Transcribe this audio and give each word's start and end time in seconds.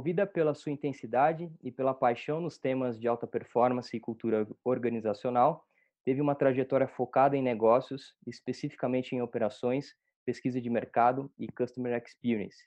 Movida 0.00 0.26
pela 0.26 0.54
sua 0.54 0.72
intensidade 0.72 1.52
e 1.62 1.70
pela 1.70 1.92
paixão 1.92 2.40
nos 2.40 2.56
temas 2.56 2.98
de 2.98 3.06
alta 3.06 3.26
performance 3.26 3.94
e 3.94 4.00
cultura 4.00 4.48
organizacional, 4.64 5.62
teve 6.06 6.22
uma 6.22 6.34
trajetória 6.34 6.88
focada 6.88 7.36
em 7.36 7.42
negócios, 7.42 8.16
especificamente 8.26 9.14
em 9.14 9.20
operações, 9.20 9.94
pesquisa 10.24 10.58
de 10.58 10.70
mercado 10.70 11.30
e 11.38 11.46
customer 11.48 12.02
experience. 12.02 12.66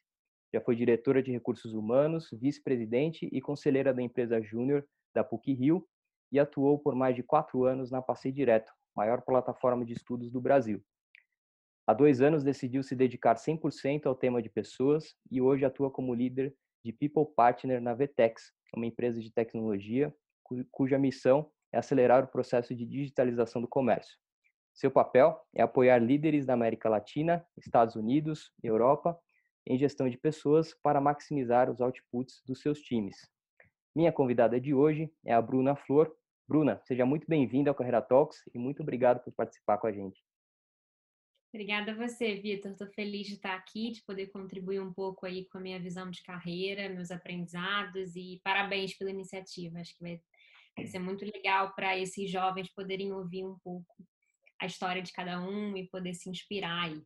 Já 0.54 0.62
foi 0.62 0.76
diretora 0.76 1.24
de 1.24 1.32
recursos 1.32 1.74
humanos, 1.74 2.30
vice-presidente 2.32 3.28
e 3.32 3.42
conselheira 3.42 3.92
da 3.92 4.04
empresa 4.04 4.40
Júnior 4.40 4.88
da 5.12 5.24
PUC-Rio 5.24 5.84
e 6.32 6.40
atuou 6.40 6.78
por 6.78 6.94
mais 6.94 7.16
de 7.16 7.24
quatro 7.24 7.64
anos 7.66 7.90
na 7.90 8.00
Passei 8.00 8.32
Direto, 8.32 8.72
maior 8.96 9.24
plataforma 9.24 9.84
de 9.84 9.94
estudos 9.94 10.32
do 10.32 10.40
Brasil. 10.40 10.84
Há 11.88 11.96
dois 11.96 12.22
anos 12.22 12.44
decidiu 12.44 12.84
se 12.84 12.96
dedicar 12.96 13.38
100% 13.38 14.06
ao 14.06 14.14
tema 14.14 14.40
de 14.40 14.50
pessoas 14.50 15.16
e 15.32 15.42
hoje 15.42 15.66
atua 15.66 15.90
como 15.90 16.14
líder 16.14 16.56
de 16.84 16.92
People 16.92 17.26
Partner 17.36 17.82
na 17.82 17.94
Vtex, 17.94 18.52
uma 18.76 18.86
empresa 18.86 19.22
de 19.22 19.32
tecnologia 19.32 20.14
cuja 20.72 21.00
missão 21.00 21.50
é 21.72 21.78
acelerar 21.78 22.24
o 22.24 22.28
processo 22.28 22.76
de 22.76 22.86
digitalização 22.86 23.62
do 23.62 23.68
comércio. 23.68 24.18
Seu 24.74 24.92
papel 24.92 25.40
é 25.56 25.62
apoiar 25.62 25.98
líderes 26.00 26.46
da 26.46 26.54
América 26.54 26.90
Latina, 26.90 27.46
Estados 27.58 27.96
Unidos, 27.96 28.52
Europa 28.62 29.20
em 29.66 29.78
gestão 29.78 30.10
de 30.10 30.18
pessoas 30.18 30.74
para 30.84 31.00
maximizar 31.00 31.72
os 31.72 31.80
outputs 31.80 32.42
dos 32.46 32.62
seus 32.62 32.80
times. 32.82 33.16
Minha 33.96 34.12
convidada 34.12 34.60
de 34.60 34.74
hoje 34.74 35.12
é 35.26 35.34
a 35.34 35.42
Bruna 35.42 35.76
Flor. 35.76 36.14
Bruna, 36.48 36.82
seja 36.84 37.06
muito 37.06 37.26
bem-vinda 37.28 37.72
ao 37.72 37.76
Carreira 37.76 38.02
Talks 38.02 38.40
e 38.54 38.60
muito 38.60 38.82
obrigado 38.82 39.24
por 39.24 39.32
participar 39.32 39.78
com 39.78 39.88
a 39.88 39.92
gente. 39.92 40.22
Obrigada 41.54 41.92
a 41.92 41.96
você, 41.96 42.34
Vitor. 42.34 42.72
Estou 42.72 42.88
feliz 42.88 43.28
de 43.28 43.36
estar 43.36 43.54
aqui, 43.54 43.92
de 43.92 44.02
poder 44.02 44.26
contribuir 44.32 44.80
um 44.80 44.92
pouco 44.92 45.24
aí 45.24 45.46
com 45.46 45.60
a 45.60 45.62
minha 45.62 45.80
visão 45.80 46.10
de 46.10 46.24
carreira, 46.24 46.90
meus 46.90 47.12
aprendizados 47.12 48.16
e 48.16 48.42
parabéns 48.44 48.98
pela 48.98 49.12
iniciativa. 49.12 49.80
Acho 49.80 49.96
que 49.96 50.04
vai 50.04 50.88
ser 50.88 50.98
muito 50.98 51.24
legal 51.24 51.72
para 51.76 51.96
esses 51.96 52.28
jovens 52.32 52.74
poderem 52.74 53.14
ouvir 53.14 53.46
um 53.46 53.56
pouco 53.64 54.04
a 54.60 54.66
história 54.66 55.00
de 55.00 55.14
cada 55.14 55.40
um 55.42 55.78
e 55.78 55.88
poder 55.90 56.16
se 56.16 56.28
inspirar 56.28 56.86
aí. 56.86 57.04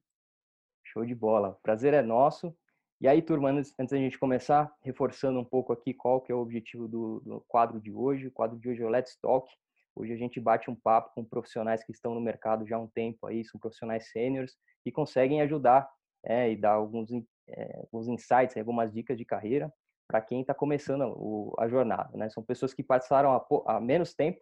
Show 0.85 1.05
de 1.05 1.13
bola. 1.13 1.59
Prazer 1.61 1.93
é 1.93 2.01
nosso. 2.01 2.55
E 3.01 3.07
aí, 3.07 3.21
turma, 3.21 3.49
antes, 3.49 3.73
antes 3.77 3.91
da 3.91 3.97
gente 3.97 4.17
começar, 4.17 4.73
reforçando 4.81 5.41
um 5.41 5.45
pouco 5.45 5.73
aqui 5.73 5.93
qual 5.93 6.21
que 6.21 6.31
é 6.31 6.35
o 6.35 6.39
objetivo 6.39 6.87
do, 6.87 7.19
do 7.19 7.41
quadro 7.49 7.81
de 7.81 7.91
hoje. 7.91 8.27
O 8.27 8.31
quadro 8.31 8.57
de 8.57 8.69
hoje 8.69 8.81
é 8.81 8.85
o 8.85 8.89
Let's 8.89 9.17
Talk. 9.21 9.53
Hoje 9.97 10.13
a 10.13 10.17
gente 10.17 10.39
bate 10.39 10.69
um 10.69 10.75
papo 10.75 11.11
com 11.15 11.25
profissionais 11.25 11.83
que 11.83 11.91
estão 11.91 12.13
no 12.13 12.21
mercado 12.21 12.67
já 12.67 12.75
há 12.75 12.79
um 12.79 12.87
tempo 12.87 13.25
aí, 13.25 13.43
são 13.43 13.59
profissionais 13.59 14.11
sêniores 14.11 14.55
e 14.85 14.91
conseguem 14.91 15.41
ajudar 15.41 15.89
é, 16.23 16.51
e 16.51 16.55
dar 16.55 16.73
alguns, 16.73 17.09
é, 17.49 17.79
alguns 17.81 18.07
insights, 18.07 18.55
algumas 18.57 18.93
dicas 18.93 19.17
de 19.17 19.25
carreira 19.25 19.73
para 20.07 20.21
quem 20.21 20.41
está 20.41 20.53
começando 20.53 21.01
o, 21.17 21.53
a 21.59 21.67
jornada, 21.67 22.15
né? 22.17 22.29
São 22.29 22.43
pessoas 22.43 22.73
que 22.73 22.81
passaram 22.81 23.43
há, 23.65 23.79
menos 23.81 24.13
tempo, 24.13 24.39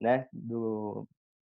né? 0.00 0.28
Do, 0.32 1.08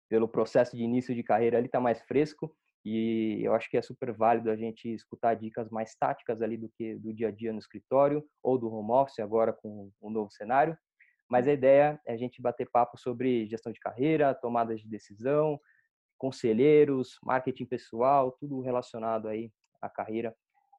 pelo 0.08 0.28
processo 0.28 0.76
de 0.76 0.82
início 0.82 1.14
de 1.14 1.22
carreira, 1.22 1.58
ele 1.58 1.66
está 1.66 1.80
mais 1.80 2.00
fresco 2.02 2.54
e 2.84 3.40
eu 3.42 3.54
acho 3.54 3.68
que 3.68 3.76
é 3.76 3.82
super 3.82 4.12
válido 4.12 4.50
a 4.50 4.56
gente 4.56 4.88
escutar 4.88 5.34
dicas 5.34 5.68
mais 5.68 5.94
táticas 5.94 6.40
ali 6.40 6.56
do 6.56 6.70
que 6.70 6.94
do 6.94 7.12
dia 7.12 7.28
a 7.28 7.30
dia 7.30 7.52
no 7.52 7.58
escritório 7.58 8.24
ou 8.42 8.56
do 8.56 8.72
home 8.72 8.92
office 8.92 9.18
agora 9.18 9.52
com 9.52 9.90
o 10.00 10.08
um 10.08 10.10
novo 10.10 10.30
cenário. 10.30 10.76
Mas 11.28 11.46
a 11.46 11.52
ideia 11.52 12.00
é 12.06 12.14
a 12.14 12.16
gente 12.16 12.40
bater 12.40 12.70
papo 12.70 12.96
sobre 12.96 13.46
gestão 13.46 13.70
de 13.70 13.80
carreira, 13.80 14.34
tomadas 14.34 14.80
de 14.80 14.88
decisão, 14.88 15.60
conselheiros, 16.16 17.18
marketing 17.22 17.66
pessoal, 17.66 18.32
tudo 18.32 18.60
relacionado 18.60 19.28
aí 19.28 19.52
à 19.80 19.88
carreira 19.88 20.34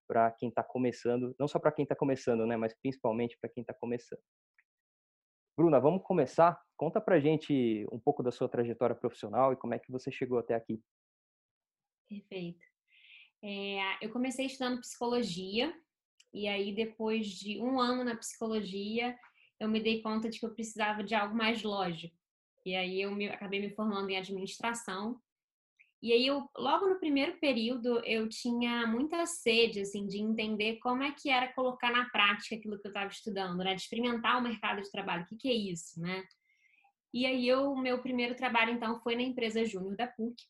para 0.08 0.31
quem 0.31 0.50
está 0.50 0.64
começando, 0.64 1.36
não 1.39 1.47
só 1.47 1.59
para 1.59 1.72
quem 1.72 1.83
está 1.83 1.95
começando, 1.95 2.45
né, 2.47 2.58
mas 2.58 2.73
principalmente 2.73 3.38
para 3.39 3.50
quem 3.50 3.61
está 3.61 3.75
começando. 3.75 4.22
Bruna, 5.55 5.80
vamos 5.80 6.02
começar? 6.03 6.60
Conta 6.76 6.99
para 6.99 7.20
gente 7.20 7.86
um 7.92 7.99
pouco 7.99 8.23
da 8.23 8.31
sua 8.31 8.49
trajetória 8.49 8.95
profissional 8.95 9.54
e 9.54 9.55
como 9.55 9.73
é 9.73 9.80
que 9.80 9.92
você 9.92 10.10
chegou 10.11 10.39
até 10.39 10.55
aqui. 10.55 10.81
Perfeito. 12.08 12.66
É, 13.43 14.04
eu 14.04 14.11
comecei 14.11 14.48
estudando 14.48 14.81
psicologia 14.81 15.73
e 16.33 16.48
aí 16.48 16.73
depois 16.73 17.27
de 17.27 17.61
um 17.61 17.80
ano 17.80 18.04
na 18.04 18.16
psicologia 18.16 19.16
eu 19.59 19.67
me 19.67 19.80
dei 19.80 20.02
conta 20.02 20.30
de 20.30 20.39
que 20.39 20.45
eu 20.45 20.53
precisava 20.53 21.03
de 21.03 21.15
algo 21.15 21.36
mais 21.36 21.64
lógico. 21.64 22.15
E 22.65 22.75
aí 22.75 23.02
eu 23.02 23.11
me, 23.11 23.27
acabei 23.27 23.59
me 23.59 23.70
formando 23.75 24.09
em 24.09 24.17
administração 24.17 25.20
e 26.02 26.14
aí, 26.14 26.25
eu, 26.25 26.49
logo 26.58 26.87
no 26.87 26.97
primeiro 26.97 27.37
período, 27.39 27.99
eu 28.05 28.30
tinha 28.30 28.87
muita 28.87 29.25
sede, 29.25 29.81
assim, 29.81 30.08
de 30.08 30.17
entender 30.17 30.77
como 30.77 31.03
é 31.03 31.11
que 31.11 31.30
era 31.30 31.52
colocar 31.52 31.92
na 31.92 32.09
prática 32.09 32.55
aquilo 32.55 32.80
que 32.80 32.87
eu 32.87 32.89
estava 32.89 33.09
estudando, 33.09 33.58
né? 33.58 33.75
De 33.75 33.81
experimentar 33.81 34.39
o 34.39 34.42
mercado 34.42 34.81
de 34.81 34.89
trabalho. 34.89 35.23
O 35.23 35.25
que, 35.25 35.36
que 35.36 35.49
é 35.49 35.53
isso, 35.53 35.99
né? 35.99 36.23
E 37.14 37.25
aí, 37.25 37.53
o 37.53 37.75
meu 37.75 38.02
primeiro 38.02 38.33
trabalho, 38.33 38.71
então, 38.71 39.02
foi 39.02 39.15
na 39.15 39.23
empresa 39.23 39.65
Júnior 39.65 39.98
da 39.98 40.08
PUC, 40.08 40.42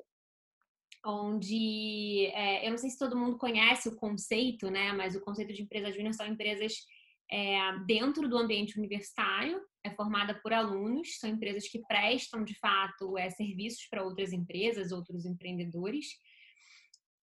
onde, 1.03 2.28
é, 2.28 2.68
eu 2.68 2.72
não 2.72 2.78
sei 2.78 2.92
se 2.92 3.00
todo 3.00 3.18
mundo 3.18 3.38
conhece 3.38 3.90
o 3.90 3.96
conceito, 3.96 4.69
né? 4.69 4.94
Mas 4.94 5.16
o 5.16 5.22
conceito 5.22 5.52
de 5.52 5.64
empresa 5.64 5.92
júnior 5.92 6.14
são 6.14 6.28
empresas 6.28 6.86
é, 7.32 7.78
dentro 7.86 8.28
do 8.28 8.38
ambiente 8.38 8.78
universitário, 8.78 9.62
é 9.84 9.90
formada 9.92 10.34
por 10.34 10.52
alunos, 10.52 11.18
são 11.20 11.30
empresas 11.30 11.68
que 11.68 11.80
prestam, 11.88 12.44
de 12.44 12.56
fato, 12.56 13.18
é, 13.18 13.30
serviços 13.30 13.88
para 13.90 14.04
outras 14.04 14.34
empresas, 14.34 14.92
outros 14.92 15.26
empreendedores, 15.26 16.08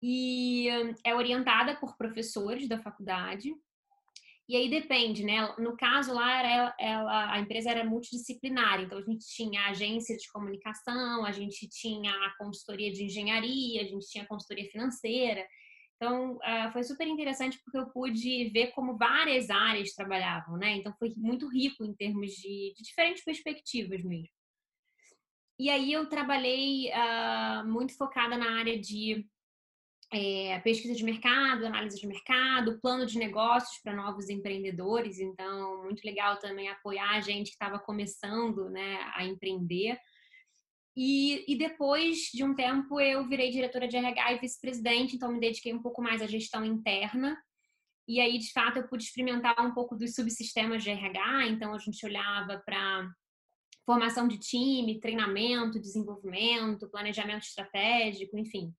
e 0.01 0.67
é 1.03 1.15
orientada 1.15 1.75
por 1.77 1.97
professores 1.97 2.67
da 2.67 2.77
faculdade. 2.79 3.55
E 4.47 4.55
aí 4.55 4.69
depende, 4.69 5.23
né? 5.23 5.55
No 5.57 5.75
caso 5.75 6.13
lá, 6.13 6.39
era, 6.39 6.75
ela, 6.79 7.33
a 7.33 7.39
empresa 7.39 7.71
era 7.71 7.83
multidisciplinar, 7.83 8.81
então 8.81 8.99
a 8.99 9.01
gente 9.01 9.25
tinha 9.25 9.65
agência 9.69 10.15
de 10.15 10.31
comunicação, 10.31 11.25
a 11.25 11.31
gente 11.31 11.67
tinha 11.67 12.11
a 12.11 12.35
consultoria 12.37 12.91
de 12.91 13.05
engenharia, 13.05 13.81
a 13.81 13.85
gente 13.85 14.05
tinha 14.07 14.23
a 14.23 14.27
consultoria 14.27 14.69
financeira. 14.69 15.43
Então, 15.95 16.35
uh, 16.35 16.71
foi 16.73 16.83
super 16.83 17.07
interessante 17.07 17.59
porque 17.63 17.77
eu 17.77 17.89
pude 17.89 18.49
ver 18.49 18.67
como 18.71 18.97
várias 18.97 19.49
áreas 19.49 19.93
trabalhavam, 19.93 20.57
né? 20.57 20.75
Então, 20.75 20.93
foi 20.99 21.13
muito 21.15 21.47
rico 21.47 21.85
em 21.85 21.93
termos 21.93 22.31
de, 22.31 22.73
de 22.75 22.83
diferentes 22.83 23.23
perspectivas 23.23 24.03
mesmo. 24.03 24.29
E 25.57 25.69
aí, 25.69 25.93
eu 25.93 26.07
trabalhei 26.09 26.89
uh, 26.89 27.65
muito 27.65 27.95
focada 27.95 28.37
na 28.37 28.59
área 28.59 28.77
de 28.77 29.25
é, 30.11 30.59
pesquisa 30.59 30.93
de 30.93 31.03
mercado, 31.03 31.65
análise 31.65 31.99
de 31.99 32.07
mercado, 32.07 32.79
plano 32.79 33.05
de 33.05 33.17
negócios 33.17 33.81
para 33.81 33.95
novos 33.95 34.29
empreendedores. 34.29 35.19
Então, 35.19 35.83
muito 35.83 36.03
legal 36.03 36.37
também 36.39 36.69
apoiar 36.69 37.11
a 37.11 37.21
gente 37.21 37.47
que 37.47 37.53
estava 37.55 37.79
começando 37.79 38.69
né, 38.69 38.99
a 39.15 39.25
empreender. 39.25 39.97
E, 40.95 41.43
e, 41.51 41.57
depois 41.57 42.29
de 42.33 42.43
um 42.43 42.55
tempo 42.55 43.01
eu 43.01 43.27
virei 43.27 43.51
diretora 43.51 43.87
de 43.87 43.97
RH 43.97 44.33
e 44.33 44.39
vice-presidente, 44.39 45.15
então 45.15 45.31
me 45.31 45.41
dediquei 45.41 45.73
um 45.73 45.81
pouco 45.81 46.01
mais 46.01 46.21
à 46.21 46.27
gestão 46.27 46.63
interna. 46.63 47.37
E 48.07 48.21
aí, 48.21 48.37
de 48.37 48.51
fato, 48.53 48.77
eu 48.77 48.87
pude 48.87 49.03
experimentar 49.03 49.59
um 49.59 49.73
pouco 49.73 49.95
dos 49.95 50.13
subsistemas 50.13 50.83
de 50.83 50.91
RH, 50.91 51.47
então 51.47 51.73
a 51.73 51.79
gente 51.79 52.05
olhava 52.05 52.61
para 52.65 53.09
formação 53.85 54.27
de 54.27 54.37
time, 54.39 54.99
treinamento, 54.99 55.79
desenvolvimento, 55.79 56.89
planejamento 56.89 57.43
estratégico, 57.43 58.37
enfim, 58.37 58.73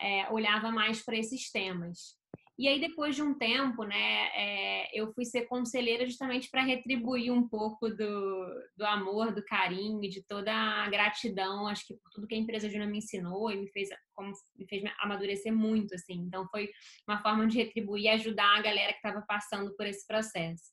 é, 0.00 0.30
olhava 0.30 0.70
mais 0.70 1.02
para 1.02 1.16
esses 1.16 1.50
temas. 1.50 2.17
E 2.58 2.66
aí, 2.66 2.80
depois 2.80 3.14
de 3.14 3.22
um 3.22 3.32
tempo, 3.34 3.84
né, 3.84 4.30
é, 4.34 4.90
eu 4.92 5.12
fui 5.12 5.24
ser 5.24 5.42
conselheira 5.46 6.04
justamente 6.04 6.50
para 6.50 6.64
retribuir 6.64 7.32
um 7.32 7.48
pouco 7.48 7.88
do, 7.88 8.46
do 8.76 8.84
amor, 8.84 9.32
do 9.32 9.44
carinho 9.44 10.02
e 10.02 10.08
de 10.08 10.24
toda 10.24 10.52
a 10.52 10.90
gratidão, 10.90 11.68
acho 11.68 11.86
que 11.86 11.94
por 11.94 12.10
tudo 12.10 12.26
que 12.26 12.34
a 12.34 12.38
empresa 12.38 12.68
Juna 12.68 12.86
me 12.86 12.98
ensinou 12.98 13.48
e 13.52 13.56
me 13.56 13.68
fez, 13.68 13.90
como, 14.12 14.32
me 14.56 14.66
fez 14.66 14.82
amadurecer 14.98 15.54
muito, 15.54 15.94
assim. 15.94 16.14
Então, 16.14 16.48
foi 16.48 16.68
uma 17.06 17.22
forma 17.22 17.46
de 17.46 17.58
retribuir 17.58 18.06
e 18.06 18.08
ajudar 18.08 18.58
a 18.58 18.62
galera 18.62 18.92
que 18.92 18.98
estava 18.98 19.22
passando 19.22 19.76
por 19.76 19.86
esse 19.86 20.04
processo. 20.04 20.72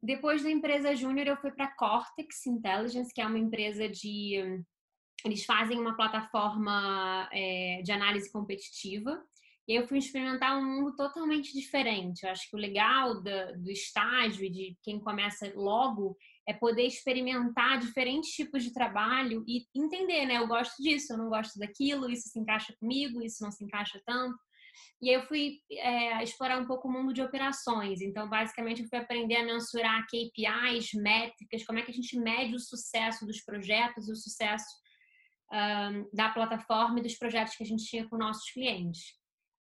Depois 0.00 0.40
da 0.44 0.50
empresa 0.52 0.94
Júnior, 0.94 1.26
eu 1.26 1.36
fui 1.36 1.50
para 1.50 1.74
Cortex 1.74 2.46
Intelligence, 2.46 3.12
que 3.12 3.20
é 3.20 3.26
uma 3.26 3.38
empresa 3.38 3.88
de. 3.88 4.62
Eles 5.24 5.44
fazem 5.44 5.78
uma 5.80 5.96
plataforma 5.96 7.28
é, 7.32 7.82
de 7.82 7.90
análise 7.90 8.30
competitiva 8.32 9.20
e 9.70 9.74
eu 9.76 9.86
fui 9.86 9.98
experimentar 9.98 10.58
um 10.58 10.64
mundo 10.64 10.96
totalmente 10.96 11.52
diferente. 11.52 12.24
Eu 12.24 12.32
acho 12.32 12.50
que 12.50 12.56
o 12.56 12.58
legal 12.58 13.22
do, 13.22 13.62
do 13.62 13.70
estágio 13.70 14.44
e 14.44 14.50
de 14.50 14.76
quem 14.82 14.98
começa 14.98 15.52
logo 15.54 16.16
é 16.48 16.52
poder 16.52 16.86
experimentar 16.86 17.78
diferentes 17.78 18.30
tipos 18.30 18.64
de 18.64 18.72
trabalho 18.72 19.44
e 19.46 19.64
entender, 19.72 20.26
né? 20.26 20.38
Eu 20.38 20.48
gosto 20.48 20.82
disso, 20.82 21.12
eu 21.12 21.18
não 21.18 21.28
gosto 21.28 21.56
daquilo, 21.56 22.10
isso 22.10 22.28
se 22.28 22.40
encaixa 22.40 22.74
comigo, 22.80 23.22
isso 23.22 23.44
não 23.44 23.52
se 23.52 23.62
encaixa 23.62 24.02
tanto. 24.04 24.36
E 25.00 25.08
aí 25.08 25.14
eu 25.14 25.22
fui 25.28 25.60
é, 25.70 26.20
explorar 26.24 26.58
um 26.58 26.66
pouco 26.66 26.88
o 26.88 26.92
mundo 26.92 27.12
de 27.12 27.22
operações. 27.22 28.00
Então, 28.00 28.28
basicamente, 28.28 28.82
eu 28.82 28.88
fui 28.88 28.98
aprender 28.98 29.36
a 29.36 29.44
mensurar 29.44 30.04
KPIs, 30.06 30.94
métricas, 30.94 31.64
como 31.64 31.78
é 31.78 31.82
que 31.82 31.92
a 31.92 31.94
gente 31.94 32.18
mede 32.18 32.56
o 32.56 32.58
sucesso 32.58 33.24
dos 33.24 33.40
projetos 33.40 34.08
e 34.08 34.12
o 34.12 34.16
sucesso 34.16 34.66
um, 35.52 36.10
da 36.12 36.28
plataforma 36.30 36.98
e 36.98 37.02
dos 37.04 37.14
projetos 37.14 37.54
que 37.54 37.62
a 37.62 37.66
gente 37.66 37.84
tinha 37.84 38.08
com 38.08 38.16
nossos 38.18 38.50
clientes. 38.50 39.19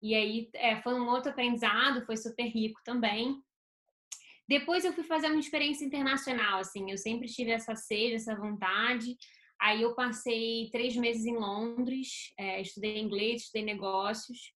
E 0.04 0.14
aí 0.14 0.50
é, 0.52 0.82
foi 0.82 0.92
um 1.00 1.08
outro 1.08 1.30
aprendizado, 1.30 2.04
foi 2.04 2.18
super 2.18 2.44
rico 2.44 2.78
também. 2.84 3.42
Depois 4.46 4.84
eu 4.84 4.92
fui 4.92 5.02
fazer 5.02 5.28
uma 5.28 5.40
experiência 5.40 5.82
internacional, 5.82 6.58
assim, 6.58 6.90
eu 6.90 6.98
sempre 6.98 7.26
tive 7.26 7.52
essa 7.52 7.74
sede, 7.74 8.16
essa 8.16 8.36
vontade. 8.36 9.16
Aí 9.58 9.80
eu 9.80 9.94
passei 9.94 10.68
três 10.70 10.94
meses 10.94 11.24
em 11.24 11.38
Londres, 11.38 12.34
é, 12.38 12.60
estudei 12.60 12.98
inglês, 12.98 13.44
estudei 13.44 13.64
negócios, 13.64 14.52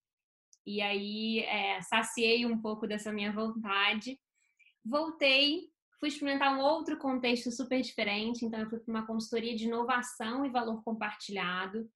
e 0.67 0.83
aí 0.83 1.39
é, 1.39 1.81
saciei 1.81 2.45
um 2.45 2.61
pouco 2.61 2.85
dessa 2.85 3.11
minha 3.11 3.31
vontade. 3.31 4.19
Voltei, 4.85 5.71
fui 5.99 6.09
experimentar 6.09 6.55
um 6.55 6.61
outro 6.61 6.95
contexto 6.99 7.51
super 7.51 7.81
diferente, 7.81 8.45
então 8.45 8.59
eu 8.59 8.69
fui 8.69 8.77
para 8.77 8.91
uma 8.91 9.07
consultoria 9.07 9.55
de 9.55 9.65
inovação 9.65 10.45
e 10.45 10.49
valor 10.49 10.83
compartilhado. 10.83 11.89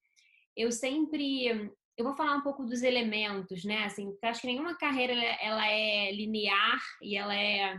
Eu 0.57 0.71
sempre 0.71 1.71
eu 1.97 2.03
vou 2.05 2.15
falar 2.15 2.35
um 2.35 2.41
pouco 2.41 2.65
dos 2.65 2.81
elementos, 2.81 3.63
né? 3.63 3.85
Assim, 3.85 4.17
acho 4.23 4.41
que 4.41 4.47
nenhuma 4.47 4.75
carreira 4.75 5.13
ela 5.13 5.67
é 5.67 6.11
linear 6.11 6.79
e 7.01 7.15
ela 7.15 7.35
é 7.35 7.77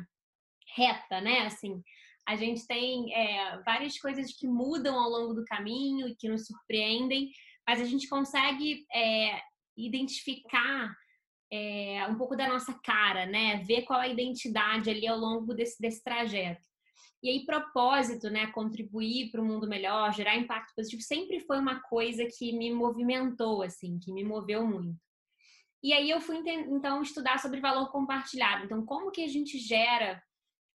reta, 0.77 1.21
né? 1.21 1.47
Assim, 1.47 1.83
a 2.27 2.37
gente 2.37 2.67
tem 2.67 3.13
é, 3.15 3.61
várias 3.63 3.99
coisas 3.99 4.33
que 4.33 4.47
mudam 4.47 4.99
ao 4.99 5.11
longo 5.11 5.35
do 5.35 5.45
caminho 5.45 6.09
e 6.09 6.17
que 6.17 6.29
nos 6.29 6.47
surpreendem, 6.47 7.31
mas 7.67 7.81
a 7.81 7.85
gente 7.85 8.09
consegue 8.09 8.87
é, 8.93 9.41
identificar 9.77 10.95
é, 11.53 12.07
um 12.09 12.17
pouco 12.17 12.37
da 12.37 12.49
nossa 12.49 12.73
cara, 12.85 13.27
né? 13.27 13.63
Ver 13.65 13.83
qual 13.83 14.01
a 14.01 14.09
identidade 14.09 14.91
ali 14.91 15.07
ao 15.07 15.19
longo 15.19 15.55
desse, 15.55 15.81
desse 15.81 16.03
trajeto. 16.03 16.74
E 17.25 17.31
aí, 17.31 17.47
propósito, 17.47 18.29
né? 18.29 18.49
Contribuir 18.49 19.31
para 19.31 19.41
um 19.41 19.47
mundo 19.47 19.67
melhor, 19.67 20.13
gerar 20.13 20.37
impacto 20.37 20.75
positivo, 20.75 21.01
sempre 21.01 21.41
foi 21.41 21.59
uma 21.59 21.81
coisa 21.81 22.23
que 22.27 22.53
me 22.53 22.71
movimentou, 22.71 23.63
assim, 23.63 23.99
que 23.99 24.13
me 24.13 24.23
moveu 24.23 24.67
muito. 24.67 25.01
E 25.83 25.95
aí 25.95 26.11
eu 26.11 26.21
fui 26.21 26.43
então 26.47 27.01
estudar 27.01 27.39
sobre 27.39 27.63
valor 27.63 27.91
compartilhado. 27.91 28.67
Então, 28.67 28.85
como 28.85 29.11
que 29.11 29.25
a 29.25 29.27
gente 29.27 29.57
gera 29.57 30.23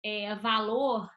é, 0.04 0.37
valor? 0.37 1.10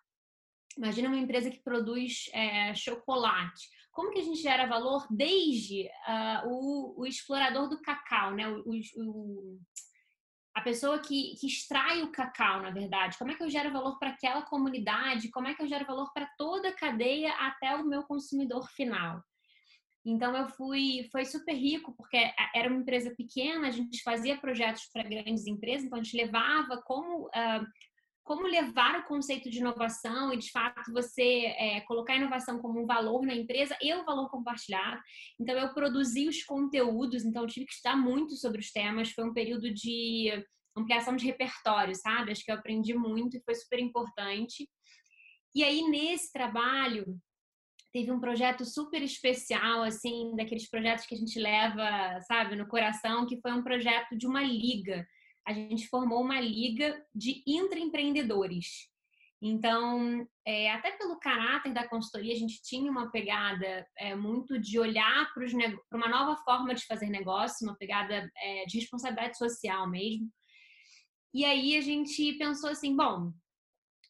Imagina 0.75 1.07
uma 1.07 1.19
empresa 1.19 1.51
que 1.51 1.61
produz 1.61 2.27
é, 2.33 2.73
chocolate. 2.73 3.69
Como 3.91 4.09
que 4.09 4.21
a 4.21 4.23
gente 4.23 4.41
gera 4.41 4.65
valor 4.65 5.05
desde 5.11 5.83
uh, 6.07 6.47
o, 6.47 7.01
o, 7.01 7.05
explorador 7.05 7.69
do 7.69 7.79
cacau, 7.83 8.33
né? 8.33 8.49
O, 8.49 8.63
o, 8.97 9.59
a 10.59 10.61
pessoa 10.61 10.99
que, 10.99 11.35
que 11.39 11.47
extrai 11.47 12.03
o 12.03 12.11
cacau, 12.11 12.61
na 12.61 12.69
verdade. 12.69 13.17
Como 13.17 13.31
é 13.31 13.35
que 13.35 13.41
eu 13.41 13.49
gero 13.49 13.71
valor 13.71 13.97
para 13.97 14.09
aquela 14.09 14.41
comunidade? 14.41 15.31
Como 15.31 15.47
é 15.47 15.53
que 15.53 15.63
eu 15.63 15.67
gero 15.67 15.85
valor 15.85 16.11
para 16.13 16.29
toda 16.37 16.67
a 16.67 16.75
cadeia 16.75 17.31
até 17.33 17.75
o 17.75 17.85
meu 17.85 18.03
consumidor 18.03 18.69
final? 18.69 19.23
Então 20.05 20.35
eu 20.35 20.47
fui, 20.49 21.07
foi 21.11 21.23
super 21.23 21.53
rico 21.53 21.93
porque 21.95 22.17
era 22.53 22.69
uma 22.69 22.81
empresa 22.81 23.13
pequena, 23.15 23.67
a 23.67 23.71
gente 23.71 24.03
fazia 24.03 24.37
projetos 24.37 24.85
para 24.91 25.03
grandes 25.03 25.47
empresas, 25.47 25.85
então 25.85 25.99
a 25.99 26.03
gente 26.03 26.17
levava 26.17 26.81
como 26.83 27.27
uh, 27.27 27.65
como 28.29 28.45
levar 28.45 28.99
o 28.99 29.05
conceito 29.05 29.49
de 29.49 29.57
inovação 29.57 30.31
e 30.31 30.37
de 30.37 30.51
fato 30.51 30.93
você 30.93 31.47
é, 31.57 31.81
colocar 31.81 32.13
a 32.13 32.17
inovação 32.17 32.59
como 32.59 32.79
um 32.79 32.85
valor 32.85 33.25
na 33.25 33.33
empresa 33.33 33.75
e 33.81 33.91
o 33.91 34.05
valor 34.05 34.29
compartilhado. 34.29 35.01
Então 35.39 35.57
eu 35.57 35.73
produzi 35.73 36.27
os 36.27 36.43
conteúdos, 36.43 37.25
então 37.25 37.47
tive 37.47 37.65
que 37.65 37.73
estudar 37.73 37.95
muito 37.95 38.35
sobre 38.35 38.61
os 38.61 38.71
temas. 38.71 39.09
Foi 39.13 39.23
um 39.23 39.33
período 39.33 39.73
de 39.73 40.45
ampliação 40.77 41.15
de 41.15 41.25
repertório, 41.25 41.95
sabe? 41.95 42.31
Acho 42.31 42.45
que 42.45 42.51
eu 42.51 42.55
aprendi 42.55 42.93
muito 42.93 43.35
e 43.35 43.41
foi 43.41 43.55
super 43.55 43.79
importante. 43.79 44.69
E 45.55 45.63
aí 45.63 45.81
nesse 45.89 46.31
trabalho 46.31 47.19
teve 47.91 48.11
um 48.11 48.19
projeto 48.19 48.63
super 48.63 49.01
especial, 49.01 49.81
assim, 49.81 50.35
daqueles 50.35 50.69
projetos 50.69 51.07
que 51.07 51.15
a 51.15 51.17
gente 51.17 51.39
leva, 51.39 52.21
sabe, 52.27 52.55
no 52.55 52.67
coração, 52.67 53.25
que 53.25 53.41
foi 53.41 53.53
um 53.53 53.63
projeto 53.63 54.15
de 54.15 54.27
uma 54.27 54.43
liga 54.43 55.03
a 55.49 55.53
gente 55.53 55.87
formou 55.87 56.21
uma 56.21 56.39
liga 56.39 57.03
de 57.13 57.43
intraempreendedores. 57.47 58.87
Então, 59.41 60.27
é, 60.45 60.69
até 60.71 60.91
pelo 60.91 61.17
caráter 61.17 61.73
da 61.73 61.87
consultoria, 61.87 62.33
a 62.33 62.37
gente 62.37 62.61
tinha 62.61 62.91
uma 62.91 63.09
pegada 63.09 63.87
é, 63.97 64.13
muito 64.13 64.59
de 64.59 64.77
olhar 64.77 65.33
para 65.33 65.97
uma 65.97 66.07
nova 66.07 66.35
forma 66.43 66.75
de 66.75 66.85
fazer 66.85 67.09
negócio, 67.09 67.67
uma 67.67 67.75
pegada 67.75 68.29
é, 68.37 68.65
de 68.65 68.77
responsabilidade 68.77 69.39
social 69.39 69.89
mesmo. 69.89 70.29
E 71.33 71.43
aí 71.43 71.75
a 71.75 71.81
gente 71.81 72.33
pensou 72.33 72.69
assim, 72.69 72.95
bom, 72.95 73.33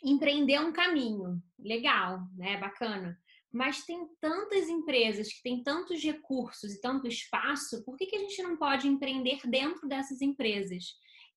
empreender 0.03 0.55
é 0.55 0.61
um 0.61 0.73
caminho, 0.73 1.41
legal, 1.57 2.19
né, 2.35 2.57
bacana. 2.57 3.17
Mas 3.49 3.85
tem 3.85 4.05
tantas 4.19 4.67
empresas 4.67 5.31
que 5.31 5.41
têm 5.41 5.63
tantos 5.63 6.03
recursos 6.03 6.73
e 6.73 6.81
tanto 6.81 7.07
espaço, 7.07 7.83
por 7.85 7.95
que, 7.95 8.07
que 8.07 8.17
a 8.17 8.19
gente 8.19 8.43
não 8.43 8.57
pode 8.57 8.89
empreender 8.89 9.39
dentro 9.47 9.87
dessas 9.87 10.21
empresas? 10.21 10.83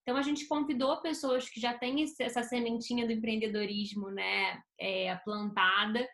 Então 0.02 0.16
a 0.16 0.22
gente 0.22 0.46
convidou 0.46 1.00
pessoas 1.00 1.48
que 1.48 1.60
já 1.60 1.74
têm 1.74 2.04
essa 2.20 2.42
sementinha 2.42 3.06
do 3.06 3.12
empreendedorismo, 3.12 4.10
né, 4.10 4.60
é, 4.78 5.14
plantada 5.24 6.06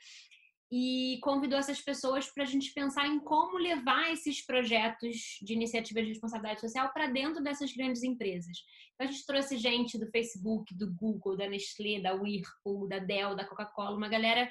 e 0.71 1.19
convidou 1.23 1.59
essas 1.59 1.81
pessoas 1.81 2.31
para 2.31 2.43
a 2.43 2.47
gente 2.47 2.73
pensar 2.75 3.07
em 3.07 3.19
como 3.19 3.57
levar 3.57 4.13
esses 4.13 4.45
projetos 4.45 5.39
de 5.41 5.55
iniciativa 5.55 6.03
de 6.03 6.09
responsabilidade 6.09 6.61
social 6.61 6.93
para 6.93 7.07
dentro 7.07 7.43
dessas 7.43 7.73
grandes 7.73 8.03
empresas. 8.03 8.59
Então, 8.95 9.09
a 9.09 9.11
gente 9.11 9.25
trouxe 9.25 9.57
gente 9.57 9.99
do 9.99 10.11
Facebook, 10.11 10.75
do 10.77 10.93
Google, 10.93 11.39
da 11.39 11.49
Nestlé, 11.49 12.01
da 12.01 12.13
Whirlpool, 12.13 12.87
da 12.87 12.99
Dell, 12.99 13.35
da 13.35 13.47
Coca-Cola, 13.47 13.97
uma 13.97 14.09
galera 14.09 14.51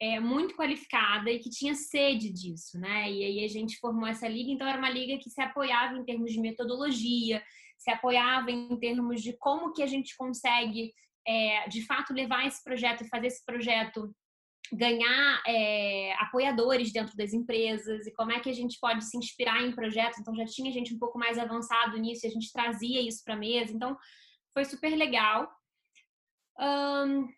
é, 0.00 0.18
muito 0.18 0.56
qualificada 0.56 1.30
e 1.30 1.38
que 1.38 1.50
tinha 1.50 1.74
sede 1.74 2.30
disso, 2.30 2.78
né? 2.78 3.12
E 3.12 3.22
aí 3.22 3.44
a 3.44 3.48
gente 3.48 3.78
formou 3.78 4.08
essa 4.08 4.26
liga, 4.26 4.50
então 4.50 4.66
era 4.66 4.78
uma 4.78 4.90
liga 4.90 5.18
que 5.22 5.28
se 5.28 5.40
apoiava 5.40 5.98
em 5.98 6.04
termos 6.04 6.32
de 6.32 6.40
metodologia, 6.40 7.42
se 7.82 7.90
apoiava 7.90 8.50
em 8.50 8.76
termos 8.78 9.20
de 9.20 9.36
como 9.38 9.72
que 9.72 9.82
a 9.82 9.86
gente 9.86 10.16
consegue, 10.16 10.92
é, 11.26 11.68
de 11.68 11.84
fato, 11.84 12.14
levar 12.14 12.46
esse 12.46 12.62
projeto 12.62 13.02
e 13.02 13.08
fazer 13.08 13.26
esse 13.26 13.44
projeto 13.44 14.14
ganhar 14.72 15.42
é, 15.46 16.14
apoiadores 16.14 16.92
dentro 16.92 17.14
das 17.16 17.32
empresas 17.32 18.06
e 18.06 18.12
como 18.14 18.32
é 18.32 18.40
que 18.40 18.48
a 18.48 18.54
gente 18.54 18.78
pode 18.80 19.04
se 19.04 19.18
inspirar 19.18 19.62
em 19.62 19.74
projetos. 19.74 20.18
Então, 20.18 20.34
já 20.34 20.44
tinha 20.46 20.72
gente 20.72 20.94
um 20.94 20.98
pouco 20.98 21.18
mais 21.18 21.38
avançado 21.38 21.98
nisso 21.98 22.24
e 22.24 22.28
a 22.28 22.30
gente 22.30 22.52
trazia 22.52 23.00
isso 23.00 23.22
para 23.24 23.34
a 23.34 23.38
mesa. 23.38 23.72
Então, 23.72 23.96
foi 24.54 24.64
super 24.64 24.94
legal. 24.96 25.50
Um, 26.58 27.28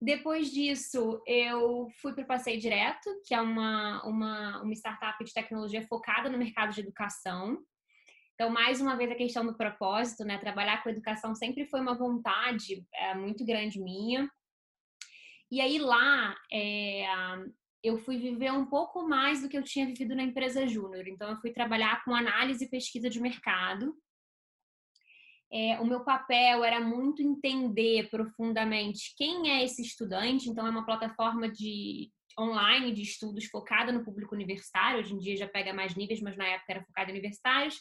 depois 0.00 0.50
disso, 0.50 1.22
eu 1.26 1.88
fui 2.02 2.12
para 2.12 2.24
o 2.24 2.26
Passeio 2.26 2.60
Direto, 2.60 3.08
que 3.24 3.34
é 3.34 3.40
uma, 3.40 4.02
uma, 4.04 4.62
uma 4.62 4.72
startup 4.74 5.22
de 5.24 5.32
tecnologia 5.32 5.86
focada 5.86 6.28
no 6.28 6.36
mercado 6.36 6.74
de 6.74 6.80
educação. 6.80 7.58
Então, 8.34 8.50
mais 8.50 8.80
uma 8.80 8.96
vez, 8.96 9.10
a 9.12 9.16
questão 9.16 9.46
do 9.46 9.56
propósito, 9.56 10.24
né? 10.24 10.38
Trabalhar 10.38 10.82
com 10.82 10.88
educação 10.90 11.34
sempre 11.34 11.66
foi 11.66 11.80
uma 11.80 11.96
vontade 11.96 12.84
é, 12.92 13.14
muito 13.14 13.44
grande 13.44 13.80
minha. 13.80 14.28
E 15.50 15.60
aí 15.60 15.78
lá, 15.78 16.34
é, 16.52 17.06
eu 17.82 17.96
fui 17.98 18.18
viver 18.18 18.52
um 18.52 18.66
pouco 18.66 19.06
mais 19.06 19.40
do 19.40 19.48
que 19.48 19.56
eu 19.56 19.62
tinha 19.62 19.86
vivido 19.86 20.16
na 20.16 20.24
empresa 20.24 20.66
júnior. 20.66 21.06
Então, 21.06 21.30
eu 21.30 21.36
fui 21.36 21.52
trabalhar 21.52 22.04
com 22.04 22.12
análise 22.12 22.64
e 22.64 22.68
pesquisa 22.68 23.08
de 23.08 23.20
mercado. 23.20 23.94
É, 25.52 25.78
o 25.78 25.86
meu 25.86 26.00
papel 26.00 26.64
era 26.64 26.80
muito 26.80 27.22
entender 27.22 28.10
profundamente 28.10 29.14
quem 29.16 29.48
é 29.48 29.62
esse 29.62 29.80
estudante. 29.80 30.50
Então, 30.50 30.66
é 30.66 30.70
uma 30.70 30.84
plataforma 30.84 31.48
de 31.48 32.10
online 32.36 32.90
de 32.92 33.02
estudos 33.02 33.44
focada 33.44 33.92
no 33.92 34.04
público 34.04 34.34
universitário. 34.34 34.98
Hoje 34.98 35.14
em 35.14 35.18
dia 35.18 35.36
já 35.36 35.46
pega 35.46 35.72
mais 35.72 35.94
níveis, 35.94 36.20
mas 36.20 36.36
na 36.36 36.48
época 36.48 36.72
era 36.72 36.84
focada 36.84 37.12
em 37.12 37.14
universitários 37.14 37.80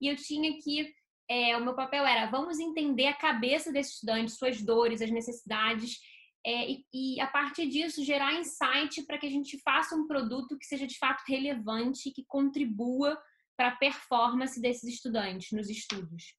e 0.00 0.08
eu 0.08 0.16
tinha 0.16 0.56
que 0.62 0.92
é, 1.30 1.56
o 1.56 1.64
meu 1.64 1.74
papel 1.74 2.06
era 2.06 2.30
vamos 2.30 2.58
entender 2.58 3.06
a 3.06 3.16
cabeça 3.16 3.70
desse 3.70 3.92
estudante, 3.92 4.32
suas 4.32 4.62
dores, 4.62 5.02
as 5.02 5.10
necessidades, 5.10 5.98
é, 6.46 6.70
e, 6.70 6.84
e, 6.94 7.20
a 7.20 7.26
partir 7.26 7.66
disso 7.66 8.04
gerar 8.04 8.34
insight 8.34 9.04
para 9.04 9.18
que 9.18 9.26
a 9.26 9.30
gente 9.30 9.58
faça 9.58 9.94
um 9.94 10.06
produto 10.06 10.56
que 10.56 10.64
seja 10.64 10.86
de 10.86 10.96
fato 10.96 11.22
relevante, 11.26 12.12
que 12.12 12.24
contribua 12.26 13.20
para 13.56 13.68
a 13.68 13.76
performance 13.76 14.60
desses 14.60 14.94
estudantes 14.94 15.50
nos 15.52 15.68
estudos. 15.68 16.34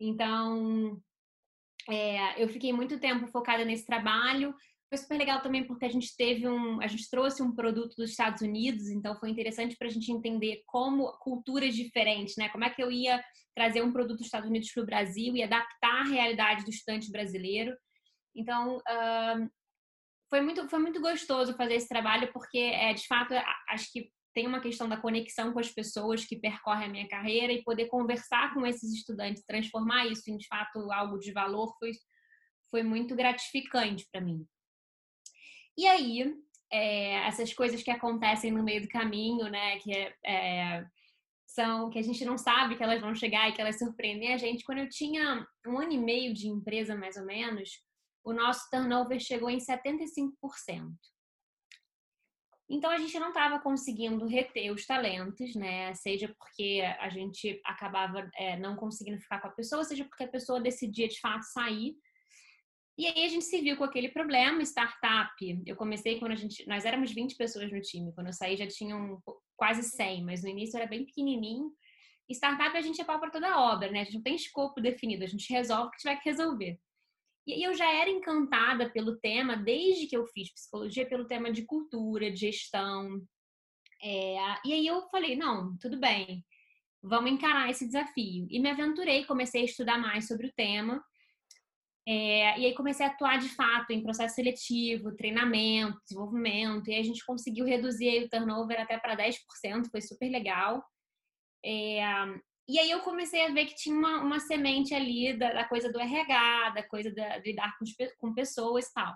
Então, 0.00 1.00
é, 1.88 2.42
eu 2.42 2.48
fiquei 2.48 2.72
muito 2.72 2.98
tempo 2.98 3.26
focada 3.28 3.64
nesse 3.64 3.86
trabalho, 3.86 4.54
foi 4.90 4.98
super 4.98 5.16
legal 5.16 5.40
também 5.40 5.64
porque 5.64 5.84
a 5.84 5.88
gente 5.88 6.16
teve 6.16 6.48
um, 6.48 6.82
a 6.82 6.88
gente 6.88 7.08
trouxe 7.08 7.40
um 7.44 7.54
produto 7.54 7.94
dos 7.94 8.10
Estados 8.10 8.42
Unidos, 8.42 8.88
então 8.88 9.16
foi 9.16 9.30
interessante 9.30 9.76
para 9.76 9.86
a 9.86 9.90
gente 9.90 10.10
entender 10.10 10.64
como 10.66 11.12
culturas 11.18 11.76
diferentes, 11.76 12.36
né? 12.36 12.48
Como 12.48 12.64
é 12.64 12.70
que 12.70 12.82
eu 12.82 12.90
ia 12.90 13.22
trazer 13.54 13.82
um 13.82 13.92
produto 13.92 14.18
dos 14.18 14.26
Estados 14.26 14.48
Unidos 14.48 14.68
para 14.72 14.82
o 14.82 14.86
Brasil 14.86 15.36
e 15.36 15.44
adaptar 15.44 16.00
a 16.00 16.08
realidade 16.08 16.64
do 16.64 16.70
estudante 16.70 17.08
brasileiro. 17.08 17.72
Então, 18.34 18.78
uh, 18.78 19.50
foi 20.28 20.40
muito, 20.40 20.68
foi 20.68 20.80
muito 20.80 21.00
gostoso 21.00 21.54
fazer 21.54 21.74
esse 21.74 21.88
trabalho 21.88 22.32
porque, 22.32 22.58
é, 22.58 22.92
de 22.92 23.06
fato, 23.06 23.32
acho 23.68 23.92
que 23.92 24.10
tem 24.34 24.48
uma 24.48 24.60
questão 24.60 24.88
da 24.88 24.96
conexão 24.96 25.52
com 25.52 25.60
as 25.60 25.70
pessoas 25.70 26.24
que 26.24 26.36
percorrem 26.36 26.86
a 26.86 26.90
minha 26.90 27.08
carreira 27.08 27.52
e 27.52 27.62
poder 27.62 27.86
conversar 27.86 28.54
com 28.54 28.66
esses 28.66 28.92
estudantes, 28.92 29.44
transformar 29.44 30.06
isso 30.06 30.28
em, 30.28 30.36
de 30.36 30.48
fato, 30.48 30.90
algo 30.90 31.18
de 31.18 31.30
valor 31.32 31.72
foi, 31.78 31.92
foi 32.72 32.82
muito 32.82 33.14
gratificante 33.14 34.04
para 34.10 34.20
mim. 34.20 34.44
E 35.80 35.86
aí, 35.86 36.36
é, 36.70 37.26
essas 37.26 37.54
coisas 37.54 37.82
que 37.82 37.90
acontecem 37.90 38.52
no 38.52 38.62
meio 38.62 38.82
do 38.82 38.88
caminho, 38.88 39.48
né, 39.48 39.78
que 39.78 39.90
é, 40.26 40.84
são 41.46 41.88
que 41.88 41.98
a 41.98 42.02
gente 42.02 42.22
não 42.22 42.36
sabe 42.36 42.76
que 42.76 42.82
elas 42.82 43.00
vão 43.00 43.14
chegar 43.14 43.48
e 43.48 43.54
que 43.54 43.62
elas 43.62 43.78
surpreendem 43.78 44.34
a 44.34 44.36
gente. 44.36 44.62
Quando 44.62 44.80
eu 44.80 44.90
tinha 44.90 45.42
um 45.66 45.78
ano 45.78 45.92
e 45.92 45.96
meio 45.96 46.34
de 46.34 46.48
empresa, 46.48 46.94
mais 46.94 47.16
ou 47.16 47.24
menos, 47.24 47.70
o 48.22 48.34
nosso 48.34 48.68
turnover 48.70 49.18
chegou 49.18 49.48
em 49.48 49.56
75%. 49.56 50.30
Então 52.68 52.90
a 52.90 52.98
gente 52.98 53.18
não 53.18 53.28
estava 53.28 53.58
conseguindo 53.58 54.26
reter 54.26 54.70
os 54.70 54.84
talentos, 54.84 55.54
né? 55.54 55.94
Seja 55.94 56.28
porque 56.38 56.82
a 57.00 57.08
gente 57.08 57.58
acabava 57.64 58.30
é, 58.36 58.58
não 58.58 58.76
conseguindo 58.76 59.18
ficar 59.18 59.40
com 59.40 59.48
a 59.48 59.52
pessoa, 59.52 59.82
seja 59.82 60.04
porque 60.04 60.24
a 60.24 60.30
pessoa 60.30 60.60
decidia 60.60 61.08
de 61.08 61.18
fato 61.20 61.42
sair. 61.44 61.96
E 63.00 63.06
aí 63.06 63.24
a 63.24 63.28
gente 63.28 63.46
se 63.46 63.58
viu 63.62 63.78
com 63.78 63.84
aquele 63.84 64.10
problema, 64.10 64.60
startup. 64.60 65.32
Eu 65.64 65.74
comecei 65.74 66.18
quando 66.18 66.32
a 66.32 66.36
gente, 66.36 66.68
nós 66.68 66.84
éramos 66.84 67.10
20 67.10 67.34
pessoas 67.34 67.72
no 67.72 67.80
time, 67.80 68.12
quando 68.12 68.26
eu 68.26 68.32
saí 68.34 68.58
já 68.58 68.66
tinham 68.66 69.18
quase 69.56 69.82
100, 69.84 70.22
mas 70.22 70.42
no 70.42 70.50
início 70.50 70.76
era 70.76 70.86
bem 70.86 71.06
pequenininho. 71.06 71.72
Startup 72.30 72.76
a 72.76 72.80
gente 72.82 73.00
é 73.00 73.04
pau 73.04 73.18
para 73.18 73.30
toda 73.30 73.58
obra, 73.58 73.90
né? 73.90 74.02
A 74.02 74.04
gente 74.04 74.16
não 74.16 74.22
tem 74.22 74.34
escopo 74.34 74.82
definido, 74.82 75.24
a 75.24 75.26
gente 75.26 75.50
resolve 75.50 75.88
o 75.88 75.90
que 75.92 75.96
tiver 75.96 76.16
que 76.16 76.28
resolver. 76.28 76.78
E 77.46 77.66
eu 77.66 77.72
já 77.72 77.90
era 77.90 78.10
encantada 78.10 78.90
pelo 78.90 79.16
tema 79.16 79.56
desde 79.56 80.06
que 80.06 80.14
eu 80.14 80.26
fiz 80.26 80.52
psicologia, 80.52 81.08
pelo 81.08 81.26
tema 81.26 81.50
de 81.50 81.64
cultura, 81.64 82.30
de 82.30 82.36
gestão. 82.36 83.18
É, 84.02 84.36
e 84.62 84.74
aí 84.74 84.86
eu 84.86 85.08
falei, 85.08 85.36
não, 85.36 85.74
tudo 85.78 85.98
bem, 85.98 86.44
vamos 87.02 87.32
encarar 87.32 87.70
esse 87.70 87.86
desafio. 87.86 88.46
E 88.50 88.60
me 88.60 88.68
aventurei, 88.68 89.24
comecei 89.24 89.62
a 89.62 89.64
estudar 89.64 89.96
mais 89.96 90.28
sobre 90.28 90.48
o 90.48 90.52
tema. 90.52 91.02
É, 92.06 92.58
e 92.58 92.66
aí 92.66 92.74
comecei 92.74 93.04
a 93.04 93.10
atuar 93.10 93.38
de 93.38 93.48
fato 93.50 93.90
em 93.90 94.02
processo 94.02 94.34
seletivo, 94.34 95.14
treinamento, 95.14 96.00
desenvolvimento. 96.02 96.88
E 96.88 96.96
a 96.96 97.02
gente 97.02 97.24
conseguiu 97.24 97.64
reduzir 97.64 98.24
o 98.24 98.28
turnover 98.28 98.80
até 98.80 98.98
para 98.98 99.16
10%, 99.16 99.90
foi 99.90 100.00
super 100.00 100.28
legal. 100.30 100.84
É, 101.64 102.02
e 102.68 102.78
aí 102.78 102.90
eu 102.90 103.00
comecei 103.00 103.44
a 103.44 103.52
ver 103.52 103.66
que 103.66 103.74
tinha 103.74 103.94
uma, 103.94 104.22
uma 104.22 104.40
semente 104.40 104.94
ali 104.94 105.36
da, 105.36 105.52
da, 105.52 105.64
coisa 105.68 105.90
do 105.92 105.98
RH, 105.98 106.70
da 106.70 106.82
coisa 106.88 107.12
da, 107.12 107.38
de 107.38 107.50
lidar 107.50 107.76
com, 107.78 107.84
com 108.18 108.34
pessoas 108.34 108.86
e 108.86 108.94
tal. 108.94 109.14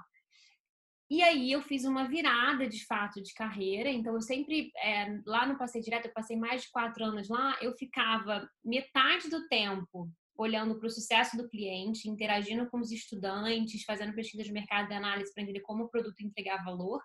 E 1.10 1.22
aí 1.22 1.52
eu 1.52 1.62
fiz 1.62 1.84
uma 1.84 2.08
virada 2.08 2.66
de 2.66 2.84
fato 2.86 3.22
de 3.22 3.32
carreira. 3.34 3.88
Então 3.88 4.14
eu 4.14 4.20
sempre 4.20 4.72
é, 4.76 5.20
lá 5.26 5.46
no 5.46 5.56
Passei 5.56 5.80
Direto, 5.80 6.06
eu 6.06 6.12
passei 6.12 6.36
mais 6.36 6.62
de 6.62 6.70
quatro 6.70 7.04
anos 7.04 7.28
lá. 7.28 7.56
Eu 7.60 7.72
ficava 7.76 8.48
metade 8.64 9.28
do 9.30 9.46
tempo 9.46 10.10
olhando 10.36 10.78
para 10.78 10.86
o 10.86 10.90
sucesso 10.90 11.36
do 11.36 11.48
cliente, 11.48 12.08
interagindo 12.08 12.68
com 12.68 12.78
os 12.78 12.90
estudantes, 12.90 13.84
fazendo 13.84 14.14
pesquisa 14.14 14.42
de 14.42 14.52
mercado 14.52 14.88
de 14.88 14.94
análise 14.94 15.32
para 15.32 15.42
entender 15.42 15.60
como 15.60 15.84
o 15.84 15.88
produto 15.88 16.20
entregar 16.20 16.64
valor. 16.64 17.02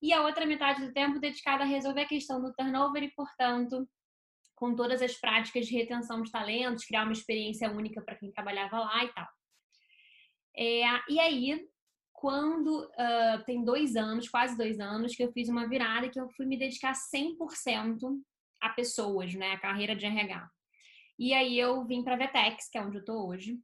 E 0.00 0.12
a 0.12 0.22
outra 0.22 0.46
metade 0.46 0.84
do 0.84 0.92
tempo 0.92 1.20
dedicada 1.20 1.62
a 1.62 1.66
resolver 1.66 2.02
a 2.02 2.08
questão 2.08 2.40
do 2.40 2.52
turnover 2.54 3.02
e, 3.02 3.10
portanto, 3.10 3.86
com 4.54 4.74
todas 4.74 5.02
as 5.02 5.14
práticas 5.14 5.66
de 5.66 5.74
retenção 5.74 6.22
de 6.22 6.30
talentos, 6.30 6.84
criar 6.84 7.04
uma 7.04 7.12
experiência 7.12 7.70
única 7.70 8.00
para 8.02 8.16
quem 8.16 8.30
trabalhava 8.30 8.78
lá 8.78 9.04
e 9.04 9.12
tal. 9.12 9.28
É, 10.56 10.82
e 11.08 11.20
aí, 11.20 11.68
quando 12.12 12.84
uh, 12.84 13.44
tem 13.46 13.64
dois 13.64 13.96
anos, 13.96 14.28
quase 14.28 14.56
dois 14.56 14.78
anos, 14.78 15.14
que 15.14 15.22
eu 15.22 15.32
fiz 15.32 15.48
uma 15.48 15.66
virada 15.68 16.08
que 16.08 16.20
eu 16.20 16.28
fui 16.30 16.44
me 16.44 16.58
dedicar 16.58 16.92
100% 16.92 18.20
a 18.60 18.68
pessoas, 18.70 19.34
né, 19.34 19.52
a 19.52 19.58
carreira 19.58 19.96
de 19.96 20.04
RH. 20.04 20.50
E 21.20 21.34
aí 21.34 21.58
eu 21.58 21.84
vim 21.84 22.02
para 22.02 22.14
a 22.14 22.16
Vetex, 22.16 22.70
que 22.70 22.78
é 22.78 22.82
onde 22.82 22.96
eu 22.96 23.00
estou 23.00 23.28
hoje. 23.28 23.60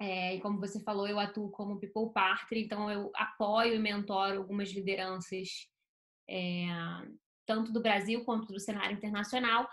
É, 0.00 0.34
e 0.34 0.40
como 0.40 0.58
você 0.58 0.80
falou, 0.80 1.06
eu 1.06 1.20
atuo 1.20 1.48
como 1.52 1.78
People 1.78 2.12
Partner, 2.12 2.64
então 2.64 2.90
eu 2.90 3.12
apoio 3.14 3.76
e 3.76 3.78
mentoro 3.78 4.38
algumas 4.38 4.72
lideranças, 4.72 5.48
é, 6.28 6.66
tanto 7.46 7.72
do 7.72 7.80
Brasil 7.80 8.24
quanto 8.24 8.52
do 8.52 8.58
cenário 8.58 8.96
internacional, 8.96 9.68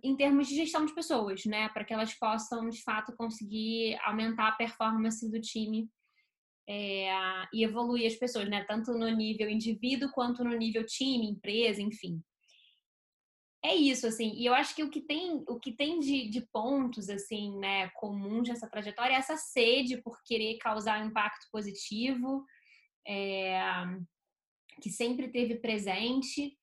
em 0.00 0.16
termos 0.16 0.46
de 0.46 0.54
gestão 0.54 0.86
de 0.86 0.94
pessoas, 0.94 1.44
né? 1.44 1.68
Para 1.70 1.84
que 1.84 1.92
elas 1.92 2.14
possam, 2.14 2.68
de 2.68 2.80
fato, 2.84 3.16
conseguir 3.16 3.98
aumentar 4.04 4.46
a 4.46 4.52
performance 4.52 5.28
do 5.28 5.40
time 5.40 5.90
é, 6.68 7.08
e 7.52 7.64
evoluir 7.64 8.06
as 8.06 8.14
pessoas, 8.14 8.48
né? 8.48 8.62
Tanto 8.62 8.92
no 8.92 9.08
nível 9.08 9.50
indivíduo 9.50 10.12
quanto 10.12 10.44
no 10.44 10.56
nível 10.56 10.86
time, 10.86 11.30
empresa, 11.30 11.82
enfim. 11.82 12.22
É 13.62 13.74
isso, 13.74 14.06
assim, 14.06 14.32
e 14.36 14.46
eu 14.46 14.54
acho 14.54 14.74
que 14.74 14.82
o 14.82 14.88
que 14.88 15.02
tem, 15.02 15.44
o 15.46 15.58
que 15.58 15.72
tem 15.72 16.00
de, 16.00 16.28
de 16.28 16.40
pontos, 16.50 17.10
assim, 17.10 17.58
né, 17.58 17.90
comuns 17.90 18.48
nessa 18.48 18.68
trajetória 18.68 19.12
é 19.12 19.16
essa 19.18 19.36
sede 19.36 20.00
por 20.00 20.22
querer 20.24 20.56
causar 20.56 21.02
um 21.02 21.08
impacto 21.08 21.46
positivo, 21.52 22.44
é, 23.06 23.60
que 24.80 24.88
sempre 24.88 25.28
teve 25.28 25.56
presente, 25.56 26.56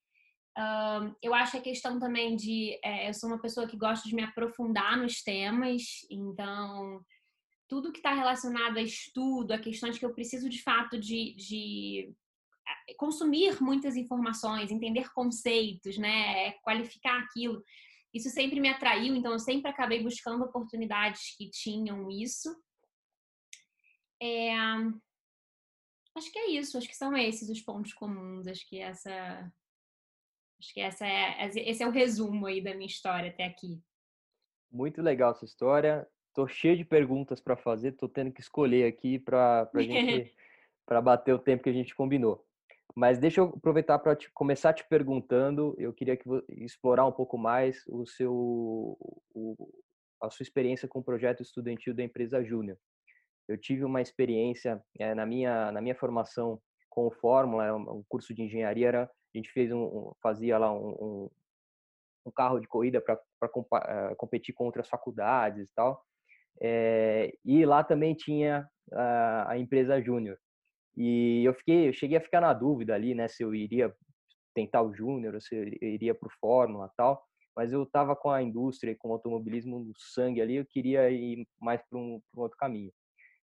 eu 1.21 1.33
acho 1.33 1.57
a 1.57 1.61
questão 1.61 1.99
também 1.99 2.35
de. 2.35 2.79
É, 2.83 3.09
eu 3.09 3.13
sou 3.13 3.29
uma 3.29 3.39
pessoa 3.39 3.67
que 3.67 3.77
gosta 3.77 4.07
de 4.09 4.15
me 4.15 4.23
aprofundar 4.23 4.97
nos 4.97 5.21
temas, 5.21 5.83
então 6.09 7.01
tudo 7.67 7.91
que 7.91 7.99
está 7.99 8.13
relacionado 8.13 8.77
a 8.77 8.81
estudo, 8.81 9.51
a 9.51 9.59
questões 9.59 9.99
que 9.99 10.05
eu 10.05 10.13
preciso 10.13 10.49
de 10.49 10.63
fato 10.63 10.97
de, 10.97 11.35
de 11.35 12.13
consumir 12.97 13.61
muitas 13.61 13.95
informações, 13.95 14.71
entender 14.71 15.11
conceitos, 15.13 15.97
né, 15.97 16.51
qualificar 16.63 17.19
aquilo. 17.19 17.63
Isso 18.13 18.29
sempre 18.29 18.59
me 18.59 18.69
atraiu, 18.69 19.15
então 19.15 19.33
eu 19.33 19.39
sempre 19.39 19.69
acabei 19.69 20.01
buscando 20.01 20.43
oportunidades 20.43 21.35
que 21.37 21.49
tinham 21.49 22.09
isso. 22.09 22.55
É... 24.21 24.55
Acho 26.15 26.31
que 26.31 26.39
é 26.39 26.51
isso, 26.51 26.77
acho 26.77 26.87
que 26.87 26.95
são 26.95 27.15
esses 27.15 27.49
os 27.49 27.61
pontos 27.61 27.93
comuns, 27.93 28.47
acho 28.47 28.67
que 28.67 28.79
essa 28.79 29.51
Acho 30.59 30.73
que 30.73 30.81
essa 30.81 31.05
é, 31.05 31.45
esse 31.45 31.83
é 31.83 31.87
o 31.87 31.91
resumo 31.91 32.47
aí 32.47 32.61
da 32.61 32.73
minha 32.73 32.87
história 32.87 33.29
até 33.29 33.45
aqui. 33.45 33.79
Muito 34.71 35.01
legal 35.01 35.31
essa 35.31 35.45
história. 35.45 36.07
Tô 36.33 36.47
cheio 36.47 36.75
de 36.75 36.83
perguntas 36.83 37.39
para 37.39 37.55
fazer, 37.55 37.93
tô 37.93 38.09
tendo 38.09 38.31
que 38.31 38.41
escolher 38.41 38.85
aqui 38.87 39.19
para 39.19 39.69
gente 39.77 40.35
para 40.85 41.01
bater 41.01 41.33
o 41.33 41.39
tempo 41.39 41.63
que 41.63 41.69
a 41.69 41.73
gente 41.73 41.93
combinou. 41.93 42.46
Mas 42.95 43.19
deixa 43.19 43.41
eu 43.41 43.53
aproveitar 43.55 43.99
para 43.99 44.17
começar 44.33 44.73
te 44.73 44.87
perguntando. 44.87 45.75
Eu 45.77 45.93
queria 45.93 46.17
que 46.17 46.27
explorar 46.49 47.05
um 47.05 47.11
pouco 47.11 47.37
mais 47.37 47.83
o 47.87 48.05
seu 48.05 48.97
o, 49.33 49.69
a 50.21 50.29
sua 50.29 50.43
experiência 50.43 50.87
com 50.87 50.99
o 50.99 51.03
projeto 51.03 51.41
estudantil 51.41 51.93
da 51.93 52.03
empresa 52.03 52.43
Júnior. 52.43 52.77
Eu 53.47 53.57
tive 53.57 53.83
uma 53.83 54.01
experiência 54.01 54.83
é, 54.99 55.13
na 55.13 55.25
minha 55.25 55.71
na 55.71 55.81
minha 55.81 55.95
formação 55.95 56.59
com 56.89 57.05
o 57.05 57.11
Fórmula, 57.11 57.75
um 57.75 58.03
curso 58.09 58.33
de 58.33 58.41
engenharia 58.41 58.87
era 58.87 59.11
a 59.33 59.37
gente 59.37 59.51
fez 59.51 59.71
um, 59.71 60.11
fazia 60.21 60.57
lá 60.57 60.71
um, 60.71 60.89
um, 60.89 61.29
um 62.25 62.31
carro 62.31 62.59
de 62.59 62.67
corrida 62.67 62.99
para 63.01 63.15
uh, 63.45 64.15
competir 64.15 64.53
com 64.53 64.65
outras 64.65 64.89
faculdades 64.89 65.65
e 65.65 65.69
tal. 65.75 66.03
É, 66.59 67.31
e 67.45 67.63
lá 67.65 67.83
também 67.83 68.15
tinha 68.15 68.67
a, 68.91 69.51
a 69.51 69.57
empresa 69.57 70.01
Júnior. 70.01 70.37
E 70.97 71.43
eu 71.45 71.53
fiquei, 71.53 71.89
eu 71.89 71.93
cheguei 71.93 72.17
a 72.17 72.21
ficar 72.21 72.41
na 72.41 72.53
dúvida 72.53 72.95
ali, 72.95 73.13
né, 73.13 73.27
se 73.27 73.43
eu 73.43 73.53
iria 73.53 73.95
tentar 74.55 74.81
o 74.81 74.93
Júnior, 74.93 75.39
se 75.39 75.55
eu 75.55 75.63
iria 75.87 76.15
para 76.15 76.27
o 76.27 76.31
Fórmula 76.41 76.91
tal. 76.97 77.23
Mas 77.55 77.71
eu 77.71 77.83
estava 77.83 78.15
com 78.15 78.31
a 78.31 78.41
indústria 78.41 78.91
e 78.91 78.95
com 78.95 79.09
o 79.09 79.13
automobilismo 79.13 79.79
no 79.79 79.93
sangue 79.95 80.41
ali, 80.41 80.55
eu 80.55 80.65
queria 80.65 81.09
ir 81.11 81.47
mais 81.61 81.81
para 81.87 81.99
um, 81.99 82.19
um 82.35 82.41
outro 82.41 82.57
caminho. 82.57 82.91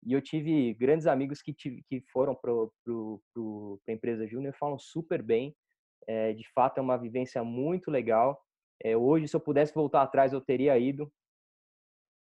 E 0.04 0.14
eu 0.14 0.22
tive 0.22 0.74
grandes 0.76 1.08
amigos 1.08 1.42
que, 1.42 1.54
tive, 1.54 1.84
que 1.88 2.02
foram 2.12 2.36
para 2.36 2.52
a 2.52 3.92
empresa 3.92 4.28
Júnior 4.28 4.56
falam 4.60 4.78
super 4.78 5.22
bem. 5.22 5.56
É, 6.08 6.34
de 6.34 6.48
fato, 6.54 6.78
é 6.78 6.82
uma 6.82 6.98
vivência 6.98 7.44
muito 7.44 7.90
legal. 7.90 8.40
É, 8.84 8.96
hoje, 8.96 9.28
se 9.28 9.36
eu 9.36 9.40
pudesse 9.40 9.74
voltar 9.74 10.04
atrás, 10.04 10.34
eu 10.34 10.42
teria 10.42 10.78
ido. 10.78 11.12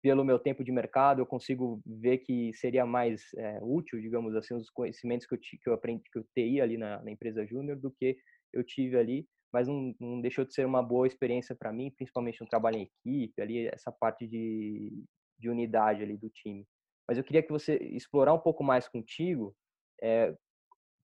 Pelo 0.02 0.26
meu 0.26 0.40
tempo 0.40 0.64
de 0.64 0.72
mercado, 0.72 1.22
eu 1.22 1.26
consigo 1.26 1.82
ver 1.86 2.20
que 2.20 2.52
seria 2.54 2.86
mais 2.86 3.34
é, 3.36 3.60
útil, 3.62 4.02
digamos 4.02 4.36
assim, 4.36 4.56
os 4.56 4.70
conhecimentos 4.70 5.28
que 5.28 5.36
eu, 5.36 5.40
que 5.40 5.70
eu 5.70 5.74
aprendi, 5.74 6.04
que 6.12 6.18
eu 6.18 6.26
teria 6.34 6.64
ali 6.64 6.78
na, 6.78 7.02
na 7.04 7.12
empresa 7.12 7.46
Júnior 7.46 7.78
do 7.78 7.92
que 7.92 8.18
eu 8.52 8.64
tive 8.64 8.98
ali. 8.98 9.28
Mas 9.54 9.68
não, 9.68 9.94
não 10.00 10.22
deixou 10.22 10.46
de 10.46 10.54
ser 10.54 10.66
uma 10.66 10.82
boa 10.82 11.06
experiência 11.06 11.54
para 11.54 11.74
mim, 11.74 11.92
principalmente 11.92 12.42
no 12.42 12.48
trabalho 12.48 12.78
em 12.78 12.90
equipe, 13.06 13.42
ali 13.42 13.68
essa 13.68 13.92
parte 13.92 14.26
de, 14.26 15.04
de 15.38 15.50
unidade 15.50 16.02
ali 16.02 16.18
do 16.18 16.30
time. 16.30 16.66
Mas 17.08 17.18
eu 17.18 17.24
queria 17.24 17.44
que 17.44 17.52
você 17.52 17.76
explorar 17.76 18.34
um 18.34 18.40
pouco 18.40 18.64
mais 18.64 18.88
contigo 18.88 19.54
é, 20.02 20.34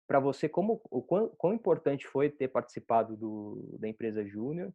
para 0.08 0.20
você 0.20 0.48
como 0.48 0.82
o 0.92 1.02
quão, 1.02 1.30
quão, 1.38 1.54
importante 1.54 2.06
foi 2.08 2.30
ter 2.30 2.50
participado 2.50 3.16
do, 3.18 3.78
da 3.80 3.88
empresa 3.88 4.26
Júnior 4.26 4.74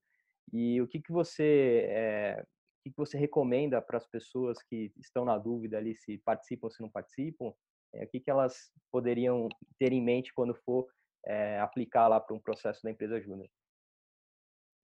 e 0.52 0.80
o 0.80 0.88
que 0.88 1.00
que 1.00 1.12
você 1.12 1.86
é, 1.88 2.44
que, 2.82 2.92
você 2.96 3.18
recomenda 3.18 3.80
para 3.80 3.98
as 3.98 4.06
pessoas 4.06 4.62
que 4.62 4.92
estão 4.98 5.24
na 5.24 5.38
dúvida 5.38 5.78
ali 5.78 5.94
se 5.94 6.18
participam 6.18 6.66
ou 6.66 6.70
se 6.70 6.82
não 6.82 6.90
participam 6.90 7.52
é, 7.94 8.04
o 8.04 8.08
que 8.08 8.20
que 8.20 8.30
elas 8.30 8.72
poderiam 8.90 9.48
ter 9.78 9.92
em 9.92 10.02
mente 10.02 10.32
quando 10.32 10.54
for 10.54 10.86
é, 11.26 11.58
aplicar 11.60 12.08
lá 12.08 12.20
para 12.20 12.34
um 12.34 12.40
processo 12.40 12.82
da 12.82 12.90
empresa 12.90 13.20
Júnior 13.20 13.48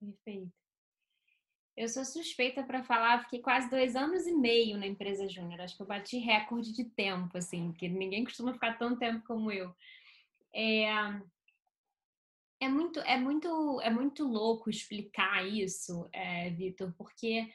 perfeito 0.00 0.52
eu 1.76 1.88
sou 1.88 2.06
suspeita 2.06 2.62
para 2.62 2.82
falar, 2.82 3.22
fiquei 3.24 3.38
quase 3.38 3.68
dois 3.68 3.94
anos 3.94 4.26
e 4.26 4.32
meio 4.32 4.78
na 4.78 4.86
empresa 4.86 5.28
Júnior. 5.28 5.60
Acho 5.60 5.76
que 5.76 5.82
eu 5.82 5.86
bati 5.86 6.16
recorde 6.16 6.72
de 6.72 6.84
tempo, 6.84 7.36
assim, 7.36 7.70
porque 7.70 7.86
ninguém 7.86 8.24
costuma 8.24 8.54
ficar 8.54 8.78
tanto 8.78 8.98
tempo 8.98 9.22
como 9.26 9.52
eu. 9.52 9.74
É, 10.54 10.86
é 12.60 12.68
muito, 12.68 12.98
é 13.00 13.18
muito, 13.18 13.80
é 13.82 13.90
muito 13.90 14.24
louco 14.26 14.70
explicar 14.70 15.46
isso, 15.46 16.08
é, 16.14 16.48
Vitor, 16.48 16.94
porque 16.96 17.46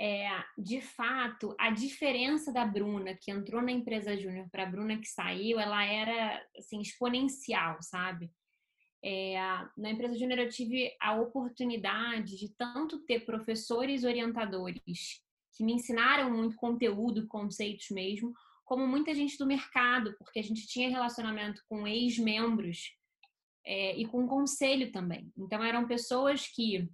é, 0.00 0.28
de 0.58 0.80
fato, 0.80 1.54
a 1.58 1.70
diferença 1.70 2.52
da 2.52 2.64
Bruna 2.64 3.14
que 3.14 3.30
entrou 3.30 3.62
na 3.62 3.70
empresa 3.70 4.16
júnior 4.16 4.48
para 4.50 4.64
a 4.64 4.66
Bruna 4.66 4.98
que 4.98 5.06
saiu, 5.06 5.58
ela 5.58 5.84
era 5.84 6.44
assim 6.58 6.80
exponencial, 6.80 7.78
sabe? 7.80 8.30
É, 9.02 9.36
na 9.76 9.90
empresa 9.90 10.18
júnior 10.18 10.40
eu 10.40 10.48
tive 10.48 10.90
a 11.00 11.14
oportunidade 11.14 12.36
de 12.36 12.48
tanto 12.56 13.04
ter 13.04 13.24
professores 13.24 14.02
orientadores 14.02 15.22
que 15.56 15.62
me 15.62 15.74
ensinaram 15.74 16.32
muito 16.32 16.56
conteúdo, 16.56 17.28
conceitos 17.28 17.90
mesmo, 17.90 18.32
como 18.64 18.86
muita 18.86 19.14
gente 19.14 19.36
do 19.38 19.46
mercado, 19.46 20.16
porque 20.18 20.40
a 20.40 20.42
gente 20.42 20.66
tinha 20.66 20.88
relacionamento 20.88 21.62
com 21.68 21.86
ex-membros 21.86 22.96
é, 23.64 23.96
e 23.96 24.06
com 24.06 24.26
conselho 24.26 24.90
também. 24.90 25.30
Então 25.36 25.62
eram 25.62 25.86
pessoas 25.86 26.48
que 26.48 26.88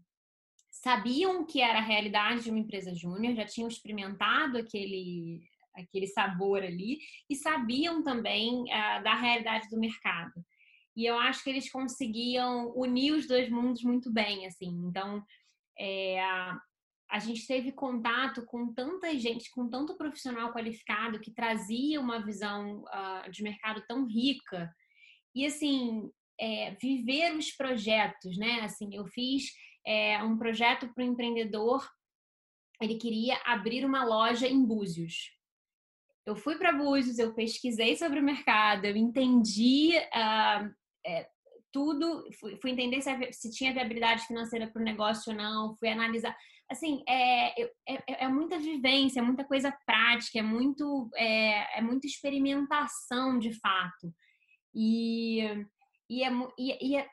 sabiam 0.83 1.45
que 1.45 1.61
era 1.61 1.79
a 1.79 1.83
realidade 1.83 2.45
de 2.45 2.51
uma 2.51 2.59
empresa 2.59 2.95
júnior, 2.95 3.35
já 3.35 3.45
tinham 3.45 3.69
experimentado 3.69 4.59
aquele 4.59 5.43
aquele 5.73 6.07
sabor 6.09 6.63
ali 6.63 6.99
e 7.29 7.37
sabiam 7.37 8.03
também 8.03 8.63
uh, 8.65 9.03
da 9.03 9.15
realidade 9.15 9.69
do 9.71 9.79
mercado. 9.79 10.45
E 10.97 11.07
eu 11.07 11.17
acho 11.19 11.45
que 11.45 11.51
eles 11.51 11.71
conseguiam 11.71 12.73
unir 12.77 13.13
os 13.13 13.27
dois 13.27 13.49
mundos 13.49 13.83
muito 13.83 14.13
bem, 14.13 14.47
assim. 14.47 14.69
Então, 14.85 15.25
é, 15.79 16.21
a 17.09 17.19
gente 17.21 17.47
teve 17.47 17.73
contato 17.73 18.45
com 18.45 18.75
tanta 18.75 19.17
gente, 19.17 19.51
com 19.53 19.69
tanto 19.69 19.97
profissional 19.97 20.53
qualificado 20.53 21.21
que 21.21 21.31
trazia 21.31 22.01
uma 22.01 22.19
visão 22.19 22.83
uh, 22.83 23.31
de 23.31 23.43
mercado 23.43 23.83
tão 23.87 24.05
rica. 24.07 24.71
E, 25.35 25.47
assim, 25.47 26.11
é, 26.39 26.73
viver 26.83 27.37
os 27.37 27.53
projetos, 27.53 28.37
né? 28.37 28.61
Assim, 28.63 28.95
eu 28.95 29.07
fiz 29.07 29.53
é, 29.87 30.23
um 30.23 30.37
projeto 30.37 30.89
para 30.89 31.03
o 31.03 31.07
empreendedor, 31.07 31.89
ele 32.81 32.97
queria 32.97 33.41
abrir 33.45 33.85
uma 33.85 34.05
loja 34.05 34.47
em 34.47 34.65
Búzios. 34.65 35.31
Eu 36.25 36.37
fui 36.37 36.57
para 36.57 36.73
Búzios, 36.73 37.19
eu 37.19 37.35
pesquisei 37.35 37.97
sobre 37.97 38.21
o 38.21 38.23
mercado, 38.23 38.85
eu 38.85 38.97
entendi 38.97 39.93
uh, 39.97 40.75
é, 41.07 41.29
tudo, 41.73 42.25
fui, 42.39 42.57
fui 42.57 42.71
entender 42.71 43.01
se, 43.01 43.33
se, 43.33 43.51
tinha 43.51 43.73
viabilidade 43.73 44.27
financeira 44.27 44.67
para 44.67 44.81
o 44.81 44.85
negócio 44.85 45.33
ou 45.33 45.39
não, 45.39 45.75
fui 45.77 45.89
analisar. 45.89 46.37
Assim, 46.71 47.03
é, 47.09 47.63
é, 47.63 47.71
é, 47.89 48.25
é, 48.25 48.29
muita 48.29 48.59
vivência, 48.59 49.21
é 49.21 49.23
muita 49.23 49.45
coisa 49.45 49.77
prática, 49.85 50.39
é 50.39 50.43
muito 50.43 51.11
é, 51.17 51.79
é 51.79 51.83
muita 51.83 52.07
experimentação 52.07 53.39
de 53.39 53.53
fato. 53.59 54.15
E, 54.75 55.41
e, 56.09 56.23
é, 56.23 56.31
e, 56.59 56.91
e 56.91 56.97
é, 56.97 57.09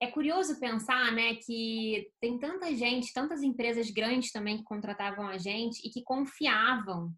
é 0.00 0.06
curioso 0.08 0.58
pensar, 0.58 1.12
né, 1.12 1.36
que 1.36 2.08
tem 2.20 2.38
tanta 2.38 2.74
gente, 2.74 3.12
tantas 3.12 3.42
empresas 3.42 3.90
grandes 3.90 4.32
também 4.32 4.58
que 4.58 4.64
contratavam 4.64 5.26
a 5.26 5.38
gente 5.38 5.86
e 5.86 5.90
que 5.90 6.02
confiavam 6.02 7.12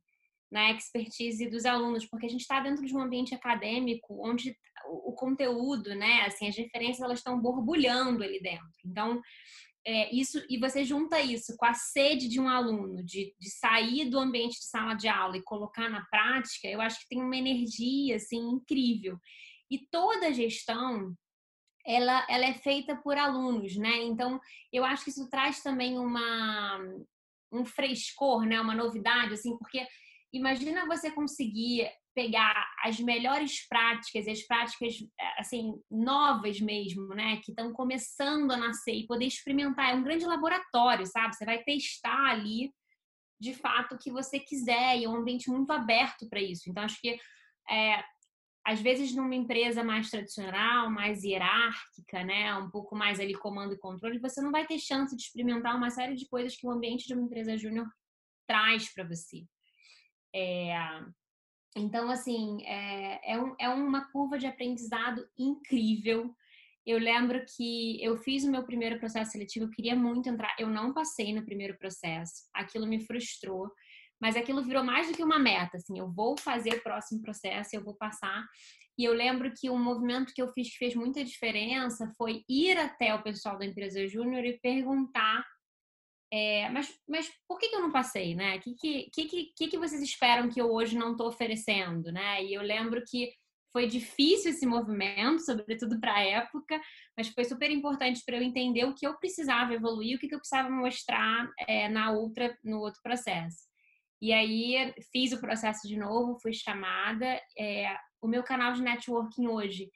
na 0.51 0.71
expertise 0.71 1.49
dos 1.49 1.65
alunos, 1.65 2.07
porque 2.07 2.27
a 2.27 2.29
gente 2.29 2.43
está 2.43 2.61
dentro 2.61 2.85
de 2.87 2.95
um 2.95 3.01
ambiente 3.01 3.35
acadêmico 3.35 4.25
onde 4.25 4.57
o, 4.89 5.13
conteúdo, 5.13 5.95
né, 5.95 6.23
assim, 6.23 6.49
as 6.49 6.57
referências 6.57 7.01
elas 7.01 7.19
estão 7.19 7.41
borbulhando 7.41 8.23
ali 8.23 8.41
dentro. 8.41 8.71
Então, 8.85 9.21
é, 9.85 10.15
isso 10.15 10.45
e 10.49 10.59
você 10.59 10.85
junta 10.85 11.21
isso 11.21 11.57
com 11.57 11.65
a 11.65 11.75
sede 11.75 12.29
de 12.29 12.41
um 12.41 12.49
aluno 12.49 13.05
de, 13.05 13.35
de 13.39 13.51
sair 13.51 14.09
do 14.09 14.19
ambiente 14.19 14.59
de 14.59 14.67
sala 14.67 14.95
de 14.95 15.09
aula 15.09 15.37
e 15.37 15.43
colocar 15.43 15.89
na 15.89 16.05
prática, 16.07 16.69
eu 16.69 16.81
acho 16.81 17.01
que 17.01 17.09
tem 17.09 17.23
uma 17.23 17.37
energia 17.37 18.17
assim 18.17 18.39
incrível. 18.39 19.17
E 19.71 19.79
toda 19.91 20.33
gestão 20.33 21.15
ela, 21.87 22.27
ela 22.29 22.47
é 22.47 22.55
feita 22.55 22.97
por 22.97 23.17
alunos, 23.17 23.77
né? 23.77 24.03
Então, 24.03 24.41
eu 24.73 24.85
acho 24.85 25.05
que 25.05 25.11
isso 25.11 25.31
traz 25.31 25.63
também 25.63 25.99
uma, 25.99 26.79
um 27.53 27.65
frescor, 27.65 28.45
né? 28.45 28.61
Uma 28.61 28.75
novidade, 28.75 29.35
assim, 29.35 29.57
porque 29.57 29.87
imagina 30.33 30.87
você 30.87 31.11
conseguir 31.11 31.89
pegar 32.15 32.67
as 32.83 32.99
melhores 32.99 33.69
práticas, 33.69 34.27
as 34.27 34.43
práticas, 34.47 34.95
assim, 35.39 35.75
novas 35.91 36.61
mesmo, 36.61 37.09
né? 37.09 37.37
Que 37.45 37.53
estão 37.53 37.73
começando 37.73 38.51
a 38.51 38.57
nascer 38.57 38.95
e 38.95 39.07
poder 39.07 39.27
experimentar. 39.27 39.91
É 39.91 39.95
um 39.95 40.03
grande 40.03 40.25
laboratório, 40.25 41.07
sabe? 41.07 41.37
Você 41.37 41.45
vai 41.45 41.63
testar 41.63 42.31
ali, 42.31 42.73
de 43.39 43.55
fato, 43.55 43.95
o 43.95 43.99
que 43.99 44.11
você 44.11 44.41
quiser 44.41 44.99
e 44.99 45.05
é 45.05 45.09
um 45.09 45.17
ambiente 45.17 45.51
muito 45.51 45.71
aberto 45.71 46.29
para 46.29 46.41
isso. 46.41 46.69
Então, 46.69 46.83
acho 46.83 47.01
que 47.01 47.19
é, 47.71 48.03
às 48.67 48.81
vezes 48.81 49.15
numa 49.15 49.37
empresa 49.37 49.85
mais 49.85 50.11
tradicional, 50.11 50.91
mais 50.91 51.23
hierárquica, 51.23 52.25
né, 52.25 52.53
um 52.57 52.69
pouco 52.69 52.97
mais 52.97 53.21
ali 53.21 53.33
comando 53.33 53.75
e 53.75 53.79
controle, 53.79 54.19
você 54.19 54.43
não 54.43 54.51
vai 54.51 54.67
ter 54.67 54.77
chance 54.81 55.15
de 55.15 55.23
experimentar 55.23 55.77
uma 55.77 55.89
série 55.89 56.17
de 56.17 56.29
coisas 56.29 56.57
que 56.57 56.67
o 56.67 56.71
ambiente 56.73 57.07
de 57.07 57.15
uma 57.15 57.23
empresa 57.23 57.57
júnior 57.57 57.87
traz 58.45 58.93
para 58.93 59.05
você. 59.05 59.45
É, 60.35 60.75
então, 61.77 62.11
assim, 62.11 62.61
é, 62.65 63.35
é, 63.35 63.41
um, 63.41 63.55
é 63.61 63.69
uma 63.69 64.11
curva 64.11 64.37
de 64.37 64.49
aprendizado 64.49 65.25
incrível. 65.39 66.35
Eu 66.85 66.99
lembro 66.99 67.45
que 67.57 68.03
eu 68.03 68.17
fiz 68.17 68.43
o 68.43 68.51
meu 68.51 68.65
primeiro 68.65 68.99
processo 68.99 69.31
seletivo, 69.31 69.67
eu 69.67 69.71
queria 69.71 69.95
muito 69.95 70.29
entrar, 70.29 70.57
eu 70.59 70.69
não 70.69 70.93
passei 70.93 71.33
no 71.33 71.45
primeiro 71.45 71.79
processo, 71.79 72.49
aquilo 72.53 72.87
me 72.87 72.99
frustrou 73.07 73.71
mas 74.21 74.37
aquilo 74.37 74.63
virou 74.63 74.83
mais 74.83 75.09
do 75.09 75.15
que 75.15 75.23
uma 75.23 75.39
meta, 75.39 75.77
assim, 75.77 75.99
eu 75.99 76.11
vou 76.11 76.39
fazer 76.39 76.75
o 76.75 76.83
próximo 76.83 77.23
processo, 77.23 77.75
eu 77.75 77.85
vou 77.85 77.95
passar. 77.95 78.45
E 78.99 79.05
eu 79.05 79.13
lembro 79.13 79.53
que 79.55 79.69
um 79.69 79.79
movimento 79.79 80.33
que 80.33 80.41
eu 80.41 80.49
fiz 80.49 80.71
que 80.71 80.79
fez 80.79 80.95
muita 80.95 81.23
diferença 81.23 82.11
foi 82.17 82.43
ir 82.49 82.79
até 82.79 83.15
o 83.15 83.23
pessoal 83.23 83.59
da 83.59 83.67
empresa 83.67 84.07
júnior 84.07 84.45
e 84.45 84.59
perguntar 84.59 85.45
é, 86.33 86.69
mas, 86.71 86.93
mas 87.09 87.31
por 87.49 87.59
que, 87.59 87.69
que 87.69 87.77
eu 87.77 87.81
não 87.81 87.93
passei, 87.93 88.35
né? 88.35 88.57
O 88.57 88.61
que, 88.61 88.75
que, 89.13 89.53
que, 89.57 89.69
que 89.69 89.79
vocês 89.79 90.03
esperam 90.03 90.49
que 90.49 90.61
eu 90.61 90.73
hoje 90.73 90.99
não 90.99 91.13
estou 91.13 91.29
oferecendo, 91.29 92.11
né? 92.11 92.43
E 92.45 92.53
eu 92.53 92.63
lembro 92.63 93.03
que 93.09 93.33
foi 93.73 93.87
difícil 93.87 94.51
esse 94.51 94.67
movimento, 94.67 95.45
sobretudo 95.45 96.01
para 96.01 96.15
a 96.15 96.25
época, 96.25 96.81
mas 97.17 97.29
foi 97.29 97.45
super 97.45 97.71
importante 97.71 98.23
para 98.25 98.39
eu 98.39 98.43
entender 98.43 98.85
o 98.85 98.95
que 98.95 99.07
eu 99.07 99.17
precisava 99.19 99.75
evoluir, 99.75 100.17
o 100.17 100.19
que, 100.19 100.29
que 100.29 100.35
eu 100.35 100.39
precisava 100.39 100.71
mostrar 100.71 101.49
é, 101.69 101.89
na 101.89 102.11
outra, 102.11 102.59
no 102.65 102.81
outro 102.81 103.01
processo. 103.03 103.66
E 104.21 104.33
aí 104.33 104.95
fiz 105.13 105.33
o 105.33 105.41
processo 105.41 105.87
de 105.87 105.97
novo, 105.97 106.39
fui 106.41 106.53
chamada. 106.53 107.41
É, 107.59 107.97
o 108.21 108.29
meu 108.29 108.43
canal 108.43 108.73
de 108.73 108.83
networking 108.83 109.47
hoje, 109.47 109.91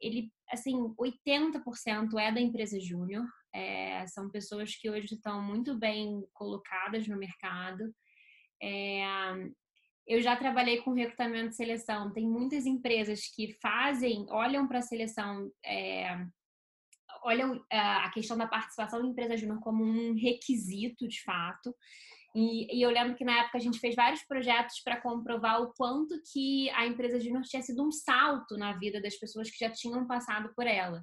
ele, 0.00 0.30
assim, 0.50 0.74
80% 0.98 2.18
é 2.18 2.32
da 2.32 2.40
empresa 2.40 2.80
júnior. 2.80 3.24
É, 3.54 4.06
são 4.06 4.30
pessoas 4.30 4.74
que 4.76 4.90
hoje 4.90 5.14
estão 5.14 5.42
muito 5.42 5.78
bem 5.78 6.22
colocadas 6.32 7.06
no 7.06 7.16
mercado. 7.16 7.94
É, 8.62 9.04
eu 10.06 10.22
já 10.22 10.36
trabalhei 10.36 10.82
com 10.82 10.92
recrutamento 10.92 11.50
e 11.50 11.54
seleção. 11.54 12.12
Tem 12.12 12.26
muitas 12.26 12.64
empresas 12.64 13.26
que 13.34 13.56
fazem, 13.60 14.26
olham 14.30 14.66
para 14.68 14.78
a 14.78 14.82
seleção, 14.82 15.50
é, 15.64 16.26
olham 17.22 17.64
a 17.70 18.08
questão 18.10 18.38
da 18.38 18.46
participação 18.46 19.02
da 19.02 19.08
empresa 19.08 19.36
júnior 19.36 19.60
como 19.60 19.84
um 19.84 20.14
requisito, 20.14 21.08
de 21.08 21.22
fato. 21.22 21.74
E, 22.38 22.68
e, 22.70 22.82
eu 22.82 22.90
lembro 22.90 23.16
que 23.16 23.24
na 23.24 23.40
época 23.40 23.56
a 23.56 23.60
gente 23.60 23.78
fez 23.78 23.94
vários 23.94 24.22
projetos 24.24 24.82
para 24.84 25.00
comprovar 25.00 25.62
o 25.62 25.72
quanto 25.72 26.20
que 26.30 26.68
a 26.72 26.86
empresa 26.86 27.18
Júnior 27.18 27.44
tinha 27.44 27.62
sido 27.62 27.82
um 27.82 27.90
salto 27.90 28.58
na 28.58 28.76
vida 28.76 29.00
das 29.00 29.16
pessoas 29.16 29.50
que 29.50 29.58
já 29.58 29.70
tinham 29.70 30.06
passado 30.06 30.52
por 30.54 30.66
ela. 30.66 31.02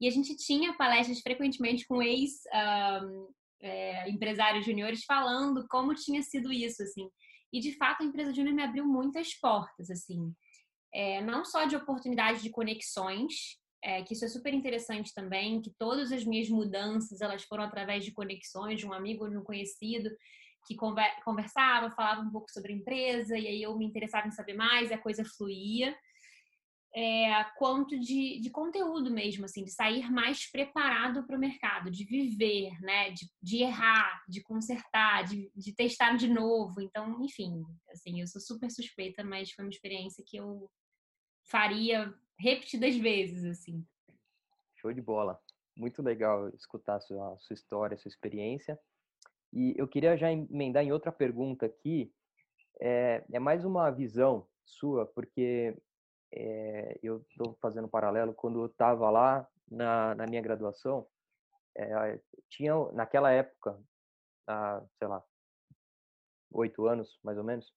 E 0.00 0.08
a 0.08 0.10
gente 0.10 0.34
tinha 0.38 0.72
palestras 0.78 1.20
frequentemente 1.20 1.86
com 1.86 2.00
ex-empresários 2.00 4.64
um, 4.64 4.70
é, 4.70 4.72
juniores 4.72 5.04
falando 5.04 5.66
como 5.68 5.94
tinha 5.94 6.22
sido 6.22 6.50
isso, 6.50 6.82
assim. 6.82 7.10
E 7.52 7.60
de 7.60 7.76
fato 7.76 8.02
a 8.02 8.06
empresa 8.06 8.32
Júnior 8.32 8.54
me 8.54 8.62
abriu 8.62 8.86
muitas 8.86 9.34
portas, 9.34 9.90
assim. 9.90 10.32
É, 10.94 11.20
não 11.20 11.44
só 11.44 11.66
de 11.66 11.76
oportunidade 11.76 12.40
de 12.40 12.48
conexões, 12.48 13.58
é, 13.84 14.02
que 14.02 14.14
isso 14.14 14.24
é 14.24 14.28
super 14.28 14.54
interessante 14.54 15.12
também, 15.12 15.60
que 15.60 15.74
todas 15.78 16.10
as 16.10 16.24
minhas 16.24 16.48
mudanças 16.48 17.20
elas 17.20 17.44
foram 17.44 17.64
através 17.64 18.02
de 18.02 18.12
conexões 18.12 18.80
de 18.80 18.86
um 18.86 18.94
amigo 18.94 19.24
ou 19.24 19.30
de 19.30 19.36
um 19.36 19.44
conhecido 19.44 20.08
que 20.66 20.76
conversava, 21.24 21.90
falava 21.90 22.20
um 22.20 22.30
pouco 22.30 22.50
sobre 22.50 22.72
a 22.72 22.76
empresa, 22.76 23.36
e 23.36 23.46
aí 23.46 23.62
eu 23.62 23.76
me 23.76 23.86
interessava 23.86 24.28
em 24.28 24.32
saber 24.32 24.54
mais, 24.54 24.90
e 24.90 24.94
a 24.94 24.98
coisa 24.98 25.24
fluía. 25.24 25.96
É, 26.92 27.44
quanto 27.56 27.96
de, 27.98 28.40
de 28.40 28.50
conteúdo 28.50 29.12
mesmo, 29.12 29.44
assim, 29.44 29.62
de 29.62 29.70
sair 29.70 30.10
mais 30.10 30.50
preparado 30.50 31.24
para 31.24 31.36
o 31.36 31.40
mercado, 31.40 31.88
de 31.88 32.04
viver, 32.04 32.72
né, 32.80 33.10
de, 33.10 33.30
de 33.40 33.58
errar, 33.58 34.24
de 34.28 34.42
consertar, 34.42 35.22
de, 35.24 35.52
de, 35.54 35.72
testar 35.72 36.16
de 36.16 36.26
novo. 36.26 36.80
Então, 36.80 37.22
enfim, 37.22 37.62
assim, 37.92 38.20
eu 38.20 38.26
sou 38.26 38.40
super 38.40 38.68
suspeita, 38.70 39.22
mas 39.22 39.52
foi 39.52 39.64
uma 39.64 39.70
experiência 39.70 40.24
que 40.26 40.36
eu 40.36 40.68
faria 41.44 42.12
repetidas 42.36 42.96
vezes, 42.96 43.44
assim. 43.44 43.86
Show 44.74 44.92
de 44.92 45.00
bola. 45.00 45.40
Muito 45.76 46.02
legal 46.02 46.48
escutar 46.48 46.96
a 46.96 47.00
sua, 47.00 47.34
a 47.34 47.38
sua 47.38 47.54
história, 47.54 47.94
a 47.94 47.98
sua 47.98 48.08
experiência. 48.08 48.78
E 49.52 49.74
eu 49.76 49.88
queria 49.88 50.16
já 50.16 50.30
emendar 50.30 50.84
em 50.84 50.92
outra 50.92 51.10
pergunta 51.10 51.66
aqui, 51.66 52.12
é, 52.80 53.24
é 53.32 53.38
mais 53.38 53.64
uma 53.64 53.90
visão 53.90 54.46
sua, 54.64 55.06
porque 55.06 55.76
é, 56.32 56.98
eu 57.02 57.24
estou 57.28 57.56
fazendo 57.60 57.86
um 57.86 57.90
paralelo, 57.90 58.32
quando 58.32 58.60
eu 58.60 58.66
estava 58.66 59.10
lá 59.10 59.46
na, 59.70 60.14
na, 60.14 60.26
minha 60.26 60.40
graduação, 60.40 61.06
é, 61.76 62.20
tinha, 62.48 62.72
naquela 62.92 63.30
época, 63.30 63.78
há, 64.46 64.82
sei 64.98 65.08
lá, 65.08 65.22
oito 66.52 66.86
anos, 66.86 67.18
mais 67.22 67.38
ou 67.38 67.44
menos, 67.44 67.72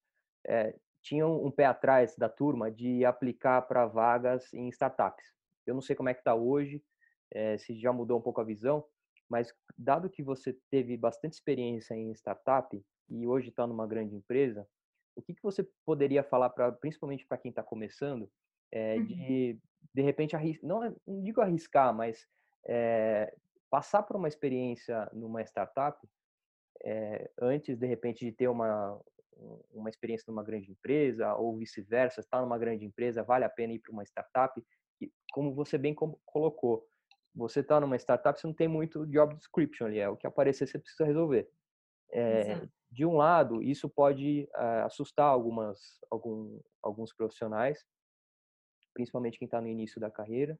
é, 0.45 0.75
tinham 1.01 1.43
um 1.43 1.51
pé 1.51 1.65
atrás 1.65 2.15
da 2.15 2.29
turma 2.29 2.71
de 2.71 3.03
aplicar 3.03 3.61
para 3.63 3.85
vagas 3.85 4.53
em 4.53 4.69
startups. 4.69 5.25
Eu 5.65 5.73
não 5.73 5.81
sei 5.81 5.95
como 5.95 6.09
é 6.09 6.13
que 6.13 6.21
está 6.21 6.33
hoje, 6.35 6.83
é, 7.31 7.57
se 7.57 7.77
já 7.79 7.91
mudou 7.91 8.19
um 8.19 8.21
pouco 8.21 8.41
a 8.41 8.43
visão, 8.43 8.85
mas 9.29 9.53
dado 9.77 10.09
que 10.09 10.23
você 10.23 10.57
teve 10.69 10.97
bastante 10.97 11.33
experiência 11.33 11.95
em 11.95 12.11
startup 12.11 12.79
e 13.09 13.27
hoje 13.27 13.49
está 13.49 13.65
numa 13.65 13.87
grande 13.87 14.15
empresa, 14.15 14.67
o 15.15 15.21
que, 15.21 15.33
que 15.33 15.43
você 15.43 15.67
poderia 15.85 16.23
falar 16.23 16.49
para, 16.49 16.71
principalmente 16.71 17.25
para 17.25 17.37
quem 17.37 17.49
está 17.49 17.63
começando, 17.63 18.29
é, 18.71 18.95
uhum. 18.95 19.05
de 19.05 19.59
de 19.93 20.01
repente 20.01 20.35
não, 20.63 20.95
não 21.05 21.21
digo 21.21 21.41
arriscar, 21.41 21.93
mas 21.93 22.25
é, 22.65 23.35
passar 23.69 24.01
por 24.03 24.15
uma 24.15 24.29
experiência 24.29 25.09
numa 25.13 25.41
startup 25.41 25.99
é, 26.83 27.29
antes 27.39 27.77
de 27.77 27.85
repente 27.85 28.25
de 28.25 28.31
ter 28.31 28.47
uma 28.47 28.99
uma 29.71 29.89
experiência 29.89 30.25
numa 30.27 30.43
grande 30.43 30.71
empresa 30.71 31.33
ou 31.35 31.57
vice-versa, 31.57 32.21
estar 32.21 32.41
numa 32.41 32.57
grande 32.57 32.85
empresa 32.85 33.23
vale 33.23 33.43
a 33.43 33.49
pena 33.49 33.73
ir 33.73 33.79
para 33.79 33.91
uma 33.91 34.03
startup? 34.03 34.63
E, 35.01 35.11
como 35.31 35.53
você 35.53 35.77
bem 35.77 35.95
colocou, 36.25 36.85
você 37.35 37.61
está 37.61 37.79
numa 37.79 37.95
startup, 37.95 38.39
você 38.39 38.45
não 38.45 38.53
tem 38.53 38.67
muito 38.67 39.05
job 39.07 39.35
description 39.35 39.87
ali, 39.87 39.99
é 39.99 40.09
o 40.09 40.15
que 40.15 40.27
aparecer 40.27 40.67
você 40.67 40.77
precisa 40.77 41.05
resolver. 41.05 41.49
É, 42.11 42.61
de 42.91 43.05
um 43.05 43.15
lado, 43.15 43.61
isso 43.63 43.89
pode 43.89 44.47
uh, 44.55 44.85
assustar 44.85 45.25
algumas, 45.25 45.99
algum, 46.11 46.59
alguns 46.81 47.11
profissionais, 47.11 47.83
principalmente 48.93 49.39
quem 49.39 49.47
está 49.47 49.59
no 49.59 49.67
início 49.67 49.99
da 49.99 50.11
carreira, 50.11 50.59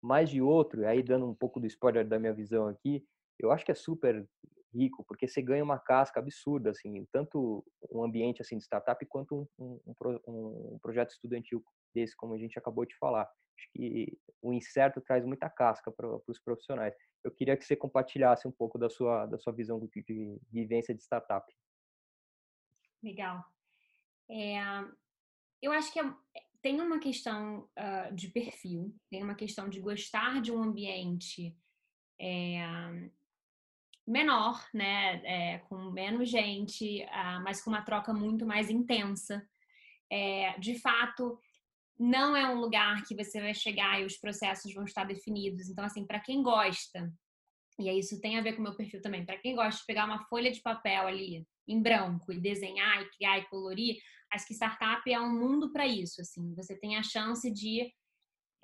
mas 0.00 0.30
de 0.30 0.40
outro, 0.40 0.86
aí 0.86 1.02
dando 1.02 1.26
um 1.26 1.34
pouco 1.34 1.58
do 1.58 1.66
spoiler 1.66 2.06
da 2.06 2.20
minha 2.20 2.32
visão 2.32 2.68
aqui, 2.68 3.04
eu 3.38 3.50
acho 3.50 3.64
que 3.64 3.72
é 3.72 3.74
super 3.74 4.24
rico, 4.72 5.04
porque 5.06 5.28
você 5.28 5.42
ganha 5.42 5.62
uma 5.62 5.78
casca 5.78 6.20
absurda, 6.20 6.70
assim, 6.70 7.04
tanto 7.12 7.64
um 7.90 8.02
ambiente 8.02 8.40
assim 8.40 8.56
de 8.56 8.64
startup 8.64 9.04
quanto 9.06 9.48
um, 9.58 9.80
um, 9.86 10.74
um, 10.74 10.78
projeto 10.80 11.10
estudantil 11.10 11.62
desse, 11.94 12.16
como 12.16 12.34
a 12.34 12.38
gente 12.38 12.58
acabou 12.58 12.84
de 12.84 12.96
falar. 12.96 13.28
Acho 13.58 13.70
que 13.72 14.18
o 14.40 14.52
incerto 14.52 15.00
traz 15.00 15.24
muita 15.24 15.48
casca 15.48 15.92
para 15.92 16.08
os 16.26 16.38
profissionais. 16.40 16.94
Eu 17.22 17.30
queria 17.30 17.56
que 17.56 17.64
você 17.64 17.76
compartilhasse 17.76 18.48
um 18.48 18.52
pouco 18.52 18.78
da 18.78 18.88
sua, 18.88 19.26
da 19.26 19.38
sua 19.38 19.52
visão 19.52 19.78
de, 19.78 19.88
de 20.02 20.38
vivência 20.50 20.94
de 20.94 21.02
startup. 21.02 21.46
Legal. 23.02 23.44
É, 24.30 24.58
eu 25.60 25.70
acho 25.72 25.92
que 25.92 26.00
é, 26.00 26.04
tem 26.62 26.80
uma 26.80 26.98
questão 26.98 27.68
uh, 27.78 28.14
de 28.14 28.28
perfil, 28.28 28.94
tem 29.10 29.22
uma 29.22 29.34
questão 29.34 29.68
de 29.68 29.80
gostar 29.80 30.40
de 30.40 30.50
um 30.50 30.62
ambiente 30.62 31.56
é, 32.20 33.10
menor, 34.06 34.64
né, 34.74 35.22
é, 35.24 35.58
com 35.68 35.90
menos 35.90 36.28
gente, 36.28 37.02
uh, 37.04 37.42
mas 37.42 37.62
com 37.62 37.70
uma 37.70 37.82
troca 37.82 38.12
muito 38.12 38.44
mais 38.46 38.68
intensa. 38.68 39.46
É, 40.10 40.58
de 40.58 40.78
fato, 40.78 41.38
não 41.98 42.36
é 42.36 42.48
um 42.48 42.60
lugar 42.60 43.02
que 43.04 43.14
você 43.14 43.40
vai 43.40 43.54
chegar 43.54 44.00
e 44.00 44.04
os 44.04 44.16
processos 44.16 44.74
vão 44.74 44.84
estar 44.84 45.04
definidos. 45.04 45.68
Então, 45.68 45.84
assim, 45.84 46.06
para 46.06 46.20
quem 46.20 46.42
gosta, 46.42 47.12
e 47.78 47.90
isso 47.98 48.20
tem 48.20 48.38
a 48.38 48.42
ver 48.42 48.54
com 48.54 48.60
o 48.60 48.64
meu 48.64 48.76
perfil 48.76 49.00
também, 49.00 49.24
para 49.24 49.38
quem 49.38 49.54
gosta 49.54 49.80
de 49.80 49.86
pegar 49.86 50.04
uma 50.04 50.24
folha 50.26 50.50
de 50.50 50.60
papel 50.60 51.06
ali 51.06 51.46
em 51.66 51.80
branco 51.80 52.32
e 52.32 52.40
desenhar 52.40 53.02
e 53.02 53.10
criar 53.10 53.38
e 53.38 53.46
colorir, 53.46 53.96
acho 54.32 54.46
que 54.46 54.54
startup 54.54 55.10
é 55.10 55.20
um 55.20 55.38
mundo 55.38 55.72
para 55.72 55.86
isso. 55.86 56.20
Assim, 56.20 56.54
você 56.54 56.76
tem 56.76 56.96
a 56.96 57.02
chance 57.02 57.50
de 57.50 57.92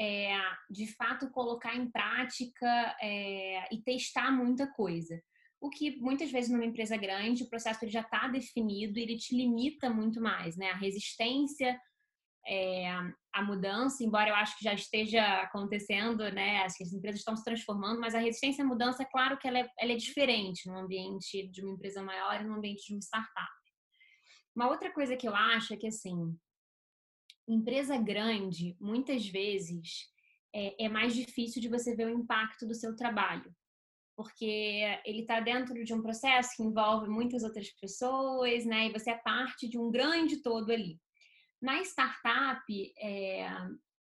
é, 0.01 0.39
de 0.71 0.87
fato 0.95 1.31
colocar 1.31 1.75
em 1.75 1.91
prática 1.91 2.97
é, 3.01 3.75
e 3.75 3.83
testar 3.83 4.31
muita 4.31 4.67
coisa. 4.73 5.21
O 5.61 5.69
que 5.71 6.01
muitas 6.01 6.31
vezes 6.31 6.51
numa 6.51 6.65
empresa 6.65 6.97
grande 6.97 7.43
o 7.43 7.49
processo 7.49 7.85
ele 7.85 7.91
já 7.91 8.03
está 8.03 8.29
definido 8.29 8.99
e 8.99 9.03
ele 9.03 9.17
te 9.17 9.35
limita 9.35 9.91
muito 9.91 10.21
mais, 10.21 10.57
né? 10.57 10.71
A 10.71 10.77
resistência 10.77 11.79
é, 12.47 12.89
à 13.33 13.43
mudança, 13.43 14.05
embora 14.05 14.31
eu 14.31 14.35
acho 14.37 14.57
que 14.57 14.65
já 14.65 14.73
esteja 14.73 15.43
acontecendo, 15.43 16.31
né? 16.31 16.63
Acho 16.63 16.79
que 16.79 16.85
as 16.85 16.93
empresas 16.93 17.21
estão 17.21 17.37
se 17.37 17.45
transformando, 17.45 18.01
mas 18.01 18.15
a 18.15 18.21
resistência 18.21 18.65
à 18.65 18.67
mudança, 18.67 19.03
é 19.03 19.07
claro 19.07 19.37
que 19.37 19.49
ela 19.49 19.59
é, 19.59 19.69
ela 19.79 19.93
é 19.93 19.97
diferente 19.97 20.69
no 20.69 20.79
ambiente 20.79 21.49
de 21.49 21.63
uma 21.63 21.75
empresa 21.75 22.03
maior 22.03 22.41
e 22.41 22.45
no 22.45 22.55
ambiente 22.55 22.87
de 22.87 22.95
uma 22.95 23.01
startup. 23.01 23.51
Uma 24.55 24.69
outra 24.69 24.93
coisa 24.93 25.17
que 25.17 25.29
eu 25.29 25.35
acho 25.35 25.75
é 25.75 25.77
que, 25.77 25.87
assim, 25.87 26.37
empresa 27.49 27.97
grande, 27.97 28.77
muitas 28.81 29.27
vezes, 29.27 30.09
é, 30.55 30.85
é 30.85 30.89
mais 30.89 31.15
difícil 31.15 31.61
de 31.61 31.69
você 31.69 31.97
ver 31.97 32.07
o 32.07 32.19
impacto 32.19 32.67
do 32.67 32.75
seu 32.75 32.95
trabalho 32.95 33.53
porque 34.19 34.83
ele 35.05 35.21
está 35.21 35.39
dentro 35.39 35.85
de 35.85 35.95
um 35.95 36.03
processo 36.03 36.57
que 36.57 36.63
envolve 36.65 37.09
muitas 37.09 37.45
outras 37.45 37.71
pessoas, 37.81 38.65
né? 38.65 38.87
E 38.87 38.93
você 38.93 39.13
é 39.13 39.17
parte 39.19 39.69
de 39.69 39.79
um 39.79 39.93
grande 39.93 40.43
todo 40.43 40.73
ali. 40.73 40.99
Na 41.63 41.81
startup, 41.83 42.65
é, 42.99 43.49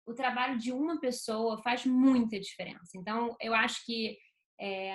o 0.06 0.12
trabalho 0.12 0.58
de 0.58 0.72
uma 0.72 1.00
pessoa 1.00 1.62
faz 1.62 1.86
muita 1.86 2.38
diferença. 2.38 2.98
Então, 2.98 3.34
eu 3.40 3.54
acho 3.54 3.82
que 3.86 4.18
é, 4.60 4.94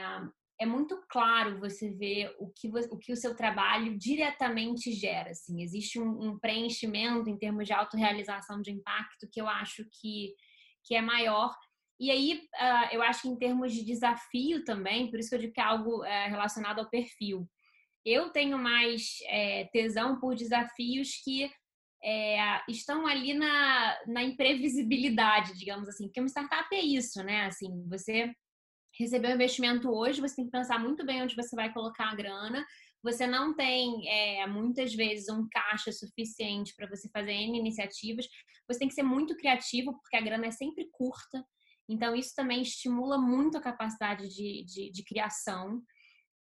é 0.59 0.65
muito 0.65 1.01
claro 1.09 1.59
você 1.59 1.89
ver 1.89 2.35
o 2.37 2.49
que, 2.49 2.67
o 2.67 2.97
que 2.97 3.13
o 3.13 3.17
seu 3.17 3.35
trabalho 3.35 3.97
diretamente 3.97 4.91
gera. 4.91 5.31
Assim. 5.31 5.61
Existe 5.61 5.99
um, 5.99 6.29
um 6.29 6.39
preenchimento 6.39 7.29
em 7.29 7.37
termos 7.37 7.65
de 7.65 7.73
autorrealização 7.73 8.61
de 8.61 8.71
impacto 8.71 9.29
que 9.31 9.39
eu 9.39 9.47
acho 9.47 9.85
que, 9.89 10.33
que 10.83 10.95
é 10.95 11.01
maior 11.01 11.53
e 11.99 12.09
aí, 12.09 12.47
uh, 12.55 12.93
eu 12.93 13.01
acho 13.01 13.23
que 13.23 13.27
em 13.27 13.35
termos 13.35 13.73
de 13.73 13.83
desafio 13.83 14.63
também, 14.63 15.09
por 15.09 15.19
isso 15.19 15.29
que 15.29 15.35
eu 15.35 15.39
digo 15.39 15.53
que 15.53 15.59
é 15.59 15.63
algo 15.63 15.99
uh, 15.99 16.29
relacionado 16.29 16.79
ao 16.79 16.89
perfil. 16.89 17.45
Eu 18.05 18.29
tenho 18.29 18.57
mais 18.57 19.17
é, 19.27 19.65
tesão 19.73 20.17
por 20.17 20.33
desafios 20.33 21.21
que 21.21 21.51
é, 22.01 22.61
estão 22.69 23.05
ali 23.05 23.33
na, 23.33 23.99
na 24.07 24.23
imprevisibilidade, 24.23 25.57
digamos 25.57 25.89
assim. 25.89 26.05
Porque 26.05 26.21
uma 26.21 26.29
startup 26.29 26.73
é 26.73 26.79
isso, 26.79 27.21
né? 27.21 27.47
Assim, 27.47 27.85
você 27.89 28.33
recebeu 28.99 29.31
um 29.31 29.35
investimento 29.35 29.89
hoje, 29.89 30.21
você 30.21 30.35
tem 30.35 30.45
que 30.45 30.51
pensar 30.51 30.79
muito 30.79 31.05
bem 31.05 31.23
onde 31.23 31.35
você 31.35 31.55
vai 31.55 31.71
colocar 31.71 32.09
a 32.09 32.15
grana. 32.15 32.65
Você 33.01 33.25
não 33.25 33.55
tem, 33.55 34.09
é, 34.09 34.45
muitas 34.45 34.93
vezes, 34.93 35.29
um 35.29 35.47
caixa 35.49 35.91
suficiente 35.91 36.75
para 36.75 36.87
você 36.87 37.09
fazer 37.09 37.31
N 37.31 37.57
iniciativas. 37.57 38.27
Você 38.67 38.79
tem 38.79 38.87
que 38.89 38.93
ser 38.93 39.03
muito 39.03 39.37
criativo, 39.37 39.93
porque 40.01 40.17
a 40.17 40.21
grana 40.21 40.47
é 40.47 40.51
sempre 40.51 40.89
curta. 40.91 41.45
Então, 41.87 42.15
isso 42.15 42.35
também 42.35 42.61
estimula 42.61 43.17
muito 43.17 43.57
a 43.57 43.61
capacidade 43.61 44.27
de, 44.27 44.63
de, 44.65 44.91
de 44.91 45.03
criação, 45.03 45.81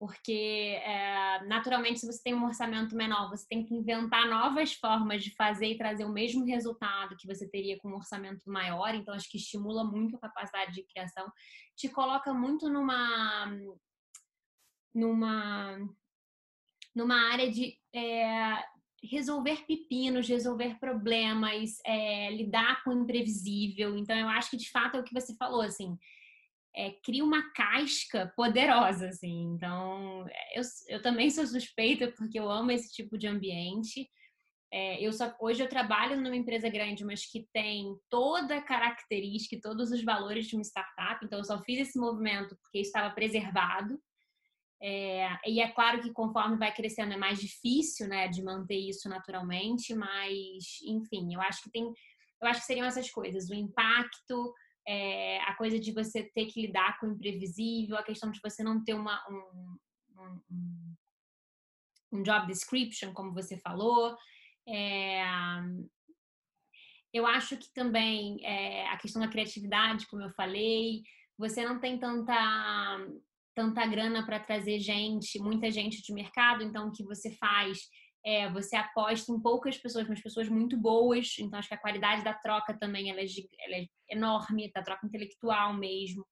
porque 0.02 0.82
é, 0.84 1.46
naturalmente, 1.46 2.00
se 2.00 2.08
você 2.08 2.24
tem 2.24 2.34
um 2.34 2.46
orçamento 2.46 2.96
menor, 2.96 3.30
você 3.30 3.46
tem 3.48 3.64
que 3.64 3.72
inventar 3.72 4.28
novas 4.28 4.74
formas 4.74 5.24
de 5.24 5.30
fazer 5.36 5.68
e 5.68 5.78
trazer 5.78 6.06
o 6.06 6.12
mesmo 6.12 6.44
resultado 6.44 7.16
que 7.16 7.28
você 7.28 7.48
teria 7.48 7.78
com 7.78 7.90
um 7.90 7.98
orçamento 7.98 8.42
maior. 8.50 8.96
Então, 8.96 9.14
acho 9.14 9.30
que 9.30 9.38
estimula 9.38 9.84
muito 9.84 10.16
a 10.16 10.20
capacidade 10.20 10.74
de 10.74 10.84
criação, 10.88 11.32
te 11.76 11.88
coloca 11.88 12.34
muito 12.34 12.68
numa 12.68 13.56
numa 14.92 15.78
numa 16.96 17.32
área 17.32 17.52
de 17.52 17.78
é, 17.94 18.58
resolver 19.04 19.68
pepinos, 19.68 20.28
resolver 20.28 20.80
problemas, 20.80 21.78
é, 21.86 22.32
lidar 22.32 22.84
com 22.84 22.90
o 22.90 23.04
imprevisível. 23.04 23.96
Então, 23.96 24.18
eu 24.18 24.30
acho 24.30 24.50
que 24.50 24.58
de 24.58 24.72
fato 24.72 24.98
é 24.98 25.00
o 25.00 25.04
que 25.04 25.14
você 25.14 25.36
falou, 25.36 25.62
assim, 25.62 25.96
é, 26.76 26.92
cria 27.04 27.24
uma 27.24 27.52
casca 27.52 28.32
poderosa, 28.36 29.10
assim. 29.10 29.54
Então, 29.54 30.26
eu, 30.54 30.62
eu 30.88 31.02
também 31.02 31.30
sou 31.30 31.46
suspeita 31.46 32.12
porque 32.12 32.40
eu 32.40 32.50
amo 32.50 32.72
esse 32.72 32.92
tipo 32.92 33.18
de 33.18 33.28
ambiente. 33.28 34.10
É, 34.74 35.06
eu 35.06 35.12
só, 35.12 35.36
hoje 35.40 35.62
eu 35.62 35.68
trabalho 35.68 36.20
numa 36.20 36.36
empresa 36.36 36.70
grande, 36.70 37.04
mas 37.04 37.26
que 37.26 37.46
tem 37.52 37.94
toda 38.10 38.58
a 38.58 38.62
característica 38.62 39.56
e 39.56 39.62
todos 39.62 39.92
os 39.92 40.02
valores 40.04 40.48
de 40.48 40.56
uma 40.56 40.64
startup. 40.64 41.24
Então, 41.26 41.40
eu 41.40 41.46
só 41.46 41.62
fiz 41.62 41.80
esse 41.80 42.00
movimento 42.00 42.58
porque 42.62 42.80
estava 42.80 43.14
preservado. 43.14 44.00
É, 44.84 45.38
e 45.46 45.62
é 45.62 45.70
claro 45.70 46.02
que 46.02 46.12
conforme 46.12 46.58
vai 46.58 46.74
crescendo 46.74 47.14
é 47.14 47.18
mais 47.18 47.40
difícil, 47.40 48.08
né, 48.08 48.28
de 48.28 48.42
manter 48.42 48.80
isso 48.80 49.08
naturalmente, 49.08 49.94
mas 49.94 50.80
enfim, 50.84 51.36
eu 51.36 51.42
acho 51.42 51.62
que 51.62 51.70
tem, 51.70 51.84
eu 51.84 52.48
acho 52.48 52.62
que 52.62 52.66
seriam 52.66 52.88
essas 52.88 53.08
coisas, 53.12 53.48
o 53.48 53.54
impacto, 53.54 54.52
é, 54.88 55.39
a 55.41 55.56
coisa 55.56 55.80
de 55.80 55.91
você 55.91 56.24
ter 56.24 56.46
que 56.48 56.62
lidar 56.62 57.00
com 57.00 57.08
o 57.08 57.12
imprevisível, 57.12 57.98
a 57.98 58.04
questão 58.04 58.32
de 58.32 58.39
você 58.44 58.63
não 58.63 58.84
ter 58.84 58.94
uma, 58.94 59.24
um, 59.30 59.78
um, 60.22 60.96
um 62.13 62.24
job 62.24 62.48
description, 62.48 63.13
como 63.13 63.34
você 63.34 63.58
falou. 63.58 64.15
É, 64.67 65.24
eu 67.13 67.26
acho 67.26 67.58
que 67.58 67.72
também 67.74 68.44
é, 68.46 68.88
a 68.88 68.98
questão 68.98 69.22
da 69.22 69.28
criatividade, 69.28 70.08
como 70.08 70.22
eu 70.22 70.32
falei, 70.32 71.04
você 71.38 71.65
não 71.65 71.80
tem 71.80 72.00
tanta 72.00 72.98
tanta 73.54 73.86
grana 73.86 74.26
para 74.26 74.39
trazer 74.39 74.80
gente, 74.80 75.38
muita 75.38 75.70
gente 75.70 76.02
de 76.02 76.13
mercado, 76.13 76.63
então 76.63 76.88
o 76.88 76.91
que 76.91 77.04
você 77.04 77.32
faz 77.36 77.80
é 78.24 78.50
você 78.52 78.76
aposta 78.76 79.32
em 79.32 79.40
poucas 79.40 79.78
pessoas, 79.78 80.08
mas 80.08 80.22
pessoas 80.22 80.48
muito 80.48 80.78
boas, 80.78 81.36
então 81.40 81.58
acho 81.58 81.68
que 81.68 81.74
a 81.74 81.80
qualidade 81.80 82.24
da 82.24 82.34
troca 82.34 82.78
também 82.78 83.10
ela 83.10 83.20
é, 83.20 83.26
ela 83.60 83.76
é 83.76 83.88
enorme, 84.10 84.72
da 84.72 84.84
troca 84.84 85.06
intelectual 85.06 85.74
mesmo. 85.74 86.26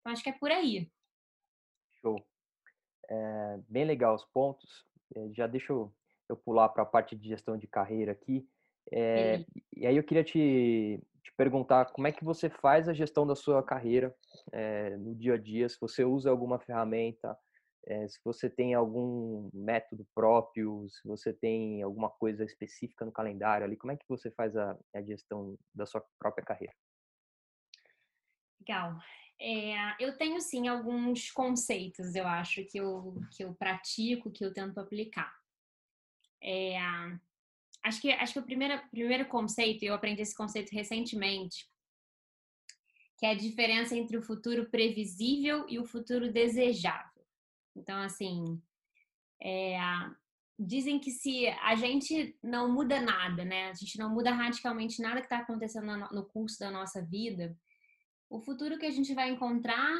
Então 0.00 0.12
acho 0.12 0.22
que 0.22 0.30
é 0.30 0.38
por 0.38 0.50
aí. 0.50 0.88
Show. 2.00 2.24
É, 3.08 3.60
bem 3.68 3.84
legal 3.84 4.14
os 4.14 4.24
pontos. 4.24 4.84
É, 5.14 5.28
já 5.32 5.46
deixa 5.46 5.72
eu, 5.72 5.92
eu 6.28 6.36
pular 6.36 6.68
para 6.68 6.82
a 6.82 6.86
parte 6.86 7.16
de 7.16 7.28
gestão 7.28 7.56
de 7.56 7.66
carreira 7.66 8.12
aqui. 8.12 8.46
É, 8.90 9.44
e 9.76 9.86
aí 9.86 9.96
eu 9.96 10.02
queria 10.02 10.24
te, 10.24 11.00
te, 11.22 11.32
perguntar 11.36 11.86
como 11.86 12.06
é 12.06 12.12
que 12.12 12.24
você 12.24 12.50
faz 12.50 12.88
a 12.88 12.92
gestão 12.92 13.26
da 13.26 13.36
sua 13.36 13.62
carreira 13.62 14.14
é, 14.50 14.96
no 14.96 15.14
dia 15.14 15.34
a 15.34 15.38
dia, 15.38 15.68
se 15.68 15.78
você 15.80 16.04
usa 16.04 16.30
alguma 16.30 16.58
ferramenta, 16.58 17.38
é, 17.86 18.06
se 18.06 18.18
você 18.24 18.48
tem 18.48 18.74
algum 18.74 19.50
método 19.52 20.06
próprio, 20.14 20.86
se 20.88 21.06
você 21.06 21.32
tem 21.32 21.82
alguma 21.82 22.08
coisa 22.08 22.44
específica 22.44 23.04
no 23.04 23.12
calendário 23.12 23.64
ali, 23.64 23.76
como 23.76 23.92
é 23.92 23.96
que 23.96 24.08
você 24.08 24.30
faz 24.30 24.56
a, 24.56 24.78
a 24.94 25.02
gestão 25.02 25.58
da 25.74 25.84
sua 25.84 26.04
própria 26.18 26.44
carreira? 26.44 26.74
Legal. 28.60 28.96
É, 29.40 29.74
eu 29.98 30.16
tenho 30.16 30.40
sim 30.40 30.68
alguns 30.68 31.30
conceitos, 31.32 32.14
eu 32.14 32.26
acho, 32.26 32.64
que 32.64 32.78
eu, 32.78 33.16
que 33.32 33.42
eu 33.42 33.52
pratico, 33.54 34.30
que 34.30 34.44
eu 34.44 34.52
tento 34.54 34.78
aplicar. 34.78 35.34
É, 36.40 36.78
acho 37.82 38.00
que, 38.00 38.12
acho 38.12 38.34
que 38.34 38.38
o 38.38 38.44
primeiro, 38.44 38.80
primeiro 38.90 39.26
conceito, 39.26 39.84
eu 39.84 39.94
aprendi 39.94 40.22
esse 40.22 40.36
conceito 40.36 40.70
recentemente, 40.70 41.68
que 43.18 43.26
é 43.26 43.30
a 43.30 43.36
diferença 43.36 43.96
entre 43.96 44.16
o 44.16 44.22
futuro 44.22 44.70
previsível 44.70 45.66
e 45.68 45.80
o 45.80 45.84
futuro 45.84 46.32
desejável. 46.32 47.11
Então, 47.76 48.00
assim, 48.02 48.60
é, 49.42 49.78
dizem 50.58 50.98
que 50.98 51.10
se 51.10 51.48
a 51.48 51.74
gente 51.74 52.36
não 52.42 52.72
muda 52.72 53.00
nada, 53.00 53.44
né? 53.44 53.70
A 53.70 53.74
gente 53.74 53.98
não 53.98 54.10
muda 54.10 54.32
radicalmente 54.32 55.00
nada 55.02 55.20
que 55.20 55.26
está 55.26 55.38
acontecendo 55.38 55.96
no 56.12 56.24
curso 56.24 56.58
da 56.58 56.70
nossa 56.70 57.02
vida, 57.02 57.56
o 58.30 58.40
futuro 58.40 58.78
que 58.78 58.86
a 58.86 58.90
gente 58.90 59.14
vai 59.14 59.30
encontrar, 59.30 59.92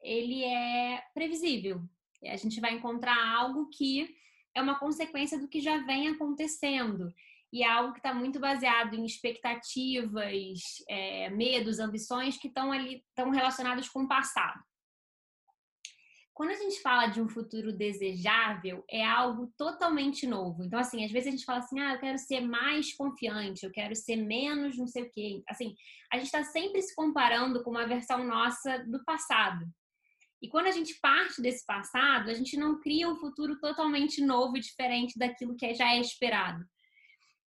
ele 0.00 0.44
é 0.44 1.02
previsível. 1.12 1.82
A 2.24 2.36
gente 2.36 2.60
vai 2.60 2.74
encontrar 2.74 3.16
algo 3.36 3.68
que 3.68 4.16
é 4.54 4.62
uma 4.62 4.78
consequência 4.78 5.38
do 5.38 5.48
que 5.48 5.60
já 5.60 5.78
vem 5.84 6.08
acontecendo. 6.08 7.12
E 7.52 7.62
é 7.62 7.68
algo 7.68 7.92
que 7.92 7.98
está 7.98 8.14
muito 8.14 8.40
baseado 8.40 8.94
em 8.94 9.04
expectativas, 9.04 10.82
é, 10.88 11.30
medos, 11.30 11.78
ambições 11.78 12.38
que 12.38 12.48
estão 12.48 12.72
ali, 12.72 13.04
estão 13.08 13.30
relacionados 13.30 13.88
com 13.88 14.02
o 14.04 14.08
passado. 14.08 14.60
Quando 16.34 16.50
a 16.50 16.56
gente 16.56 16.80
fala 16.80 17.06
de 17.06 17.22
um 17.22 17.28
futuro 17.28 17.72
desejável, 17.72 18.84
é 18.90 19.06
algo 19.06 19.54
totalmente 19.56 20.26
novo. 20.26 20.64
Então, 20.64 20.80
assim, 20.80 21.04
às 21.04 21.12
vezes 21.12 21.28
a 21.28 21.30
gente 21.30 21.44
fala 21.44 21.60
assim, 21.60 21.78
ah, 21.78 21.94
eu 21.94 22.00
quero 22.00 22.18
ser 22.18 22.40
mais 22.40 22.92
confiante, 22.92 23.64
eu 23.64 23.70
quero 23.70 23.94
ser 23.94 24.16
menos 24.16 24.76
não 24.76 24.88
sei 24.88 25.04
o 25.04 25.10
quê. 25.12 25.44
Assim, 25.48 25.76
a 26.12 26.16
gente 26.16 26.26
está 26.26 26.42
sempre 26.42 26.82
se 26.82 26.92
comparando 26.96 27.62
com 27.62 27.70
uma 27.70 27.86
versão 27.86 28.26
nossa 28.26 28.78
do 28.80 29.04
passado. 29.04 29.64
E 30.42 30.48
quando 30.48 30.66
a 30.66 30.72
gente 30.72 30.98
parte 31.00 31.40
desse 31.40 31.64
passado, 31.64 32.28
a 32.28 32.34
gente 32.34 32.56
não 32.56 32.80
cria 32.80 33.08
um 33.08 33.16
futuro 33.16 33.60
totalmente 33.60 34.20
novo 34.20 34.56
e 34.56 34.60
diferente 34.60 35.16
daquilo 35.16 35.56
que 35.56 35.72
já 35.72 35.94
é 35.94 36.00
esperado. 36.00 36.64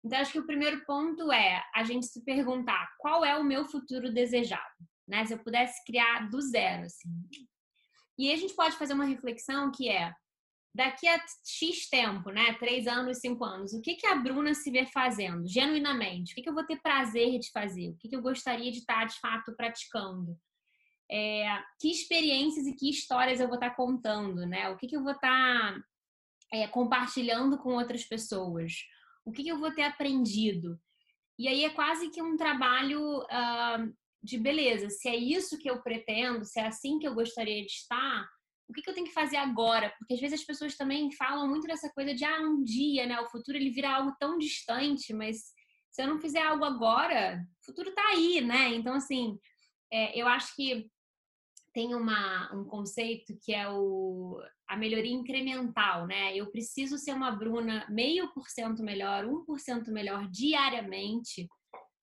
Então, 0.01 0.17
acho 0.19 0.31
que 0.31 0.39
o 0.39 0.47
primeiro 0.47 0.85
ponto 0.85 1.29
é 1.29 1.61
a 1.75 1.83
gente 1.83 2.05
se 2.05 2.23
perguntar 2.23 2.87
qual 2.97 3.25
é 3.25 3.37
o 3.37 3.43
meu 3.43 3.65
futuro 3.65 4.13
desejado. 4.13 4.63
Né? 5.05 5.25
Se 5.25 5.33
eu 5.33 5.39
pudesse 5.39 5.83
criar 5.85 6.29
do 6.29 6.39
zero, 6.41 6.85
assim, 6.85 7.09
e 8.17 8.27
aí 8.27 8.33
a 8.33 8.37
gente 8.37 8.53
pode 8.53 8.75
fazer 8.77 8.93
uma 8.93 9.05
reflexão 9.05 9.71
que 9.71 9.89
é 9.89 10.13
daqui 10.73 11.07
a 11.07 11.19
X 11.43 11.89
tempo, 11.89 12.29
né? 12.29 12.53
Três 12.53 12.87
anos, 12.87 13.17
cinco 13.17 13.43
anos, 13.43 13.73
o 13.73 13.81
que, 13.81 13.95
que 13.95 14.05
a 14.05 14.15
Bruna 14.15 14.53
se 14.53 14.69
vê 14.69 14.85
fazendo, 14.85 15.47
genuinamente? 15.47 16.31
O 16.31 16.35
que, 16.35 16.43
que 16.43 16.49
eu 16.49 16.53
vou 16.53 16.65
ter 16.65 16.79
prazer 16.81 17.39
de 17.39 17.49
fazer? 17.51 17.89
O 17.89 17.97
que, 17.97 18.07
que 18.07 18.15
eu 18.15 18.21
gostaria 18.21 18.71
de 18.71 18.79
estar, 18.79 19.05
de 19.05 19.19
fato, 19.19 19.55
praticando? 19.55 20.37
É, 21.09 21.63
que 21.79 21.89
experiências 21.89 22.67
e 22.67 22.75
que 22.75 22.89
histórias 22.89 23.39
eu 23.39 23.47
vou 23.47 23.55
estar 23.55 23.71
contando, 23.71 24.45
né? 24.45 24.69
O 24.69 24.77
que, 24.77 24.87
que 24.87 24.95
eu 24.95 25.03
vou 25.03 25.13
estar 25.13 25.81
é, 26.53 26.67
compartilhando 26.67 27.57
com 27.57 27.69
outras 27.73 28.03
pessoas? 28.03 28.73
O 29.25 29.31
que, 29.31 29.43
que 29.43 29.49
eu 29.49 29.59
vou 29.59 29.73
ter 29.73 29.83
aprendido? 29.83 30.79
E 31.39 31.47
aí 31.47 31.65
é 31.65 31.69
quase 31.69 32.09
que 32.09 32.21
um 32.21 32.37
trabalho 32.37 33.19
uh, 33.21 33.95
de 34.27 34.37
beleza, 34.37 34.89
se 34.89 35.07
é 35.07 35.15
isso 35.15 35.57
que 35.57 35.69
eu 35.69 35.81
pretendo, 35.81 36.43
se 36.43 36.59
é 36.59 36.67
assim 36.67 36.99
que 36.99 37.07
eu 37.07 37.15
gostaria 37.15 37.61
de 37.65 37.71
estar, 37.71 38.27
o 38.69 38.73
que, 38.73 38.81
que 38.81 38.89
eu 38.89 38.93
tenho 38.93 39.07
que 39.07 39.13
fazer 39.13 39.37
agora? 39.37 39.93
Porque 39.97 40.15
às 40.15 40.19
vezes 40.19 40.41
as 40.41 40.45
pessoas 40.45 40.75
também 40.75 41.09
falam 41.13 41.47
muito 41.47 41.65
dessa 41.65 41.89
coisa 41.93 42.13
de 42.13 42.25
ah, 42.25 42.41
um 42.41 42.61
dia, 42.61 43.05
né? 43.05 43.17
O 43.21 43.29
futuro 43.29 43.57
ele 43.57 43.69
vira 43.69 43.89
algo 43.89 44.13
tão 44.19 44.37
distante, 44.37 45.13
mas 45.13 45.37
se 45.89 46.01
eu 46.01 46.07
não 46.07 46.19
fizer 46.19 46.41
algo 46.41 46.65
agora, 46.65 47.41
o 47.61 47.65
futuro 47.65 47.95
tá 47.95 48.05
aí, 48.09 48.41
né? 48.41 48.75
Então, 48.75 48.93
assim, 48.93 49.39
é, 49.91 50.19
eu 50.19 50.27
acho 50.27 50.53
que 50.57 50.91
tem 51.73 51.95
uma, 51.95 52.53
um 52.53 52.65
conceito 52.65 53.37
que 53.41 53.53
é 53.53 53.69
o, 53.69 54.41
a 54.67 54.75
melhoria 54.75 55.13
incremental, 55.13 56.05
né? 56.05 56.35
Eu 56.35 56.51
preciso 56.51 56.97
ser 56.97 57.13
uma 57.13 57.31
Bruna 57.31 57.87
meio 57.89 58.33
por 58.33 58.49
cento 58.49 58.83
melhor, 58.83 59.23
um 59.23 59.45
por 59.45 59.61
cento 59.61 59.89
melhor 59.89 60.27
diariamente 60.29 61.47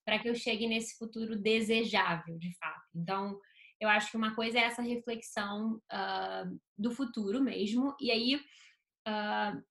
para 0.04 0.18
que 0.18 0.28
eu 0.28 0.34
chegue 0.34 0.66
nesse 0.66 0.96
futuro 0.96 1.36
desejável, 1.36 2.38
de 2.38 2.56
fato. 2.58 2.82
Então, 2.94 3.38
eu 3.80 3.88
acho 3.88 4.10
que 4.10 4.16
uma 4.16 4.34
coisa 4.34 4.58
é 4.58 4.62
essa 4.62 4.82
reflexão 4.82 5.80
uh, 5.92 6.60
do 6.78 6.90
futuro 6.90 7.42
mesmo, 7.42 7.94
e 8.00 8.10
aí 8.10 8.36
uh, 8.36 9.62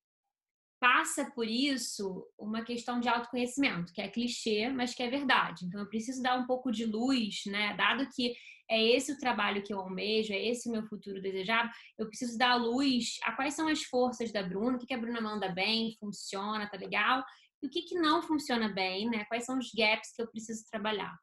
passa 0.80 1.32
por 1.32 1.48
isso 1.48 2.28
uma 2.38 2.64
questão 2.64 3.00
de 3.00 3.08
autoconhecimento, 3.08 3.94
que 3.94 4.02
é 4.02 4.10
clichê, 4.10 4.70
mas 4.70 4.94
que 4.94 5.04
é 5.04 5.10
verdade. 5.10 5.66
Então, 5.66 5.80
eu 5.80 5.88
preciso 5.88 6.22
dar 6.22 6.38
um 6.38 6.46
pouco 6.46 6.72
de 6.72 6.86
luz, 6.86 7.44
né? 7.48 7.76
Dado 7.76 8.08
que 8.14 8.36
é 8.70 8.82
esse 8.82 9.12
o 9.12 9.18
trabalho 9.18 9.64
que 9.64 9.74
eu 9.74 9.80
almejo, 9.80 10.34
é 10.34 10.48
esse 10.48 10.68
o 10.68 10.72
meu 10.72 10.84
futuro 10.88 11.22
desejável, 11.22 11.72
eu 11.98 12.08
preciso 12.08 12.38
dar 12.38 12.56
luz 12.56 13.18
a 13.24 13.32
quais 13.34 13.54
são 13.54 13.68
as 13.68 13.84
forças 13.84 14.32
da 14.32 14.42
Bruna, 14.42 14.78
o 14.78 14.80
que 14.80 14.94
a 14.94 14.98
Bruna 14.98 15.22
manda 15.22 15.50
bem, 15.50 15.96
funciona, 16.00 16.70
tá 16.70 16.78
legal, 16.78 17.24
e 17.64 17.66
o 17.66 17.70
que, 17.70 17.82
que 17.84 17.96
não 17.96 18.22
funciona 18.22 18.68
bem, 18.68 19.10
né? 19.10 19.24
Quais 19.26 19.46
são 19.46 19.58
os 19.58 19.72
gaps 19.74 20.14
que 20.14 20.22
eu 20.22 20.28
preciso 20.28 20.66
trabalhar. 20.70 21.18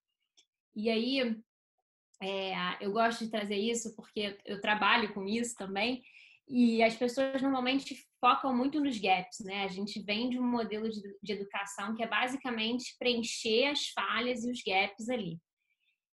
E 0.75 0.89
aí, 0.89 1.37
é, 2.23 2.55
eu 2.81 2.91
gosto 2.93 3.25
de 3.25 3.31
trazer 3.31 3.57
isso 3.57 3.95
porque 3.95 4.39
eu 4.47 4.59
trabalho 4.59 5.13
com 5.13 5.27
isso 5.27 5.55
também. 5.55 6.03
E 6.49 6.83
as 6.83 6.97
pessoas 6.97 7.43
normalmente 7.43 7.95
focam 8.19 8.57
muito 8.57 8.81
nos 8.81 8.99
gaps, 8.99 9.41
né? 9.41 9.65
A 9.65 9.69
gente 9.69 10.01
vem 10.01 10.31
de 10.31 10.39
um 10.39 10.51
modelo 10.51 10.89
de, 10.89 11.01
de 11.23 11.33
educação 11.33 11.95
que 11.95 12.03
é 12.03 12.09
basicamente 12.09 12.97
preencher 12.99 13.67
as 13.67 13.89
falhas 13.89 14.43
e 14.43 14.51
os 14.51 14.63
gaps 14.67 15.11
ali. 15.11 15.39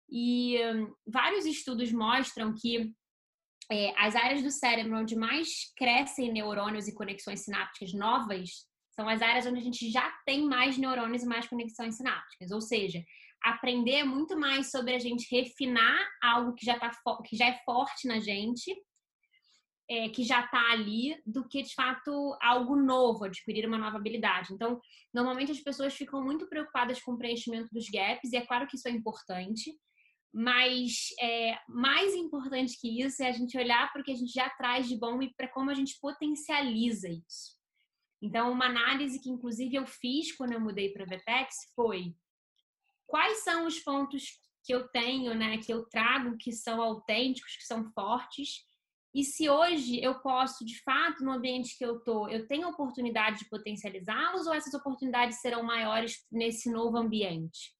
E 0.08 0.56
um, 0.66 0.94
vários 1.04 1.46
estudos 1.46 1.90
mostram 1.90 2.54
que 2.54 2.94
é, 3.70 3.92
as 4.00 4.14
áreas 4.14 4.42
do 4.42 4.52
cérebro 4.52 4.98
onde 4.98 5.16
mais 5.16 5.72
crescem 5.76 6.32
neurônios 6.32 6.86
e 6.86 6.94
conexões 6.94 7.40
sinápticas 7.40 7.92
novas 7.92 8.70
são 8.92 9.08
as 9.08 9.22
áreas 9.22 9.46
onde 9.46 9.58
a 9.58 9.62
gente 9.62 9.90
já 9.90 10.10
tem 10.24 10.46
mais 10.46 10.76
neurônios 10.78 11.22
e 11.22 11.26
mais 11.26 11.46
conexões 11.46 11.96
sinápticas. 11.96 12.50
Ou 12.50 12.60
seja, 12.60 13.02
aprender 13.42 14.04
muito 14.04 14.38
mais 14.38 14.70
sobre 14.70 14.94
a 14.94 14.98
gente 14.98 15.26
refinar 15.34 16.08
algo 16.22 16.54
que 16.54 16.64
já, 16.64 16.78
tá, 16.78 16.90
que 17.24 17.36
já 17.36 17.48
é 17.48 17.58
forte 17.64 18.06
na 18.06 18.20
gente, 18.20 18.74
é, 19.90 20.08
que 20.10 20.22
já 20.22 20.44
está 20.44 20.72
ali, 20.72 21.20
do 21.26 21.48
que 21.48 21.62
de 21.62 21.74
fato 21.74 22.36
algo 22.40 22.76
novo, 22.76 23.24
adquirir 23.24 23.66
uma 23.66 23.78
nova 23.78 23.96
habilidade. 23.96 24.52
Então, 24.52 24.80
normalmente 25.12 25.52
as 25.52 25.60
pessoas 25.60 25.94
ficam 25.94 26.22
muito 26.22 26.46
preocupadas 26.48 27.00
com 27.00 27.12
o 27.12 27.18
preenchimento 27.18 27.68
dos 27.72 27.88
gaps, 27.88 28.32
e 28.32 28.36
é 28.36 28.46
claro 28.46 28.66
que 28.66 28.76
isso 28.76 28.88
é 28.88 28.90
importante, 28.90 29.74
mas 30.32 31.08
é, 31.20 31.58
mais 31.68 32.14
importante 32.14 32.78
que 32.80 33.02
isso 33.02 33.22
é 33.22 33.28
a 33.28 33.32
gente 33.32 33.58
olhar 33.58 33.92
para 33.92 34.00
o 34.00 34.04
que 34.04 34.12
a 34.12 34.16
gente 34.16 34.32
já 34.32 34.48
traz 34.50 34.88
de 34.88 34.98
bom 34.98 35.20
e 35.20 35.34
para 35.34 35.48
como 35.48 35.70
a 35.70 35.74
gente 35.74 35.98
potencializa 36.00 37.08
isso. 37.08 37.61
Então, 38.22 38.52
uma 38.52 38.66
análise 38.66 39.20
que 39.20 39.28
inclusive 39.28 39.74
eu 39.74 39.86
fiz 39.86 40.30
quando 40.36 40.52
eu 40.52 40.60
mudei 40.60 40.92
para 40.92 41.02
a 41.02 41.06
Vetex 41.06 41.54
foi 41.74 42.14
quais 43.06 43.38
são 43.42 43.66
os 43.66 43.80
pontos 43.80 44.40
que 44.64 44.72
eu 44.72 44.86
tenho, 44.88 45.34
né, 45.34 45.58
que 45.58 45.72
eu 45.72 45.84
trago 45.86 46.38
que 46.38 46.52
são 46.52 46.80
autênticos, 46.80 47.56
que 47.56 47.64
são 47.64 47.90
fortes, 47.92 48.64
e 49.14 49.24
se 49.24 49.50
hoje 49.50 50.02
eu 50.02 50.20
posso, 50.20 50.64
de 50.64 50.80
fato, 50.82 51.22
no 51.22 51.32
ambiente 51.32 51.76
que 51.76 51.84
eu 51.84 52.00
tô, 52.00 52.28
eu 52.28 52.46
tenho 52.48 52.68
oportunidade 52.68 53.40
de 53.40 53.48
potencializá-los 53.50 54.46
ou 54.46 54.54
essas 54.54 54.72
oportunidades 54.72 55.40
serão 55.40 55.62
maiores 55.62 56.26
nesse 56.30 56.70
novo 56.70 56.96
ambiente? 56.96 57.74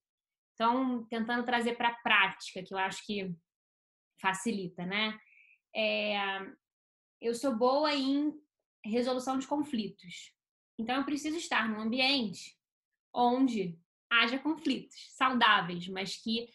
Então, 0.52 1.07
tentando 1.07 1.44
trazer 1.44 1.76
para 1.76 1.88
a 1.88 1.94
prática, 2.02 2.62
que 2.62 2.74
eu 2.74 2.78
acho 2.78 3.05
que 3.07 3.35
facilita, 4.20 4.85
né? 4.85 5.18
É, 5.74 6.18
eu 7.18 7.35
sou 7.35 7.57
boa 7.57 7.94
em 7.94 8.35
resolução 8.85 9.38
de 9.38 9.47
conflitos. 9.47 10.33
Então, 10.79 10.97
eu 10.97 11.05
preciso 11.05 11.37
estar 11.37 11.68
num 11.68 11.81
ambiente 11.81 12.57
onde 13.14 13.79
haja 14.11 14.38
conflitos 14.38 15.09
saudáveis, 15.11 15.88
mas 15.88 16.16
que 16.16 16.49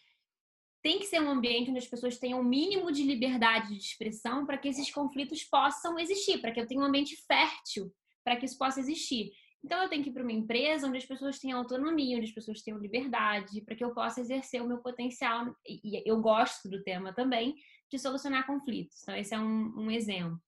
tem 0.82 0.98
que 0.98 1.06
ser 1.06 1.20
um 1.20 1.30
ambiente 1.30 1.70
onde 1.70 1.78
as 1.78 1.86
pessoas 1.86 2.18
tenham 2.18 2.38
o 2.38 2.42
um 2.42 2.48
mínimo 2.48 2.92
de 2.92 3.02
liberdade 3.02 3.76
de 3.76 3.84
expressão 3.84 4.46
para 4.46 4.58
que 4.58 4.68
esses 4.68 4.90
conflitos 4.90 5.42
possam 5.44 5.98
existir, 5.98 6.40
para 6.40 6.52
que 6.52 6.60
eu 6.60 6.66
tenha 6.66 6.80
um 6.80 6.84
ambiente 6.84 7.16
fértil 7.26 7.92
para 8.28 8.36
que 8.36 8.44
isso 8.44 8.58
possa 8.58 8.78
existir. 8.78 9.32
Então, 9.64 9.82
eu 9.82 9.88
tenho 9.88 10.02
que 10.04 10.10
ir 10.10 10.12
para 10.12 10.22
uma 10.22 10.32
empresa 10.32 10.86
onde 10.86 10.98
as 10.98 11.06
pessoas 11.06 11.38
tenham 11.38 11.58
autonomia, 11.58 12.16
onde 12.16 12.26
as 12.26 12.32
pessoas 12.32 12.62
tenham 12.62 12.78
liberdade, 12.78 13.62
para 13.62 13.74
que 13.74 13.82
eu 13.82 13.92
possa 13.94 14.20
exercer 14.20 14.62
o 14.62 14.68
meu 14.68 14.78
potencial. 14.78 15.46
E 15.66 16.02
eu 16.08 16.20
gosto 16.20 16.68
do 16.68 16.82
tema 16.82 17.12
também 17.12 17.56
de 17.90 17.98
solucionar 17.98 18.46
conflitos. 18.46 19.02
Então, 19.02 19.16
esse 19.16 19.34
é 19.34 19.40
um, 19.40 19.72
um 19.76 19.90
exemplo. 19.90 20.38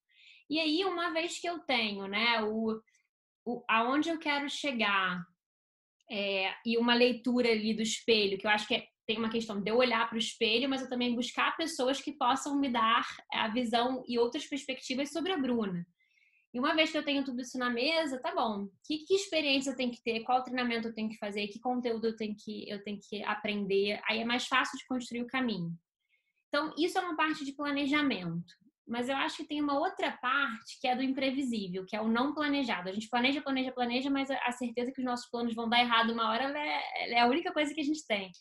E 0.51 0.59
aí, 0.59 0.85
uma 0.85 1.11
vez 1.13 1.39
que 1.39 1.49
eu 1.49 1.61
tenho 1.61 2.09
né, 2.09 2.43
o, 2.43 2.81
o, 3.47 3.65
aonde 3.69 4.09
eu 4.09 4.19
quero 4.19 4.51
chegar 4.51 5.25
é, 6.11 6.53
e 6.67 6.77
uma 6.77 6.93
leitura 6.93 7.49
ali 7.49 7.73
do 7.73 7.83
espelho, 7.83 8.37
que 8.37 8.49
eu 8.49 8.51
acho 8.51 8.67
que 8.67 8.75
é, 8.75 8.89
tem 9.07 9.17
uma 9.17 9.31
questão 9.31 9.61
de 9.61 9.71
eu 9.71 9.77
olhar 9.77 10.09
para 10.09 10.17
o 10.17 10.19
espelho, 10.19 10.69
mas 10.69 10.83
eu 10.83 10.89
também 10.89 11.15
buscar 11.15 11.57
pessoas 11.57 12.01
que 12.01 12.13
possam 12.13 12.59
me 12.59 12.69
dar 12.69 13.07
a 13.33 13.47
visão 13.49 14.03
e 14.09 14.19
outras 14.19 14.45
perspectivas 14.45 15.13
sobre 15.13 15.31
a 15.31 15.39
Bruna. 15.39 15.87
E 16.53 16.59
uma 16.59 16.75
vez 16.75 16.91
que 16.91 16.99
eu 16.99 17.05
tenho 17.05 17.25
tudo 17.25 17.41
isso 17.41 17.57
na 17.57 17.71
mesa, 17.71 18.21
tá 18.21 18.35
bom. 18.35 18.69
Que, 18.85 19.05
que 19.05 19.15
experiência 19.15 19.71
eu 19.71 19.77
tenho 19.77 19.93
que 19.93 20.03
ter? 20.03 20.25
Qual 20.25 20.43
treinamento 20.43 20.89
eu 20.89 20.95
tenho 20.95 21.09
que 21.09 21.17
fazer? 21.17 21.47
Que 21.47 21.61
conteúdo 21.61 22.09
eu 22.09 22.17
tenho 22.17 22.35
que, 22.37 22.69
eu 22.69 22.83
tenho 22.83 22.99
que 23.01 23.23
aprender? 23.23 24.01
Aí 24.09 24.19
é 24.19 24.25
mais 24.25 24.49
fácil 24.49 24.77
de 24.77 24.85
construir 24.85 25.23
o 25.23 25.29
caminho. 25.29 25.73
Então, 26.49 26.75
isso 26.77 26.99
é 26.99 27.01
uma 27.01 27.17
parte 27.17 27.45
de 27.45 27.53
planejamento. 27.53 28.53
Mas 28.91 29.09
eu 29.09 29.17
acho 29.17 29.37
que 29.37 29.47
tem 29.47 29.63
uma 29.63 29.79
outra 29.79 30.11
parte 30.21 30.81
que 30.81 30.89
é 30.89 30.97
do 30.97 31.03
imprevisível, 31.03 31.87
que 31.87 31.95
é 31.95 32.01
o 32.01 32.09
não 32.09 32.35
planejado. 32.35 32.89
A 32.89 32.93
gente 32.93 33.09
planeja, 33.09 33.41
planeja, 33.41 33.71
planeja, 33.71 34.11
mas 34.11 34.29
a 34.29 34.51
certeza 34.51 34.91
que 34.91 35.01
os 35.01 35.05
nossos 35.05 35.31
planos 35.31 35.55
vão 35.55 35.69
dar 35.69 35.79
errado 35.79 36.13
uma 36.13 36.29
hora 36.29 36.53
é, 36.59 37.13
é 37.13 37.21
a 37.21 37.29
única 37.29 37.53
coisa 37.53 37.73
que 37.73 37.81
a 37.81 37.85
gente 37.85 38.05
tem. 38.05 38.33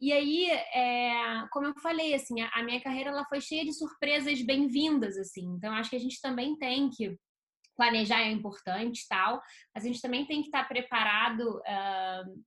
E 0.00 0.10
aí, 0.10 0.50
é, 0.50 1.46
como 1.52 1.66
eu 1.66 1.74
falei, 1.82 2.14
assim, 2.14 2.40
a, 2.40 2.62
minha 2.62 2.80
carreira 2.80 3.10
ela 3.10 3.26
foi 3.26 3.42
cheia 3.42 3.62
de 3.62 3.74
surpresas 3.74 4.40
bem-vindas, 4.40 5.18
assim. 5.18 5.44
Então, 5.54 5.74
acho 5.74 5.90
que 5.90 5.96
a 5.96 6.00
gente 6.00 6.18
também 6.22 6.56
tem 6.56 6.88
que 6.88 7.14
planejar 7.76 8.22
é 8.22 8.30
importante, 8.30 9.06
tal, 9.06 9.40
mas 9.74 9.84
a 9.84 9.86
gente 9.86 10.00
também 10.00 10.26
tem 10.26 10.40
que 10.40 10.48
estar 10.48 10.66
preparado. 10.66 11.58
Uh, 11.58 12.42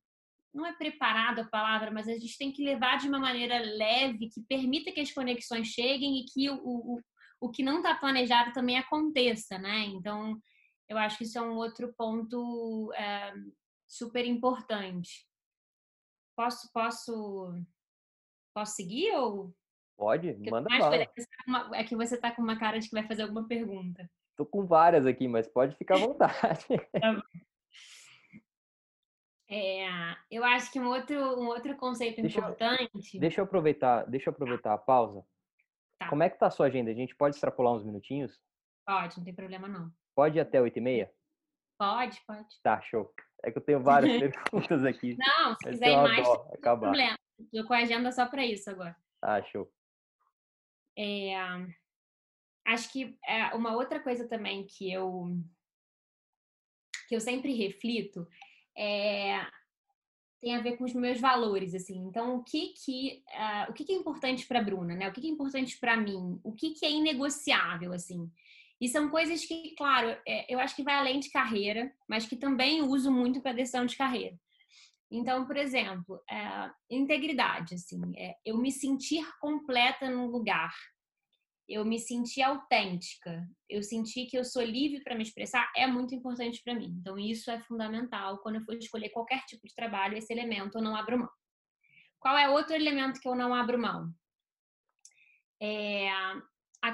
não 0.56 0.64
é 0.64 0.72
preparado 0.72 1.40
a 1.40 1.48
palavra, 1.48 1.90
mas 1.90 2.08
a 2.08 2.12
gente 2.12 2.38
tem 2.38 2.50
que 2.50 2.64
levar 2.64 2.96
de 2.96 3.06
uma 3.06 3.18
maneira 3.18 3.58
leve, 3.58 4.30
que 4.30 4.40
permita 4.48 4.90
que 4.90 5.00
as 5.00 5.12
conexões 5.12 5.68
cheguem 5.68 6.18
e 6.18 6.24
que 6.24 6.48
o, 6.48 6.58
o, 6.64 7.00
o 7.40 7.50
que 7.50 7.62
não 7.62 7.76
está 7.76 7.94
planejado 7.94 8.52
também 8.52 8.78
aconteça, 8.78 9.58
né? 9.58 9.84
Então, 9.84 10.40
eu 10.88 10.96
acho 10.96 11.18
que 11.18 11.24
isso 11.24 11.38
é 11.38 11.42
um 11.42 11.56
outro 11.56 11.92
ponto 11.96 12.90
é, 12.94 13.34
super 13.86 14.24
importante. 14.24 15.28
Posso, 16.34 16.70
posso, 16.72 17.54
posso 18.54 18.74
seguir 18.74 19.12
ou? 19.12 19.54
Pode, 19.98 20.34
manda 20.50 20.68
bala. 20.68 20.90
Tá 20.90 21.70
é 21.74 21.84
que 21.84 21.96
você 21.96 22.14
está 22.14 22.34
com 22.34 22.42
uma 22.42 22.58
cara 22.58 22.78
de 22.78 22.88
que 22.88 22.94
vai 22.94 23.06
fazer 23.06 23.22
alguma 23.22 23.46
pergunta. 23.46 24.08
Tô 24.36 24.44
com 24.44 24.66
várias 24.66 25.06
aqui, 25.06 25.28
mas 25.28 25.48
pode 25.48 25.76
ficar 25.76 25.96
à 25.96 25.98
vontade. 25.98 26.66
Tá 27.00 27.22
é, 29.48 29.88
eu 30.30 30.44
acho 30.44 30.72
que 30.72 30.80
um 30.80 30.88
outro, 30.88 31.16
um 31.38 31.46
outro 31.46 31.76
conceito 31.76 32.20
deixa 32.20 32.38
importante. 32.38 33.14
Eu, 33.14 33.20
deixa 33.20 33.40
eu 33.40 33.44
aproveitar, 33.44 34.04
deixa 34.04 34.28
eu 34.28 34.32
aproveitar 34.32 34.74
a 34.74 34.78
pausa. 34.78 35.24
Tá. 35.98 36.08
Como 36.08 36.22
é 36.22 36.28
que 36.28 36.38
tá 36.38 36.48
a 36.48 36.50
sua 36.50 36.66
agenda? 36.66 36.90
A 36.90 36.94
gente 36.94 37.14
pode 37.14 37.36
extrapolar 37.36 37.74
uns 37.74 37.84
minutinhos? 37.84 38.40
Pode, 38.84 39.16
não 39.16 39.24
tem 39.24 39.34
problema 39.34 39.68
não. 39.68 39.90
Pode 40.14 40.38
ir 40.38 40.40
até 40.40 40.60
8 40.60 40.76
e 40.76 40.80
meia? 40.80 41.12
Pode, 41.78 42.20
pode. 42.26 42.60
Tá, 42.62 42.80
show. 42.82 43.12
É 43.44 43.50
que 43.50 43.58
eu 43.58 43.62
tenho 43.62 43.80
várias 43.80 44.18
perguntas 44.50 44.84
aqui. 44.84 45.16
Não, 45.18 45.54
se 45.54 45.70
quiser 45.70 45.90
ir 45.90 45.96
mais, 45.96 46.26
não 46.26 46.48
tem 46.48 46.60
problema. 46.60 47.16
Estou 47.38 47.66
com 47.66 47.74
a 47.74 47.78
agenda 47.78 48.10
só 48.12 48.26
para 48.26 48.44
isso 48.44 48.70
agora. 48.70 48.96
Ah, 49.22 49.42
show. 49.42 49.70
É, 50.98 51.34
acho 52.66 52.90
que 52.90 53.18
é, 53.26 53.54
uma 53.54 53.74
outra 53.74 54.00
coisa 54.00 54.26
também 54.26 54.66
que 54.66 54.90
eu 54.90 55.36
que 57.08 57.14
eu 57.14 57.20
sempre 57.20 57.52
reflito 57.54 58.26
é, 58.76 59.46
tem 60.40 60.54
a 60.54 60.60
ver 60.60 60.76
com 60.76 60.84
os 60.84 60.92
meus 60.92 61.20
valores, 61.20 61.74
assim. 61.74 61.96
Então, 62.06 62.36
o 62.36 62.42
que 62.42 62.68
que, 62.68 63.22
uh, 63.28 63.70
o 63.70 63.72
que, 63.72 63.84
que 63.84 63.92
é 63.92 63.96
importante 63.96 64.46
para 64.46 64.62
Bruna, 64.62 64.94
né? 64.94 65.08
O 65.08 65.12
que, 65.12 65.20
que 65.20 65.26
é 65.26 65.30
importante 65.30 65.78
para 65.78 65.96
mim? 65.96 66.38
O 66.44 66.52
que, 66.52 66.70
que 66.70 66.84
é 66.84 66.90
inegociável, 66.90 67.92
assim? 67.92 68.30
E 68.80 68.88
são 68.88 69.08
coisas 69.08 69.44
que, 69.44 69.74
claro, 69.74 70.16
é, 70.26 70.52
eu 70.52 70.60
acho 70.60 70.76
que 70.76 70.82
vai 70.82 70.94
além 70.94 71.18
de 71.18 71.30
carreira, 71.30 71.90
mas 72.06 72.26
que 72.26 72.36
também 72.36 72.82
uso 72.82 73.10
muito 73.10 73.40
para 73.40 73.52
decisão 73.52 73.86
de 73.86 73.96
carreira. 73.96 74.38
Então, 75.10 75.46
por 75.46 75.56
exemplo, 75.56 76.20
é, 76.30 76.70
integridade, 76.90 77.74
assim, 77.74 78.00
é, 78.16 78.36
eu 78.44 78.58
me 78.58 78.70
sentir 78.70 79.24
completa 79.40 80.10
no 80.10 80.26
lugar, 80.26 80.74
eu 81.68 81.84
me 81.84 81.98
sentir 81.98 82.42
autêntica, 82.42 83.48
eu 83.68 83.82
senti 83.82 84.26
que 84.26 84.38
eu 84.38 84.44
sou 84.44 84.62
livre 84.62 85.02
para 85.02 85.16
me 85.16 85.22
expressar, 85.22 85.70
é 85.76 85.86
muito 85.86 86.14
importante 86.14 86.62
para 86.62 86.74
mim. 86.74 86.96
Então, 87.00 87.18
isso 87.18 87.50
é 87.50 87.60
fundamental 87.60 88.38
quando 88.38 88.56
eu 88.56 88.64
for 88.64 88.74
escolher 88.76 89.10
qualquer 89.10 89.44
tipo 89.46 89.66
de 89.66 89.74
trabalho, 89.74 90.16
esse 90.16 90.32
elemento 90.32 90.78
eu 90.78 90.82
não 90.82 90.94
abro 90.94 91.18
mão. 91.18 91.30
Qual 92.20 92.36
é 92.36 92.48
outro 92.48 92.74
elemento 92.74 93.20
que 93.20 93.28
eu 93.28 93.34
não 93.34 93.52
abro 93.54 93.78
mão? 93.78 94.12
É, 95.60 96.08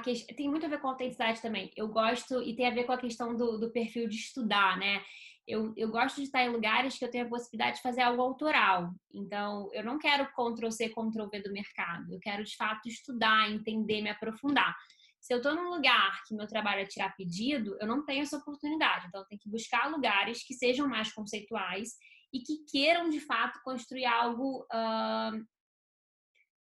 que... 0.03 0.33
tem 0.35 0.49
muito 0.49 0.65
a 0.65 0.69
ver 0.69 0.79
com 0.79 0.87
autenticidade 0.87 1.41
também. 1.41 1.71
Eu 1.75 1.87
gosto, 1.87 2.41
e 2.41 2.55
tem 2.55 2.67
a 2.67 2.73
ver 2.73 2.85
com 2.85 2.91
a 2.91 2.97
questão 2.97 3.35
do, 3.35 3.59
do 3.59 3.71
perfil 3.71 4.07
de 4.07 4.15
estudar, 4.15 4.77
né? 4.77 5.03
Eu, 5.47 5.73
eu 5.75 5.89
gosto 5.89 6.17
de 6.17 6.23
estar 6.23 6.43
em 6.43 6.49
lugares 6.49 6.97
que 6.97 7.03
eu 7.03 7.11
tenho 7.11 7.25
a 7.25 7.29
possibilidade 7.29 7.77
de 7.77 7.81
fazer 7.81 8.01
algo 8.01 8.21
autoral. 8.21 8.91
Então, 9.13 9.69
eu 9.73 9.83
não 9.83 9.97
quero 9.97 10.27
Ctrl-C, 10.27 10.89
Ctrl-V 10.89 11.41
do 11.41 11.51
mercado. 11.51 12.13
Eu 12.13 12.19
quero, 12.19 12.43
de 12.43 12.55
fato, 12.55 12.87
estudar, 12.87 13.49
entender, 13.51 14.01
me 14.01 14.09
aprofundar. 14.09 14.75
Se 15.19 15.33
eu 15.33 15.37
estou 15.37 15.55
num 15.55 15.69
lugar 15.69 16.21
que 16.27 16.35
meu 16.35 16.47
trabalho 16.47 16.81
é 16.81 16.85
tirar 16.85 17.15
pedido, 17.15 17.77
eu 17.79 17.87
não 17.87 18.05
tenho 18.05 18.23
essa 18.23 18.37
oportunidade. 18.37 19.07
Então, 19.07 19.21
eu 19.21 19.27
tenho 19.27 19.41
que 19.41 19.49
buscar 19.49 19.89
lugares 19.89 20.45
que 20.45 20.53
sejam 20.53 20.87
mais 20.87 21.13
conceituais 21.13 21.91
e 22.33 22.39
que 22.39 22.65
queiram, 22.71 23.09
de 23.09 23.19
fato, 23.19 23.59
construir 23.63 24.05
algo 24.05 24.65
uh, 24.73 25.45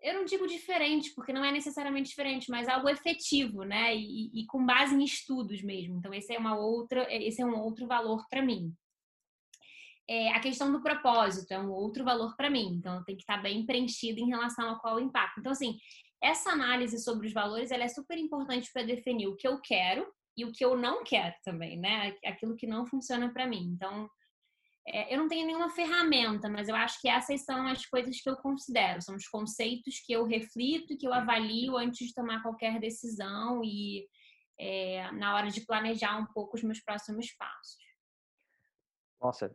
eu 0.02 0.14
não 0.14 0.26
digo 0.26 0.48
diferente, 0.48 1.14
porque 1.14 1.34
não 1.34 1.44
é 1.44 1.52
necessariamente 1.52 2.10
diferente, 2.10 2.50
mas 2.50 2.68
algo 2.68 2.88
efetivo, 2.88 3.64
né? 3.64 3.96
E, 3.96 4.30
e, 4.34 4.46
com 4.46 4.66
base 4.66 4.96
em 4.96 5.04
estudos 5.04 5.62
mesmo. 5.64 5.98
Então, 5.98 6.14
esse 6.14 6.34
é 6.34 6.38
uma 6.38 6.56
outra, 6.56 7.08
esse 7.14 7.42
é 7.42 7.46
um 7.46 7.58
outro 7.60 7.88
valor 7.88 8.26
para 8.30 8.42
mim. 8.42 8.74
É, 10.10 10.30
a 10.30 10.40
questão 10.40 10.72
do 10.72 10.82
propósito 10.82 11.52
é 11.52 11.60
um 11.60 11.72
outro 11.72 12.04
valor 12.04 12.36
para 12.38 12.50
mim. 12.50 12.76
Então, 12.76 13.04
tem 13.04 13.16
que 13.16 13.24
estar 13.24 13.38
bem 13.38 13.66
preenchido 13.66 14.20
em 14.20 14.30
relação 14.30 14.70
a 14.70 14.80
qual 14.80 14.96
o 14.96 15.02
impacto. 15.02 15.40
Então, 15.40 15.52
assim, 15.52 15.78
essa 16.22 16.52
análise 16.52 17.04
sobre 17.04 17.28
os 17.28 17.34
valores 17.34 17.72
ela 17.72 17.84
é 17.84 17.90
super 17.90 18.18
importante 18.18 18.72
para 18.72 18.84
definir 18.84 19.28
o 19.28 19.36
que 19.36 19.48
eu 19.48 19.60
quero 19.60 20.08
e 20.36 20.46
o 20.46 20.52
que 20.52 20.64
eu 20.64 20.78
não 20.78 21.04
quero 21.04 21.34
também, 21.44 21.78
né? 21.78 22.16
Aquilo 22.24 22.56
que 22.56 22.68
não 22.68 22.86
funciona 22.86 23.34
para 23.34 23.48
mim. 23.48 23.72
Então, 23.74 24.08
é, 24.90 25.14
eu 25.14 25.18
não 25.18 25.28
tenho 25.28 25.46
nenhuma 25.46 25.70
ferramenta, 25.70 26.50
mas 26.50 26.70
eu 26.70 26.76
acho 26.76 27.02
que 27.02 27.10
essas 27.10 27.42
são 27.42 27.68
as 27.68 27.86
coisas 27.86 28.22
que 28.22 28.30
eu 28.30 28.38
considero, 28.38 29.02
são 29.02 29.16
os 29.16 29.28
conceitos 29.28 30.00
que 30.00 30.14
eu 30.14 30.24
reflito 30.24 30.94
e 30.94 30.98
que 30.98 31.06
eu 31.06 31.14
avalio 31.14 31.76
antes 31.76 32.08
de 32.08 32.14
tomar 32.14 32.42
qualquer 32.42 32.80
decisão 32.80 33.62
e 33.64 34.08
é, 34.58 35.12
na 35.12 35.36
hora 35.36 35.50
de 35.50 35.66
planejar 35.66 36.18
um 36.18 36.26
pouco 36.28 36.56
os 36.56 36.64
meus 36.64 36.80
próximos 36.80 37.32
passos. 37.34 37.86
Nossa, 39.20 39.54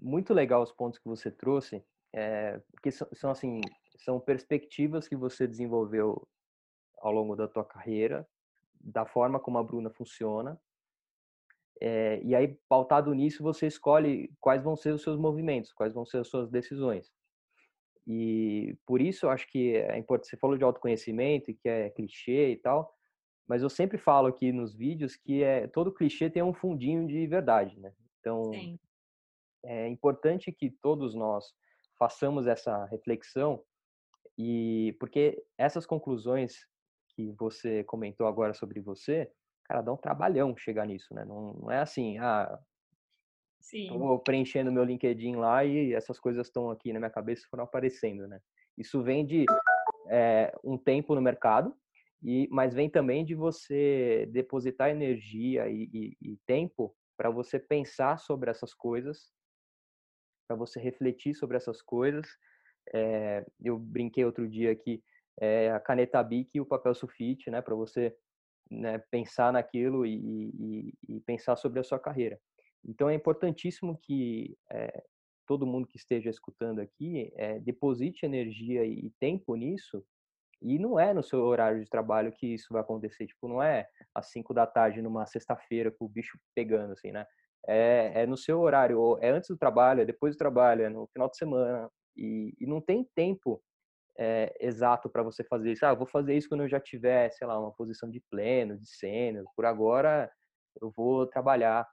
muito 0.00 0.34
legal 0.34 0.62
os 0.62 0.72
pontos 0.72 0.98
que 0.98 1.08
você 1.08 1.30
trouxe, 1.30 1.84
é, 2.12 2.60
porque 2.72 2.90
são, 2.90 3.06
são 3.12 3.30
assim, 3.30 3.60
são 3.98 4.18
perspectivas 4.18 5.06
que 5.06 5.14
você 5.14 5.46
desenvolveu 5.46 6.26
ao 6.98 7.12
longo 7.12 7.36
da 7.36 7.46
tua 7.46 7.64
carreira, 7.64 8.28
da 8.80 9.06
forma 9.06 9.38
como 9.38 9.58
a 9.58 9.62
Bruna 9.62 9.90
funciona, 9.90 10.60
é, 11.84 12.20
e 12.22 12.32
aí, 12.32 12.56
pautado 12.68 13.12
nisso, 13.12 13.42
você 13.42 13.66
escolhe 13.66 14.32
quais 14.40 14.62
vão 14.62 14.76
ser 14.76 14.94
os 14.94 15.02
seus 15.02 15.18
movimentos, 15.18 15.72
quais 15.72 15.92
vão 15.92 16.06
ser 16.06 16.18
as 16.18 16.28
suas 16.28 16.48
decisões. 16.48 17.12
E 18.06 18.78
por 18.86 19.00
isso 19.00 19.26
eu 19.26 19.30
acho 19.30 19.48
que 19.50 19.74
é 19.74 19.98
importante. 19.98 20.30
Você 20.30 20.36
falou 20.36 20.56
de 20.56 20.62
autoconhecimento 20.62 21.50
e 21.50 21.54
que 21.54 21.68
é 21.68 21.90
clichê 21.90 22.52
e 22.52 22.56
tal, 22.56 22.94
mas 23.48 23.62
eu 23.62 23.68
sempre 23.68 23.98
falo 23.98 24.28
aqui 24.28 24.52
nos 24.52 24.76
vídeos 24.76 25.16
que 25.16 25.42
é 25.42 25.66
todo 25.66 25.92
clichê 25.92 26.30
tem 26.30 26.40
um 26.40 26.54
fundinho 26.54 27.04
de 27.04 27.26
verdade, 27.26 27.78
né? 27.80 27.92
Então 28.20 28.52
Sim. 28.52 28.78
é 29.64 29.88
importante 29.88 30.52
que 30.52 30.70
todos 30.70 31.16
nós 31.16 31.52
façamos 31.98 32.46
essa 32.46 32.84
reflexão 32.84 33.60
e 34.38 34.96
porque 35.00 35.44
essas 35.58 35.84
conclusões 35.84 36.68
que 37.16 37.32
você 37.32 37.82
comentou 37.82 38.28
agora 38.28 38.54
sobre 38.54 38.80
você, 38.80 39.28
cara, 39.64 39.82
dá 39.82 39.92
um 39.92 39.96
trabalhão 39.96 40.56
chegar 40.56 40.86
nisso, 40.86 41.14
né? 41.14 41.24
Não, 41.24 41.54
não 41.54 41.70
é 41.70 41.78
assim, 41.78 42.18
ah, 42.18 42.58
Sim. 43.60 43.88
tô 43.88 44.18
preenchendo 44.18 44.72
meu 44.72 44.84
LinkedIn 44.84 45.36
lá 45.36 45.64
e 45.64 45.92
essas 45.92 46.18
coisas 46.18 46.46
estão 46.46 46.70
aqui 46.70 46.92
na 46.92 46.98
minha 46.98 47.10
cabeça 47.10 47.46
foram 47.50 47.64
aparecendo, 47.64 48.26
né? 48.26 48.40
Isso 48.76 49.02
vem 49.02 49.24
de 49.24 49.44
é, 50.08 50.52
um 50.64 50.76
tempo 50.76 51.14
no 51.14 51.20
mercado, 51.20 51.74
e, 52.22 52.48
mas 52.50 52.74
vem 52.74 52.88
também 52.88 53.24
de 53.24 53.34
você 53.34 54.28
depositar 54.30 54.90
energia 54.90 55.68
e, 55.68 55.88
e, 55.92 56.16
e 56.20 56.36
tempo 56.46 56.94
para 57.16 57.30
você 57.30 57.58
pensar 57.58 58.18
sobre 58.18 58.50
essas 58.50 58.72
coisas, 58.72 59.32
para 60.46 60.56
você 60.56 60.80
refletir 60.80 61.34
sobre 61.34 61.56
essas 61.56 61.82
coisas. 61.82 62.26
É, 62.94 63.44
eu 63.60 63.78
brinquei 63.78 64.24
outro 64.24 64.48
dia 64.48 64.72
aqui, 64.72 65.02
é, 65.40 65.70
a 65.70 65.80
caneta 65.80 66.22
Bic 66.22 66.50
e 66.54 66.60
o 66.60 66.66
papel 66.66 66.94
sulfite, 66.94 67.50
né, 67.50 67.60
para 67.60 67.74
você 67.74 68.16
né, 68.70 68.98
pensar 69.10 69.52
naquilo 69.52 70.06
e, 70.06 70.14
e, 70.14 70.94
e, 71.08 71.20
pensar 71.20 71.56
sobre 71.56 71.80
a 71.80 71.84
sua 71.84 71.98
carreira. 71.98 72.38
Então 72.84 73.08
é 73.08 73.14
importantíssimo 73.14 73.98
que 74.02 74.56
é, 74.70 75.02
todo 75.46 75.66
mundo 75.66 75.86
que 75.86 75.96
esteja 75.96 76.30
escutando 76.30 76.80
aqui 76.80 77.32
é, 77.36 77.58
deposite 77.60 78.24
energia 78.24 78.84
e 78.84 79.10
tempo 79.20 79.54
nisso. 79.54 80.04
E 80.60 80.78
não 80.78 80.98
é 80.98 81.12
no 81.12 81.22
seu 81.22 81.40
horário 81.40 81.82
de 81.82 81.90
trabalho 81.90 82.32
que 82.32 82.46
isso 82.46 82.68
vai 82.70 82.82
acontecer. 82.82 83.26
Tipo, 83.26 83.48
não 83.48 83.62
é 83.62 83.88
às 84.14 84.30
cinco 84.30 84.54
da 84.54 84.66
tarde 84.66 85.02
numa 85.02 85.26
sexta-feira 85.26 85.90
com 85.90 86.04
o 86.04 86.08
bicho 86.08 86.38
pegando, 86.54 86.92
assim, 86.92 87.10
né? 87.10 87.26
é, 87.66 88.22
é, 88.22 88.26
no 88.26 88.36
seu 88.36 88.60
horário, 88.60 89.18
é 89.20 89.30
antes 89.30 89.48
do 89.48 89.56
trabalho, 89.56 90.00
é 90.00 90.04
depois 90.04 90.34
do 90.34 90.38
trabalho, 90.38 90.82
é 90.82 90.88
no 90.88 91.06
final 91.08 91.28
de 91.30 91.36
semana, 91.36 91.90
e, 92.16 92.54
e 92.60 92.66
não 92.66 92.80
tem 92.80 93.06
tempo 93.14 93.62
é, 94.18 94.54
exato 94.60 95.08
para 95.08 95.22
você 95.22 95.42
fazer 95.44 95.72
isso. 95.72 95.84
Ah, 95.86 95.94
vou 95.94 96.06
fazer 96.06 96.36
isso 96.36 96.48
quando 96.48 96.62
eu 96.62 96.68
já 96.68 96.80
tiver, 96.80 97.30
sei 97.30 97.46
lá, 97.46 97.58
uma 97.58 97.72
posição 97.72 98.10
de 98.10 98.20
pleno, 98.30 98.78
de 98.78 98.88
sênior. 98.88 99.44
Por 99.56 99.64
agora, 99.64 100.30
eu 100.80 100.90
vou 100.90 101.26
trabalhar. 101.26 101.88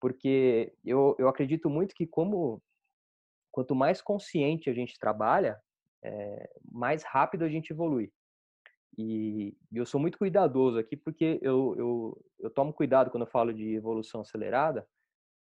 Porque 0.00 0.72
eu, 0.84 1.16
eu 1.18 1.28
acredito 1.28 1.68
muito 1.68 1.94
que 1.94 2.06
como 2.06 2.62
quanto 3.50 3.74
mais 3.74 4.00
consciente 4.00 4.70
a 4.70 4.72
gente 4.72 4.98
trabalha, 4.98 5.60
é, 6.02 6.50
mais 6.70 7.02
rápido 7.02 7.44
a 7.44 7.48
gente 7.48 7.70
evolui. 7.72 8.12
E, 8.96 9.56
e, 9.72 9.76
eu 9.76 9.86
sou 9.86 10.00
muito 10.00 10.18
cuidadoso 10.18 10.78
aqui 10.78 10.96
porque 10.96 11.38
eu, 11.42 11.74
eu, 11.76 12.24
eu 12.38 12.50
tomo 12.50 12.72
cuidado 12.72 13.10
quando 13.10 13.24
eu 13.24 13.30
falo 13.30 13.52
de 13.52 13.74
evolução 13.74 14.20
acelerada, 14.20 14.86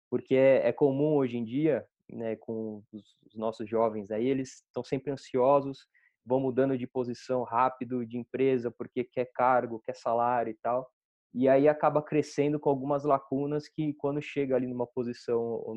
porque 0.09 0.35
é, 0.35 0.67
é 0.67 0.71
comum 0.71 1.15
hoje 1.15 1.37
em 1.37 1.43
dia, 1.43 1.85
né, 2.09 2.35
com 2.37 2.83
os, 2.91 3.17
os 3.25 3.35
nossos 3.35 3.69
jovens 3.69 4.11
aí, 4.11 4.25
eles 4.25 4.63
estão 4.65 4.83
sempre 4.83 5.11
ansiosos, 5.11 5.87
vão 6.25 6.39
mudando 6.39 6.77
de 6.77 6.85
posição 6.85 7.43
rápido 7.43 8.05
de 8.05 8.17
empresa 8.17 8.71
porque 8.71 9.03
quer 9.03 9.29
cargo, 9.33 9.81
quer 9.85 9.95
salário 9.95 10.51
e 10.51 10.57
tal. 10.61 10.87
E 11.33 11.47
aí 11.47 11.67
acaba 11.67 12.01
crescendo 12.01 12.59
com 12.59 12.69
algumas 12.69 13.03
lacunas 13.03 13.67
que 13.67 13.93
quando 13.93 14.21
chega 14.21 14.55
ali 14.55 14.67
numa 14.67 14.87
posição 14.87 15.39
ou 15.39 15.75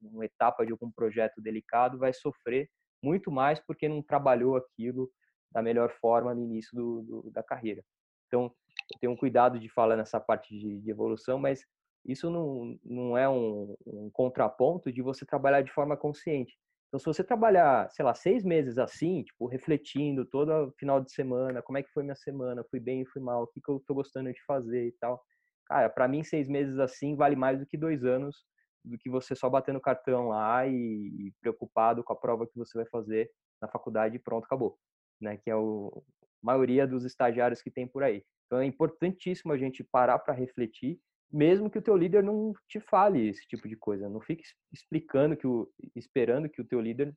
numa 0.00 0.24
etapa 0.24 0.66
de 0.66 0.72
algum 0.72 0.90
projeto 0.90 1.40
delicado 1.40 1.98
vai 1.98 2.12
sofrer 2.12 2.68
muito 3.02 3.30
mais 3.30 3.60
porque 3.60 3.88
não 3.88 4.02
trabalhou 4.02 4.56
aquilo 4.56 5.10
da 5.50 5.62
melhor 5.62 5.90
forma 6.00 6.34
no 6.34 6.42
início 6.42 6.76
do, 6.76 7.02
do, 7.02 7.30
da 7.30 7.42
carreira. 7.42 7.82
Então, 8.26 8.52
eu 8.92 9.00
tenho 9.00 9.12
um 9.12 9.16
cuidado 9.16 9.58
de 9.58 9.68
falar 9.68 9.96
nessa 9.96 10.20
parte 10.20 10.56
de, 10.58 10.80
de 10.80 10.90
evolução, 10.90 11.38
mas 11.38 11.64
isso 12.08 12.30
não, 12.30 12.78
não 12.82 13.18
é 13.18 13.28
um, 13.28 13.76
um, 13.86 14.10
contraponto 14.10 14.90
de 14.90 15.02
você 15.02 15.26
trabalhar 15.26 15.60
de 15.60 15.70
forma 15.70 15.94
consciente. 15.94 16.58
Então, 16.88 16.98
se 16.98 17.04
você 17.04 17.22
trabalhar, 17.22 17.90
sei 17.90 18.02
lá, 18.02 18.14
seis 18.14 18.42
meses 18.42 18.78
assim, 18.78 19.22
tipo, 19.22 19.46
refletindo 19.46 20.24
todo 20.24 20.72
final 20.78 21.02
de 21.02 21.12
semana, 21.12 21.60
como 21.60 21.76
é 21.76 21.82
que 21.82 21.92
foi 21.92 22.02
minha 22.02 22.16
semana, 22.16 22.64
fui 22.70 22.80
bem, 22.80 23.04
fui 23.04 23.20
mal, 23.20 23.42
o 23.42 23.46
que, 23.46 23.60
que 23.60 23.70
eu 23.70 23.78
tô 23.86 23.94
gostando 23.94 24.32
de 24.32 24.42
fazer 24.46 24.86
e 24.88 24.92
tal. 24.92 25.22
Cara, 25.66 25.90
para 25.90 26.08
mim, 26.08 26.24
seis 26.24 26.48
meses 26.48 26.78
assim 26.78 27.14
vale 27.14 27.36
mais 27.36 27.58
do 27.58 27.66
que 27.66 27.76
dois 27.76 28.02
anos 28.04 28.46
do 28.82 28.96
que 28.96 29.10
você 29.10 29.34
só 29.34 29.50
batendo 29.50 29.80
cartão 29.80 30.28
lá 30.28 30.66
e, 30.66 30.72
e 30.72 31.32
preocupado 31.42 32.02
com 32.02 32.12
a 32.14 32.16
prova 32.16 32.46
que 32.46 32.56
você 32.56 32.78
vai 32.78 32.86
fazer 32.86 33.30
na 33.60 33.68
faculdade 33.68 34.16
e 34.16 34.18
pronto, 34.18 34.46
acabou. 34.46 34.78
Né? 35.20 35.36
Que 35.36 35.50
é 35.50 35.56
o, 35.56 36.02
a 36.42 36.46
maioria 36.46 36.86
dos 36.86 37.04
estagiários 37.04 37.60
que 37.60 37.70
tem 37.70 37.86
por 37.86 38.02
aí. 38.02 38.24
Então, 38.46 38.60
é 38.60 38.64
importantíssimo 38.64 39.52
a 39.52 39.58
gente 39.58 39.84
parar 39.84 40.18
para 40.20 40.32
refletir 40.32 40.98
mesmo 41.30 41.70
que 41.70 41.78
o 41.78 41.82
teu 41.82 41.96
líder 41.96 42.22
não 42.22 42.52
te 42.66 42.80
fale 42.80 43.28
esse 43.28 43.46
tipo 43.46 43.68
de 43.68 43.76
coisa. 43.76 44.08
Não 44.08 44.20
fique 44.20 44.42
explicando 44.72 45.36
que 45.36 45.46
o, 45.46 45.70
esperando 45.94 46.48
que 46.48 46.60
o 46.60 46.64
teu 46.64 46.80
líder 46.80 47.16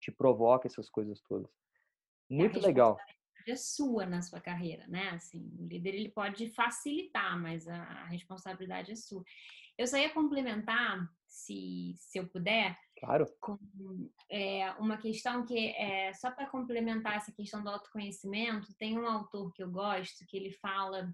te 0.00 0.10
provoque 0.10 0.66
essas 0.66 0.90
coisas 0.90 1.20
todas. 1.22 1.50
Muito 2.28 2.58
é 2.58 2.62
legal. 2.62 2.98
É 3.46 3.56
sua 3.56 4.06
na 4.06 4.22
sua 4.22 4.40
carreira, 4.40 4.86
né? 4.86 5.10
Assim, 5.10 5.52
o 5.58 5.66
líder 5.66 5.94
ele 5.94 6.10
pode 6.10 6.48
facilitar, 6.50 7.40
mas 7.40 7.66
a, 7.68 7.76
a 7.76 8.04
responsabilidade 8.06 8.92
é 8.92 8.96
sua. 8.96 9.22
Eu 9.76 9.86
só 9.86 9.96
ia 9.96 10.12
complementar, 10.12 11.08
se, 11.26 11.94
se 11.96 12.18
eu 12.18 12.28
puder, 12.28 12.76
claro. 12.98 13.26
com 13.40 13.58
é, 14.30 14.70
uma 14.72 14.96
questão 14.96 15.44
que 15.44 15.70
é 15.70 16.12
só 16.12 16.30
para 16.30 16.48
complementar 16.48 17.16
essa 17.16 17.32
questão 17.32 17.62
do 17.62 17.70
autoconhecimento. 17.70 18.74
Tem 18.78 18.98
um 18.98 19.06
autor 19.06 19.52
que 19.52 19.62
eu 19.62 19.70
gosto 19.70 20.26
que 20.26 20.36
ele 20.36 20.52
fala 20.52 21.12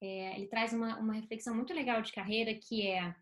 é, 0.00 0.36
ele 0.36 0.46
traz 0.46 0.72
uma, 0.72 0.98
uma 0.98 1.12
reflexão 1.12 1.54
muito 1.54 1.74
legal 1.74 2.00
de 2.02 2.12
carreira 2.12 2.54
que 2.54 2.86
é 2.86 3.14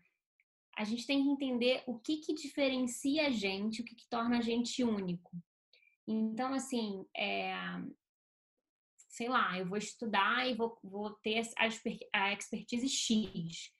a 0.77 0.85
gente 0.85 1.05
tem 1.05 1.21
que 1.21 1.29
entender 1.29 1.83
o 1.85 1.99
que, 1.99 2.17
que 2.17 2.33
diferencia 2.33 3.27
a 3.27 3.29
gente, 3.29 3.81
o 3.81 3.85
que, 3.85 3.95
que 3.95 4.07
torna 4.07 4.37
a 4.37 4.41
gente 4.41 4.81
único. 4.81 5.29
Então, 6.07 6.53
assim, 6.53 7.05
é, 7.13 7.53
sei 9.09 9.27
lá, 9.27 9.59
eu 9.59 9.67
vou 9.67 9.77
estudar 9.77 10.49
e 10.49 10.55
vou, 10.55 10.79
vou 10.81 11.11
ter 11.15 11.41
a, 12.13 12.31
expertise 12.33 12.87
X. 12.87 13.73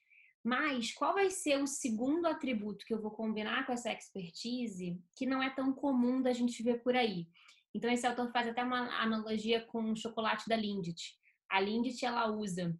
Mas 0.44 0.92
qual 0.92 1.14
vai 1.14 1.30
ser 1.30 1.62
o 1.62 1.66
segundo 1.66 2.26
atributo 2.26 2.84
que 2.84 2.92
eu 2.92 3.00
vou 3.00 3.10
combinar 3.10 3.64
com 3.64 3.72
essa 3.72 3.90
expertise 3.90 5.02
que 5.16 5.24
não 5.24 5.42
é 5.42 5.48
tão 5.48 5.72
comum 5.72 6.20
da 6.20 6.34
gente 6.34 6.62
ver 6.62 6.82
por 6.82 6.94
aí? 6.94 7.26
Então, 7.74 7.90
esse 7.90 8.06
autor 8.06 8.30
faz 8.30 8.46
até 8.46 8.62
uma 8.62 9.00
analogia 9.00 9.64
com 9.64 9.90
o 9.90 9.96
chocolate 9.96 10.46
da 10.46 10.56
Lindt. 10.56 11.16
A 11.48 11.60
Lindt, 11.60 12.04
ela 12.04 12.30
usa 12.30 12.78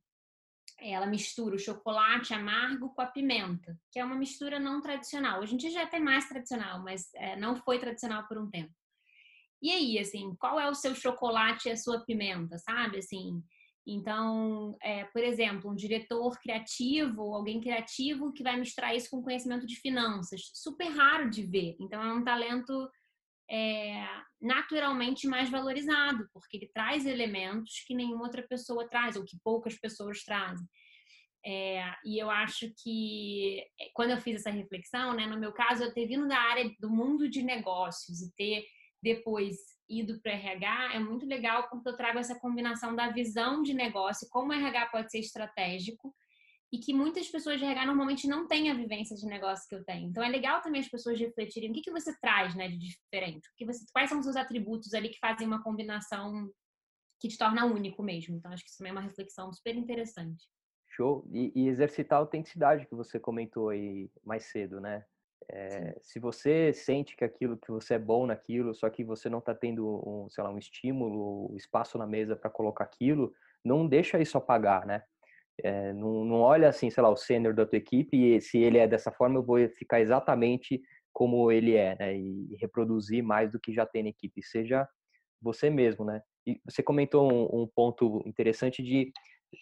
ela 0.80 1.06
mistura 1.06 1.54
o 1.54 1.58
chocolate 1.58 2.32
amargo 2.32 2.90
com 2.90 3.02
a 3.02 3.06
pimenta, 3.06 3.78
que 3.90 3.98
é 3.98 4.04
uma 4.04 4.16
mistura 4.16 4.58
não 4.58 4.80
tradicional. 4.80 5.40
Hoje 5.40 5.54
em 5.54 5.56
dia 5.56 5.70
já 5.70 5.80
é 5.80 5.84
até 5.84 5.98
mais 5.98 6.28
tradicional, 6.28 6.82
mas 6.82 7.12
é, 7.14 7.36
não 7.36 7.56
foi 7.56 7.78
tradicional 7.78 8.26
por 8.26 8.38
um 8.38 8.50
tempo. 8.50 8.72
E 9.62 9.70
aí, 9.70 9.98
assim, 9.98 10.34
qual 10.36 10.58
é 10.58 10.68
o 10.68 10.74
seu 10.74 10.94
chocolate 10.94 11.68
e 11.68 11.72
a 11.72 11.76
sua 11.76 12.00
pimenta, 12.04 12.56
sabe? 12.58 12.98
Assim, 12.98 13.42
então, 13.86 14.76
é, 14.82 15.04
por 15.04 15.22
exemplo, 15.22 15.70
um 15.70 15.74
diretor 15.74 16.38
criativo, 16.40 17.34
alguém 17.34 17.60
criativo 17.60 18.32
que 18.32 18.42
vai 18.42 18.58
misturar 18.58 18.94
isso 18.94 19.10
com 19.10 19.22
conhecimento 19.22 19.66
de 19.66 19.76
finanças, 19.76 20.50
super 20.54 20.88
raro 20.88 21.28
de 21.28 21.42
ver. 21.42 21.76
Então, 21.80 22.02
é 22.02 22.12
um 22.12 22.24
talento 22.24 22.88
é, 23.50 24.06
naturalmente 24.40 25.26
mais 25.26 25.50
valorizado, 25.50 26.28
porque 26.32 26.56
ele 26.56 26.70
traz 26.72 27.04
elementos 27.04 27.82
que 27.86 27.94
nenhuma 27.94 28.22
outra 28.24 28.46
pessoa 28.46 28.88
traz, 28.88 29.16
ou 29.16 29.24
que 29.24 29.36
poucas 29.42 29.76
pessoas 29.78 30.22
trazem. 30.22 30.66
É, 31.44 31.82
e 32.04 32.18
eu 32.18 32.30
acho 32.30 32.70
que 32.82 33.60
é, 33.80 33.90
quando 33.94 34.10
eu 34.10 34.18
fiz 34.18 34.36
essa 34.36 34.50
reflexão, 34.50 35.14
né, 35.14 35.26
no 35.26 35.40
meu 35.40 35.52
caso, 35.52 35.82
eu 35.82 35.92
ter 35.92 36.06
vindo 36.06 36.28
da 36.28 36.38
área 36.38 36.70
do 36.78 36.90
mundo 36.90 37.28
de 37.28 37.42
negócios 37.42 38.20
e 38.20 38.32
ter 38.36 38.64
depois 39.02 39.56
ido 39.88 40.20
para 40.20 40.32
RH 40.32 40.94
é 40.94 40.98
muito 41.00 41.26
legal 41.26 41.68
porque 41.68 41.88
eu 41.88 41.96
trago 41.96 42.18
essa 42.18 42.38
combinação 42.38 42.94
da 42.94 43.08
visão 43.10 43.62
de 43.62 43.74
negócio, 43.74 44.28
como 44.30 44.50
o 44.50 44.52
RH 44.52 44.86
pode 44.86 45.10
ser 45.10 45.18
estratégico 45.18 46.14
e 46.72 46.78
que 46.78 46.94
muitas 46.94 47.28
pessoas 47.28 47.58
de 47.58 47.64
RH 47.64 47.86
normalmente 47.86 48.28
não 48.28 48.46
têm 48.46 48.70
a 48.70 48.74
vivência 48.74 49.16
de 49.16 49.26
negócio 49.26 49.68
que 49.68 49.74
eu 49.74 49.84
tenho. 49.84 50.08
Então 50.08 50.22
é 50.22 50.28
legal 50.28 50.62
também 50.62 50.80
as 50.80 50.88
pessoas 50.88 51.18
refletirem 51.18 51.70
o 51.70 51.74
que, 51.74 51.82
que 51.82 51.90
você 51.90 52.16
traz 52.20 52.54
né, 52.54 52.68
de 52.68 52.78
diferente, 52.78 53.48
o 53.48 53.52
que 53.56 53.66
você, 53.66 53.84
quais 53.92 54.08
são 54.08 54.18
os 54.18 54.24
seus 54.24 54.36
atributos 54.36 54.94
ali 54.94 55.08
que 55.08 55.18
fazem 55.18 55.46
uma 55.46 55.62
combinação 55.62 56.48
que 57.20 57.28
te 57.28 57.36
torna 57.36 57.66
único 57.66 58.02
mesmo. 58.02 58.36
Então 58.36 58.52
acho 58.52 58.62
que 58.62 58.70
isso 58.70 58.78
também 58.78 58.90
é 58.90 58.94
uma 58.94 59.00
reflexão 59.00 59.52
super 59.52 59.74
interessante. 59.74 60.46
Show. 60.88 61.26
E, 61.32 61.52
e 61.54 61.68
exercitar 61.68 62.18
a 62.18 62.20
autenticidade 62.22 62.86
que 62.86 62.94
você 62.94 63.18
comentou 63.18 63.68
aí 63.68 64.10
mais 64.24 64.44
cedo, 64.44 64.80
né? 64.80 65.04
É, 65.48 65.98
se 66.00 66.20
você 66.20 66.72
sente 66.72 67.16
que 67.16 67.24
aquilo 67.24 67.56
que 67.56 67.70
você 67.70 67.94
é 67.94 67.98
bom 67.98 68.26
naquilo, 68.26 68.74
só 68.74 68.88
que 68.88 69.02
você 69.02 69.28
não 69.28 69.38
está 69.38 69.54
tendo 69.54 70.02
um, 70.06 70.30
sei 70.30 70.44
lá, 70.44 70.50
um 70.50 70.58
estímulo, 70.58 71.52
um 71.52 71.56
espaço 71.56 71.98
na 71.98 72.06
mesa 72.06 72.36
para 72.36 72.50
colocar 72.50 72.84
aquilo, 72.84 73.34
não 73.64 73.86
deixa 73.86 74.20
isso 74.20 74.38
apagar, 74.38 74.86
né? 74.86 75.02
É, 75.64 75.92
não, 75.92 76.24
não, 76.24 76.36
olha 76.40 76.68
assim, 76.68 76.90
sei 76.90 77.02
lá, 77.02 77.10
o 77.10 77.16
sênior 77.16 77.54
da 77.54 77.66
tua 77.66 77.78
equipe 77.78 78.16
e 78.16 78.40
se 78.40 78.58
ele 78.58 78.78
é 78.78 78.86
dessa 78.86 79.10
forma, 79.12 79.38
eu 79.38 79.42
vou 79.42 79.58
ficar 79.70 80.00
exatamente 80.00 80.80
como 81.12 81.50
ele 81.50 81.74
é, 81.74 81.96
né? 81.98 82.16
E 82.16 82.56
reproduzir 82.60 83.22
mais 83.22 83.52
do 83.52 83.60
que 83.60 83.72
já 83.72 83.86
tem 83.86 84.02
na 84.02 84.08
equipe. 84.10 84.42
Seja 84.42 84.88
você 85.40 85.70
mesmo, 85.70 86.04
né? 86.04 86.22
E 86.46 86.60
você 86.64 86.82
comentou 86.82 87.30
um, 87.30 87.62
um 87.62 87.66
ponto 87.66 88.22
interessante 88.26 88.82
de 88.82 89.12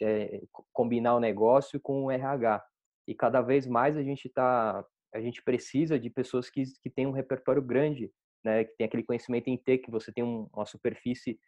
é, 0.03 0.43
combinar 0.73 1.17
o 1.17 1.21
negócio 1.21 1.81
com 1.81 2.05
o 2.05 2.11
RH. 2.11 2.65
E 3.07 3.15
cada 3.15 3.41
vez 3.41 3.67
mais 3.67 3.97
a 3.97 4.03
gente 4.03 4.29
tá, 4.29 4.85
a 5.15 5.21
gente 5.21 5.43
precisa 5.43 5.99
de 5.99 6.11
pessoas 6.11 6.51
que, 6.51 6.63
que 6.83 6.91
têm 6.91 7.07
um 7.07 7.13
repertório 7.13 7.63
grande, 7.63 8.13
né? 8.45 8.65
Que 8.65 8.77
tem 8.77 8.87
aquele 8.87 9.05
conhecimento 9.05 9.49
em 9.49 9.57
T, 9.57 9.79
que 9.79 9.91
você 9.91 10.13
tem 10.13 10.25
um, 10.25 10.49
uma 10.55 10.67
superfície 10.67 11.39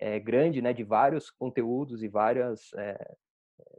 é, 0.00 0.18
grande, 0.18 0.60
né? 0.60 0.72
De 0.72 0.82
vários 0.82 1.30
conteúdos 1.30 2.02
e 2.02 2.08
várias 2.08 2.72
é, 2.74 3.14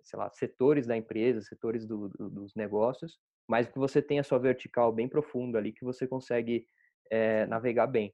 sei 0.04 0.20
lá, 0.20 0.30
setores 0.30 0.88
da 0.88 0.96
empresa, 0.96 1.42
setores 1.42 1.86
do, 1.86 2.10
do, 2.10 2.30
dos 2.30 2.56
negócios, 2.56 3.20
mas 3.48 3.68
que 3.68 3.78
você 3.78 4.02
tem 4.02 4.20
a 4.20 4.24
sua 4.24 4.40
vertical 4.40 4.92
bem 4.92 5.08
profunda 5.08 5.58
ali, 5.58 5.72
que 5.72 5.84
você 5.84 6.08
consegue 6.08 6.68
é, 7.10 7.46
navegar 7.46 7.88
bem. 7.88 8.14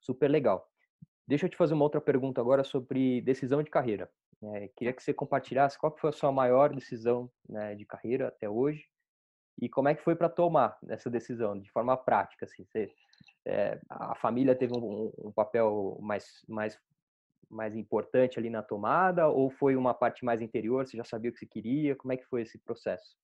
Super 0.00 0.28
legal. 0.28 0.68
Deixa 1.26 1.46
eu 1.46 1.50
te 1.50 1.56
fazer 1.56 1.74
uma 1.74 1.84
outra 1.84 2.00
pergunta 2.00 2.40
agora 2.40 2.64
sobre 2.64 3.20
decisão 3.20 3.62
de 3.62 3.70
carreira. 3.70 4.10
É, 4.42 4.68
queria 4.76 4.92
que 4.92 5.02
você 5.02 5.14
compartilhasse 5.14 5.78
qual 5.78 5.96
foi 5.96 6.10
a 6.10 6.12
sua 6.12 6.32
maior 6.32 6.74
decisão 6.74 7.30
né, 7.48 7.76
de 7.76 7.86
carreira 7.86 8.28
até 8.28 8.48
hoje 8.48 8.84
e 9.60 9.68
como 9.68 9.88
é 9.88 9.94
que 9.94 10.02
foi 10.02 10.16
para 10.16 10.28
tomar 10.28 10.76
essa 10.88 11.08
decisão 11.08 11.58
de 11.58 11.70
forma 11.70 11.96
prática. 11.96 12.44
Assim, 12.44 12.64
você, 12.64 12.92
é, 13.46 13.80
a 13.88 14.16
família 14.16 14.56
teve 14.56 14.76
um, 14.76 15.12
um 15.18 15.32
papel 15.32 15.96
mais, 16.00 16.42
mais 16.48 16.76
mais 17.54 17.76
importante 17.76 18.38
ali 18.38 18.50
na 18.50 18.62
tomada 18.62 19.28
ou 19.28 19.50
foi 19.50 19.76
uma 19.76 19.94
parte 19.94 20.24
mais 20.24 20.40
interior? 20.40 20.86
Você 20.86 20.96
já 20.96 21.04
sabia 21.04 21.30
o 21.30 21.32
que 21.32 21.38
você 21.38 21.46
queria? 21.46 21.94
Como 21.96 22.12
é 22.12 22.16
que 22.16 22.26
foi 22.26 22.42
esse 22.42 22.58
processo? 22.58 23.16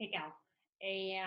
Legal. 0.00 0.36
É, 0.80 1.20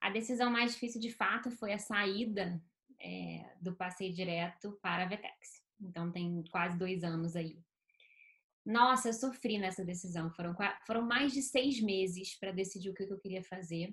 a 0.00 0.10
decisão 0.10 0.50
mais 0.50 0.72
difícil 0.72 1.00
de 1.00 1.12
fato 1.12 1.50
foi 1.50 1.72
a 1.72 1.78
saída 1.78 2.62
é, 3.00 3.54
do 3.60 3.74
passeio 3.74 4.12
direto 4.12 4.78
para 4.80 5.04
a 5.04 5.08
Vetex. 5.08 5.62
Então 5.80 6.10
tem 6.10 6.44
quase 6.50 6.78
dois 6.78 7.02
anos 7.02 7.34
aí. 7.34 7.58
Nossa, 8.64 9.08
eu 9.08 9.12
sofri 9.12 9.58
nessa 9.58 9.84
decisão. 9.84 10.30
Foram, 10.30 10.54
foram 10.86 11.02
mais 11.02 11.32
de 11.32 11.42
seis 11.42 11.80
meses 11.80 12.38
para 12.38 12.52
decidir 12.52 12.90
o 12.90 12.94
que 12.94 13.02
eu 13.02 13.18
queria 13.18 13.42
fazer. 13.42 13.92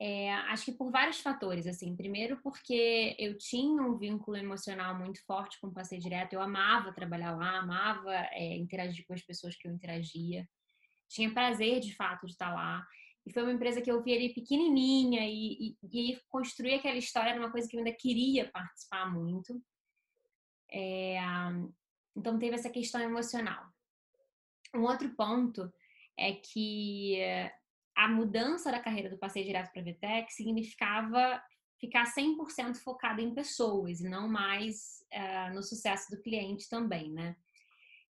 É, 0.00 0.32
acho 0.32 0.64
que 0.64 0.72
por 0.72 0.90
vários 0.90 1.20
fatores, 1.20 1.66
assim. 1.66 1.94
Primeiro, 1.96 2.40
porque 2.42 3.14
eu 3.18 3.36
tinha 3.38 3.82
um 3.82 3.96
vínculo 3.96 4.36
emocional 4.36 4.98
muito 4.98 5.24
forte 5.24 5.58
com 5.60 5.68
o 5.68 5.72
Passeio 5.72 6.00
Direto. 6.00 6.32
Eu 6.32 6.40
amava 6.40 6.92
trabalhar 6.92 7.36
lá, 7.36 7.58
amava 7.58 8.12
é, 8.32 8.56
interagir 8.56 9.06
com 9.06 9.14
as 9.14 9.22
pessoas 9.22 9.56
que 9.56 9.68
eu 9.68 9.72
interagia. 9.72 10.48
Tinha 11.08 11.32
prazer, 11.32 11.80
de 11.80 11.94
fato, 11.94 12.26
de 12.26 12.32
estar 12.32 12.52
lá. 12.52 12.84
E 13.26 13.32
foi 13.32 13.42
uma 13.42 13.52
empresa 13.52 13.80
que 13.80 13.90
eu 13.90 14.02
vi 14.02 14.14
ali 14.14 14.34
pequenininha 14.34 15.26
e, 15.26 15.76
e, 15.82 16.12
e 16.12 16.20
construir 16.28 16.74
aquela 16.74 16.98
história 16.98 17.30
era 17.30 17.40
uma 17.40 17.50
coisa 17.50 17.68
que 17.68 17.76
eu 17.76 17.78
ainda 17.78 17.96
queria 17.96 18.50
participar 18.50 19.10
muito. 19.10 19.62
É, 20.70 21.16
então, 22.16 22.38
teve 22.38 22.56
essa 22.56 22.68
questão 22.68 23.00
emocional. 23.00 23.64
Um 24.74 24.82
outro 24.82 25.08
ponto 25.14 25.72
é 26.18 26.32
que 26.32 27.16
a 27.96 28.08
mudança 28.08 28.70
da 28.70 28.80
carreira 28.80 29.08
do 29.08 29.18
passeio 29.18 29.46
direto 29.46 29.72
para 29.72 29.80
a 29.80 29.84
VTEC 29.84 30.32
significava 30.32 31.42
ficar 31.78 32.04
100% 32.04 32.76
focada 32.76 33.20
em 33.20 33.34
pessoas 33.34 34.00
e 34.00 34.08
não 34.08 34.28
mais 34.28 35.04
uh, 35.12 35.54
no 35.54 35.62
sucesso 35.62 36.10
do 36.10 36.22
cliente 36.22 36.68
também, 36.68 37.10
né? 37.10 37.36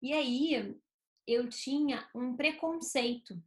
E 0.00 0.12
aí 0.12 0.76
eu 1.26 1.48
tinha 1.48 2.08
um 2.14 2.36
preconceito 2.36 3.40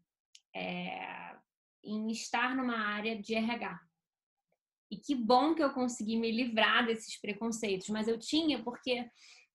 é, 0.55 1.36
em 1.83 2.09
estar 2.11 2.55
numa 2.55 2.77
área 2.77 3.21
de 3.21 3.36
RH. 3.36 3.79
E 4.89 4.97
que 4.97 5.15
bom 5.15 5.53
que 5.53 5.63
eu 5.63 5.73
consegui 5.73 6.15
me 6.15 6.31
livrar 6.31 6.86
desses 6.86 7.19
preconceitos, 7.19 7.89
mas 7.89 8.07
eu 8.07 8.17
tinha 8.17 8.63
porque 8.63 9.05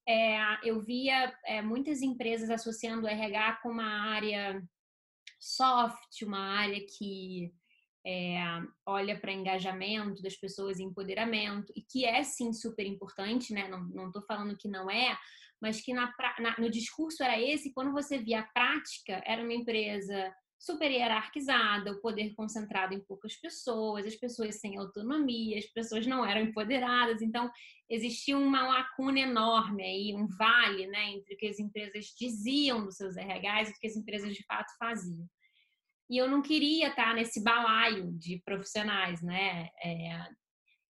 é, 0.06 0.68
eu 0.68 0.80
via 0.80 1.34
é, 1.44 1.62
muitas 1.62 2.02
empresas 2.02 2.50
associando 2.50 3.06
o 3.06 3.08
RH 3.08 3.60
com 3.62 3.70
uma 3.70 4.12
área 4.12 4.62
soft, 5.40 6.22
uma 6.22 6.38
área 6.38 6.84
que 6.86 7.52
é, 8.06 8.38
olha 8.86 9.18
para 9.18 9.32
engajamento 9.32 10.22
das 10.22 10.36
pessoas 10.36 10.78
empoderamento, 10.78 11.72
e 11.74 11.82
que 11.82 12.04
é 12.04 12.22
sim 12.22 12.52
super 12.52 12.86
importante, 12.86 13.52
né? 13.52 13.68
Não 13.68 14.06
estou 14.06 14.22
falando 14.22 14.56
que 14.56 14.68
não 14.68 14.90
é, 14.90 15.16
mas 15.60 15.80
que 15.80 15.92
na, 15.92 16.12
na, 16.38 16.56
no 16.58 16.70
discurso 16.70 17.22
era 17.22 17.40
esse, 17.40 17.72
quando 17.72 17.92
você 17.92 18.18
via 18.18 18.40
a 18.40 18.48
prática, 18.48 19.22
era 19.26 19.42
uma 19.42 19.52
empresa 19.52 20.34
super 20.60 20.90
hierarquizada, 20.90 21.90
o 21.90 22.00
poder 22.02 22.34
concentrado 22.34 22.92
em 22.92 23.00
poucas 23.00 23.34
pessoas, 23.34 24.04
as 24.04 24.14
pessoas 24.14 24.56
sem 24.56 24.76
autonomia, 24.76 25.58
as 25.58 25.64
pessoas 25.64 26.06
não 26.06 26.24
eram 26.24 26.42
empoderadas, 26.42 27.22
então 27.22 27.50
existia 27.88 28.36
uma 28.36 28.66
lacuna 28.68 29.20
enorme 29.20 29.82
aí, 29.82 30.14
um 30.14 30.28
vale, 30.28 30.86
né, 30.86 31.12
entre 31.12 31.34
o 31.34 31.38
que 31.38 31.46
as 31.46 31.58
empresas 31.58 32.14
diziam 32.16 32.84
dos 32.84 32.96
seus 32.96 33.16
RHs 33.16 33.70
e 33.70 33.72
o 33.72 33.80
que 33.80 33.86
as 33.86 33.96
empresas 33.96 34.34
de 34.34 34.44
fato 34.44 34.70
faziam. 34.78 35.26
E 36.10 36.18
eu 36.18 36.28
não 36.28 36.42
queria 36.42 36.88
estar 36.88 37.14
nesse 37.14 37.42
balaio 37.42 38.12
de 38.18 38.42
profissionais, 38.44 39.22
né? 39.22 39.70
É, 39.82 40.28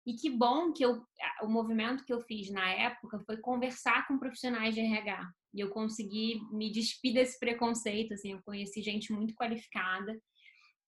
e 0.04 0.12
que 0.14 0.28
bom 0.28 0.72
que 0.72 0.84
eu, 0.84 1.02
o 1.42 1.48
movimento 1.48 2.04
que 2.04 2.12
eu 2.12 2.20
fiz 2.20 2.50
na 2.50 2.68
época 2.68 3.20
foi 3.24 3.38
conversar 3.38 4.06
com 4.06 4.18
profissionais 4.18 4.74
de 4.74 4.80
RH. 4.80 5.32
E 5.54 5.60
eu 5.60 5.70
consegui 5.70 6.40
me 6.50 6.70
despir 6.70 7.14
desse 7.14 7.38
preconceito, 7.38 8.14
assim, 8.14 8.32
eu 8.32 8.42
conheci 8.44 8.82
gente 8.82 9.12
muito 9.12 9.34
qualificada 9.34 10.18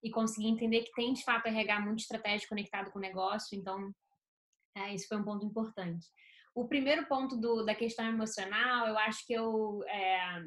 e 0.03 0.11
consegui 0.11 0.49
entender 0.49 0.83
que 0.83 0.93
tem, 0.93 1.13
de 1.13 1.23
fato, 1.23 1.47
RH 1.47 1.81
muito 1.81 2.01
estratégico 2.01 2.51
conectado 2.51 2.91
com 2.91 2.99
o 2.99 3.03
negócio. 3.03 3.57
Então, 3.57 3.93
é, 4.77 4.95
isso 4.95 5.07
foi 5.09 5.19
um 5.19 5.25
ponto 5.25 5.47
importante. 5.47 6.07
O 6.55 6.67
primeiro 6.67 7.07
ponto 7.07 7.37
do, 7.37 7.65
da 7.65 7.75
questão 7.75 8.07
emocional, 8.07 8.89
eu 8.89 8.99
acho 8.99 9.25
que 9.27 9.33
eu 9.33 9.83
é, 9.89 10.43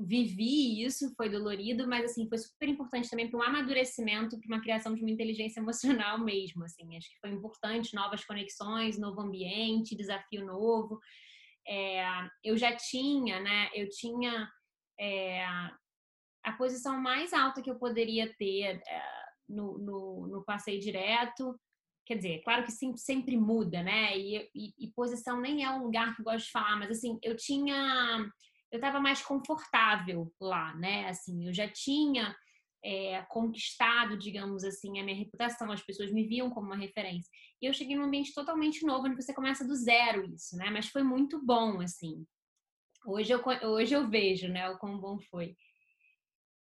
vivi 0.00 0.82
isso, 0.82 1.14
foi 1.14 1.28
dolorido, 1.28 1.86
mas 1.86 2.06
assim, 2.06 2.28
foi 2.28 2.38
super 2.38 2.68
importante 2.68 3.10
também 3.10 3.30
para 3.30 3.38
um 3.38 3.42
amadurecimento, 3.42 4.38
para 4.38 4.48
uma 4.48 4.62
criação 4.62 4.94
de 4.94 5.02
uma 5.02 5.10
inteligência 5.10 5.60
emocional 5.60 6.18
mesmo, 6.18 6.64
assim, 6.64 6.96
acho 6.96 7.10
que 7.10 7.20
foi 7.20 7.30
importante, 7.30 7.94
novas 7.94 8.24
conexões, 8.24 8.98
novo 8.98 9.20
ambiente, 9.20 9.96
desafio 9.96 10.44
novo. 10.44 10.98
É, 11.68 12.02
eu 12.42 12.56
já 12.56 12.74
tinha, 12.74 13.40
né, 13.40 13.68
eu 13.74 13.88
tinha 13.90 14.50
é, 14.98 15.44
a 15.44 16.52
posição 16.56 16.98
mais 16.98 17.32
alta 17.32 17.60
que 17.60 17.70
eu 17.70 17.78
poderia 17.78 18.34
ter 18.36 18.80
é, 18.88 19.02
no, 19.48 19.78
no, 19.78 20.26
no, 20.28 20.44
passeio 20.44 20.80
direto, 20.80 21.58
quer 22.06 22.16
dizer, 22.16 22.42
claro 22.42 22.64
que 22.64 22.72
sempre, 22.72 22.98
sempre 22.98 23.36
muda, 23.36 23.82
né, 23.82 24.16
e, 24.16 24.50
e, 24.54 24.74
e 24.78 24.92
posição 24.92 25.40
nem 25.40 25.62
é 25.62 25.70
um 25.70 25.84
lugar 25.84 26.14
que 26.14 26.22
eu 26.22 26.24
gosto 26.24 26.46
de 26.46 26.52
falar, 26.52 26.76
mas 26.76 26.90
assim, 26.90 27.18
eu 27.22 27.36
tinha 27.36 28.32
eu 28.70 28.76
estava 28.76 29.00
mais 29.00 29.22
confortável 29.22 30.32
lá, 30.40 30.74
né? 30.74 31.08
Assim, 31.08 31.46
eu 31.46 31.54
já 31.54 31.66
tinha 31.68 32.36
é, 32.84 33.22
conquistado, 33.28 34.18
digamos 34.18 34.64
assim, 34.64 34.98
a 34.98 35.04
minha 35.04 35.16
reputação, 35.16 35.70
as 35.70 35.82
pessoas 35.82 36.12
me 36.12 36.26
viam 36.26 36.50
como 36.50 36.66
uma 36.66 36.76
referência. 36.76 37.30
E 37.60 37.66
eu 37.66 37.74
cheguei 37.74 37.96
num 37.96 38.04
ambiente 38.04 38.34
totalmente 38.34 38.84
novo, 38.84 39.06
onde 39.06 39.16
você 39.16 39.34
começa 39.34 39.66
do 39.66 39.74
zero 39.74 40.24
isso, 40.32 40.56
né? 40.56 40.70
Mas 40.70 40.88
foi 40.88 41.02
muito 41.02 41.44
bom, 41.44 41.80
assim. 41.80 42.24
Hoje 43.06 43.32
eu, 43.32 43.42
hoje 43.70 43.94
eu 43.94 44.08
vejo, 44.08 44.48
né, 44.48 44.68
o 44.70 44.78
quão 44.78 44.98
bom 44.98 45.18
foi 45.30 45.56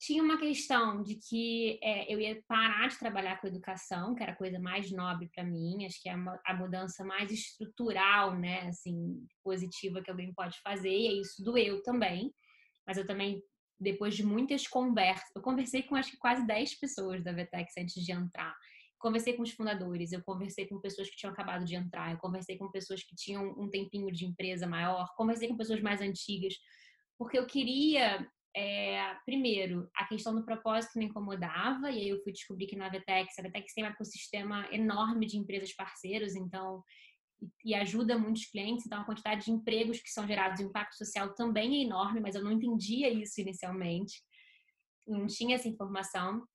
tinha 0.05 0.21
uma 0.21 0.37
questão 0.37 1.01
de 1.01 1.15
que 1.15 1.79
é, 1.81 2.13
eu 2.13 2.19
ia 2.19 2.43
parar 2.45 2.89
de 2.89 2.99
trabalhar 2.99 3.39
com 3.39 3.47
educação, 3.47 4.13
que 4.13 4.21
era 4.21 4.33
a 4.33 4.35
coisa 4.35 4.59
mais 4.59 4.91
nobre 4.91 5.29
para 5.33 5.45
mim, 5.45 5.85
acho 5.85 6.01
que 6.01 6.09
é 6.09 6.13
a 6.45 6.53
mudança 6.53 7.05
mais 7.05 7.31
estrutural, 7.31 8.37
né, 8.37 8.67
assim, 8.67 9.25
positiva 9.41 10.01
que 10.01 10.11
alguém 10.11 10.33
pode 10.33 10.59
fazer, 10.59 10.89
e 10.89 11.21
isso 11.21 11.41
doeu 11.41 11.81
também, 11.83 12.33
mas 12.85 12.97
eu 12.97 13.07
também, 13.07 13.41
depois 13.83 14.15
de 14.15 14.25
muitas 14.25 14.67
conversas, 14.67 15.29
eu 15.35 15.41
conversei 15.41 15.83
com 15.83 15.95
acho 15.95 16.11
que 16.11 16.17
quase 16.17 16.45
10 16.47 16.75
pessoas 16.75 17.23
da 17.23 17.31
Vetex 17.31 17.73
antes 17.77 18.03
de 18.03 18.11
entrar, 18.11 18.55
conversei 18.97 19.33
com 19.33 19.43
os 19.43 19.51
fundadores, 19.51 20.11
eu 20.11 20.23
conversei 20.23 20.65
com 20.65 20.79
pessoas 20.79 21.09
que 21.09 21.17
tinham 21.17 21.33
acabado 21.33 21.65
de 21.65 21.75
entrar, 21.75 22.11
eu 22.11 22.17
conversei 22.17 22.57
com 22.57 22.71
pessoas 22.71 23.03
que 23.03 23.15
tinham 23.15 23.49
um 23.57 23.69
tempinho 23.69 24.11
de 24.11 24.25
empresa 24.25 24.65
maior, 24.65 25.13
conversei 25.15 25.49
com 25.49 25.57
pessoas 25.57 25.81
mais 25.81 26.01
antigas, 26.01 26.55
porque 27.17 27.37
eu 27.37 27.45
queria 27.45 28.27
é, 28.55 29.15
primeiro, 29.25 29.89
a 29.95 30.05
questão 30.05 30.33
do 30.33 30.45
propósito 30.45 30.99
me 30.99 31.05
incomodava, 31.05 31.89
e 31.89 32.01
aí 32.01 32.09
eu 32.09 32.21
fui 32.21 32.31
descobrir 32.31 32.67
que 32.67 32.75
na 32.75 32.87
Vetex, 32.87 33.37
a 33.39 33.41
Vetex 33.41 33.73
tem 33.73 33.83
um 33.83 33.87
ecossistema 33.87 34.67
enorme 34.71 35.25
de 35.25 35.37
empresas 35.37 35.73
parceiros, 35.73 36.35
então, 36.35 36.83
e, 37.63 37.75
ajuda 37.75 38.17
muitos 38.17 38.45
clientes, 38.45 38.85
então 38.85 39.01
a 39.01 39.05
quantidade 39.05 39.45
de 39.45 39.51
empregos 39.51 39.99
que 39.99 40.09
são 40.09 40.27
gerados 40.27 40.59
e 40.59 40.63
o 40.63 40.67
impacto 40.67 40.97
social 40.97 41.33
também 41.33 41.77
é 41.77 41.85
enorme, 41.85 42.19
mas 42.19 42.35
eu 42.35 42.43
não 42.43 42.51
entendia 42.51 43.09
isso 43.09 43.41
inicialmente, 43.41 44.21
não 45.07 45.27
tinha 45.27 45.55
essa 45.55 45.67
informação. 45.67 46.45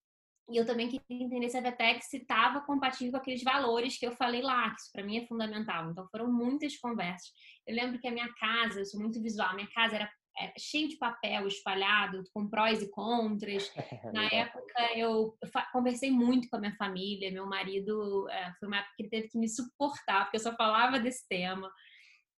E 0.50 0.56
eu 0.56 0.64
também 0.64 0.88
queria 0.88 1.24
entender 1.24 1.50
se 1.50 1.58
a 1.58 1.60
Vetex 1.60 2.10
estava 2.12 2.62
compatível 2.62 3.12
com 3.12 3.18
aqueles 3.18 3.42
valores 3.42 3.98
que 3.98 4.06
eu 4.06 4.12
falei 4.12 4.40
lá, 4.40 4.70
que 4.70 4.80
isso 4.80 4.90
para 4.90 5.04
mim 5.04 5.18
é 5.18 5.26
fundamental. 5.26 5.90
Então 5.90 6.08
foram 6.10 6.32
muitas 6.32 6.74
conversas. 6.78 7.30
Eu 7.66 7.76
lembro 7.76 8.00
que 8.00 8.08
a 8.08 8.10
minha 8.10 8.32
casa, 8.34 8.80
eu 8.80 8.86
sou 8.86 8.98
muito 8.98 9.22
visual, 9.22 9.54
minha 9.54 9.68
casa 9.68 9.96
era 9.96 10.10
cheio 10.58 10.88
de 10.88 10.96
papel 10.96 11.46
espalhado, 11.46 12.22
com 12.32 12.48
prós 12.48 12.82
e 12.82 12.90
contras. 12.90 13.70
Na 14.12 14.24
época, 14.26 14.96
eu 14.96 15.36
conversei 15.72 16.10
muito 16.10 16.48
com 16.48 16.56
a 16.56 16.60
minha 16.60 16.76
família. 16.76 17.30
Meu 17.30 17.46
marido, 17.46 18.28
é, 18.28 18.52
foi 18.58 18.68
uma 18.68 18.78
época 18.78 18.94
que 18.96 19.02
ele 19.02 19.10
teve 19.10 19.28
que 19.28 19.38
me 19.38 19.48
suportar, 19.48 20.24
porque 20.24 20.36
eu 20.36 20.42
só 20.42 20.54
falava 20.54 20.98
desse 20.98 21.26
tema. 21.28 21.70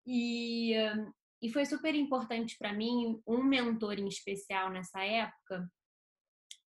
E, 0.07 0.75
e 1.43 1.51
foi 1.53 1.65
super 1.65 1.95
importante 1.95 2.57
para 2.59 2.73
mim 2.73 3.21
um 3.27 3.43
mentor 3.43 3.99
em 3.99 4.09
especial 4.09 4.71
nessa 4.71 5.03
época, 5.05 5.71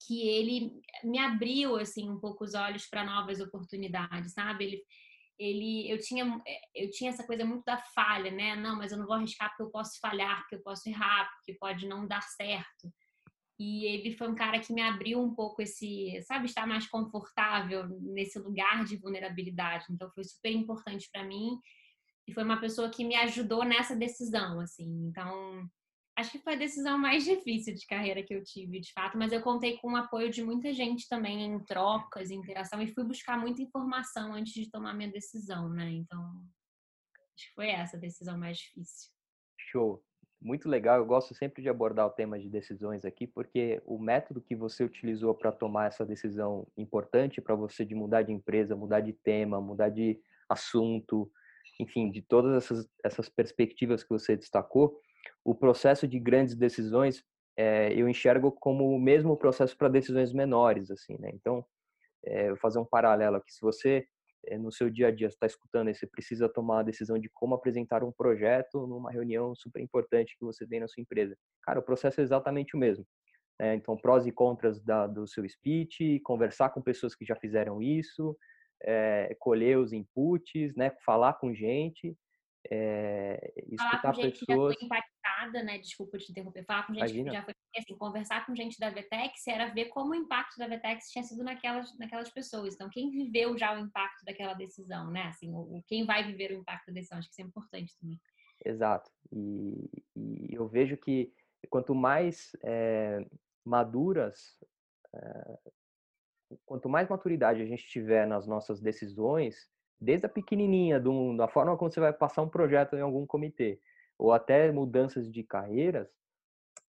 que 0.07 0.29
ele 0.29 0.73
me 1.05 1.19
abriu 1.19 1.77
assim 1.77 2.09
um 2.09 2.19
pouco 2.19 2.45
os 2.45 2.55
olhos 2.55 2.87
para 2.87 3.05
novas 3.05 3.41
oportunidades, 3.41 4.33
sabe? 4.33 4.65
Ele 4.65 4.83
ele 5.41 5.91
eu 5.91 5.99
tinha 5.99 6.41
é, 6.47 6.85
eu 6.85 6.91
tinha 6.91 7.11
essa 7.11 7.27
coisa 7.27 7.45
muito 7.45 7.65
da 7.65 7.79
falha, 7.79 8.31
né? 8.31 8.55
Não, 8.55 8.77
mas 8.77 8.93
eu 8.93 8.99
não 8.99 9.07
vou 9.07 9.17
arriscar 9.17 9.49
porque 9.49 9.63
eu 9.63 9.71
posso 9.71 9.99
falhar, 9.99 10.41
porque 10.41 10.57
eu 10.57 10.63
posso 10.63 10.89
errar, 10.89 11.31
porque 11.35 11.55
pode 11.55 11.89
não 11.89 12.07
dar 12.07 12.23
certo. 12.23 12.93
E 13.59 13.87
ele 13.87 14.17
foi 14.17 14.29
um 14.29 14.35
cara 14.35 14.61
que 14.61 14.73
me 14.73 14.83
abriu 14.83 15.21
um 15.21 15.35
pouco 15.35 15.61
esse, 15.61 16.21
sabe, 16.23 16.47
estar 16.47 16.67
mais 16.67 16.87
confortável 16.87 17.89
nesse 18.01 18.39
lugar 18.39 18.85
de 18.85 18.97
vulnerabilidade. 18.97 19.87
Então 19.91 20.11
foi 20.13 20.25
super 20.25 20.51
importante 20.51 21.09
para 21.13 21.25
mim 21.25 21.59
e 22.27 22.33
foi 22.33 22.45
uma 22.45 22.61
pessoa 22.61 22.91
que 22.91 23.05
me 23.05 23.17
ajudou 23.17 23.65
nessa 23.65 23.97
decisão, 23.97 24.61
assim. 24.61 24.89
Então 25.09 25.69
acho 26.21 26.33
que 26.33 26.39
foi 26.39 26.55
a 26.55 26.59
decisão 26.59 26.99
mais 26.99 27.25
difícil 27.25 27.75
de 27.75 27.87
carreira 27.87 28.23
que 28.23 28.35
eu 28.35 28.45
tive, 28.45 28.81
de 28.81 28.93
fato, 28.93 29.19
mas 29.19 29.33
eu 29.33 29.41
contei 29.41 29.79
com 29.79 29.93
o 29.93 29.97
apoio 29.97 30.31
de 30.31 30.43
muita 30.43 30.73
gente 30.73 31.09
também 31.09 31.45
em 31.45 31.59
trocas, 31.65 32.31
em 32.31 32.37
interação, 32.37 32.81
e 32.81 32.93
fui 32.93 33.05
buscar 33.05 33.39
muita 33.39 33.63
informação 33.63 34.35
antes 34.35 34.53
de 34.53 34.71
tomar 34.71 34.95
minha 34.95 35.11
decisão, 35.11 35.69
né? 35.69 35.91
Então, 35.91 36.45
acho 37.35 37.49
que 37.49 37.55
foi 37.55 37.71
essa 37.71 37.97
a 37.97 38.01
decisão 38.01 38.39
mais 38.39 38.59
difícil. 38.59 39.11
Show. 39.59 40.03
Muito 40.43 40.71
legal. 40.71 40.97
Eu 40.97 41.05
gosto 41.05 41.35
sempre 41.35 41.61
de 41.63 41.69
abordar 41.69 42.07
o 42.07 42.11
tema 42.11 42.39
de 42.39 42.49
decisões 42.49 43.05
aqui, 43.05 43.27
porque 43.27 43.83
o 43.85 43.99
método 43.99 44.41
que 44.41 44.57
você 44.57 44.83
utilizou 44.83 45.35
para 45.35 45.53
tomar 45.53 45.89
essa 45.89 46.05
decisão 46.05 46.67
importante 46.79 47.43
para 47.43 47.55
você 47.55 47.85
de 47.85 47.95
mudar 47.95 48.23
de 48.23 48.33
empresa, 48.33 48.75
mudar 48.75 49.01
de 49.01 49.13
tema, 49.13 49.61
mudar 49.61 49.91
de 49.91 50.19
assunto, 50.49 51.31
enfim, 51.79 52.11
de 52.11 52.23
todas 52.23 52.57
essas, 52.57 52.89
essas 53.05 53.29
perspectivas 53.29 54.03
que 54.03 54.09
você 54.09 54.35
destacou, 54.35 54.99
o 55.45 55.55
processo 55.55 56.07
de 56.07 56.19
grandes 56.19 56.55
decisões 56.55 57.25
é, 57.57 57.93
eu 57.93 58.09
enxergo 58.09 58.53
como 58.53 58.89
o 58.89 58.99
mesmo 58.99 59.37
processo 59.37 59.77
para 59.77 59.89
decisões 59.89 60.33
menores, 60.33 60.91
assim, 60.91 61.17
né? 61.19 61.31
Então, 61.35 61.65
é, 62.25 62.45
eu 62.45 62.49
vou 62.51 62.57
fazer 62.57 62.79
um 62.79 62.85
paralelo 62.85 63.37
aqui. 63.37 63.53
Se 63.53 63.61
você 63.61 64.07
é, 64.47 64.57
no 64.57 64.73
seu 64.73 64.89
dia 64.89 65.09
a 65.09 65.11
dia 65.11 65.27
está 65.27 65.47
escutando 65.47 65.91
e 65.91 65.95
você 65.95 66.07
precisa 66.07 66.49
tomar 66.49 66.81
a 66.81 66.83
decisão 66.83 67.19
de 67.19 67.29
como 67.29 67.55
apresentar 67.55 68.03
um 68.03 68.13
projeto 68.13 68.87
numa 68.87 69.11
reunião 69.11 69.55
super 69.55 69.83
importante 69.83 70.37
que 70.39 70.45
você 70.45 70.67
tem 70.67 70.81
na 70.81 70.89
sua 70.89 71.03
empresa, 71.03 71.37
cara, 71.63 71.81
o 71.81 71.83
processo 71.83 72.21
é 72.21 72.25
exatamente 72.25 72.75
o 72.75 72.79
mesmo. 72.79 73.07
Né? 73.59 73.75
Então, 73.75 73.97
prós 73.97 74.27
e 74.27 74.33
contras 74.33 74.81
da, 74.81 75.07
do 75.07 75.27
seu 75.27 75.47
speech, 75.47 76.21
conversar 76.21 76.71
com 76.71 76.81
pessoas 76.81 77.15
que 77.15 77.27
já 77.27 77.37
fizeram 77.37 77.83
isso, 77.83 78.35
colher 79.39 79.77
os 79.77 79.93
inputs, 79.93 80.75
né? 80.75 80.91
Falar 81.05 81.35
com 81.35 81.53
gente 81.53 82.17
é, 82.69 83.53
falar 83.79 84.01
com 84.03 84.15
gente 84.15 84.41
pessoas... 84.41 84.47
que 84.47 84.53
já 84.53 84.57
foi 84.57 84.87
impactada, 84.87 85.63
né? 85.63 85.79
Desculpa 85.79 86.19
te 86.19 86.31
interromper. 86.31 86.65
Falar 86.65 86.87
com 86.87 86.95
gente 86.95 87.03
Imagina. 87.03 87.31
que 87.31 87.37
já 87.37 87.45
foi 87.45 87.55
assim, 87.77 87.97
conversar 87.97 88.47
com 88.47 88.55
gente 88.55 88.79
da 88.79 88.91
Vetex 88.91 89.47
era 89.47 89.73
ver 89.73 89.87
como 89.87 90.13
o 90.13 90.15
impacto 90.15 90.59
da 90.59 90.67
Vetex 90.67 91.11
tinha 91.11 91.23
sido 91.23 91.43
naquelas, 91.43 91.97
naquelas 91.99 92.31
pessoas. 92.31 92.75
Então, 92.75 92.91
quem 92.91 93.11
viveu 93.11 93.57
já 93.57 93.75
o 93.75 93.81
impacto 93.81 94.25
daquela 94.25 94.55
decisão, 94.55 95.11
né? 95.11 95.25
Assim, 95.25 95.55
o, 95.55 95.83
quem 95.87 96.05
vai 96.05 96.25
viver 96.25 96.53
o 96.53 96.61
impacto 96.61 96.89
da 96.89 96.95
decisão, 96.95 97.19
acho 97.19 97.29
que 97.29 97.35
isso 97.35 97.43
é 97.43 97.45
importante 97.45 97.97
também. 97.99 98.21
Exato. 98.65 99.11
E, 99.33 99.91
e 100.15 100.55
eu 100.55 100.69
vejo 100.69 100.97
que 100.97 101.33
quanto 101.69 101.95
mais 101.95 102.55
é, 102.65 103.25
maduras, 103.65 104.59
é, 105.15 105.59
quanto 106.67 106.89
mais 106.89 107.09
maturidade 107.09 107.63
a 107.63 107.67
gente 107.67 107.87
tiver 107.87 108.27
nas 108.27 108.47
nossas 108.47 108.81
decisões, 108.81 109.69
desde 110.01 110.27
a 110.27 110.29
pequenininha, 110.29 110.99
do, 110.99 111.37
da 111.37 111.49
forma 111.49 111.77
como 111.77 111.91
você 111.91 112.01
vai 112.01 112.13
passar 112.13 112.43
um 112.43 112.49
projeto 112.49 112.97
em 112.97 113.01
algum 113.01 113.27
comitê, 113.27 113.81
ou 114.19 114.33
até 114.33 114.71
mudanças 114.73 115.31
de 115.31 115.43
carreiras, 115.43 116.09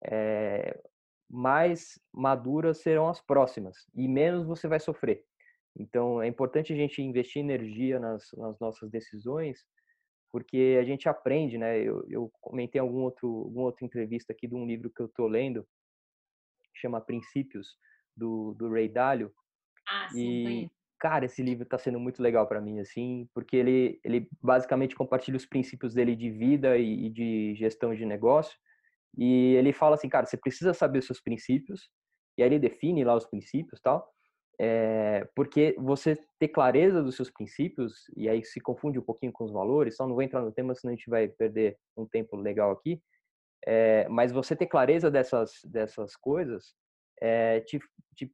é, 0.03 0.81
mais 1.29 1.99
maduras 2.11 2.79
serão 2.79 3.07
as 3.07 3.21
próximas 3.21 3.87
e 3.93 4.07
menos 4.07 4.45
você 4.45 4.67
vai 4.67 4.79
sofrer. 4.79 5.25
Então, 5.75 6.21
é 6.21 6.27
importante 6.27 6.73
a 6.73 6.75
gente 6.75 7.01
investir 7.01 7.41
energia 7.41 7.99
nas, 7.99 8.29
nas 8.33 8.59
nossas 8.59 8.89
decisões, 8.89 9.65
porque 10.31 10.77
a 10.79 10.83
gente 10.83 11.07
aprende, 11.07 11.57
né? 11.57 11.79
Eu, 11.79 12.05
eu 12.09 12.31
comentei 12.41 12.79
em 12.79 12.81
algum 12.81 13.01
outro, 13.03 13.27
alguma 13.27 13.65
outra 13.65 13.85
entrevista 13.85 14.33
aqui 14.33 14.47
de 14.47 14.55
um 14.55 14.65
livro 14.65 14.89
que 14.89 15.01
eu 15.01 15.05
estou 15.05 15.27
lendo, 15.27 15.63
que 16.73 16.79
chama 16.81 16.99
Princípios, 16.99 17.77
do, 18.15 18.53
do 18.55 18.69
Ray 18.69 18.89
Dalio. 18.89 19.33
Ah, 19.87 20.09
sim, 20.09 20.63
e, 20.63 20.71
cara, 21.01 21.25
esse 21.25 21.41
livro 21.41 21.63
está 21.63 21.79
sendo 21.79 21.99
muito 21.99 22.21
legal 22.21 22.47
para 22.47 22.61
mim, 22.61 22.79
assim, 22.79 23.27
porque 23.33 23.57
ele, 23.57 23.99
ele 24.03 24.29
basicamente 24.39 24.95
compartilha 24.95 25.35
os 25.35 25.47
princípios 25.47 25.95
dele 25.95 26.15
de 26.15 26.29
vida 26.29 26.77
e, 26.77 27.07
e, 27.07 27.09
de 27.09 27.55
gestão 27.55 27.95
de 27.95 28.05
negócio. 28.05 28.55
E 29.17 29.55
ele 29.55 29.73
fala 29.73 29.95
assim, 29.95 30.07
cara, 30.07 30.27
você 30.27 30.37
precisa 30.37 30.75
saber 30.75 30.99
os 30.99 31.07
seus 31.07 31.19
princípios, 31.19 31.89
e 32.37 32.43
aí 32.43 32.49
ele 32.49 32.59
define 32.59 33.03
lá 33.03 33.15
os 33.15 33.25
princípios 33.25 33.81
tal, 33.81 34.07
é, 34.59 35.27
porque 35.35 35.75
você 35.79 36.15
ter 36.37 36.49
clareza 36.49 37.01
dos 37.01 37.15
seus 37.15 37.31
princípios, 37.31 38.05
e 38.15 38.29
aí 38.29 38.43
se 38.43 38.61
confunde 38.61 38.99
um 38.99 39.03
pouquinho 39.03 39.31
com 39.31 39.43
os 39.43 39.51
valores, 39.51 39.95
só 39.95 40.05
não 40.05 40.13
vou 40.13 40.21
entrar 40.21 40.41
no 40.43 40.51
tema, 40.51 40.75
senão 40.75 40.93
a 40.93 40.95
gente 40.95 41.09
vai 41.09 41.27
perder 41.27 41.77
um 41.97 42.05
tempo 42.05 42.37
legal 42.37 42.69
aqui, 42.69 43.01
é, 43.65 44.07
mas 44.07 44.31
você 44.31 44.55
ter 44.55 44.67
clareza 44.67 45.09
dessas, 45.09 45.53
dessas 45.65 46.15
coisas 46.15 46.75
é, 47.19 47.59
te, 47.61 47.79
te 48.15 48.31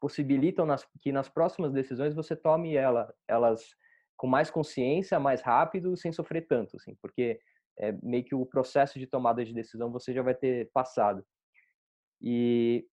possibilitam 0.00 0.64
nas, 0.64 0.86
que 1.00 1.12
nas 1.12 1.28
próximas 1.28 1.72
decisões 1.72 2.14
você 2.14 2.36
tome 2.36 2.74
ela, 2.76 3.12
elas 3.26 3.76
com 4.16 4.26
mais 4.26 4.50
consciência, 4.50 5.18
mais 5.20 5.40
rápido, 5.40 5.96
sem 5.96 6.12
sofrer 6.12 6.46
tanto, 6.46 6.76
assim, 6.76 6.96
porque 7.00 7.40
é 7.78 7.92
meio 8.02 8.24
que 8.24 8.34
o 8.34 8.44
processo 8.44 8.98
de 8.98 9.06
tomada 9.06 9.44
de 9.44 9.54
decisão 9.54 9.92
você 9.92 10.12
já 10.12 10.22
vai 10.22 10.34
ter 10.34 10.70
passado. 10.72 11.24
E, 12.20 12.84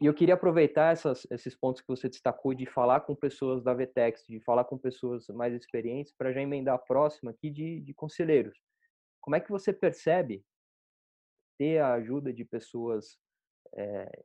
e 0.00 0.06
eu 0.06 0.14
queria 0.14 0.34
aproveitar 0.34 0.92
essas, 0.92 1.26
esses 1.30 1.56
pontos 1.56 1.82
que 1.82 1.88
você 1.88 2.08
destacou 2.08 2.54
de 2.54 2.66
falar 2.66 3.00
com 3.00 3.16
pessoas 3.16 3.64
da 3.64 3.74
Vetex, 3.74 4.24
de 4.28 4.40
falar 4.40 4.64
com 4.64 4.78
pessoas 4.78 5.26
mais 5.28 5.52
experientes, 5.52 6.14
para 6.16 6.32
já 6.32 6.40
emendar 6.40 6.76
a 6.76 6.78
próxima 6.78 7.32
aqui 7.32 7.50
de, 7.50 7.80
de 7.80 7.92
conselheiros. 7.92 8.56
Como 9.20 9.34
é 9.34 9.40
que 9.40 9.50
você 9.50 9.72
percebe 9.72 10.44
ter 11.58 11.78
a 11.78 11.94
ajuda 11.94 12.32
de 12.32 12.44
pessoas 12.44 13.18
é, 13.74 14.22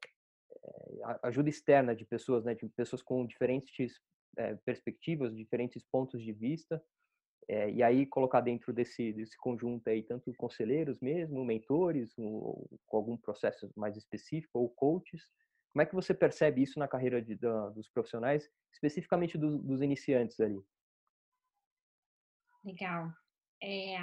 ajuda 1.23 1.49
externa 1.49 1.95
de 1.95 2.05
pessoas, 2.05 2.43
né, 2.43 2.55
de 2.55 2.67
pessoas 2.69 3.01
com 3.01 3.25
diferentes 3.25 3.99
é, 4.37 4.55
perspectivas, 4.55 5.35
diferentes 5.35 5.83
pontos 5.83 6.21
de 6.21 6.31
vista, 6.31 6.83
é, 7.47 7.69
e 7.69 7.83
aí 7.83 8.05
colocar 8.05 8.41
dentro 8.41 8.73
desse, 8.73 9.13
desse 9.13 9.37
conjunto 9.37 9.87
aí 9.87 10.01
tanto 10.01 10.33
conselheiros 10.35 10.99
mesmo, 10.99 11.45
mentores, 11.45 12.17
ou, 12.17 12.67
com 12.87 12.97
algum 12.97 13.17
processo 13.17 13.71
mais 13.75 13.95
específico, 13.95 14.59
ou 14.59 14.69
coaches. 14.69 15.27
Como 15.71 15.83
é 15.83 15.85
que 15.85 15.93
você 15.93 16.13
percebe 16.13 16.63
isso 16.63 16.79
na 16.79 16.87
carreira 16.87 17.21
de, 17.21 17.35
da, 17.35 17.69
dos 17.69 17.89
profissionais, 17.89 18.49
especificamente 18.73 19.37
dos, 19.37 19.61
dos 19.61 19.81
iniciantes 19.81 20.39
ali? 20.39 20.59
Legal. 22.63 23.11
É, 23.61 23.97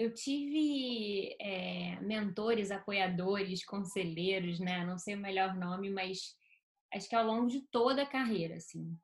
eu 0.00 0.14
tive 0.14 1.36
é, 1.38 2.00
mentores, 2.00 2.70
apoiadores, 2.70 3.62
conselheiros, 3.66 4.58
né? 4.58 4.82
Não 4.82 4.96
sei 4.96 5.14
o 5.14 5.18
melhor 5.20 5.54
nome, 5.54 5.90
mas 5.90 6.34
acho 6.90 7.06
que 7.06 7.14
ao 7.14 7.26
longo 7.26 7.48
de 7.48 7.60
toda 7.70 8.02
a 8.02 8.06
carreira, 8.06 8.56
assim. 8.56 8.98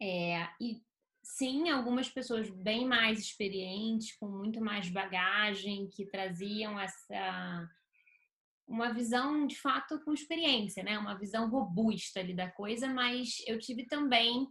É, 0.00 0.48
e 0.58 0.80
sim, 1.22 1.68
algumas 1.68 2.08
pessoas 2.08 2.48
bem 2.48 2.86
mais 2.86 3.20
experientes, 3.20 4.16
com 4.16 4.28
muito 4.28 4.62
mais 4.62 4.88
bagagem, 4.88 5.90
que 5.90 6.06
traziam 6.06 6.80
essa 6.80 7.68
uma 8.66 8.92
visão 8.92 9.46
de 9.46 9.56
fato 9.56 10.00
com 10.04 10.14
experiência, 10.14 10.82
né? 10.82 10.98
Uma 10.98 11.18
visão 11.18 11.50
robusta 11.50 12.20
ali 12.20 12.34
da 12.34 12.50
coisa, 12.50 12.88
mas 12.88 13.42
eu 13.46 13.58
tive 13.58 13.86
também 13.86 14.46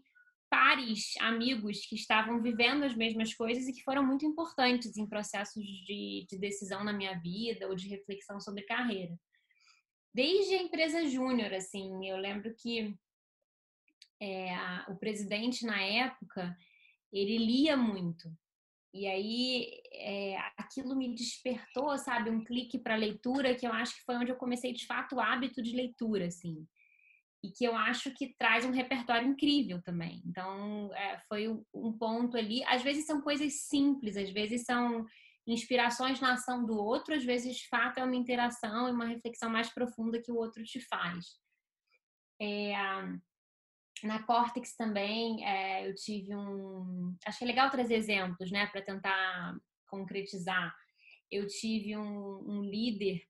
pares, 0.49 1.13
amigos 1.19 1.85
que 1.85 1.95
estavam 1.95 2.41
vivendo 2.41 2.83
as 2.83 2.95
mesmas 2.95 3.33
coisas 3.33 3.67
e 3.67 3.73
que 3.73 3.83
foram 3.83 4.05
muito 4.05 4.25
importantes 4.25 4.97
em 4.97 5.07
processos 5.07 5.63
de, 5.63 6.25
de 6.29 6.37
decisão 6.37 6.83
na 6.83 6.93
minha 6.93 7.19
vida 7.19 7.67
ou 7.67 7.75
de 7.75 7.87
reflexão 7.87 8.39
sobre 8.39 8.63
carreira. 8.63 9.17
Desde 10.13 10.55
a 10.55 10.63
empresa 10.63 11.07
júnior, 11.07 11.53
assim, 11.53 12.07
eu 12.07 12.17
lembro 12.17 12.53
que 12.55 12.95
é, 14.19 14.53
a, 14.55 14.85
o 14.89 14.95
presidente 14.95 15.65
na 15.65 15.81
época 15.81 16.55
ele 17.11 17.37
lia 17.37 17.77
muito 17.77 18.29
e 18.93 19.05
aí 19.05 19.81
é, 19.93 20.37
aquilo 20.57 20.95
me 20.95 21.13
despertou, 21.13 21.97
sabe, 21.97 22.29
um 22.29 22.43
clique 22.43 22.79
para 22.79 22.95
leitura 22.95 23.53
que 23.53 23.67
eu 23.67 23.71
acho 23.71 23.95
que 23.95 24.03
foi 24.03 24.15
onde 24.15 24.31
eu 24.31 24.37
comecei 24.37 24.73
de 24.73 24.85
fato 24.85 25.15
o 25.15 25.19
hábito 25.19 25.61
de 25.61 25.75
leitura, 25.75 26.27
assim 26.27 26.67
e 27.47 27.51
que 27.51 27.65
eu 27.65 27.75
acho 27.75 28.11
que 28.13 28.35
traz 28.37 28.65
um 28.65 28.71
repertório 28.71 29.27
incrível 29.27 29.81
também. 29.81 30.21
Então, 30.25 30.93
é, 30.93 31.19
foi 31.29 31.47
um 31.73 31.93
ponto 31.97 32.35
ali. 32.35 32.63
Às 32.65 32.81
vezes 32.81 33.05
são 33.05 33.21
coisas 33.21 33.61
simples, 33.67 34.17
às 34.17 34.29
vezes 34.29 34.63
são 34.63 35.05
inspirações 35.47 36.19
na 36.19 36.33
ação 36.33 36.65
do 36.65 36.77
outro, 36.77 37.15
às 37.15 37.23
vezes, 37.23 37.55
de 37.55 37.67
fato, 37.69 37.99
é 37.99 38.03
uma 38.03 38.15
interação 38.15 38.89
e 38.89 38.91
uma 38.91 39.05
reflexão 39.05 39.49
mais 39.49 39.69
profunda 39.73 40.21
que 40.21 40.31
o 40.31 40.35
outro 40.35 40.61
te 40.63 40.81
faz. 40.81 41.25
É, 42.41 42.73
na 44.03 44.21
Cortex 44.23 44.75
também, 44.75 45.45
é, 45.45 45.89
eu 45.89 45.95
tive 45.95 46.35
um. 46.35 47.15
Acho 47.25 47.39
que 47.39 47.43
é 47.45 47.47
legal 47.47 47.71
trazer 47.71 47.95
exemplos, 47.95 48.51
né, 48.51 48.67
para 48.67 48.81
tentar 48.81 49.57
concretizar. 49.87 50.75
Eu 51.31 51.47
tive 51.47 51.95
um, 51.95 52.43
um 52.45 52.61
líder 52.61 53.21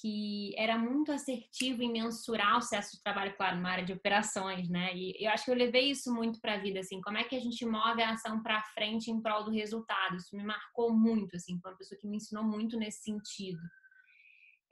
que 0.00 0.54
era 0.56 0.76
muito 0.76 1.10
assertivo 1.10 1.82
em 1.82 1.92
mensurar 1.92 2.58
o 2.58 2.60
sucesso 2.60 2.96
de 2.96 3.02
trabalho, 3.02 3.36
claro, 3.36 3.60
na 3.60 3.70
área 3.70 3.84
de 3.84 3.92
operações, 3.92 4.68
né? 4.68 4.94
E 4.94 5.24
eu 5.24 5.30
acho 5.30 5.44
que 5.44 5.50
eu 5.50 5.54
levei 5.54 5.90
isso 5.90 6.12
muito 6.12 6.40
para 6.40 6.54
a 6.54 6.58
vida, 6.58 6.80
assim, 6.80 7.00
como 7.00 7.16
é 7.16 7.24
que 7.24 7.34
a 7.34 7.40
gente 7.40 7.64
move 7.64 8.02
a 8.02 8.10
ação 8.10 8.42
para 8.42 8.62
frente 8.74 9.10
em 9.10 9.20
prol 9.20 9.44
do 9.44 9.50
resultado. 9.50 10.16
Isso 10.16 10.36
me 10.36 10.44
marcou 10.44 10.92
muito, 10.92 11.36
assim, 11.36 11.58
foi 11.60 11.70
uma 11.70 11.78
pessoa 11.78 11.98
que 11.98 12.06
me 12.06 12.18
ensinou 12.18 12.44
muito 12.44 12.78
nesse 12.78 13.02
sentido. 13.02 13.60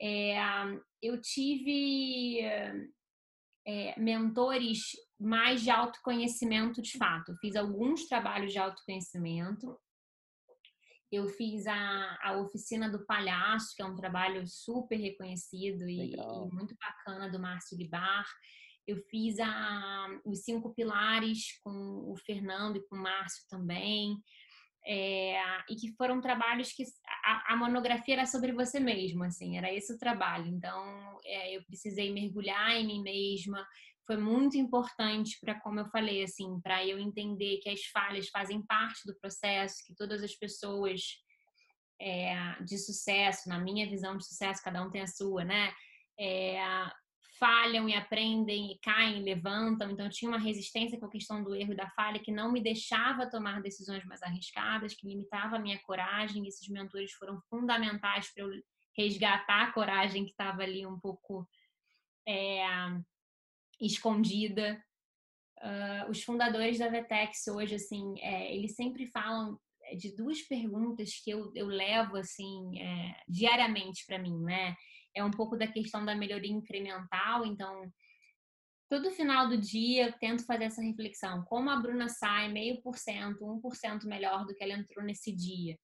É, 0.00 0.36
eu 1.00 1.20
tive 1.20 2.40
é, 3.66 3.98
mentores 3.98 4.90
mais 5.18 5.62
de 5.62 5.70
autoconhecimento 5.70 6.82
de 6.82 6.98
fato. 6.98 7.34
Fiz 7.40 7.56
alguns 7.56 8.06
trabalhos 8.06 8.52
de 8.52 8.58
autoconhecimento, 8.58 9.78
eu 11.14 11.28
fiz 11.28 11.66
a, 11.66 12.18
a 12.22 12.36
Oficina 12.38 12.90
do 12.90 13.04
Palhaço, 13.06 13.74
que 13.76 13.82
é 13.82 13.86
um 13.86 13.96
trabalho 13.96 14.46
super 14.46 14.96
reconhecido 14.96 15.88
e, 15.88 16.14
e 16.14 16.16
muito 16.52 16.76
bacana 16.80 17.30
do 17.30 17.38
Márcio 17.38 17.78
Libar. 17.78 18.24
Eu 18.86 18.98
fiz 19.10 19.38
a, 19.40 20.06
os 20.24 20.44
Cinco 20.44 20.74
Pilares 20.74 21.58
com 21.62 21.72
o 22.10 22.16
Fernando 22.16 22.76
e 22.76 22.86
com 22.86 22.96
o 22.96 23.02
Márcio 23.02 23.44
também. 23.48 24.16
É, 24.86 25.40
e 25.70 25.76
que 25.76 25.94
foram 25.96 26.20
trabalhos 26.20 26.70
que 26.72 26.84
a, 27.24 27.54
a, 27.54 27.56
monografia 27.56 28.16
era 28.16 28.26
sobre 28.26 28.52
você 28.52 28.78
mesmo, 28.78 29.24
assim, 29.24 29.56
era 29.56 29.72
esse 29.72 29.94
o 29.94 29.98
trabalho. 29.98 30.46
Então, 30.46 31.18
é, 31.24 31.56
eu 31.56 31.64
precisei 31.64 32.12
mergulhar 32.12 32.72
em 32.72 32.86
mim 32.86 33.02
mesma, 33.02 33.66
foi 34.07 34.16
muito 34.16 34.57
importante 34.57 35.38
para, 35.40 35.59
como 35.61 35.80
eu 35.80 35.86
falei, 35.86 36.22
assim, 36.22 36.61
para 36.61 36.84
eu 36.86 36.98
entender 36.98 37.59
que 37.59 37.70
as 37.70 37.84
falhas 37.86 38.28
fazem 38.28 38.64
parte 38.66 39.07
do 39.07 39.18
processo, 39.18 39.84
que 39.86 39.94
todas 39.94 40.22
as 40.22 40.34
pessoas 40.34 41.00
é, 42.00 42.62
de 42.62 42.76
sucesso, 42.78 43.48
na 43.48 43.59
minha 43.59 43.88
visão 43.88 44.16
de 44.16 44.26
sucesso, 44.26 44.62
cada 44.62 44.82
um 44.82 44.90
tem 44.90 45.00
a 45.00 45.07
sua, 45.07 45.44
né? 45.44 45.72
É, 46.18 46.59
falham 47.38 47.88
e 47.88 47.94
aprendem 47.94 48.72
e 48.72 48.78
caem 48.78 49.22
levantam. 49.22 49.90
Então, 49.90 50.09
tinha 50.09 50.30
uma 50.30 50.38
resistência 50.38 50.98
com 50.98 51.07
a 51.07 51.11
questão 51.11 51.42
do 51.42 51.55
erro 51.55 51.72
e 51.72 51.76
da 51.76 51.88
falha 51.90 52.20
que 52.20 52.32
não 52.32 52.52
me 52.52 52.61
deixava 52.61 53.28
tomar 53.28 53.62
decisões 53.62 54.05
mais 54.05 54.22
arriscadas, 54.22 54.94
que 54.94 55.09
limitava 55.09 55.57
a 55.57 55.59
minha 55.59 55.78
coragem. 55.80 56.46
Esses 56.46 56.68
mentores 56.68 57.12
foram 57.12 57.40
fundamentais 57.48 58.32
para 58.32 58.44
eu 58.44 58.50
resgatar 58.96 59.62
a 59.62 59.72
coragem 59.72 60.24
que 60.24 60.30
estava 60.30 60.62
ali 60.62 60.86
um 60.86 60.98
pouco 60.98 61.48
é, 62.26 62.64
escondida. 63.80 64.82
Uh, 65.58 66.10
os 66.10 66.22
fundadores 66.22 66.78
da 66.78 66.88
Vetex 66.88 67.46
hoje, 67.48 67.76
assim, 67.76 68.20
é, 68.20 68.54
eles 68.54 68.74
sempre 68.74 69.06
falam 69.06 69.58
de 69.98 70.14
duas 70.14 70.42
perguntas 70.42 71.14
que 71.22 71.30
eu, 71.30 71.50
eu 71.54 71.66
levo, 71.66 72.16
assim, 72.16 72.80
é, 72.80 73.16
diariamente 73.28 74.04
para 74.06 74.18
mim, 74.18 74.38
né? 74.42 74.74
É 75.14 75.22
um 75.22 75.30
pouco 75.30 75.56
da 75.56 75.66
questão 75.66 76.04
da 76.04 76.14
melhoria 76.14 76.50
incremental, 76.50 77.46
então 77.46 77.90
todo 78.90 79.10
final 79.10 79.48
do 79.48 79.56
dia 79.56 80.06
eu 80.06 80.12
tento 80.18 80.44
fazer 80.44 80.64
essa 80.64 80.82
reflexão. 80.82 81.44
Como 81.44 81.70
a 81.70 81.76
Bruna 81.76 82.08
sai 82.08 82.50
meio 82.50 82.80
por 82.82 82.96
cento, 82.96 83.44
um 83.44 83.60
por 83.60 83.76
cento 83.76 84.06
melhor 84.08 84.44
do 84.44 84.54
que 84.54 84.62
ela 84.64 84.74
entrou 84.74 85.04
nesse 85.04 85.32
dia? 85.32 85.78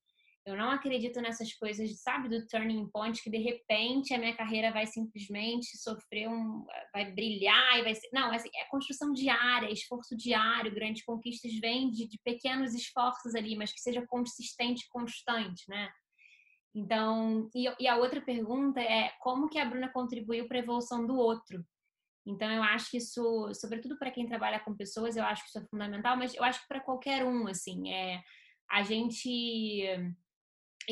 Eu 0.46 0.56
não 0.56 0.70
acredito 0.70 1.20
nessas 1.20 1.52
coisas, 1.52 2.00
sabe, 2.00 2.28
do 2.28 2.46
turning 2.46 2.88
point, 2.88 3.22
que 3.22 3.28
de 3.28 3.36
repente 3.36 4.14
a 4.14 4.18
minha 4.18 4.34
carreira 4.34 4.72
vai 4.72 4.86
simplesmente 4.86 5.76
sofrer 5.76 6.28
um. 6.28 6.64
vai 6.92 7.12
brilhar 7.12 7.78
e 7.78 7.82
vai 7.82 7.94
ser. 7.94 8.08
Não, 8.12 8.32
assim, 8.32 8.48
é 8.54 8.64
construção 8.70 9.12
diária, 9.12 9.70
esforço 9.70 10.16
diário, 10.16 10.74
grandes 10.74 11.04
conquistas 11.04 11.52
vêm 11.60 11.90
de, 11.90 12.08
de 12.08 12.18
pequenos 12.24 12.74
esforços 12.74 13.34
ali, 13.34 13.54
mas 13.54 13.72
que 13.72 13.80
seja 13.80 14.06
consistente 14.06 14.88
constante, 14.88 15.68
né? 15.68 15.90
Então, 16.74 17.50
e, 17.54 17.68
e 17.78 17.86
a 17.86 17.96
outra 17.96 18.20
pergunta 18.20 18.80
é 18.80 19.12
como 19.20 19.48
que 19.48 19.58
a 19.58 19.64
Bruna 19.64 19.92
contribuiu 19.92 20.48
para 20.48 20.56
a 20.56 20.62
evolução 20.62 21.06
do 21.06 21.16
outro? 21.16 21.64
Então, 22.26 22.50
eu 22.50 22.62
acho 22.62 22.90
que 22.90 22.96
isso, 22.96 23.52
sobretudo 23.54 23.98
para 23.98 24.10
quem 24.10 24.26
trabalha 24.26 24.60
com 24.60 24.76
pessoas, 24.76 25.16
eu 25.16 25.24
acho 25.24 25.42
que 25.42 25.48
isso 25.48 25.58
é 25.58 25.66
fundamental, 25.68 26.16
mas 26.16 26.34
eu 26.34 26.44
acho 26.44 26.60
que 26.62 26.68
para 26.68 26.80
qualquer 26.80 27.24
um, 27.24 27.46
assim, 27.46 27.92
é 27.92 28.22
a 28.70 28.82
gente 28.82 29.84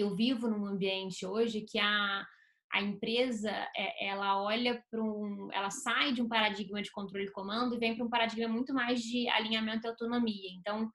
eu 0.01 0.15
vivo 0.15 0.49
num 0.49 0.67
ambiente 0.67 1.27
hoje 1.27 1.63
que 1.63 1.79
a, 1.79 2.27
a 2.73 2.83
empresa 2.83 3.51
é, 3.77 4.07
ela 4.07 4.41
olha 4.43 4.83
para 4.91 5.03
um, 5.03 5.49
ela 5.53 5.71
sai 5.71 6.13
de 6.13 6.23
um 6.23 6.29
paradigma 6.29 6.83
de 6.83 6.91
controle 6.91 7.27
e 7.27 7.33
comando 7.33 7.75
e 7.75 7.79
vem 7.79 7.97
para 7.97 8.05
um 8.05 8.11
paradigma 8.11 8.49
muito 8.49 8.75
mais 8.75 9.01
de 9.01 9.29
alinhamento 9.29 9.87
e 9.87 9.91
autonomia. 9.91 10.51
Então, 10.59 10.91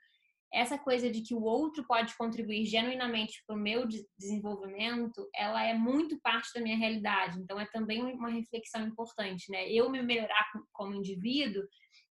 essa 0.53 0.77
coisa 0.77 1.09
de 1.09 1.21
que 1.21 1.33
o 1.33 1.41
outro 1.41 1.83
pode 1.87 2.15
contribuir 2.15 2.63
genuinamente 2.65 3.43
para 3.47 3.55
o 3.55 3.59
meu 3.59 3.87
desenvolvimento, 4.17 5.27
ela 5.35 5.63
é 5.63 5.73
muito 5.73 6.19
parte 6.21 6.53
da 6.53 6.61
minha 6.61 6.77
realidade. 6.77 7.39
Então, 7.39 7.59
é 7.59 7.65
também 7.65 8.03
uma 8.03 8.29
reflexão 8.29 8.85
importante, 8.85 9.49
né? 9.49 9.67
Eu 9.67 9.89
me 9.89 10.03
melhorar 10.03 10.51
como 10.71 10.93
indivíduo, 10.93 11.63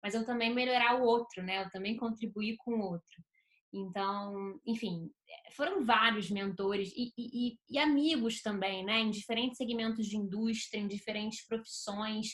mas 0.03 0.15
eu 0.15 0.27
também 0.27 0.53
melhorar 0.53 1.01
o 1.01 1.05
outro, 1.05 1.43
né? 1.43 1.65
Eu 1.65 1.71
também 1.71 1.97
contribuir 1.97 2.57
com 2.59 2.73
o 2.73 2.81
outro. 2.83 3.25
Então, 3.73 4.61
enfim, 4.67 5.11
foram 5.55 5.85
vários 5.85 6.31
mentores 6.31 6.93
e, 6.97 7.13
e, 7.19 7.59
e, 7.69 7.79
amigos 7.79 8.41
também, 8.41 8.85
né? 8.85 9.01
Em 9.01 9.11
diferentes 9.11 9.57
segmentos 9.57 10.07
de 10.07 10.17
indústria, 10.17 10.79
em 10.79 10.89
diferentes 10.89 11.47
profissões, 11.47 12.29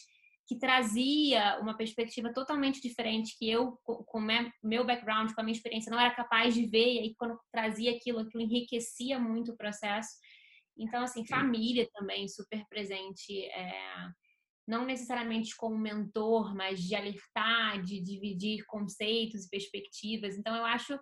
que 0.47 0.59
trazia 0.59 1.59
uma 1.61 1.77
perspectiva 1.77 2.33
totalmente 2.33 2.81
diferente 2.81 3.37
que 3.39 3.49
eu, 3.49 3.79
com 3.83 4.21
meu 4.63 4.85
background, 4.85 5.33
com 5.33 5.41
a 5.41 5.45
minha 5.45 5.57
experiência, 5.57 5.91
não 5.91 6.01
era 6.01 6.15
capaz 6.15 6.55
de 6.55 6.67
ver. 6.67 6.95
E 6.95 6.99
aí, 6.99 7.15
quando 7.17 7.39
trazia 7.51 7.93
aquilo, 7.97 8.21
aquilo 8.21 8.43
enriquecia 8.43 9.19
muito 9.19 9.53
o 9.53 9.57
processo. 9.57 10.11
Então, 10.77 11.03
assim, 11.03 11.27
família 11.27 11.89
também 11.95 12.29
super 12.29 12.65
presente. 12.69 13.45
É, 13.47 14.11
não 14.67 14.85
necessariamente 14.85 15.57
como 15.57 15.77
mentor, 15.77 16.55
mas 16.55 16.81
de 16.81 16.95
alertar, 16.95 17.83
de 17.83 18.01
dividir 18.01 18.65
conceitos 18.67 19.45
e 19.45 19.51
perspectivas. 19.51 20.37
Então, 20.37 20.55
eu 20.55 20.65
acho 20.65 20.99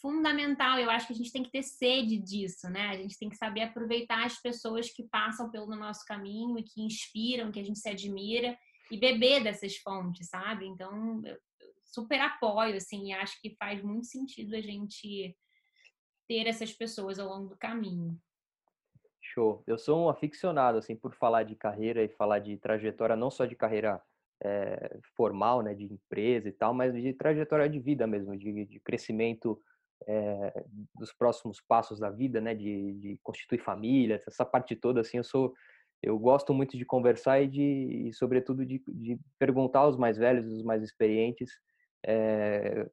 fundamental. 0.00 0.78
Eu 0.78 0.90
acho 0.90 1.06
que 1.06 1.12
a 1.12 1.16
gente 1.16 1.32
tem 1.32 1.42
que 1.42 1.50
ter 1.50 1.62
sede 1.62 2.18
disso, 2.18 2.68
né? 2.68 2.90
A 2.90 2.96
gente 2.96 3.18
tem 3.18 3.28
que 3.28 3.36
saber 3.36 3.62
aproveitar 3.62 4.24
as 4.24 4.40
pessoas 4.40 4.90
que 4.90 5.04
passam 5.04 5.50
pelo 5.50 5.74
nosso 5.76 6.04
caminho 6.04 6.58
e 6.58 6.62
que 6.62 6.82
inspiram, 6.82 7.50
que 7.50 7.60
a 7.60 7.64
gente 7.64 7.78
se 7.78 7.88
admira 7.88 8.56
e 8.90 8.98
beber 8.98 9.42
dessas 9.42 9.76
fontes, 9.76 10.28
sabe? 10.28 10.66
Então, 10.66 11.20
eu 11.24 11.36
super 11.84 12.20
apoio, 12.20 12.76
assim, 12.76 13.08
e 13.08 13.12
acho 13.12 13.40
que 13.40 13.56
faz 13.56 13.82
muito 13.82 14.06
sentido 14.06 14.54
a 14.54 14.60
gente 14.60 15.36
ter 16.28 16.46
essas 16.46 16.72
pessoas 16.72 17.18
ao 17.18 17.28
longo 17.28 17.48
do 17.48 17.56
caminho. 17.56 18.18
Show. 19.20 19.62
Eu 19.66 19.78
sou 19.78 20.04
um 20.04 20.08
aficionado, 20.08 20.78
assim, 20.78 20.94
por 20.94 21.14
falar 21.14 21.42
de 21.42 21.56
carreira 21.56 22.02
e 22.02 22.08
falar 22.08 22.38
de 22.38 22.56
trajetória, 22.58 23.16
não 23.16 23.30
só 23.30 23.44
de 23.44 23.56
carreira 23.56 24.00
é, 24.42 24.98
formal, 25.16 25.62
né, 25.62 25.74
de 25.74 25.84
empresa 25.84 26.48
e 26.48 26.52
tal, 26.52 26.74
mas 26.74 26.94
de 26.94 27.12
trajetória 27.12 27.68
de 27.68 27.80
vida 27.80 28.06
mesmo, 28.06 28.36
de, 28.36 28.66
de 28.66 28.80
crescimento 28.80 29.60
é, 30.06 30.64
dos 30.94 31.12
próximos 31.12 31.60
passos 31.60 31.98
da 31.98 32.10
vida, 32.10 32.40
né, 32.40 32.54
de, 32.54 32.94
de, 32.94 33.20
constituir 33.22 33.58
família, 33.58 34.22
essa 34.26 34.44
parte 34.44 34.76
toda, 34.76 35.00
assim, 35.00 35.18
eu 35.18 35.24
sou, 35.24 35.54
eu 36.02 36.18
gosto 36.18 36.52
muito 36.52 36.76
de 36.76 36.84
conversar 36.84 37.40
e 37.40 37.48
de, 37.48 38.08
e 38.08 38.12
sobretudo, 38.12 38.64
de, 38.64 38.82
de 38.86 39.18
perguntar 39.38 39.80
aos 39.80 39.96
mais 39.96 40.18
velhos, 40.18 40.46
os 40.46 40.62
mais 40.62 40.82
experientes, 40.82 41.50
é, 42.04 42.86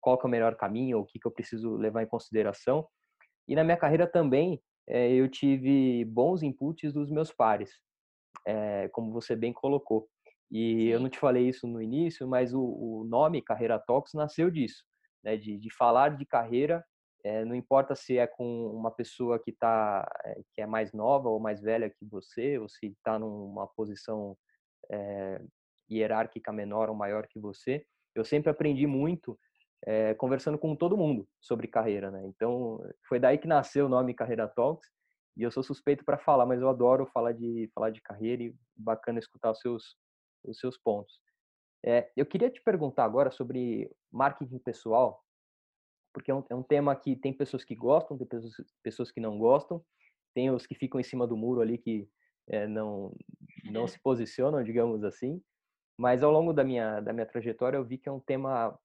qual 0.00 0.18
é 0.22 0.26
o 0.26 0.30
melhor 0.30 0.56
caminho, 0.56 1.00
o 1.00 1.04
que, 1.04 1.18
que 1.18 1.26
eu 1.26 1.32
preciso 1.32 1.76
levar 1.76 2.02
em 2.02 2.08
consideração. 2.08 2.86
E 3.46 3.54
na 3.54 3.64
minha 3.64 3.76
carreira 3.76 4.06
também, 4.06 4.60
é, 4.88 5.12
eu 5.12 5.28
tive 5.28 6.04
bons 6.06 6.42
inputs 6.42 6.92
dos 6.92 7.10
meus 7.10 7.32
pares, 7.32 7.70
como 8.92 9.12
você 9.12 9.36
bem 9.36 9.52
colocou. 9.52 10.08
E 10.50 10.88
eu 10.88 10.98
não 10.98 11.10
te 11.10 11.18
falei 11.18 11.46
isso 11.46 11.66
no 11.66 11.82
início, 11.82 12.26
mas 12.26 12.54
o, 12.54 12.62
o 12.62 13.04
nome 13.04 13.42
Carreira 13.42 13.78
Talks 13.78 14.14
nasceu 14.14 14.50
disso 14.50 14.87
né, 15.22 15.36
de, 15.36 15.58
de 15.58 15.74
falar 15.74 16.16
de 16.16 16.24
carreira, 16.24 16.84
é, 17.24 17.44
não 17.44 17.54
importa 17.54 17.94
se 17.94 18.16
é 18.16 18.26
com 18.26 18.66
uma 18.68 18.90
pessoa 18.90 19.38
que 19.38 19.52
tá, 19.52 20.08
é, 20.24 20.40
que 20.54 20.60
é 20.62 20.66
mais 20.66 20.92
nova 20.92 21.28
ou 21.28 21.40
mais 21.40 21.60
velha 21.60 21.90
que 21.90 22.06
você, 22.06 22.58
ou 22.58 22.68
se 22.68 22.86
está 22.86 23.18
numa 23.18 23.66
posição 23.66 24.36
é, 24.90 25.40
hierárquica 25.90 26.52
menor 26.52 26.88
ou 26.88 26.94
maior 26.94 27.26
que 27.26 27.40
você. 27.40 27.84
Eu 28.14 28.24
sempre 28.24 28.50
aprendi 28.50 28.86
muito 28.86 29.38
é, 29.84 30.14
conversando 30.14 30.58
com 30.58 30.74
todo 30.76 30.96
mundo 30.96 31.28
sobre 31.40 31.68
carreira, 31.68 32.10
né? 32.10 32.24
Então 32.26 32.80
foi 33.08 33.18
daí 33.18 33.38
que 33.38 33.46
nasceu 33.48 33.86
o 33.86 33.88
nome 33.88 34.14
Carreira 34.14 34.48
Talks. 34.48 34.88
E 35.36 35.42
eu 35.42 35.50
sou 35.52 35.62
suspeito 35.62 36.04
para 36.04 36.18
falar, 36.18 36.46
mas 36.46 36.60
eu 36.60 36.68
adoro 36.68 37.06
falar 37.06 37.32
de 37.32 37.70
falar 37.72 37.90
de 37.90 38.02
carreira 38.02 38.42
e 38.42 38.54
bacana 38.76 39.20
escutar 39.20 39.52
os 39.52 39.60
seus 39.60 39.96
os 40.44 40.58
seus 40.58 40.78
pontos. 40.78 41.20
É, 41.84 42.10
eu 42.16 42.26
queria 42.26 42.50
te 42.50 42.60
perguntar 42.60 43.04
agora 43.04 43.30
sobre 43.30 43.90
marketing 44.10 44.58
pessoal, 44.58 45.22
porque 46.12 46.30
é 46.30 46.34
um, 46.34 46.44
é 46.50 46.54
um, 46.54 46.62
tema 46.62 46.94
que 46.96 47.14
tem 47.14 47.32
pessoas 47.32 47.64
que 47.64 47.74
gostam, 47.74 48.18
tem 48.18 48.26
pessoas, 48.26 48.54
pessoas 48.82 49.10
que 49.12 49.20
não 49.20 49.38
gostam, 49.38 49.84
tem 50.34 50.50
os 50.50 50.66
que 50.66 50.74
ficam 50.74 51.00
em 51.00 51.04
cima 51.04 51.26
do 51.26 51.36
muro 51.36 51.60
ali 51.60 51.78
que 51.78 52.08
é, 52.48 52.66
não 52.66 53.14
não 53.64 53.86
se 53.86 54.00
posicionam, 54.00 54.62
digamos 54.62 55.04
assim. 55.04 55.40
Mas 55.96 56.22
ao 56.22 56.30
longo 56.32 56.52
da 56.52 56.64
minha 56.64 57.00
da 57.00 57.12
minha 57.12 57.26
trajetória 57.26 57.76
eu 57.76 57.84
vi 57.84 57.98
que 57.98 58.08
é 58.08 58.12
um 58.12 58.20
tema 58.20 58.76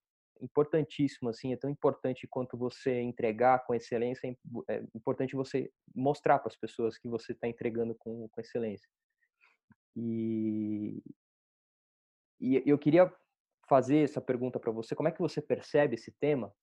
importantíssimo, 0.42 1.30
assim, 1.30 1.54
é 1.54 1.58
tão 1.58 1.70
importante 1.70 2.28
quanto 2.28 2.58
você 2.58 3.02
entregar 3.02 3.66
com 3.66 3.74
excelência, 3.74 4.28
é, 4.28 4.76
é 4.76 4.84
importante 4.94 5.36
você 5.36 5.72
mostrar 5.96 6.40
para 6.40 6.50
as 6.50 6.58
pessoas 6.58 6.98
que 6.98 7.08
você 7.08 7.32
está 7.32 7.48
entregando 7.48 7.96
com, 7.96 8.28
com 8.30 8.42
excelência. 8.42 8.88
E, 9.96 11.02
e 12.44 12.64
eu 12.66 12.78
queria 12.78 13.12
fazer 13.70 14.00
essa 14.00 14.20
pergunta 14.20 14.60
para 14.60 14.72
você: 14.72 14.94
como 14.94 15.08
é 15.08 15.12
que 15.12 15.22
você 15.22 15.42
percebe 15.42 15.96
esse 15.96 16.12
tema? 16.12 16.54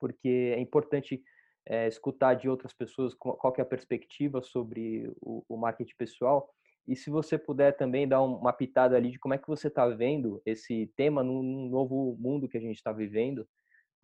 Porque 0.00 0.52
é 0.56 0.60
importante 0.60 1.22
é, 1.64 1.86
escutar 1.86 2.34
de 2.34 2.48
outras 2.48 2.72
pessoas 2.72 3.14
qual 3.14 3.54
é 3.56 3.62
a 3.62 3.66
perspectiva 3.66 4.42
sobre 4.42 5.12
o, 5.20 5.44
o, 5.48 5.56
marketing 5.56 5.94
pessoal. 5.96 6.52
E 6.86 6.96
se 6.96 7.10
você 7.10 7.38
puder 7.38 7.76
também 7.76 8.08
dar 8.08 8.22
uma 8.22 8.52
pitada 8.52 8.96
ali 8.96 9.10
de 9.10 9.18
como 9.18 9.34
é 9.34 9.38
que 9.38 9.46
você 9.46 9.68
está 9.68 9.86
vendo 9.86 10.40
esse 10.46 10.90
tema 10.96 11.22
num 11.22 11.68
novo 11.68 12.16
mundo 12.18 12.48
que 12.48 12.56
a 12.56 12.60
gente 12.60 12.76
está 12.76 12.92
vivendo, 12.92 13.46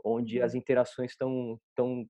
onde 0.04 0.42
as 0.42 0.54
interações 0.54 1.12
estão 1.12 1.58
tão 1.74 2.06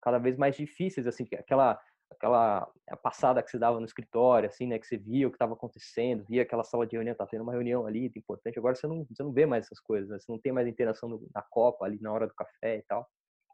cada 0.00 0.18
vez 0.18 0.36
mais 0.36 0.56
difíceis, 0.56 1.06
assim, 1.06 1.26
aquela 1.34 1.78
aquela 2.10 2.70
passada 3.02 3.42
que 3.42 3.50
você 3.50 3.58
dava 3.58 3.78
no 3.78 3.86
escritório, 3.86 4.48
assim, 4.48 4.66
né, 4.66 4.78
que 4.78 4.86
você 4.86 4.96
via 4.96 5.26
o 5.26 5.30
que 5.30 5.36
estava 5.36 5.54
acontecendo, 5.54 6.24
via 6.24 6.42
aquela 6.42 6.64
sala 6.64 6.86
de 6.86 6.96
reunião, 6.96 7.14
tá 7.14 7.26
tendo 7.26 7.42
uma 7.42 7.52
reunião 7.52 7.86
ali, 7.86 8.10
importante. 8.16 8.58
Agora 8.58 8.74
você 8.74 8.86
não, 8.86 9.04
você 9.04 9.22
não 9.22 9.32
vê 9.32 9.46
mais 9.46 9.66
essas 9.66 9.80
coisas, 9.80 10.08
né? 10.08 10.18
você 10.18 10.30
não 10.30 10.38
tem 10.38 10.52
mais 10.52 10.66
interação 10.66 11.08
no, 11.08 11.28
na 11.34 11.42
copa 11.42 11.84
ali 11.84 12.00
na 12.00 12.12
hora 12.12 12.26
do 12.26 12.34
café 12.34 12.78
e 12.78 12.82
tal. 12.82 13.08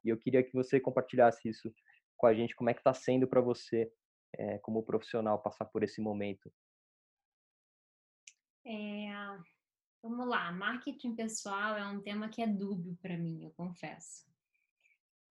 E 0.05 0.09
eu 0.09 0.19
queria 0.19 0.43
que 0.43 0.53
você 0.53 0.81
compartilhasse 0.81 1.49
isso 1.49 1.73
com 2.17 2.27
a 2.27 2.35
gente, 2.35 2.55
como 2.55 2.71
é 2.71 2.75
que 2.75 2.81
está 2.81 2.95
sendo 2.95 3.27
para 3.27 3.41
você, 3.41 3.91
é, 4.37 4.59
como 4.59 4.83
profissional, 4.83 5.41
passar 5.43 5.65
por 5.67 5.83
esse 5.83 6.01
momento. 6.01 6.53
É, 8.65 9.11
vamos 10.01 10.29
lá, 10.29 10.53
marketing 10.53 11.17
pessoal 11.17 11.77
é 11.77 11.87
um 11.87 12.01
tema 12.01 12.29
que 12.29 12.41
é 12.41 12.47
dúbio 12.47 12.97
para 13.03 13.17
mim, 13.17 13.43
eu 13.45 13.51
confesso. 13.53 14.32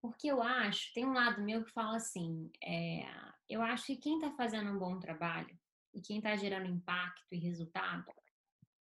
Porque 0.02 0.26
eu 0.26 0.42
acho, 0.42 0.92
tem 0.92 1.06
um 1.06 1.12
lado 1.12 1.40
meu 1.40 1.64
que 1.64 1.70
fala 1.70 1.96
assim, 1.96 2.50
é, 2.60 3.06
eu 3.48 3.62
acho 3.62 3.86
que 3.86 3.96
quem 3.96 4.16
está 4.16 4.32
fazendo 4.32 4.68
um 4.72 4.78
bom 4.78 4.98
trabalho 4.98 5.56
e 5.94 6.02
quem 6.02 6.16
está 6.18 6.34
gerando 6.34 6.66
impacto 6.66 7.32
e 7.32 7.38
resultado 7.38 8.12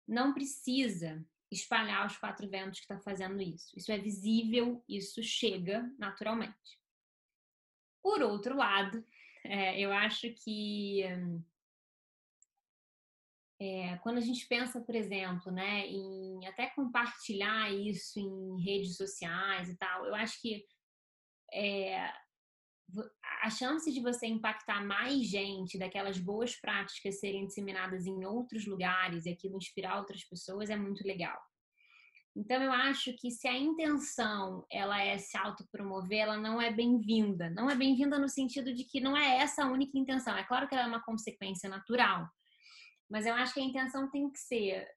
não 0.07 0.33
precisa 0.33 1.21
espalhar 1.51 2.07
os 2.07 2.17
quatro 2.17 2.49
ventos 2.49 2.79
que 2.79 2.85
está 2.85 2.97
fazendo 2.97 3.41
isso. 3.41 3.77
Isso 3.77 3.91
é 3.91 3.97
visível, 3.97 4.81
isso 4.87 5.21
chega 5.21 5.93
naturalmente. 5.99 6.79
Por 8.01 8.21
outro 8.21 8.55
lado, 8.55 9.05
é, 9.43 9.77
eu 9.83 9.91
acho 9.91 10.33
que 10.33 11.03
é, 13.59 13.97
quando 13.97 14.17
a 14.17 14.21
gente 14.21 14.47
pensa, 14.47 14.79
por 14.79 14.95
exemplo, 14.95 15.51
né, 15.51 15.85
em 15.87 16.47
até 16.47 16.67
compartilhar 16.69 17.69
isso 17.69 18.17
em 18.17 18.63
redes 18.63 18.95
sociais 18.95 19.69
e 19.69 19.75
tal, 19.75 20.05
eu 20.05 20.15
acho 20.15 20.41
que 20.41 20.65
é, 21.53 22.11
a 23.43 23.49
chance 23.49 23.91
de 23.91 24.01
você 24.01 24.27
impactar 24.27 24.85
mais 24.85 25.23
gente, 25.23 25.77
daquelas 25.77 26.17
boas 26.17 26.55
práticas 26.55 27.19
serem 27.19 27.45
disseminadas 27.45 28.05
em 28.05 28.25
outros 28.25 28.65
lugares 28.65 29.25
e 29.25 29.29
aquilo 29.29 29.57
inspirar 29.57 29.97
outras 29.97 30.23
pessoas 30.23 30.69
é 30.69 30.75
muito 30.75 31.05
legal. 31.05 31.39
Então 32.35 32.61
eu 32.63 32.71
acho 32.71 33.13
que 33.17 33.29
se 33.29 33.47
a 33.47 33.57
intenção 33.57 34.65
ela 34.71 35.01
é 35.01 35.17
se 35.17 35.37
autopromover, 35.37 36.19
ela 36.19 36.37
não 36.37 36.61
é 36.61 36.71
bem-vinda. 36.71 37.49
Não 37.49 37.69
é 37.69 37.75
bem-vinda 37.75 38.17
no 38.17 38.29
sentido 38.29 38.73
de 38.73 38.85
que 38.85 39.01
não 39.01 39.17
é 39.17 39.37
essa 39.37 39.63
a 39.63 39.71
única 39.71 39.97
intenção. 39.97 40.37
É 40.37 40.43
claro 40.43 40.67
que 40.67 40.73
ela 40.73 40.85
é 40.85 40.87
uma 40.87 41.03
consequência 41.03 41.69
natural. 41.69 42.29
Mas 43.09 43.25
eu 43.25 43.33
acho 43.33 43.53
que 43.53 43.59
a 43.59 43.63
intenção 43.63 44.09
tem 44.09 44.31
que 44.31 44.39
ser 44.39 44.87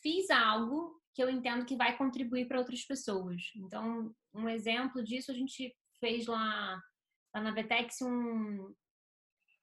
fiz 0.00 0.30
algo 0.30 0.96
que 1.12 1.22
eu 1.22 1.28
entendo 1.28 1.64
que 1.64 1.76
vai 1.76 1.96
contribuir 1.96 2.46
para 2.46 2.60
outras 2.60 2.84
pessoas. 2.84 3.50
Então, 3.56 4.14
um 4.32 4.48
exemplo 4.48 5.02
disso 5.02 5.32
a 5.32 5.34
gente 5.34 5.74
fez 6.00 6.26
lá, 6.26 6.80
lá 7.34 7.40
na 7.40 7.50
Vetex 7.50 8.00
um, 8.02 8.74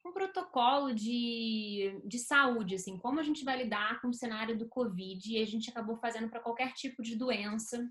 um 0.05 0.13
protocolo 0.13 0.93
de, 0.93 1.99
de 2.05 2.19
saúde, 2.19 2.75
assim, 2.75 2.97
como 2.97 3.19
a 3.19 3.23
gente 3.23 3.43
vai 3.43 3.57
lidar 3.57 3.99
com 4.01 4.09
o 4.09 4.13
cenário 4.13 4.57
do 4.57 4.69
Covid 4.69 5.31
e 5.31 5.41
a 5.41 5.45
gente 5.45 5.69
acabou 5.69 5.97
fazendo 5.97 6.29
para 6.29 6.41
qualquer 6.41 6.73
tipo 6.73 7.01
de 7.01 7.15
doença 7.15 7.89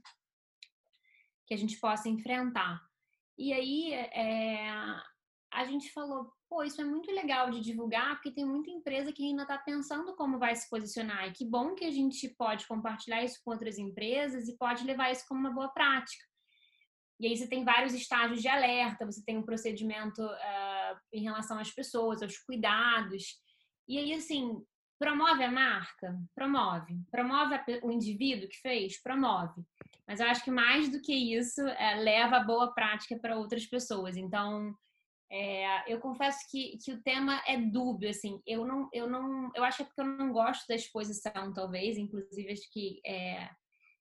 que 1.46 1.54
a 1.54 1.56
gente 1.56 1.78
possa 1.78 2.08
enfrentar. 2.08 2.80
E 3.36 3.52
aí 3.52 3.92
é, 3.92 4.68
a 5.52 5.64
gente 5.64 5.92
falou, 5.92 6.32
pô, 6.48 6.62
isso 6.62 6.80
é 6.80 6.84
muito 6.84 7.10
legal 7.10 7.50
de 7.50 7.60
divulgar, 7.60 8.14
porque 8.14 8.30
tem 8.30 8.44
muita 8.44 8.70
empresa 8.70 9.12
que 9.12 9.24
ainda 9.24 9.42
está 9.42 9.58
pensando 9.58 10.14
como 10.14 10.38
vai 10.38 10.54
se 10.54 10.68
posicionar. 10.70 11.28
E 11.28 11.32
que 11.32 11.44
bom 11.44 11.74
que 11.74 11.84
a 11.84 11.90
gente 11.90 12.28
pode 12.36 12.66
compartilhar 12.66 13.24
isso 13.24 13.40
com 13.44 13.50
outras 13.50 13.78
empresas 13.78 14.48
e 14.48 14.56
pode 14.56 14.84
levar 14.84 15.10
isso 15.10 15.24
como 15.28 15.40
uma 15.40 15.52
boa 15.52 15.68
prática. 15.68 16.24
E 17.20 17.26
aí 17.26 17.36
você 17.36 17.46
tem 17.46 17.64
vários 17.64 17.94
estágios 17.94 18.42
de 18.42 18.48
alerta, 18.48 19.06
você 19.06 19.22
tem 19.24 19.38
um 19.38 19.44
procedimento 19.44 20.20
uh, 20.22 20.98
em 21.12 21.22
relação 21.22 21.58
às 21.58 21.70
pessoas, 21.70 22.22
aos 22.22 22.38
cuidados. 22.38 23.40
E 23.88 23.98
aí, 23.98 24.12
assim, 24.12 24.60
promove 24.98 25.44
a 25.44 25.50
marca? 25.50 26.18
Promove. 26.34 26.98
Promove 27.10 27.60
o 27.82 27.92
indivíduo 27.92 28.48
que 28.48 28.60
fez? 28.60 29.00
Promove. 29.00 29.62
Mas 30.06 30.20
eu 30.20 30.26
acho 30.26 30.44
que 30.44 30.50
mais 30.50 30.90
do 30.90 31.00
que 31.00 31.14
isso, 31.14 31.60
é, 31.62 31.94
leva 31.96 32.36
a 32.36 32.44
boa 32.44 32.74
prática 32.74 33.18
para 33.18 33.36
outras 33.36 33.64
pessoas. 33.64 34.16
Então, 34.16 34.74
é, 35.30 35.92
eu 35.92 35.98
confesso 36.00 36.38
que, 36.50 36.78
que 36.78 36.92
o 36.92 37.02
tema 37.02 37.42
é 37.46 37.56
dúbio, 37.56 38.08
assim, 38.08 38.40
eu 38.46 38.64
não, 38.64 38.88
eu 38.92 39.08
não, 39.08 39.50
eu 39.54 39.64
acho 39.64 39.78
que 39.78 39.82
é 39.82 39.86
porque 39.86 40.00
eu 40.00 40.06
não 40.06 40.32
gosto 40.32 40.66
da 40.68 40.74
exposição, 40.74 41.52
talvez, 41.52 41.96
inclusive 41.96 42.52
acho 42.52 42.70
que 42.70 43.00
é, 43.04 43.50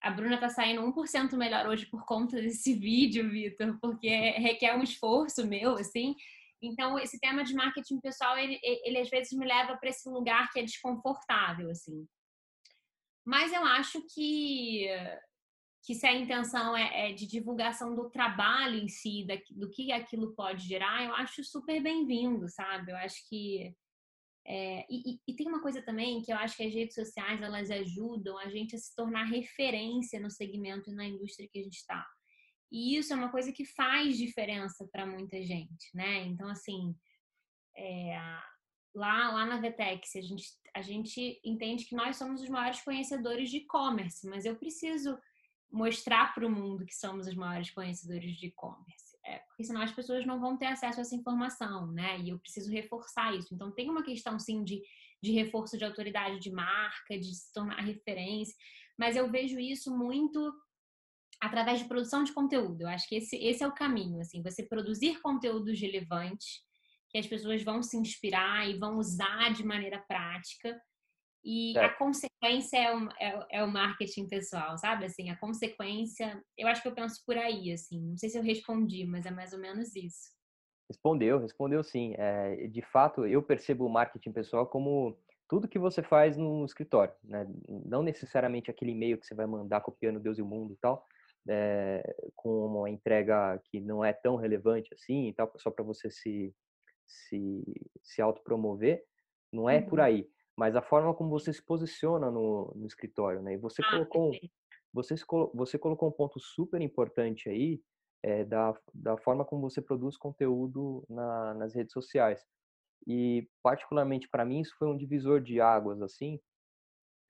a 0.03 0.11
Bruna 0.11 0.37
tá 0.37 0.49
saindo 0.49 0.81
1% 0.81 1.37
melhor 1.37 1.65
hoje 1.65 1.85
por 1.85 2.05
conta 2.05 2.35
desse 2.35 2.73
vídeo, 2.77 3.29
Vitor, 3.31 3.79
porque 3.79 4.09
requer 4.31 4.75
um 4.75 4.83
esforço 4.83 5.47
meu, 5.47 5.77
assim. 5.77 6.13
Então, 6.61 6.99
esse 6.99 7.19
tema 7.19 7.43
de 7.43 7.53
marketing 7.53 7.99
pessoal, 8.01 8.37
ele, 8.37 8.59
ele 8.61 8.99
às 8.99 9.09
vezes 9.09 9.31
me 9.33 9.45
leva 9.45 9.77
para 9.77 9.89
esse 9.89 10.09
lugar 10.09 10.51
que 10.51 10.59
é 10.59 10.63
desconfortável, 10.63 11.69
assim. 11.69 12.05
Mas 13.25 13.53
eu 13.53 13.63
acho 13.63 14.01
que, 14.13 14.87
que 15.85 15.95
se 15.95 16.05
a 16.05 16.13
intenção 16.13 16.75
é, 16.75 17.09
é 17.09 17.13
de 17.13 17.25
divulgação 17.25 17.95
do 17.95 18.09
trabalho 18.09 18.77
em 18.77 18.89
si, 18.89 19.25
da, 19.25 19.35
do 19.51 19.69
que 19.69 19.89
aquilo 19.93 20.35
pode 20.35 20.67
gerar, 20.67 21.05
eu 21.05 21.15
acho 21.15 21.43
super 21.45 21.81
bem-vindo, 21.81 22.49
sabe? 22.49 22.91
Eu 22.91 22.97
acho 22.97 23.17
que 23.29 23.73
é, 24.45 24.85
e, 24.89 25.21
e, 25.25 25.33
tem 25.35 25.47
uma 25.47 25.61
coisa 25.61 25.81
também 25.81 26.21
que 26.21 26.31
eu 26.31 26.35
acho 26.35 26.57
que 26.57 26.63
as 26.63 26.73
redes 26.73 26.95
sociais 26.95 27.41
elas 27.41 27.71
ajudam 27.71 28.37
a 28.37 28.49
gente 28.49 28.75
a 28.75 28.77
se 28.77 28.93
tornar 28.93 29.23
referência 29.23 30.19
no 30.19 30.29
segmento 30.29 30.89
e 30.89 30.93
na 30.93 31.05
indústria 31.05 31.47
que 31.49 31.59
a 31.59 31.63
gente 31.63 31.77
está. 31.77 32.05
E 32.69 32.97
isso 32.97 33.13
é 33.13 33.15
uma 33.15 33.31
coisa 33.31 33.53
que 33.53 33.63
faz 33.63 34.17
diferença 34.17 34.87
para 34.91 35.05
muita 35.05 35.41
gente, 35.41 35.95
né? 35.95 36.25
Então, 36.25 36.49
assim, 36.49 36.93
é, 37.77 38.19
lá, 38.93 39.31
lá 39.31 39.45
na 39.45 39.61
Vetex, 39.61 40.15
a 40.15 40.21
gente, 40.21 40.45
a 40.75 40.81
gente 40.81 41.39
entende 41.45 41.85
que 41.85 41.95
nós 41.95 42.17
somos 42.17 42.41
os 42.41 42.49
maiores 42.49 42.81
conhecedores 42.81 43.49
de 43.49 43.57
e-commerce, 43.57 44.27
mas 44.27 44.43
eu 44.43 44.57
preciso 44.57 45.17
mostrar 45.71 46.33
para 46.33 46.45
o 46.45 46.51
mundo 46.51 46.85
que 46.85 46.95
somos 46.95 47.27
os 47.27 47.35
maiores 47.35 47.71
conhecedores 47.71 48.35
de 48.35 48.47
e-commerce 48.47 49.12
é, 49.25 49.39
porque 49.39 49.63
senão 49.63 49.81
as 49.81 49.91
pessoas 49.91 50.25
não 50.25 50.39
vão 50.39 50.57
ter 50.57 50.65
acesso 50.65 50.99
a 50.99 51.01
essa 51.01 51.15
informação, 51.15 51.91
né? 51.91 52.19
E 52.19 52.29
eu 52.29 52.39
preciso 52.39 52.71
reforçar 52.71 53.33
isso. 53.35 53.53
Então 53.53 53.71
tem 53.71 53.89
uma 53.89 54.03
questão 54.03 54.37
sim 54.37 54.63
de, 54.63 54.81
de 55.21 55.31
reforço 55.31 55.77
de 55.77 55.85
autoridade 55.85 56.39
de 56.39 56.51
marca, 56.51 57.17
de 57.17 57.33
se 57.33 57.51
tornar 57.53 57.79
referência, 57.81 58.55
mas 58.97 59.15
eu 59.15 59.29
vejo 59.31 59.59
isso 59.59 59.95
muito 59.95 60.53
através 61.41 61.79
de 61.79 61.85
produção 61.85 62.23
de 62.23 62.33
conteúdo. 62.33 62.81
Eu 62.81 62.89
acho 62.89 63.07
que 63.07 63.15
esse, 63.15 63.35
esse 63.37 63.63
é 63.63 63.67
o 63.67 63.73
caminho, 63.73 64.19
assim, 64.21 64.41
você 64.41 64.63
produzir 64.63 65.21
conteúdos 65.21 65.79
relevantes 65.79 66.61
que 67.09 67.17
as 67.17 67.27
pessoas 67.27 67.63
vão 67.63 67.83
se 67.83 67.97
inspirar 67.97 68.67
e 68.69 68.77
vão 68.77 68.97
usar 68.97 69.53
de 69.53 69.63
maneira 69.63 69.99
prática 70.07 70.81
e 71.43 71.77
é. 71.77 71.85
a 71.85 71.89
consequência 71.93 72.77
é 72.77 72.95
o, 72.95 73.09
é, 73.19 73.47
é, 73.51 73.63
o 73.63 73.67
marketing 73.67 74.27
pessoal, 74.27 74.77
sabe? 74.77 75.05
Assim, 75.05 75.29
a 75.29 75.37
consequência, 75.37 76.41
eu 76.57 76.67
acho 76.67 76.81
que 76.81 76.87
eu 76.87 76.95
penso 76.95 77.21
por 77.25 77.37
aí, 77.37 77.71
assim. 77.71 78.01
Não 78.01 78.17
sei 78.17 78.29
se 78.29 78.37
eu 78.37 78.43
respondi, 78.43 79.05
mas 79.05 79.25
é 79.25 79.31
mais 79.31 79.51
ou 79.51 79.59
menos 79.59 79.93
isso. 79.95 80.31
Respondeu, 80.89 81.39
respondeu 81.39 81.83
sim. 81.83 82.13
É, 82.17 82.67
de 82.67 82.81
fato, 82.81 83.25
eu 83.25 83.43
percebo 83.43 83.85
o 83.85 83.89
marketing 83.89 84.31
pessoal 84.31 84.65
como 84.65 85.17
tudo 85.49 85.67
que 85.67 85.77
você 85.77 86.01
faz 86.01 86.37
no 86.37 86.63
escritório, 86.63 87.13
né? 87.23 87.45
Não 87.67 88.01
necessariamente 88.01 88.71
aquele 88.71 88.91
e-mail 88.91 89.17
que 89.17 89.25
você 89.25 89.35
vai 89.35 89.45
mandar 89.45 89.81
copiando 89.81 90.19
Deus 90.19 90.37
e 90.37 90.41
o 90.41 90.45
mundo 90.45 90.73
e 90.73 90.77
tal, 90.77 91.05
é, 91.49 92.15
com 92.35 92.65
uma 92.67 92.89
entrega 92.89 93.59
que 93.65 93.81
não 93.81 94.03
é 94.03 94.13
tão 94.13 94.37
relevante 94.37 94.93
assim 94.93 95.27
e 95.27 95.33
tal, 95.33 95.51
só 95.57 95.69
para 95.69 95.83
você 95.83 96.09
se, 96.09 96.55
se, 97.05 97.63
se 98.01 98.21
autopromover. 98.21 99.03
Não 99.51 99.69
é 99.69 99.79
uhum. 99.79 99.85
por 99.85 99.99
aí 99.99 100.27
mas 100.55 100.75
a 100.75 100.81
forma 100.81 101.13
como 101.13 101.29
você 101.29 101.51
se 101.51 101.63
posiciona 101.63 102.29
no, 102.29 102.71
no 102.75 102.85
escritório, 102.85 103.41
né? 103.41 103.53
E 103.53 103.57
você 103.57 103.81
ah, 103.83 103.89
colocou, 103.89 104.31
você, 104.93 105.15
você 105.53 105.77
colocou 105.77 106.09
um 106.09 106.11
ponto 106.11 106.39
super 106.39 106.81
importante 106.81 107.49
aí 107.49 107.81
é, 108.21 108.43
da, 108.45 108.73
da 108.93 109.17
forma 109.17 109.43
como 109.43 109.61
você 109.61 109.81
produz 109.81 110.15
conteúdo 110.15 111.03
na, 111.09 111.53
nas 111.55 111.73
redes 111.73 111.93
sociais. 111.93 112.45
E 113.05 113.47
particularmente 113.61 114.29
para 114.29 114.45
mim 114.45 114.61
isso 114.61 114.75
foi 114.77 114.87
um 114.87 114.95
divisor 114.95 115.41
de 115.41 115.59
águas 115.59 116.01
assim 116.01 116.39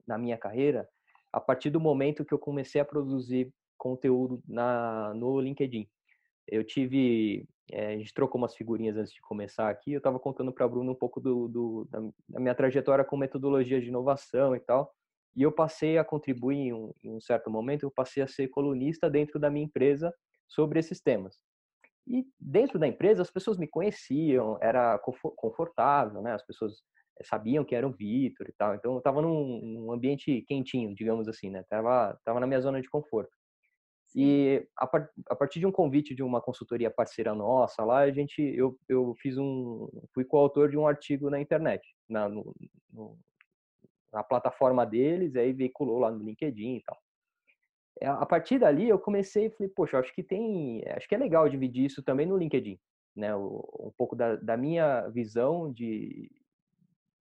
na 0.06 0.18
minha 0.18 0.38
carreira, 0.38 0.88
a 1.32 1.40
partir 1.40 1.70
do 1.70 1.80
momento 1.80 2.26
que 2.26 2.34
eu 2.34 2.40
comecei 2.40 2.80
a 2.80 2.86
produzir 2.86 3.52
conteúdo 3.78 4.44
na 4.48 5.14
no 5.14 5.40
LinkedIn. 5.40 5.90
Eu 6.48 6.64
tive 6.64 7.48
é, 7.72 7.94
a 7.94 7.98
gente 7.98 8.14
trocou 8.14 8.40
umas 8.40 8.56
figurinhas 8.56 8.98
antes 8.98 9.14
de 9.14 9.22
começar 9.22 9.70
aqui. 9.70 9.94
Eu 9.94 10.00
estava 10.00 10.20
contando 10.20 10.52
para 10.52 10.66
a 10.66 10.68
Bruna 10.68 10.92
um 10.92 10.96
pouco 10.96 11.20
do, 11.20 11.48
do 11.48 11.88
da, 11.90 12.40
minha 12.40 12.56
trajetória 12.56 13.06
com 13.06 13.16
metodologia 13.16 13.80
de 13.80 13.88
inovação 13.88 14.56
e 14.56 14.60
tal. 14.60 14.94
E 15.36 15.42
eu 15.42 15.52
passei 15.52 15.98
a 15.98 16.04
contribuir 16.04 16.58
em 16.58 16.74
um, 16.74 16.94
em 17.04 17.16
um, 17.16 17.22
certo 17.22 17.50
momento, 17.50 17.84
eu 17.84 17.92
passei 17.92 18.22
a 18.22 18.28
ser 18.28 18.50
colunista 18.50 19.10
dentro 19.10 19.40
da 19.40 19.50
minha 19.50 19.66
empresa 19.66 20.14
sobre 20.48 20.80
esses 20.80 21.02
temas. 21.02 21.40
E 22.06 22.26
dentro 22.40 22.78
da 22.78 22.88
empresa 22.88 23.22
as 23.22 23.32
pessoas 23.32 23.58
me 23.58 23.68
conheciam, 23.68 24.58
era 24.62 25.00
confortável, 25.00 26.22
né? 26.22 26.34
As 26.34 26.46
pessoas 26.46 26.74
eh, 27.20 27.24
sabiam 27.24 27.64
que 27.64 27.74
era 27.74 27.88
o 27.88 27.92
Vitor 27.92 28.48
e 28.48 28.54
tal. 28.54 28.76
Então 28.76 28.92
eu 28.92 28.98
estava 29.00 29.22
num, 29.22 29.62
num, 29.64 29.92
ambiente 29.92 30.44
quentinho, 30.48 30.94
digamos 30.94 31.28
assim, 31.28 31.50
né? 31.50 31.64
Tava, 31.70 32.20
tava 32.26 32.40
na 32.40 32.46
minha 32.46 32.62
zona 32.62 32.82
de 32.82 32.90
conforto. 32.90 33.32
E 34.16 34.68
a, 34.78 34.86
par, 34.86 35.10
a, 35.28 35.36
partir 35.36 35.60
de 35.60 35.66
um 35.66 35.72
convite 35.72 36.14
de 36.14 36.22
uma 36.22 36.40
consultoria 36.40 36.92
parceira 36.92 37.34
nossa 37.34 37.84
lá, 37.84 38.00
a 38.00 38.12
gente, 38.12 38.42
eu, 38.42 38.78
eu 38.88 39.16
fiz 39.16 39.38
um, 39.38 39.88
fui 40.14 40.24
coautor 40.24 40.70
de 40.70 40.78
um 40.78 40.88
artigo 40.88 41.30
na 41.30 41.40
internet, 41.40 41.84
na, 42.08 42.30
no, 42.30 42.56
no, 42.92 43.18
na 44.12 44.24
plataforma 44.24 44.86
deles, 44.86 45.36
aí 45.36 45.52
veiculou 45.52 45.98
lá 45.98 46.12
no 46.12 46.24
LinkedIn 46.24 46.76
e 46.76 46.84
tal. 46.84 46.98
É, 48.00 48.08
a 48.08 48.26
partir 48.26 48.60
dali 48.60 48.88
eu 48.88 49.00
comecei 49.00 49.48
e 49.48 49.50
falei, 49.50 49.70
poxa, 49.70 49.98
acho 49.98 50.14
que 50.14 50.24
tem, 50.24 50.84
acho 50.96 51.08
que 51.08 51.16
é 51.16 51.18
legal 51.18 51.50
dividir 51.50 51.86
isso 51.86 52.04
também 52.04 52.28
no 52.28 52.38
LinkedIn, 52.38 52.80
né? 53.16 53.36
um 53.36 53.92
pouco 53.98 54.16
da, 54.16 54.36
da 54.36 54.56
minha 54.56 55.08
visão 55.10 55.72
de, 55.72 56.30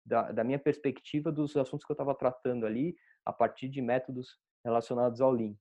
da, 0.05 0.33
da 0.33 0.43
minha 0.43 0.59
perspectiva 0.59 1.31
dos 1.31 1.57
assuntos 1.57 1.87
que 1.87 1.93
eu 1.93 1.95
estava 1.95 2.15
tratando 2.15 2.67
ali 2.67 2.97
a 3.25 3.33
partir 3.33 3.69
de 3.69 3.81
métodos 3.81 4.39
relacionados 4.65 5.21
ao 5.21 5.31
Lean. 5.31 5.55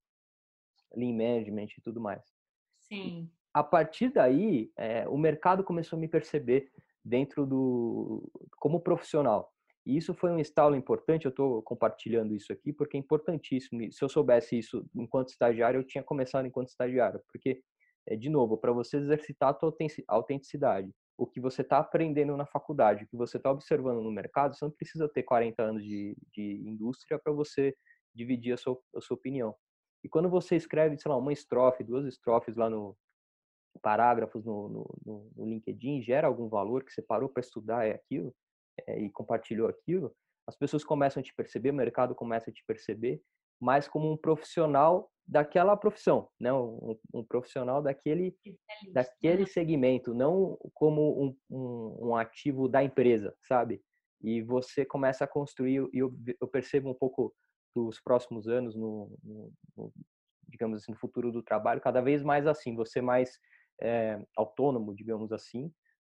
Lean 0.96 1.14
Management 1.14 1.68
e 1.78 1.82
tudo 1.82 2.02
mais. 2.02 2.24
Sim. 2.80 3.30
a 3.54 3.64
partir 3.64 4.10
daí, 4.12 4.72
é, 4.78 5.08
o 5.08 5.18
mercado 5.18 5.64
começou 5.64 5.98
a 5.98 6.00
me 6.00 6.08
perceber 6.08 6.72
dentro 7.04 7.46
do 7.46 8.30
como 8.58 8.80
profissional. 8.80 9.52
E 9.86 9.98
isso 9.98 10.14
foi 10.14 10.32
um 10.32 10.40
estalo 10.40 10.76
importante. 10.76 11.26
Eu 11.26 11.30
estou 11.30 11.62
compartilhando 11.64 12.36
isso 12.36 12.52
aqui 12.52 12.74
porque 12.74 12.98
é 12.98 13.00
importantíssimo. 13.00 13.92
Se 13.92 14.04
eu 14.04 14.10
soubesse 14.10 14.58
isso 14.58 14.86
enquanto 14.96 15.30
estagiário, 15.30 15.80
eu 15.80 15.84
tinha 15.84 16.04
começado 16.04 16.46
enquanto 16.46 16.70
estagiário, 16.70 17.22
porque 17.32 17.62
é 18.08 18.16
de 18.16 18.30
novo 18.30 18.58
para 18.58 18.72
você 18.72 18.98
exercitar 18.98 19.50
a 19.50 19.54
tua 19.54 19.74
autenticidade, 20.08 20.92
o 21.18 21.28
que 21.28 21.40
você 21.40 21.62
está 21.62 21.80
aprendendo 21.80 22.36
na 22.36 22.46
faculdade, 22.46 23.04
o 23.04 23.08
que 23.08 23.18
você 23.18 23.38
está 23.38 23.52
observando 23.52 24.02
no 24.02 24.12
mercado, 24.12 24.56
você 24.56 24.66
não 24.66 24.72
precisa 24.72 25.08
ter 25.08 25.24
40 25.24 25.62
anos 25.62 25.84
de, 25.84 26.16
de 26.34 26.64
indústria 26.66 27.20
para 27.20 27.34
você 27.34 27.76
dividir 28.14 28.54
a 28.54 28.58
sua, 28.58 28.80
a 28.96 29.02
sua 29.02 29.16
opinião. 29.16 29.56
E 30.04 30.10
quando 30.10 30.30
você 30.30 30.56
escreve, 30.56 30.98
sei 30.98 31.10
lá, 31.10 31.18
uma 31.18 31.34
estrofe, 31.34 31.84
duas 31.84 32.06
estrofes 32.06 32.56
lá 32.56 32.70
no 32.70 32.96
parágrafos 33.82 34.44
no, 34.46 34.70
no, 35.06 35.32
no 35.36 35.46
LinkedIn, 35.46 36.02
gera 36.02 36.28
algum 36.28 36.48
valor 36.50 36.84
que 36.84 36.92
você 36.92 37.02
parou 37.02 37.30
para 37.30 37.42
estudar 37.42 37.86
é 37.86 37.92
aquilo 37.92 38.34
é, 38.88 39.00
e 39.00 39.10
compartilhou 39.10 39.68
aquilo, 39.68 40.14
as 40.48 40.56
pessoas 40.56 40.84
começam 40.84 41.22
a 41.22 41.24
te 41.24 41.34
perceber, 41.34 41.70
o 41.70 41.76
mercado 41.76 42.16
começa 42.16 42.50
a 42.50 42.54
te 42.54 42.64
perceber, 42.66 43.22
mais 43.62 43.88
como 43.88 44.12
um 44.12 44.18
profissional 44.18 45.12
daquela 45.28 45.78
profissão, 45.78 46.28
né? 46.40 46.52
Um, 46.52 46.98
um 47.14 47.24
profissional 47.24 47.84
daquele 47.84 48.36
daquele 48.92 49.46
segmento, 49.46 50.14
não 50.14 50.58
como 50.74 51.24
um, 51.24 51.38
um, 51.50 52.08
um, 52.08 52.16
ativo 52.16 52.68
da 52.68 52.84
empresa, 52.84 53.36
sabe? 53.42 53.82
E 54.22 54.42
você 54.42 54.84
começa 54.84 55.24
a 55.24 55.28
construir 55.28 55.88
e 55.94 56.00
eu, 56.00 56.12
eu 56.42 56.48
percebo 56.48 56.90
um 56.90 56.96
pouco 56.96 57.34
dos 57.76 58.00
próximos 58.00 58.48
anos 58.48 58.76
no, 58.76 59.18
no, 59.24 59.54
no, 59.78 59.94
digamos 60.48 60.82
assim 60.82 60.92
no 60.92 60.98
futuro 60.98 61.32
do 61.32 61.44
trabalho 61.44 61.82
cada 61.82 62.02
vez 62.02 62.24
mais 62.24 62.48
assim, 62.48 62.76
você 62.76 63.02
mais 63.02 63.40
é, 63.82 64.22
autônomo, 64.36 64.96
digamos 64.96 65.32
assim, 65.32 65.72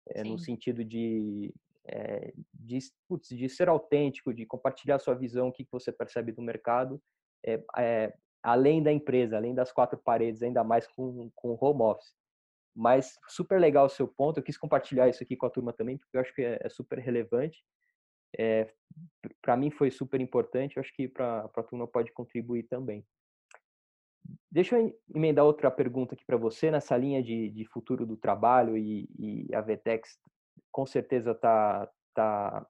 é, 0.10 0.24
no 0.24 0.38
sentido 0.38 0.84
de 0.84 1.54
é, 1.88 2.34
de, 2.54 2.80
putz, 3.08 3.30
de 3.30 3.48
ser 3.48 3.70
autêntico, 3.70 4.34
de 4.34 4.46
compartilhar 4.46 5.00
sua 5.00 5.14
visão, 5.14 5.50
o 5.50 5.52
que 5.52 5.68
você 5.72 5.92
percebe 5.92 6.32
do 6.32 6.42
mercado, 6.42 7.00
além 8.42 8.82
da 8.82 8.92
empresa, 8.92 9.38
além 9.38 9.54
das 9.54 9.72
quatro 9.72 9.98
paredes, 9.98 10.42
ainda 10.42 10.64
mais 10.64 10.88
com, 10.88 11.30
com 11.36 11.58
home 11.60 11.82
office. 11.84 12.16
Mas 12.76 13.18
super 13.28 13.60
legal 13.60 13.86
o 13.86 13.90
seu 13.90 14.08
ponto, 14.08 14.40
eu 14.40 14.44
quis 14.44 14.58
compartilhar 14.58 15.08
isso 15.08 15.24
aqui 15.24 15.36
com 15.36 15.46
a 15.46 15.50
turma 15.50 15.72
também, 15.72 15.98
porque 15.98 16.18
eu 16.18 16.22
acho 16.22 16.34
que 16.34 16.42
é, 16.42 16.60
é 16.62 16.70
super 16.70 17.00
relevante. 17.00 17.64
É, 18.38 18.72
para 19.42 19.58
mim 19.58 19.72
foi 19.72 19.92
super 19.92 20.22
importante, 20.22 20.78
eu 20.78 20.82
acho 20.82 20.94
que 20.94 21.08
para 21.08 21.42
a 21.42 21.64
turma 21.64 21.88
pode 21.88 22.12
contribuir 22.12 22.64
também. 22.64 23.06
Deixa 24.52 24.80
eu 24.80 24.98
emendar 25.14 25.46
outra 25.46 25.70
pergunta 25.70 26.16
aqui 26.16 26.26
para 26.26 26.38
você, 26.38 26.72
nessa 26.72 26.98
linha 26.98 27.22
de, 27.22 27.50
de 27.50 27.66
futuro 27.66 28.06
do 28.06 28.18
trabalho 28.18 28.78
e, 28.78 29.08
e 29.20 29.54
a 29.54 29.62
VTEX 29.62 30.18
com 30.72 30.86
certeza 30.86 31.32
está 31.32 31.90
tá, 32.14 32.66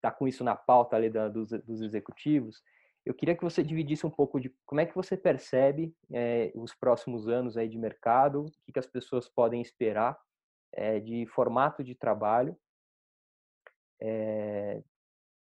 tá 0.00 0.10
com 0.10 0.26
isso 0.26 0.42
na 0.42 0.56
pauta 0.56 0.96
ali 0.96 1.10
da, 1.10 1.28
dos, 1.28 1.50
dos 1.50 1.80
executivos. 1.82 2.62
Eu 3.04 3.14
queria 3.14 3.36
que 3.36 3.44
você 3.44 3.62
dividisse 3.62 4.04
um 4.04 4.10
pouco 4.10 4.40
de 4.40 4.52
como 4.64 4.80
é 4.80 4.86
que 4.86 4.94
você 4.94 5.16
percebe 5.16 5.94
é, 6.12 6.50
os 6.56 6.74
próximos 6.74 7.28
anos 7.28 7.56
aí 7.56 7.68
de 7.68 7.78
mercado, 7.78 8.46
o 8.46 8.50
que, 8.64 8.72
que 8.72 8.78
as 8.78 8.86
pessoas 8.86 9.28
podem 9.28 9.60
esperar 9.60 10.18
é, 10.72 10.98
de 10.98 11.24
formato 11.26 11.84
de 11.84 11.94
trabalho. 11.94 12.56
É, 14.00 14.82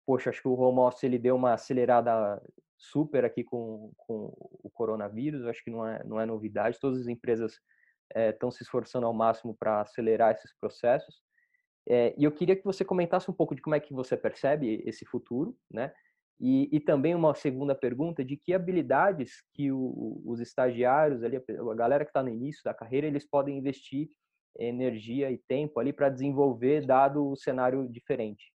poxa, 0.06 0.30
acho 0.30 0.42
que 0.42 0.48
o 0.48 0.54
home 0.54 0.80
office 0.80 1.04
ele 1.04 1.20
deu 1.20 1.36
uma 1.36 1.54
acelerada 1.54 2.42
super 2.78 3.26
aqui 3.26 3.44
com, 3.44 3.92
com 3.98 4.32
o 4.64 4.70
coronavírus, 4.72 5.46
acho 5.46 5.64
que 5.64 5.72
não 5.72 5.86
é, 5.86 6.04
não 6.04 6.22
é 6.22 6.26
novidade, 6.26 6.80
todas 6.80 7.02
as 7.02 7.08
empresas 7.08 7.60
estão 8.16 8.50
eh, 8.50 8.52
se 8.52 8.64
esforçando 8.64 9.06
ao 9.06 9.14
máximo 9.14 9.56
para 9.60 9.82
acelerar 9.82 10.32
esses 10.32 10.56
processos. 10.60 11.22
É, 11.90 12.14
e 12.18 12.24
eu 12.24 12.32
queria 12.32 12.56
que 12.56 12.64
você 12.64 12.84
comentasse 12.84 13.30
um 13.32 13.34
pouco 13.34 13.56
de 13.56 13.62
como 13.62 13.76
é 13.76 13.80
que 13.80 13.94
você 13.94 14.16
percebe 14.18 14.84
esse 14.86 15.06
futuro, 15.06 15.58
né? 15.72 15.94
E, 16.40 16.70
e 16.72 16.80
também 16.80 17.16
uma 17.16 17.34
segunda 17.34 17.74
pergunta 17.74 18.24
de 18.24 18.38
que 18.38 18.54
habilidades 18.54 19.44
que 19.54 19.72
o, 19.72 20.22
os 20.26 20.40
estagiários 20.40 21.24
ali, 21.24 21.38
a 21.38 21.74
galera 21.74 22.06
que 22.06 22.12
está 22.12 22.22
no 22.22 22.30
início 22.30 22.62
da 22.64 22.74
carreira, 22.74 23.08
eles 23.08 23.26
podem 23.26 23.58
investir 23.58 24.10
energia 24.58 25.32
e 25.32 25.38
tempo 25.38 25.80
ali 25.80 25.94
para 25.94 26.10
desenvolver 26.10 26.86
dado 26.86 27.28
o 27.28 27.36
cenário 27.36 27.88
diferente. 27.90 28.52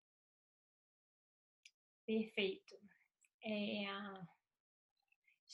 Perfeito. 2.06 2.74
É, 3.44 3.86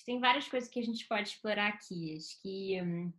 tem 0.07 0.21
várias 0.21 0.49
coisas 0.49 0.71
que 0.71 0.79
a 0.79 0.83
gente 0.83 1.07
pode 1.09 1.29
explorar 1.29 1.69
aqui. 1.69 2.17
Acho 2.17 2.41
que 2.41 2.81
hum, 2.81 3.13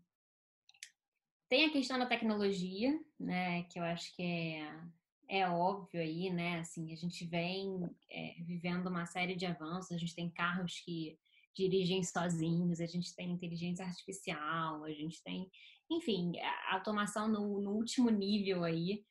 tem 1.49 1.65
a 1.65 1.71
questão 1.71 1.99
da 1.99 2.05
tecnologia, 2.05 2.97
né, 3.19 3.63
que 3.63 3.77
eu 3.77 3.83
acho 3.83 4.15
que 4.15 4.23
é, 4.23 4.79
é 5.27 5.49
óbvio 5.49 6.01
aí, 6.01 6.29
né, 6.31 6.59
assim, 6.59 6.93
a 6.93 6.95
gente 6.95 7.25
vem 7.25 7.89
é, 8.09 8.35
vivendo 8.43 8.87
uma 8.87 9.05
série 9.05 9.35
de 9.35 9.45
avanços, 9.45 9.91
a 9.91 9.97
gente 9.97 10.15
tem 10.15 10.29
carros 10.29 10.79
que 10.79 11.19
dirigem 11.53 12.03
sozinhos, 12.03 12.79
a 12.79 12.85
gente 12.85 13.13
tem 13.15 13.31
inteligência 13.31 13.85
artificial, 13.85 14.83
a 14.85 14.91
gente 14.91 15.21
tem, 15.23 15.49
enfim, 15.89 16.33
a 16.39 16.75
automação 16.75 17.27
no, 17.27 17.61
no 17.61 17.71
último 17.71 18.09
nível 18.09 18.63
aí. 18.63 19.03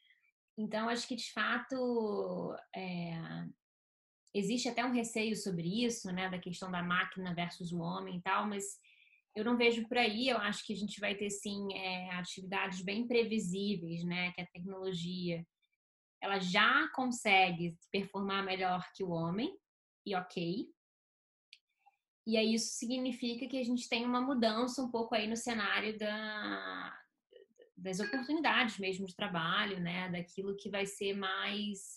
Então, 0.58 0.88
acho 0.88 1.06
que 1.06 1.16
de 1.16 1.32
fato 1.32 2.56
é, 2.74 3.18
existe 4.34 4.68
até 4.68 4.84
um 4.84 4.92
receio 4.92 5.36
sobre 5.36 5.84
isso, 5.84 6.10
né, 6.12 6.30
da 6.30 6.38
questão 6.38 6.70
da 6.70 6.82
máquina 6.82 7.34
versus 7.34 7.72
o 7.72 7.78
homem 7.78 8.16
e 8.16 8.22
tal, 8.22 8.46
mas 8.46 8.78
eu 9.36 9.44
não 9.44 9.56
vejo 9.56 9.86
por 9.86 9.98
aí. 9.98 10.28
Eu 10.28 10.38
acho 10.38 10.64
que 10.64 10.72
a 10.72 10.76
gente 10.76 10.98
vai 10.98 11.14
ter 11.14 11.28
sim 11.28 11.74
é, 11.74 12.10
atividades 12.12 12.80
bem 12.80 13.06
previsíveis, 13.06 14.02
né? 14.02 14.32
Que 14.32 14.40
a 14.40 14.46
tecnologia 14.46 15.46
ela 16.22 16.38
já 16.38 16.88
consegue 16.94 17.76
performar 17.92 18.42
melhor 18.42 18.82
que 18.94 19.04
o 19.04 19.10
homem 19.10 19.54
e 20.06 20.16
ok. 20.16 20.66
E 22.26 22.36
aí 22.36 22.54
isso 22.54 22.74
significa 22.74 23.46
que 23.46 23.58
a 23.58 23.64
gente 23.64 23.88
tem 23.88 24.04
uma 24.04 24.20
mudança 24.20 24.82
um 24.82 24.90
pouco 24.90 25.14
aí 25.14 25.28
no 25.28 25.36
cenário 25.36 25.96
da, 25.96 26.98
das 27.76 28.00
oportunidades 28.00 28.78
mesmo 28.78 29.06
de 29.06 29.14
trabalho, 29.14 29.78
né? 29.78 30.10
Daquilo 30.10 30.56
que 30.56 30.68
vai 30.68 30.86
ser 30.86 31.14
mais 31.14 31.94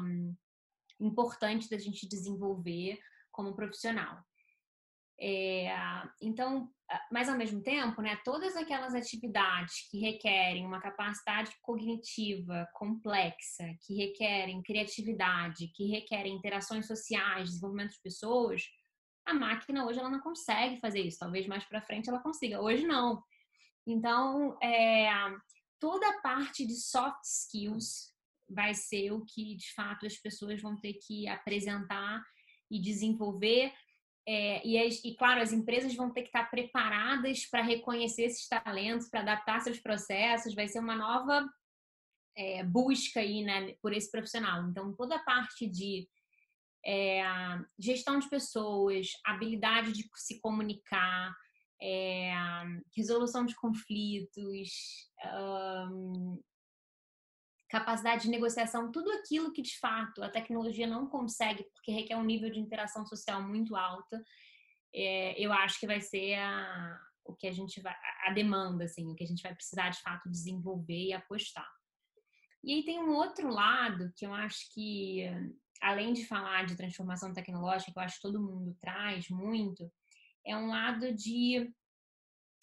um, 0.00 0.34
importante 1.00 1.68
da 1.68 1.78
gente 1.78 2.08
desenvolver 2.08 3.00
como 3.32 3.56
profissional. 3.56 4.22
É, 5.20 5.72
então, 6.20 6.68
mas 7.10 7.28
ao 7.28 7.36
mesmo 7.36 7.62
tempo, 7.62 8.02
né, 8.02 8.16
todas 8.24 8.56
aquelas 8.56 8.94
atividades 8.94 9.88
que 9.88 9.98
requerem 9.98 10.66
uma 10.66 10.80
capacidade 10.80 11.52
cognitiva 11.62 12.68
complexa, 12.74 13.64
que 13.86 13.94
requerem 13.94 14.62
criatividade, 14.62 15.68
que 15.68 15.86
requerem 15.86 16.34
interações 16.34 16.86
sociais, 16.86 17.50
desenvolvimento 17.50 17.92
de 17.92 18.02
pessoas, 18.02 18.62
a 19.26 19.34
máquina 19.34 19.86
hoje 19.86 19.98
ela 19.98 20.10
não 20.10 20.20
consegue 20.20 20.80
fazer 20.80 21.00
isso. 21.00 21.18
Talvez 21.18 21.46
mais 21.46 21.64
para 21.64 21.82
frente 21.82 22.08
ela 22.08 22.20
consiga. 22.20 22.60
Hoje 22.60 22.86
não. 22.86 23.22
Então, 23.86 24.56
é, 24.62 25.10
toda 25.80 26.08
a 26.08 26.20
parte 26.20 26.66
de 26.66 26.74
soft 26.74 27.24
skills 27.24 28.12
vai 28.48 28.74
ser 28.74 29.12
o 29.12 29.24
que 29.24 29.56
de 29.56 29.72
fato 29.74 30.06
as 30.06 30.16
pessoas 30.16 30.60
vão 30.60 30.78
ter 30.78 30.94
que 30.94 31.26
apresentar 31.28 32.22
e 32.70 32.80
desenvolver 32.80 33.72
é, 34.26 34.64
e, 34.66 34.78
as, 34.78 35.02
e, 35.04 35.16
claro, 35.16 35.40
as 35.40 35.52
empresas 35.52 35.94
vão 35.94 36.12
ter 36.12 36.22
que 36.22 36.28
estar 36.28 36.48
preparadas 36.48 37.44
para 37.46 37.62
reconhecer 37.62 38.22
esses 38.22 38.46
talentos, 38.46 39.08
para 39.08 39.20
adaptar 39.20 39.60
seus 39.60 39.80
processos, 39.80 40.54
vai 40.54 40.68
ser 40.68 40.78
uma 40.78 40.94
nova 40.94 41.48
é, 42.36 42.62
busca 42.62 43.20
aí, 43.20 43.42
né, 43.42 43.74
por 43.82 43.92
esse 43.92 44.10
profissional. 44.10 44.68
Então, 44.68 44.94
toda 44.94 45.16
a 45.16 45.24
parte 45.24 45.66
de 45.66 46.08
é, 46.84 47.22
gestão 47.78 48.18
de 48.18 48.28
pessoas, 48.28 49.08
habilidade 49.24 49.92
de 49.92 50.08
se 50.14 50.40
comunicar, 50.40 51.34
é, 51.80 52.32
resolução 52.96 53.44
de 53.44 53.54
conflitos, 53.56 54.70
um, 55.90 56.40
capacidade 57.68 58.24
de 58.24 58.30
negociação, 58.30 58.92
tudo 58.92 59.10
aquilo 59.12 59.52
que 59.52 59.62
de 59.62 59.78
fato 59.78 60.22
a 60.22 60.28
tecnologia 60.28 60.86
não 60.86 61.06
consegue, 61.06 61.64
porque 61.72 61.90
requer 61.90 62.16
um 62.16 62.24
nível 62.24 62.50
de 62.50 62.60
interação 62.60 63.06
social 63.06 63.42
muito 63.42 63.74
alta, 63.74 64.22
é, 64.94 65.40
eu 65.42 65.52
acho 65.52 65.80
que 65.80 65.86
vai 65.86 66.00
ser 66.00 66.34
a, 66.34 67.00
o 67.24 67.34
que 67.34 67.46
a 67.46 67.52
gente 67.52 67.80
vai, 67.80 67.96
a 68.26 68.32
demanda, 68.32 68.84
assim, 68.84 69.10
o 69.10 69.14
que 69.14 69.24
a 69.24 69.26
gente 69.26 69.42
vai 69.42 69.54
precisar 69.54 69.88
de 69.88 70.00
fato 70.02 70.30
desenvolver 70.30 71.06
e 71.06 71.12
apostar. 71.12 71.68
E 72.62 72.74
aí 72.74 72.84
tem 72.84 73.00
um 73.00 73.14
outro 73.14 73.48
lado 73.48 74.12
que 74.16 74.26
eu 74.26 74.32
acho 74.32 74.72
que, 74.72 75.24
além 75.82 76.12
de 76.12 76.24
falar 76.24 76.64
de 76.64 76.76
transformação 76.76 77.32
tecnológica, 77.32 77.92
que 77.92 77.98
eu 77.98 78.02
acho 78.02 78.16
que 78.16 78.22
todo 78.22 78.42
mundo 78.42 78.76
traz 78.80 79.28
muito, 79.28 79.90
é 80.46 80.56
um 80.56 80.68
lado 80.68 81.12
de 81.12 81.70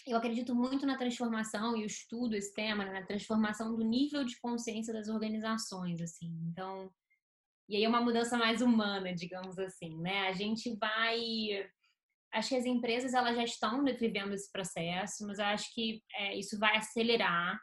eu 0.08 0.18
acredito 0.18 0.56
muito 0.56 0.86
na 0.86 0.98
transformação 0.98 1.76
e 1.76 1.82
eu 1.82 1.86
estudo 1.86 2.36
esse 2.36 2.54
tema, 2.54 2.86
né, 2.86 3.02
na 3.02 3.06
transformação 3.06 3.76
do 3.76 3.84
nível 3.84 4.24
de 4.24 4.40
consciência 4.40 4.94
das 4.94 5.10
organizações, 5.10 6.02
assim. 6.02 6.32
Então, 6.50 6.90
e 7.68 7.76
aí 7.76 7.84
é 7.84 7.90
uma 7.90 8.02
mudança 8.02 8.38
mais 8.38 8.62
humana, 8.62 9.14
digamos 9.14 9.60
assim, 9.60 9.96
né? 10.00 10.30
A 10.30 10.32
gente 10.32 10.76
vai 10.78 11.70
acho 12.32 12.50
que 12.50 12.56
as 12.56 12.66
empresas 12.66 13.14
elas 13.14 13.36
já 13.36 13.44
estão 13.44 13.84
vivendo 13.84 14.34
esse 14.34 14.52
processo, 14.52 15.26
mas 15.26 15.40
acho 15.40 15.74
que 15.74 16.02
é, 16.14 16.38
isso 16.38 16.60
vai 16.60 16.78
acelerar 16.78 17.60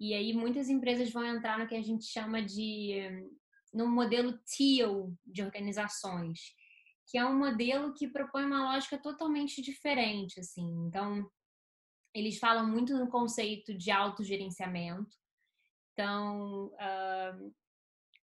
e 0.00 0.14
aí 0.14 0.32
muitas 0.32 0.68
empresas 0.68 1.10
vão 1.10 1.24
entrar 1.24 1.58
no 1.58 1.66
que 1.66 1.74
a 1.74 1.82
gente 1.82 2.04
chama 2.04 2.42
de 2.42 3.28
no 3.76 3.86
modelo 3.86 4.38
TEAL 4.56 5.12
de 5.26 5.42
organizações, 5.42 6.40
que 7.06 7.18
é 7.18 7.24
um 7.26 7.38
modelo 7.38 7.92
que 7.92 8.08
propõe 8.08 8.46
uma 8.46 8.72
lógica 8.72 8.96
totalmente 8.96 9.60
diferente, 9.60 10.40
assim. 10.40 10.66
Então, 10.86 11.30
eles 12.14 12.38
falam 12.38 12.66
muito 12.66 12.96
no 12.96 13.08
conceito 13.08 13.76
de 13.76 13.90
autogerenciamento. 13.90 15.14
Então, 15.92 16.68
uh, 16.68 17.54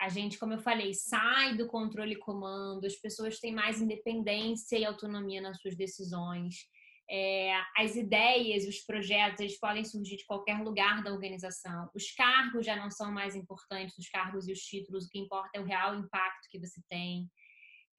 a 0.00 0.08
gente, 0.08 0.38
como 0.38 0.54
eu 0.54 0.58
falei, 0.58 0.92
sai 0.92 1.56
do 1.56 1.68
controle 1.68 2.14
e 2.14 2.18
comando, 2.18 2.84
as 2.84 2.96
pessoas 2.96 3.38
têm 3.38 3.54
mais 3.54 3.80
independência 3.80 4.76
e 4.76 4.84
autonomia 4.84 5.40
nas 5.40 5.60
suas 5.60 5.76
decisões. 5.76 6.68
É, 7.10 7.54
as 7.76 7.96
ideias, 7.96 8.66
os 8.66 8.80
projetos, 8.80 9.40
eles 9.40 9.58
podem 9.58 9.84
surgir 9.84 10.16
de 10.16 10.26
qualquer 10.26 10.60
lugar 10.62 11.02
da 11.02 11.12
organização. 11.12 11.88
Os 11.94 12.10
cargos 12.12 12.66
já 12.66 12.76
não 12.76 12.90
são 12.90 13.10
mais 13.10 13.34
importantes, 13.34 13.96
os 13.96 14.08
cargos 14.10 14.46
e 14.46 14.52
os 14.52 14.60
títulos, 14.60 15.06
o 15.06 15.08
que 15.08 15.18
importa 15.18 15.50
é 15.54 15.60
o 15.60 15.64
real 15.64 15.94
impacto 15.94 16.48
que 16.50 16.58
você 16.58 16.82
tem. 16.88 17.30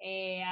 É, 0.02 0.44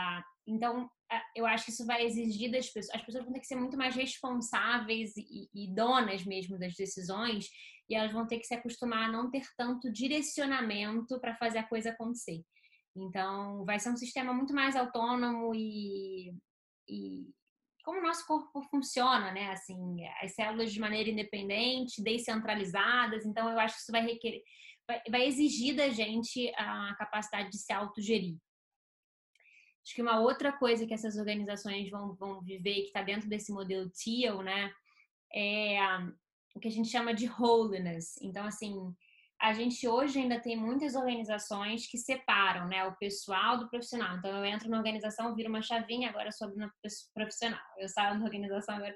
então, 0.46 0.90
eu 1.36 1.46
acho 1.46 1.66
que 1.66 1.72
isso 1.72 1.86
vai 1.86 2.04
exigir 2.06 2.52
das 2.52 2.68
pessoas, 2.70 2.96
as 2.96 3.06
pessoas 3.06 3.24
vão 3.24 3.34
ter 3.34 3.40
que 3.40 3.48
ser 3.48 3.56
muito 3.56 3.78
mais 3.78 3.96
responsáveis 3.96 5.16
e, 5.16 5.50
e 5.54 5.74
donas 5.74 6.26
mesmo 6.26 6.58
das 6.58 6.74
decisões, 6.74 7.50
e 7.90 7.96
elas 7.96 8.12
vão 8.12 8.28
ter 8.28 8.40
que 8.40 8.48
se 8.48 8.54
acostumar 8.54 9.08
a 9.08 9.12
não 9.12 9.30
ter 9.30 9.44
tanto 9.56 9.92
direcionamento 9.92 11.20
para 11.20 11.36
fazer 11.36 11.60
a 11.60 11.68
coisa 11.68 11.92
acontecer. 11.92 12.44
Então, 12.96 13.64
vai 13.66 13.80
ser 13.80 13.90
um 13.90 13.98
sistema 13.98 14.34
muito 14.34 14.54
mais 14.54 14.76
autônomo 14.76 15.54
e, 15.54 16.34
e 16.90 17.30
como 17.88 18.02
o 18.02 18.04
nosso 18.04 18.28
corpo 18.28 18.62
funciona, 18.64 19.32
né? 19.32 19.50
Assim, 19.52 20.06
as 20.22 20.36
células 20.36 20.74
de 20.74 20.80
maneira 20.80 21.10
independente, 21.10 22.04
descentralizadas. 22.04 23.26
Então, 23.26 23.50
eu 23.50 23.58
acho 23.58 23.76
que 23.76 23.82
isso 23.82 23.94
vai 23.94 24.02
requerer, 24.02 24.44
vai, 24.86 25.02
vai 25.10 25.26
exigir 25.26 25.74
da 25.74 25.88
gente 25.88 26.54
a 26.58 26.94
capacidade 26.98 27.50
de 27.50 27.58
se 27.58 27.72
autogerir. 27.72 28.36
Acho 29.86 29.96
que 29.96 30.02
uma 30.02 30.20
outra 30.20 30.52
coisa 30.52 30.86
que 30.86 30.94
essas 30.94 31.16
organizações 31.16 31.90
vão, 31.90 32.14
vão 32.16 32.42
viver, 32.42 32.82
que 32.82 32.88
está 32.88 33.02
dentro 33.02 33.30
desse 33.30 33.54
modelo 33.54 33.90
TEAL, 33.90 34.44
né? 34.44 34.70
É 35.34 35.80
o 36.54 36.60
que 36.60 36.68
a 36.68 36.72
gente 36.72 36.90
chama 36.90 37.14
de 37.14 37.32
holiness. 37.40 38.22
Então, 38.22 38.46
assim, 38.46 38.94
a 39.40 39.54
gente 39.54 39.88
hoje 39.88 40.20
ainda 40.20 40.40
tem 40.40 40.58
muitas 40.58 40.96
organizações 40.96 41.88
que 41.88 41.98
separam 41.98 42.68
né, 42.68 42.86
o 42.86 42.96
pessoal 42.96 43.58
do 43.58 43.70
profissional. 43.70 44.18
Então, 44.18 44.32
eu 44.32 44.46
entro 44.46 44.70
na 44.70 44.78
organização, 44.78 45.36
viro 45.36 45.50
uma 45.50 45.62
chavinha, 45.62 46.10
agora 46.10 46.32
sou 46.32 46.52
profissional. 47.14 47.60
Eu 47.78 47.88
saio 47.88 48.18
da 48.20 48.26
organização 48.26 48.76
agora. 48.76 48.96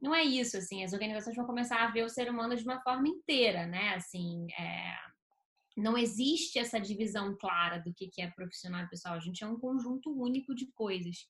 Não 0.00 0.14
é 0.14 0.22
isso, 0.22 0.56
assim. 0.56 0.84
As 0.84 0.92
organizações 0.92 1.36
vão 1.36 1.44
começar 1.44 1.82
a 1.82 1.90
ver 1.90 2.04
o 2.04 2.08
ser 2.08 2.30
humano 2.30 2.56
de 2.56 2.62
uma 2.62 2.80
forma 2.82 3.08
inteira, 3.08 3.66
né? 3.66 3.94
Assim, 3.94 4.46
é... 4.52 4.96
não 5.76 5.98
existe 5.98 6.58
essa 6.58 6.80
divisão 6.80 7.36
clara 7.36 7.78
do 7.80 7.92
que 7.92 8.08
é 8.22 8.30
profissional 8.30 8.84
e 8.84 8.88
pessoal. 8.88 9.14
A 9.16 9.20
gente 9.20 9.42
é 9.42 9.46
um 9.46 9.58
conjunto 9.58 10.10
único 10.16 10.54
de 10.54 10.70
coisas. 10.72 11.26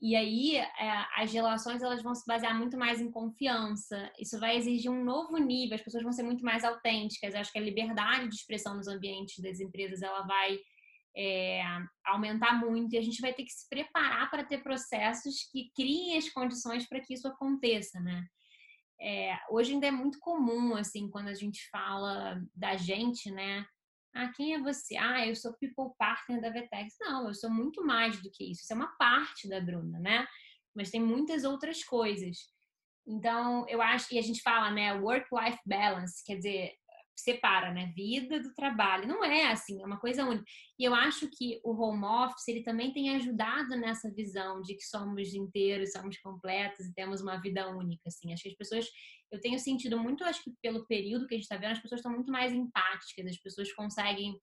E 0.00 0.14
aí 0.14 0.56
é, 0.56 1.06
as 1.16 1.32
relações 1.32 1.82
elas 1.82 2.02
vão 2.02 2.14
se 2.14 2.24
basear 2.26 2.56
muito 2.56 2.76
mais 2.76 3.00
em 3.00 3.10
confiança. 3.10 4.12
Isso 4.18 4.38
vai 4.38 4.56
exigir 4.56 4.90
um 4.90 5.04
novo 5.04 5.38
nível. 5.38 5.74
As 5.74 5.82
pessoas 5.82 6.02
vão 6.02 6.12
ser 6.12 6.22
muito 6.22 6.44
mais 6.44 6.64
autênticas. 6.64 7.34
Eu 7.34 7.40
acho 7.40 7.52
que 7.52 7.58
a 7.58 7.62
liberdade 7.62 8.28
de 8.28 8.34
expressão 8.34 8.76
nos 8.76 8.88
ambientes 8.88 9.42
das 9.42 9.58
empresas 9.58 10.02
ela 10.02 10.22
vai 10.22 10.58
é, 11.16 11.62
aumentar 12.04 12.60
muito 12.60 12.94
e 12.94 12.98
a 12.98 13.02
gente 13.02 13.22
vai 13.22 13.32
ter 13.32 13.44
que 13.44 13.52
se 13.52 13.66
preparar 13.70 14.30
para 14.30 14.44
ter 14.44 14.62
processos 14.62 15.48
que 15.50 15.70
criem 15.74 16.18
as 16.18 16.28
condições 16.28 16.86
para 16.86 17.00
que 17.00 17.14
isso 17.14 17.26
aconteça, 17.26 17.98
né? 18.00 18.26
É, 19.00 19.38
hoje 19.50 19.72
ainda 19.72 19.86
é 19.86 19.90
muito 19.90 20.18
comum 20.18 20.74
assim 20.74 21.10
quando 21.10 21.28
a 21.28 21.34
gente 21.34 21.68
fala 21.70 22.40
da 22.54 22.76
gente, 22.76 23.30
né? 23.30 23.66
Ah, 24.16 24.32
quem 24.34 24.54
é 24.54 24.58
você? 24.58 24.96
Ah, 24.96 25.26
eu 25.26 25.36
sou 25.36 25.52
people 25.58 25.94
partner 25.98 26.40
da 26.40 26.48
Vetex. 26.48 26.94
Não, 27.00 27.28
eu 27.28 27.34
sou 27.34 27.50
muito 27.50 27.84
mais 27.84 28.20
do 28.22 28.30
que 28.30 28.50
isso. 28.50 28.62
Isso 28.62 28.72
é 28.72 28.76
uma 28.76 28.96
parte 28.96 29.46
da 29.46 29.60
Bruna, 29.60 29.98
né? 29.98 30.26
Mas 30.74 30.90
tem 30.90 31.00
muitas 31.02 31.44
outras 31.44 31.84
coisas. 31.84 32.36
Então, 33.06 33.68
eu 33.68 33.82
acho, 33.82 34.12
e 34.14 34.18
a 34.18 34.22
gente 34.22 34.40
fala, 34.40 34.70
né, 34.70 34.94
work-life 34.94 35.60
balance, 35.66 36.24
quer 36.24 36.36
dizer, 36.36 36.72
separa, 37.20 37.72
né, 37.72 37.92
vida 37.94 38.40
do 38.40 38.54
trabalho. 38.54 39.08
Não 39.08 39.24
é 39.24 39.50
assim, 39.50 39.82
é 39.82 39.86
uma 39.86 39.98
coisa 39.98 40.24
única. 40.24 40.44
E 40.78 40.84
eu 40.84 40.94
acho 40.94 41.28
que 41.30 41.60
o 41.64 41.72
home 41.72 42.04
office, 42.04 42.48
ele 42.48 42.62
também 42.62 42.92
tem 42.92 43.16
ajudado 43.16 43.70
nessa 43.76 44.10
visão 44.12 44.60
de 44.60 44.74
que 44.74 44.84
somos 44.84 45.34
inteiros, 45.34 45.92
somos 45.92 46.18
completos 46.18 46.86
e 46.86 46.94
temos 46.94 47.20
uma 47.20 47.40
vida 47.40 47.68
única, 47.68 48.02
assim. 48.06 48.32
Acho 48.32 48.42
que 48.42 48.50
as 48.50 48.56
pessoas 48.56 48.86
eu 49.30 49.40
tenho 49.40 49.58
sentido 49.58 49.98
muito, 49.98 50.24
acho 50.24 50.42
que 50.42 50.52
pelo 50.62 50.86
período 50.86 51.26
que 51.26 51.34
a 51.34 51.36
gente 51.36 51.44
está 51.44 51.56
vendo, 51.56 51.72
as 51.72 51.80
pessoas 51.80 51.98
estão 51.98 52.12
muito 52.12 52.30
mais 52.30 52.52
empáticas, 52.52 53.26
as 53.26 53.38
pessoas 53.38 53.72
conseguem 53.72 54.40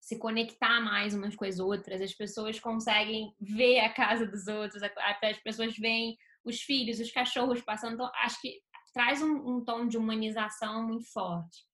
se 0.00 0.18
conectar 0.18 0.80
mais 0.80 1.14
umas 1.14 1.36
com 1.36 1.44
as 1.44 1.58
outras, 1.58 2.00
as 2.00 2.14
pessoas 2.14 2.58
conseguem 2.58 3.34
ver 3.38 3.80
a 3.80 3.92
casa 3.92 4.26
dos 4.26 4.46
outros, 4.46 4.82
as 4.82 5.38
pessoas 5.42 5.76
veem 5.76 6.16
os 6.44 6.62
filhos, 6.62 7.00
os 7.00 7.10
cachorros 7.10 7.60
passando. 7.60 7.94
Então, 7.94 8.10
acho 8.14 8.40
que 8.40 8.60
traz 8.94 9.20
um, 9.22 9.56
um 9.56 9.64
tom 9.64 9.86
de 9.86 9.98
humanização 9.98 10.86
muito 10.86 11.04
forte. 11.12 11.69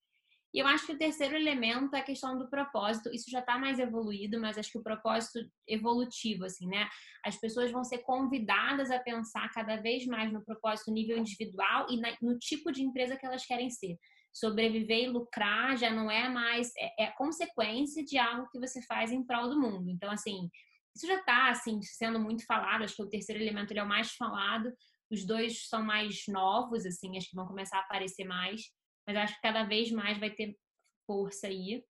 E 0.57 0.59
eu 0.59 0.67
acho 0.67 0.87
que 0.87 0.93
o 0.93 0.97
terceiro 0.97 1.37
elemento 1.37 1.95
é 1.95 2.01
a 2.01 2.03
questão 2.03 2.39
do 2.39 2.49
propósito. 2.49 3.11
Isso 3.13 3.31
já 3.31 3.41
está 3.41 3.59
mais 3.59 3.79
evoluído, 3.79 4.41
mas 4.41 4.57
acho 4.57 4.73
que 4.73 4.79
o 4.79 4.83
propósito 4.83 5.39
evolutivo, 5.69 6.47
assim, 6.47 6.67
né? 6.67 6.89
As 7.23 7.37
pessoas 7.37 7.71
vão 7.71 7.85
ser 7.85 7.99
convidadas 7.99 8.91
a 8.91 8.99
pensar 8.99 9.51
cada 9.51 9.77
vez 9.77 10.07
mais 10.07 10.33
no 10.33 10.43
propósito 10.43 10.91
nível 10.91 11.19
individual 11.19 11.87
e 11.91 12.01
no 12.25 12.39
tipo 12.39 12.73
de 12.73 12.83
empresa 12.83 13.19
que 13.19 13.27
elas 13.27 13.45
querem 13.45 13.69
ser. 13.69 13.99
Sobreviver 14.33 15.05
e 15.05 15.09
lucrar 15.09 15.77
já 15.77 15.91
não 15.91 16.11
é 16.11 16.27
mais 16.31 16.73
é, 16.79 17.05
é 17.05 17.07
consequência 17.19 18.03
de 18.03 18.17
algo 18.17 18.49
que 18.51 18.59
você 18.59 18.81
faz 18.87 19.13
em 19.13 19.23
prol 19.23 19.51
do 19.51 19.61
mundo. 19.61 19.91
Então, 19.91 20.11
assim, 20.11 20.49
isso 20.97 21.07
já 21.07 21.19
está 21.19 21.51
assim 21.51 21.83
sendo 21.83 22.19
muito 22.19 22.47
falado. 22.47 22.83
Acho 22.83 22.97
que 22.97 23.03
o 23.03 23.11
terceiro 23.11 23.43
elemento 23.43 23.75
ele 23.75 23.81
é 23.81 23.83
o 23.85 23.89
mais 23.89 24.13
falado. 24.13 24.73
Os 25.11 25.23
dois 25.27 25.69
são 25.69 25.83
mais 25.83 26.23
novos, 26.29 26.87
assim, 26.87 27.19
acho 27.19 27.29
que 27.29 27.37
vão 27.37 27.47
começar 27.47 27.77
a 27.77 27.81
aparecer 27.81 28.25
mais 28.25 28.75
mas 29.07 29.17
acho 29.17 29.35
que 29.37 29.43
cada 29.43 29.65
vez 29.65 29.91
mais 29.91 30.19
vai 30.19 30.31
ter 30.31 30.59
força 31.07 31.47
aí. 31.47 31.85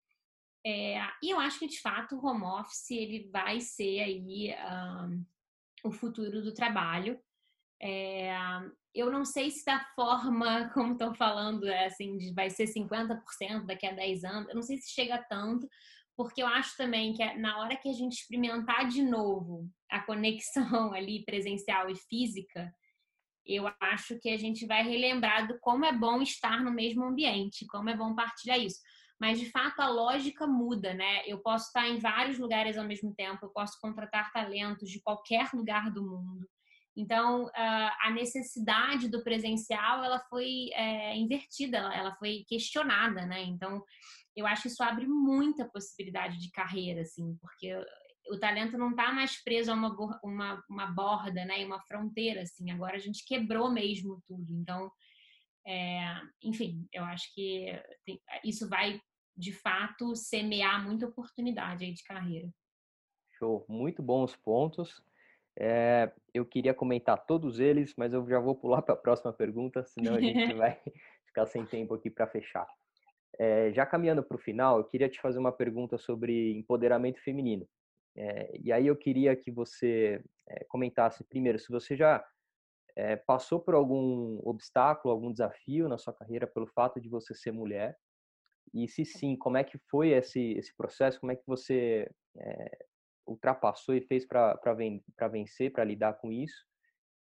É, 0.64 0.98
e 1.22 1.30
eu 1.30 1.38
acho 1.38 1.58
que, 1.58 1.68
de 1.68 1.80
fato, 1.80 2.16
o 2.16 2.26
home 2.26 2.44
office 2.44 2.90
ele 2.90 3.30
vai 3.30 3.60
ser 3.60 4.00
aí 4.00 4.54
um, 5.08 5.24
o 5.84 5.92
futuro 5.92 6.42
do 6.42 6.52
trabalho. 6.52 7.18
É, 7.80 8.36
eu 8.94 9.10
não 9.10 9.24
sei 9.24 9.50
se 9.50 9.64
da 9.64 9.78
forma 9.94 10.68
como 10.74 10.92
estão 10.92 11.14
falando, 11.14 11.68
é, 11.68 11.86
assim, 11.86 12.34
vai 12.34 12.50
ser 12.50 12.64
50% 12.64 13.66
daqui 13.66 13.86
a 13.86 13.92
10 13.92 14.24
anos, 14.24 14.48
eu 14.48 14.54
não 14.54 14.62
sei 14.62 14.78
se 14.78 14.90
chega 14.90 15.22
tanto, 15.28 15.68
porque 16.16 16.42
eu 16.42 16.46
acho 16.46 16.76
também 16.76 17.12
que 17.12 17.22
é, 17.22 17.36
na 17.36 17.58
hora 17.58 17.76
que 17.76 17.90
a 17.90 17.92
gente 17.92 18.14
experimentar 18.14 18.88
de 18.88 19.02
novo 19.02 19.70
a 19.90 20.00
conexão 20.00 20.92
ali 20.94 21.24
presencial 21.24 21.90
e 21.90 21.94
física, 21.94 22.72
eu 23.46 23.70
acho 23.80 24.18
que 24.18 24.28
a 24.28 24.36
gente 24.36 24.66
vai 24.66 24.82
relembrar 24.82 25.46
do 25.46 25.58
como 25.60 25.84
é 25.84 25.92
bom 25.92 26.20
estar 26.22 26.62
no 26.62 26.70
mesmo 26.70 27.04
ambiente, 27.04 27.66
como 27.66 27.88
é 27.88 27.96
bom 27.96 28.14
partilhar 28.14 28.58
isso. 28.58 28.80
Mas 29.18 29.38
de 29.38 29.50
fato 29.50 29.80
a 29.80 29.88
lógica 29.88 30.46
muda, 30.46 30.92
né? 30.92 31.22
Eu 31.26 31.38
posso 31.38 31.66
estar 31.66 31.88
em 31.88 31.98
vários 31.98 32.38
lugares 32.38 32.76
ao 32.76 32.84
mesmo 32.84 33.14
tempo, 33.14 33.46
eu 33.46 33.50
posso 33.50 33.80
contratar 33.80 34.32
talentos 34.32 34.90
de 34.90 35.00
qualquer 35.00 35.48
lugar 35.54 35.90
do 35.90 36.02
mundo. 36.02 36.46
Então 36.96 37.50
a 37.54 38.10
necessidade 38.10 39.08
do 39.08 39.22
presencial 39.22 40.02
ela 40.02 40.18
foi 40.30 40.70
é, 40.72 41.16
invertida, 41.16 41.78
ela 41.78 42.14
foi 42.16 42.44
questionada, 42.48 43.26
né? 43.26 43.42
Então 43.42 43.82
eu 44.34 44.46
acho 44.46 44.62
que 44.62 44.68
isso 44.68 44.82
abre 44.82 45.06
muita 45.06 45.68
possibilidade 45.68 46.38
de 46.38 46.50
carreira, 46.50 47.02
assim, 47.02 47.36
porque 47.40 47.74
o 48.30 48.38
talento 48.38 48.76
não 48.78 48.90
está 48.90 49.12
mais 49.12 49.42
preso 49.42 49.70
a 49.70 49.74
uma, 49.74 50.20
uma, 50.22 50.64
uma 50.68 50.86
borda, 50.86 51.44
né, 51.44 51.64
uma 51.64 51.80
fronteira, 51.82 52.42
assim. 52.42 52.70
Agora 52.70 52.96
a 52.96 53.00
gente 53.00 53.24
quebrou 53.26 53.70
mesmo 53.70 54.22
tudo. 54.26 54.52
Então, 54.54 54.90
é, 55.66 56.00
enfim, 56.42 56.86
eu 56.92 57.04
acho 57.04 57.32
que 57.34 57.66
tem, 58.04 58.20
isso 58.44 58.68
vai, 58.68 59.00
de 59.36 59.52
fato, 59.52 60.14
semear 60.14 60.84
muita 60.84 61.06
oportunidade 61.06 61.84
aí 61.84 61.92
de 61.92 62.04
carreira. 62.04 62.48
Show, 63.38 63.64
muito 63.68 64.02
bons 64.02 64.34
pontos. 64.36 65.02
É, 65.58 66.12
eu 66.34 66.44
queria 66.44 66.74
comentar 66.74 67.24
todos 67.26 67.58
eles, 67.58 67.94
mas 67.96 68.12
eu 68.12 68.26
já 68.28 68.38
vou 68.38 68.54
pular 68.54 68.82
para 68.82 68.94
a 68.94 68.98
próxima 68.98 69.32
pergunta, 69.32 69.84
senão 69.84 70.14
a 70.14 70.20
gente 70.20 70.52
vai 70.54 70.80
ficar 71.26 71.46
sem 71.46 71.64
tempo 71.64 71.94
aqui 71.94 72.10
para 72.10 72.26
fechar. 72.26 72.66
É, 73.38 73.72
já 73.72 73.84
caminhando 73.84 74.22
para 74.22 74.36
o 74.36 74.40
final, 74.40 74.78
eu 74.78 74.84
queria 74.84 75.08
te 75.08 75.20
fazer 75.20 75.38
uma 75.38 75.52
pergunta 75.52 75.98
sobre 75.98 76.52
empoderamento 76.56 77.22
feminino. 77.22 77.66
É, 78.16 78.58
e 78.58 78.72
aí 78.72 78.86
eu 78.86 78.96
queria 78.96 79.36
que 79.36 79.50
você 79.50 80.22
é, 80.48 80.64
comentasse 80.64 81.24
primeiro 81.24 81.58
se 81.58 81.68
você 81.68 81.96
já 81.96 82.24
é, 82.96 83.16
passou 83.16 83.60
por 83.60 83.74
algum 83.74 84.40
obstáculo, 84.42 85.12
algum 85.12 85.30
desafio 85.30 85.88
na 85.88 85.98
sua 85.98 86.14
carreira 86.14 86.46
pelo 86.46 86.66
fato 86.66 87.00
de 87.00 87.08
você 87.08 87.34
ser 87.34 87.52
mulher. 87.52 87.96
E 88.74 88.88
se 88.88 89.04
sim, 89.04 89.36
como 89.36 89.56
é 89.56 89.64
que 89.64 89.78
foi 89.90 90.10
esse, 90.10 90.52
esse 90.52 90.74
processo? 90.76 91.20
Como 91.20 91.32
é 91.32 91.36
que 91.36 91.46
você 91.46 92.10
ultrapassou 93.26 93.94
e 93.94 94.00
fez 94.00 94.26
para 94.26 94.58
vencer, 95.30 95.72
para 95.72 95.84
lidar 95.84 96.14
com 96.14 96.32
isso? 96.32 96.64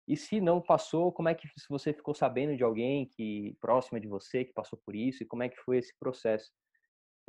E 0.07 0.17
se 0.17 0.41
não 0.41 0.59
passou, 0.59 1.13
como 1.13 1.29
é 1.29 1.35
que 1.35 1.47
você 1.69 1.93
ficou 1.93 2.15
sabendo 2.15 2.57
de 2.57 2.63
alguém 2.63 3.07
que 3.07 3.55
próxima 3.61 3.99
de 3.99 4.07
você 4.07 4.43
que 4.43 4.53
passou 4.53 4.79
por 4.83 4.95
isso 4.95 5.21
e 5.21 5.25
como 5.25 5.43
é 5.43 5.49
que 5.49 5.57
foi 5.57 5.77
esse 5.77 5.95
processo? 5.99 6.51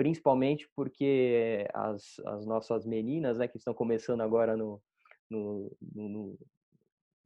Principalmente 0.01 0.67
porque 0.75 1.69
as, 1.75 2.19
as 2.21 2.47
nossas 2.47 2.87
meninas, 2.87 3.37
né, 3.37 3.47
que 3.47 3.59
estão 3.59 3.75
começando 3.75 4.23
agora 4.23 4.57
no, 4.57 4.83
no, 5.29 5.77
no, 5.93 6.39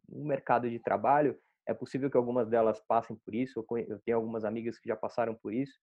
no 0.09 0.25
mercado 0.25 0.69
de 0.69 0.81
trabalho, 0.81 1.41
é 1.69 1.73
possível 1.73 2.11
que 2.11 2.17
algumas 2.17 2.49
delas 2.49 2.81
passem 2.81 3.15
por 3.25 3.33
isso. 3.33 3.65
Eu 3.87 4.01
tenho 4.01 4.17
algumas 4.17 4.45
amigas 4.45 4.77
que 4.77 4.89
já 4.89 4.97
passaram 4.97 5.37
por 5.37 5.55
isso. 5.55 5.79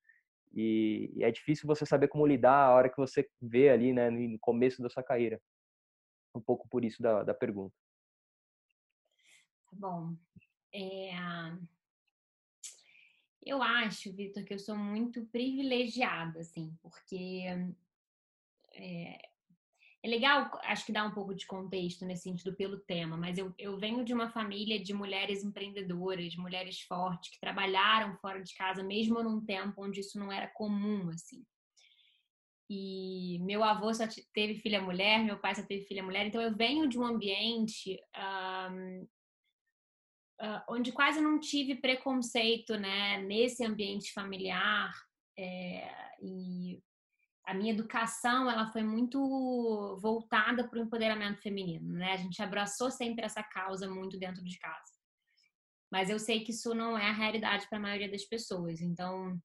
E, 0.53 1.13
é 1.21 1.31
difícil 1.31 1.65
você 1.65 1.85
saber 1.85 2.09
como 2.09 2.27
lidar 2.27 2.65
a 2.65 2.75
hora 2.75 2.89
que 2.89 2.97
você 2.97 3.25
vê 3.41 3.69
ali, 3.69 3.93
né, 3.93 4.09
no 4.09 4.37
começo 4.39 4.81
da 4.81 4.89
sua 4.89 5.01
carreira. 5.01 5.41
Um 6.35 6.41
pouco 6.41 6.67
por 6.67 6.83
isso 6.83 7.01
da, 7.01 7.23
da 7.23 7.33
pergunta. 7.33 7.73
Tá 9.69 9.77
bom. 9.77 10.13
É... 10.73 11.11
Eu 13.43 13.61
acho, 13.61 14.13
Vitor, 14.13 14.43
que 14.43 14.53
eu 14.53 14.59
sou 14.59 14.75
muito 14.75 15.25
privilegiada, 15.25 16.39
assim, 16.39 16.77
porque 16.81 17.43
é, 18.73 19.19
é 20.03 20.07
legal, 20.07 20.59
acho 20.63 20.85
que 20.85 20.91
dá 20.91 21.03
um 21.05 21.11
pouco 21.11 21.33
de 21.33 21.45
contexto 21.45 22.05
nesse 22.05 22.23
sentido 22.23 22.55
pelo 22.55 22.79
tema, 22.79 23.17
mas 23.17 23.37
eu, 23.37 23.53
eu 23.57 23.77
venho 23.77 24.03
de 24.03 24.13
uma 24.13 24.29
família 24.29 24.81
de 24.81 24.93
mulheres 24.93 25.43
empreendedoras, 25.43 26.31
de 26.31 26.39
mulheres 26.39 26.81
fortes, 26.81 27.31
que 27.31 27.39
trabalharam 27.39 28.15
fora 28.17 28.41
de 28.43 28.53
casa, 28.53 28.83
mesmo 28.83 29.21
num 29.23 29.43
tempo 29.43 29.83
onde 29.83 29.99
isso 29.99 30.19
não 30.19 30.31
era 30.31 30.47
comum, 30.47 31.09
assim. 31.09 31.45
E 32.69 33.37
meu 33.41 33.63
avô 33.63 33.93
só 33.93 34.05
teve 34.33 34.55
filha 34.55 34.81
mulher, 34.81 35.23
meu 35.23 35.37
pai 35.37 35.53
só 35.53 35.61
teve 35.61 35.83
filha 35.85 36.01
mulher, 36.01 36.25
então 36.25 36.41
eu 36.41 36.55
venho 36.55 36.87
de 36.87 36.97
um 36.97 37.05
ambiente 37.05 37.99
um, 38.71 39.07
uh, 40.41 40.61
onde 40.67 40.91
quase 40.91 41.21
não 41.21 41.39
tive 41.39 41.75
preconceito, 41.75 42.75
né, 42.77 43.21
nesse 43.21 43.63
ambiente 43.63 44.11
familiar. 44.11 44.91
É, 45.37 45.89
e 46.21 46.81
a 47.45 47.53
minha 47.53 47.73
educação 47.73 48.49
ela 48.49 48.71
foi 48.71 48.83
muito 48.83 49.97
voltada 50.01 50.67
para 50.67 50.79
o 50.79 50.83
empoderamento 50.83 51.41
feminino, 51.41 51.93
né? 51.93 52.13
A 52.13 52.17
gente 52.17 52.41
abraçou 52.41 52.91
sempre 52.91 53.25
essa 53.25 53.41
causa 53.41 53.89
muito 53.89 54.17
dentro 54.17 54.43
de 54.43 54.57
casa. 54.59 54.91
Mas 55.91 56.09
eu 56.09 56.19
sei 56.19 56.43
que 56.43 56.51
isso 56.51 56.73
não 56.73 56.97
é 56.97 57.09
a 57.09 57.13
realidade 57.13 57.67
para 57.67 57.77
a 57.77 57.81
maioria 57.81 58.09
das 58.09 58.23
pessoas. 58.23 58.79
Então, 58.81 59.37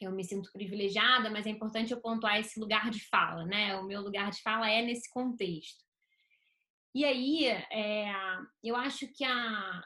eu 0.00 0.12
me 0.12 0.24
sinto 0.24 0.50
privilegiada, 0.52 1.28
mas 1.28 1.46
é 1.46 1.50
importante 1.50 1.92
eu 1.92 2.00
pontuar 2.00 2.38
esse 2.38 2.58
lugar 2.58 2.90
de 2.90 3.06
fala, 3.08 3.44
né? 3.44 3.76
O 3.76 3.84
meu 3.84 4.00
lugar 4.00 4.30
de 4.30 4.40
fala 4.40 4.70
é 4.70 4.80
nesse 4.80 5.10
contexto. 5.12 5.84
E 6.94 7.04
aí, 7.04 7.44
é, 7.46 8.12
eu 8.64 8.74
acho 8.74 9.06
que 9.08 9.24
a, 9.24 9.84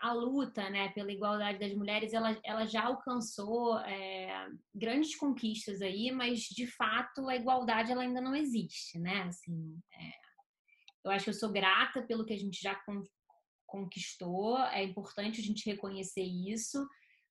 a 0.00 0.12
luta 0.12 0.68
né, 0.70 0.88
pela 0.90 1.12
igualdade 1.12 1.58
das 1.58 1.74
mulheres 1.74 2.12
ela, 2.12 2.38
ela 2.44 2.66
já 2.66 2.84
alcançou 2.84 3.78
é, 3.80 4.48
grandes 4.74 5.14
conquistas 5.16 5.82
aí, 5.82 6.10
mas 6.10 6.40
de 6.40 6.66
fato 6.66 7.28
a 7.28 7.36
igualdade 7.36 7.92
ela 7.92 8.02
ainda 8.02 8.20
não 8.20 8.34
existe, 8.34 8.98
né? 8.98 9.22
Assim, 9.22 9.78
é, 9.92 10.12
eu 11.04 11.10
acho 11.10 11.24
que 11.24 11.30
eu 11.30 11.34
sou 11.34 11.50
grata 11.50 12.02
pelo 12.02 12.24
que 12.24 12.32
a 12.32 12.38
gente 12.38 12.60
já 12.60 12.78
conquistou, 13.66 14.58
é 14.58 14.82
importante 14.82 15.40
a 15.40 15.44
gente 15.44 15.68
reconhecer 15.68 16.22
isso, 16.22 16.86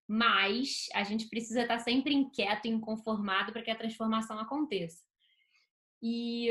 mas 0.08 0.88
a 0.94 1.04
gente 1.04 1.28
precisa 1.28 1.62
estar 1.62 1.80
sempre 1.80 2.14
inquieto 2.14 2.66
e 2.66 2.70
inconformado 2.70 3.52
para 3.52 3.62
que 3.62 3.72
a 3.72 3.78
transformação 3.78 4.40
aconteça. 4.40 5.04
E 6.02 6.50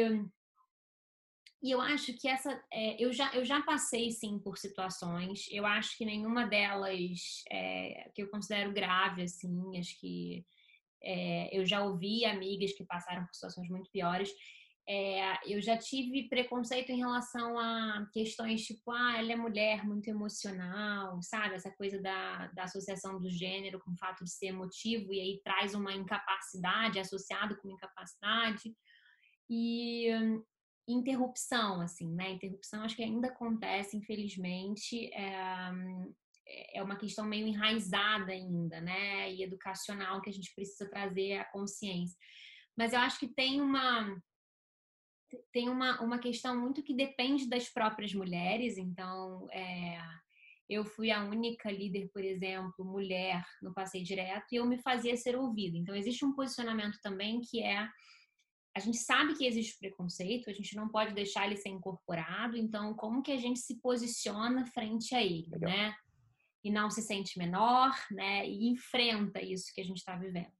e 1.62 1.72
eu 1.72 1.80
acho 1.80 2.12
que 2.14 2.28
essa. 2.28 2.62
É, 2.72 3.02
eu, 3.02 3.12
já, 3.12 3.32
eu 3.34 3.44
já 3.44 3.60
passei, 3.62 4.10
sim, 4.12 4.38
por 4.38 4.56
situações. 4.56 5.46
Eu 5.50 5.66
acho 5.66 5.96
que 5.96 6.04
nenhuma 6.04 6.46
delas 6.46 7.42
é, 7.50 8.10
que 8.14 8.22
eu 8.22 8.30
considero 8.30 8.72
grave, 8.72 9.22
assim. 9.22 9.76
Acho 9.76 9.98
que 9.98 10.46
é, 11.02 11.56
eu 11.56 11.66
já 11.66 11.82
ouvi 11.82 12.24
amigas 12.24 12.72
que 12.72 12.84
passaram 12.84 13.24
por 13.26 13.34
situações 13.34 13.68
muito 13.68 13.90
piores. 13.90 14.30
É, 14.90 15.36
eu 15.52 15.60
já 15.60 15.76
tive 15.76 16.28
preconceito 16.28 16.90
em 16.90 16.98
relação 16.98 17.58
a 17.58 18.08
questões 18.10 18.64
tipo, 18.64 18.90
ah, 18.90 19.18
ela 19.18 19.32
é 19.32 19.36
mulher 19.36 19.84
muito 19.84 20.08
emocional, 20.08 21.20
sabe? 21.20 21.56
Essa 21.56 21.70
coisa 21.72 22.00
da, 22.00 22.46
da 22.54 22.62
associação 22.62 23.20
do 23.20 23.28
gênero 23.28 23.80
com 23.80 23.90
o 23.90 23.98
fato 23.98 24.24
de 24.24 24.30
ser 24.30 24.46
emotivo 24.46 25.12
e 25.12 25.20
aí 25.20 25.40
traz 25.44 25.74
uma 25.74 25.92
incapacidade 25.92 27.00
associado 27.00 27.58
com 27.58 27.68
incapacidade. 27.68 28.74
E 29.50 30.08
interrupção, 30.88 31.80
assim, 31.80 32.12
né? 32.14 32.32
Interrupção 32.32 32.82
acho 32.82 32.96
que 32.96 33.02
ainda 33.02 33.28
acontece, 33.28 33.96
infelizmente, 33.96 35.12
é, 35.12 35.70
é 36.74 36.82
uma 36.82 36.96
questão 36.96 37.26
meio 37.26 37.46
enraizada 37.46 38.32
ainda, 38.32 38.80
né? 38.80 39.32
E 39.32 39.42
educacional 39.42 40.20
que 40.22 40.30
a 40.30 40.32
gente 40.32 40.54
precisa 40.54 40.88
trazer 40.88 41.34
a 41.34 41.44
consciência. 41.44 42.16
Mas 42.76 42.92
eu 42.92 43.00
acho 43.00 43.18
que 43.18 43.28
tem 43.28 43.60
uma 43.60 44.16
tem 45.52 45.68
uma, 45.68 46.00
uma 46.00 46.18
questão 46.18 46.58
muito 46.58 46.82
que 46.82 46.94
depende 46.94 47.46
das 47.50 47.68
próprias 47.68 48.14
mulheres, 48.14 48.78
então 48.78 49.46
é, 49.52 49.98
eu 50.68 50.86
fui 50.86 51.10
a 51.10 51.22
única 51.22 51.70
líder, 51.70 52.08
por 52.14 52.24
exemplo, 52.24 52.84
mulher 52.84 53.44
no 53.60 53.74
Passeio 53.74 54.04
Direto 54.04 54.46
e 54.50 54.56
eu 54.56 54.64
me 54.64 54.78
fazia 54.78 55.16
ser 55.16 55.36
ouvida. 55.36 55.76
Então 55.76 55.94
existe 55.94 56.24
um 56.24 56.32
posicionamento 56.32 56.98
também 57.02 57.42
que 57.42 57.62
é 57.62 57.86
a 58.78 58.80
gente 58.80 58.98
sabe 58.98 59.34
que 59.34 59.44
existe 59.44 59.76
preconceito, 59.76 60.48
a 60.48 60.52
gente 60.52 60.76
não 60.76 60.88
pode 60.88 61.12
deixar 61.12 61.46
ele 61.46 61.56
ser 61.56 61.68
incorporado, 61.68 62.56
então 62.56 62.94
como 62.94 63.22
que 63.22 63.32
a 63.32 63.36
gente 63.36 63.58
se 63.58 63.80
posiciona 63.80 64.64
frente 64.66 65.14
a 65.16 65.22
ele, 65.22 65.48
Legal. 65.50 65.70
né? 65.70 65.94
E 66.62 66.70
não 66.70 66.88
se 66.88 67.02
sente 67.02 67.38
menor, 67.38 67.92
né? 68.10 68.48
E 68.48 68.68
enfrenta 68.68 69.42
isso 69.42 69.72
que 69.74 69.80
a 69.80 69.84
gente 69.84 69.98
está 69.98 70.16
vivendo. 70.16 70.52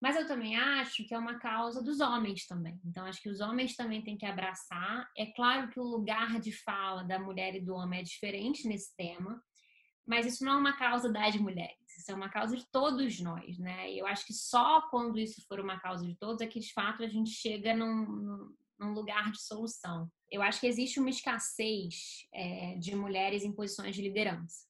Mas 0.00 0.16
eu 0.16 0.26
também 0.26 0.56
acho 0.56 1.06
que 1.06 1.14
é 1.14 1.18
uma 1.18 1.38
causa 1.38 1.82
dos 1.82 2.00
homens 2.00 2.46
também. 2.46 2.78
Então, 2.84 3.06
acho 3.06 3.20
que 3.20 3.28
os 3.28 3.40
homens 3.40 3.76
também 3.76 4.02
têm 4.02 4.16
que 4.16 4.26
abraçar. 4.26 5.08
É 5.16 5.26
claro 5.26 5.68
que 5.68 5.80
o 5.80 5.84
lugar 5.84 6.40
de 6.40 6.52
fala 6.52 7.02
da 7.04 7.18
mulher 7.18 7.54
e 7.54 7.60
do 7.60 7.74
homem 7.74 8.00
é 8.00 8.02
diferente 8.02 8.66
nesse 8.66 8.94
tema, 8.96 9.42
mas 10.06 10.26
isso 10.26 10.44
não 10.44 10.52
é 10.52 10.56
uma 10.56 10.76
causa 10.76 11.10
das 11.10 11.34
mulheres, 11.36 11.96
isso 11.96 12.10
é 12.10 12.14
uma 12.14 12.28
causa 12.28 12.56
de 12.56 12.66
todos 12.66 13.20
nós, 13.20 13.58
né? 13.58 13.92
Eu 13.92 14.06
acho 14.06 14.26
que 14.26 14.34
só 14.34 14.82
quando 14.90 15.18
isso 15.18 15.44
for 15.46 15.60
uma 15.60 15.80
causa 15.80 16.06
de 16.06 16.14
todos 16.16 16.40
é 16.40 16.46
que 16.46 16.60
de 16.60 16.72
fato 16.72 17.02
a 17.02 17.08
gente 17.08 17.30
chega 17.30 17.74
num, 17.74 18.54
num 18.78 18.92
lugar 18.92 19.30
de 19.30 19.40
solução. 19.40 20.10
Eu 20.30 20.42
acho 20.42 20.60
que 20.60 20.66
existe 20.66 21.00
uma 21.00 21.10
escassez 21.10 22.26
é, 22.32 22.76
de 22.76 22.94
mulheres 22.94 23.44
em 23.44 23.52
posições 23.52 23.94
de 23.94 24.02
liderança. 24.02 24.66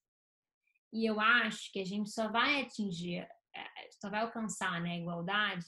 E 0.93 1.05
eu 1.05 1.19
acho 1.19 1.73
que 1.73 1.81
a 1.81 1.85
gente 1.85 2.11
só 2.11 2.29
vai 2.29 2.63
atingir, 2.63 3.27
é, 3.55 3.91
só 4.01 4.09
vai 4.09 4.21
alcançar 4.21 4.81
né, 4.81 4.93
a 4.93 4.99
igualdade 4.99 5.67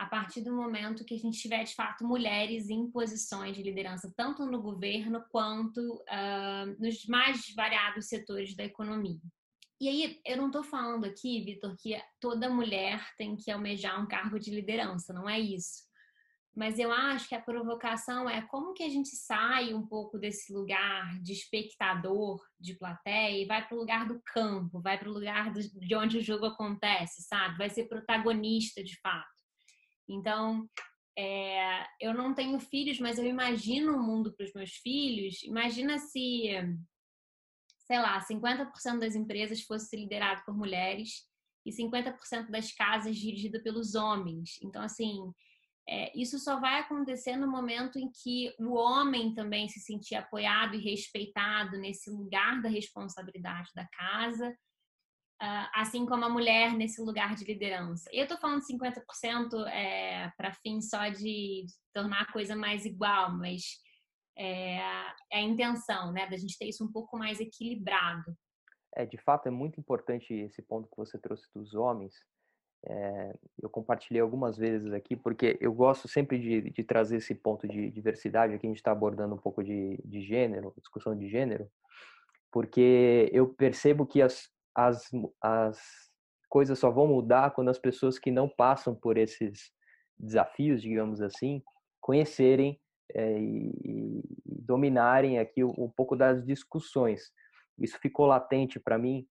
a 0.00 0.06
partir 0.06 0.40
do 0.40 0.56
momento 0.56 1.04
que 1.04 1.12
a 1.12 1.18
gente 1.18 1.38
tiver, 1.38 1.62
de 1.62 1.74
fato, 1.74 2.06
mulheres 2.06 2.70
em 2.70 2.90
posições 2.90 3.54
de 3.54 3.62
liderança, 3.62 4.10
tanto 4.16 4.46
no 4.46 4.62
governo 4.62 5.22
quanto 5.30 5.78
uh, 5.78 6.82
nos 6.82 7.04
mais 7.04 7.52
variados 7.54 8.06
setores 8.06 8.56
da 8.56 8.64
economia. 8.64 9.20
E 9.78 9.88
aí, 9.88 10.18
eu 10.24 10.38
não 10.38 10.46
estou 10.46 10.62
falando 10.62 11.04
aqui, 11.04 11.44
Vitor, 11.44 11.76
que 11.76 12.02
toda 12.18 12.48
mulher 12.48 13.06
tem 13.18 13.36
que 13.36 13.50
almejar 13.50 14.02
um 14.02 14.08
cargo 14.08 14.40
de 14.40 14.50
liderança, 14.50 15.12
não 15.12 15.28
é 15.28 15.38
isso. 15.38 15.82
Mas 16.56 16.78
eu 16.78 16.90
acho 16.90 17.28
que 17.28 17.34
a 17.34 17.42
provocação 17.42 18.28
é 18.28 18.40
como 18.40 18.72
que 18.72 18.82
a 18.82 18.88
gente 18.88 19.10
sai 19.10 19.74
um 19.74 19.86
pouco 19.86 20.18
desse 20.18 20.50
lugar 20.50 21.20
de 21.20 21.34
espectador, 21.34 22.42
de 22.58 22.74
plateia, 22.74 23.42
e 23.42 23.46
vai 23.46 23.68
para 23.68 23.76
o 23.76 23.80
lugar 23.80 24.08
do 24.08 24.18
campo, 24.32 24.80
vai 24.80 24.98
para 24.98 25.10
o 25.10 25.12
lugar 25.12 25.52
de 25.52 25.94
onde 25.94 26.16
o 26.16 26.22
jogo 26.22 26.46
acontece, 26.46 27.22
sabe? 27.22 27.58
Vai 27.58 27.68
ser 27.68 27.84
protagonista 27.84 28.82
de 28.82 28.98
fato. 29.00 29.39
Então, 30.10 30.68
é, 31.16 31.86
eu 32.00 32.14
não 32.14 32.34
tenho 32.34 32.58
filhos, 32.58 32.98
mas 32.98 33.18
eu 33.18 33.24
imagino 33.24 33.94
um 33.96 34.02
mundo 34.02 34.34
para 34.34 34.44
os 34.44 34.52
meus 34.52 34.70
filhos. 34.70 35.42
Imagina 35.42 35.98
se, 35.98 36.48
sei 37.86 37.98
lá, 37.98 38.20
50% 38.20 38.98
das 38.98 39.14
empresas 39.14 39.62
fosse 39.62 39.96
liderado 39.96 40.42
por 40.44 40.56
mulheres 40.56 41.28
e 41.64 41.70
50% 41.70 42.50
das 42.50 42.72
casas 42.72 43.16
dirigida 43.16 43.62
pelos 43.62 43.94
homens. 43.94 44.58
Então, 44.62 44.82
assim, 44.82 45.32
é, 45.88 46.16
isso 46.18 46.38
só 46.38 46.58
vai 46.60 46.80
acontecer 46.80 47.36
no 47.36 47.50
momento 47.50 47.98
em 47.98 48.10
que 48.10 48.54
o 48.58 48.74
homem 48.74 49.34
também 49.34 49.68
se 49.68 49.80
sentir 49.80 50.14
apoiado 50.14 50.74
e 50.74 50.78
respeitado 50.78 51.76
nesse 51.78 52.10
lugar 52.10 52.62
da 52.62 52.68
responsabilidade 52.68 53.70
da 53.74 53.86
casa 53.88 54.56
assim 55.74 56.04
como 56.04 56.24
a 56.24 56.28
mulher 56.28 56.74
nesse 56.74 57.00
lugar 57.00 57.34
de 57.34 57.44
liderança. 57.44 58.08
Eu 58.12 58.24
estou 58.24 58.38
falando 58.38 58.60
50% 58.60 59.66
é, 59.68 60.30
para 60.36 60.52
fim 60.52 60.80
só 60.80 61.08
de, 61.08 61.64
tornar 61.92 62.22
a 62.22 62.32
coisa 62.32 62.54
mais 62.54 62.84
igual, 62.84 63.36
mas 63.36 63.62
é, 64.36 64.76
é, 64.76 65.38
a 65.38 65.40
intenção, 65.40 66.12
né, 66.12 66.28
da 66.28 66.36
gente 66.36 66.58
ter 66.58 66.66
isso 66.66 66.84
um 66.84 66.92
pouco 66.92 67.16
mais 67.16 67.40
equilibrado. 67.40 68.36
É, 68.96 69.06
de 69.06 69.16
fato, 69.18 69.46
é 69.46 69.50
muito 69.50 69.78
importante 69.78 70.32
esse 70.32 70.62
ponto 70.62 70.88
que 70.88 70.96
você 70.96 71.18
trouxe 71.18 71.46
dos 71.54 71.74
homens, 71.74 72.14
é, 72.86 73.34
eu 73.62 73.68
compartilhei 73.68 74.22
algumas 74.22 74.56
vezes 74.56 74.92
aqui, 74.92 75.14
porque 75.14 75.58
eu 75.60 75.72
gosto 75.72 76.08
sempre 76.08 76.38
de, 76.38 76.70
de 76.70 76.82
trazer 76.82 77.18
esse 77.18 77.34
ponto 77.34 77.68
de 77.68 77.90
diversidade. 77.90 78.54
Aqui 78.54 78.66
a 78.66 78.70
gente 78.70 78.78
está 78.78 78.90
abordando 78.90 79.34
um 79.34 79.38
pouco 79.38 79.62
de, 79.62 79.98
de 80.02 80.22
gênero, 80.22 80.72
discussão 80.78 81.16
de 81.16 81.28
gênero, 81.28 81.70
porque 82.50 83.28
eu 83.32 83.48
percebo 83.48 84.06
que 84.06 84.22
as, 84.22 84.48
as, 84.74 85.08
as 85.42 85.78
coisas 86.48 86.78
só 86.78 86.90
vão 86.90 87.06
mudar 87.06 87.52
quando 87.52 87.68
as 87.68 87.78
pessoas 87.78 88.18
que 88.18 88.30
não 88.30 88.48
passam 88.48 88.94
por 88.94 89.16
esses 89.16 89.72
desafios, 90.18 90.82
digamos 90.82 91.20
assim, 91.20 91.62
conhecerem 92.00 92.80
é, 93.14 93.38
e, 93.40 93.72
e, 93.84 94.22
dominarem 94.44 95.38
aqui 95.38 95.64
um, 95.64 95.74
um 95.76 95.88
pouco 95.88 96.16
das 96.16 96.44
discussões. 96.44 97.32
Isso 97.78 97.98
ficou 97.98 98.26
latente 98.26 98.78
para 98.78 98.98
mim 98.98 99.26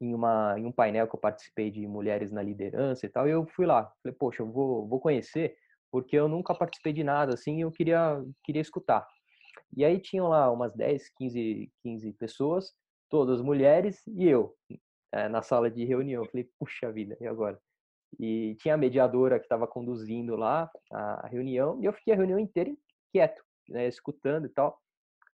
em, 0.00 0.14
uma, 0.14 0.58
em 0.58 0.64
um 0.64 0.72
painel 0.72 1.06
que 1.06 1.14
eu 1.14 1.20
participei 1.20 1.70
de 1.70 1.86
mulheres 1.86 2.30
na 2.30 2.42
liderança 2.42 3.04
e 3.04 3.08
tal, 3.08 3.28
e 3.28 3.32
eu 3.32 3.46
fui 3.46 3.66
lá, 3.66 3.92
falei, 4.02 4.16
poxa, 4.18 4.42
eu 4.42 4.50
vou, 4.50 4.86
vou 4.88 4.98
conhecer, 4.98 5.56
porque 5.90 6.16
eu 6.16 6.28
nunca 6.28 6.54
participei 6.54 6.92
de 6.92 7.04
nada 7.04 7.34
assim, 7.34 7.58
e 7.58 7.60
eu 7.62 7.70
queria, 7.70 8.22
queria 8.42 8.62
escutar. 8.62 9.06
E 9.76 9.84
aí 9.84 10.00
tinham 10.00 10.28
lá 10.28 10.50
umas 10.50 10.74
10, 10.74 11.10
15, 11.10 11.72
15 11.82 12.12
pessoas, 12.14 12.72
todas 13.10 13.42
mulheres, 13.42 14.02
e 14.06 14.26
eu, 14.26 14.56
é, 15.12 15.28
na 15.28 15.42
sala 15.42 15.70
de 15.70 15.84
reunião. 15.84 16.24
Eu 16.24 16.30
falei, 16.30 16.48
puxa 16.58 16.90
vida, 16.90 17.16
e 17.20 17.26
agora? 17.26 17.60
E 18.18 18.56
tinha 18.60 18.74
a 18.74 18.78
mediadora 18.78 19.38
que 19.38 19.44
estava 19.44 19.66
conduzindo 19.66 20.36
lá 20.36 20.70
a 20.90 21.28
reunião, 21.28 21.80
e 21.82 21.84
eu 21.84 21.92
fiquei 21.92 22.14
a 22.14 22.16
reunião 22.16 22.38
inteira 22.38 22.74
quieto, 23.12 23.42
né, 23.68 23.86
escutando 23.86 24.46
e 24.46 24.48
tal, 24.48 24.80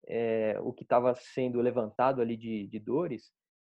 é, 0.07 0.57
o 0.61 0.71
que 0.71 0.83
estava 0.83 1.13
sendo 1.15 1.59
levantado 1.59 2.21
ali 2.21 2.37
de, 2.37 2.67
de 2.67 2.79
dores, 2.79 3.31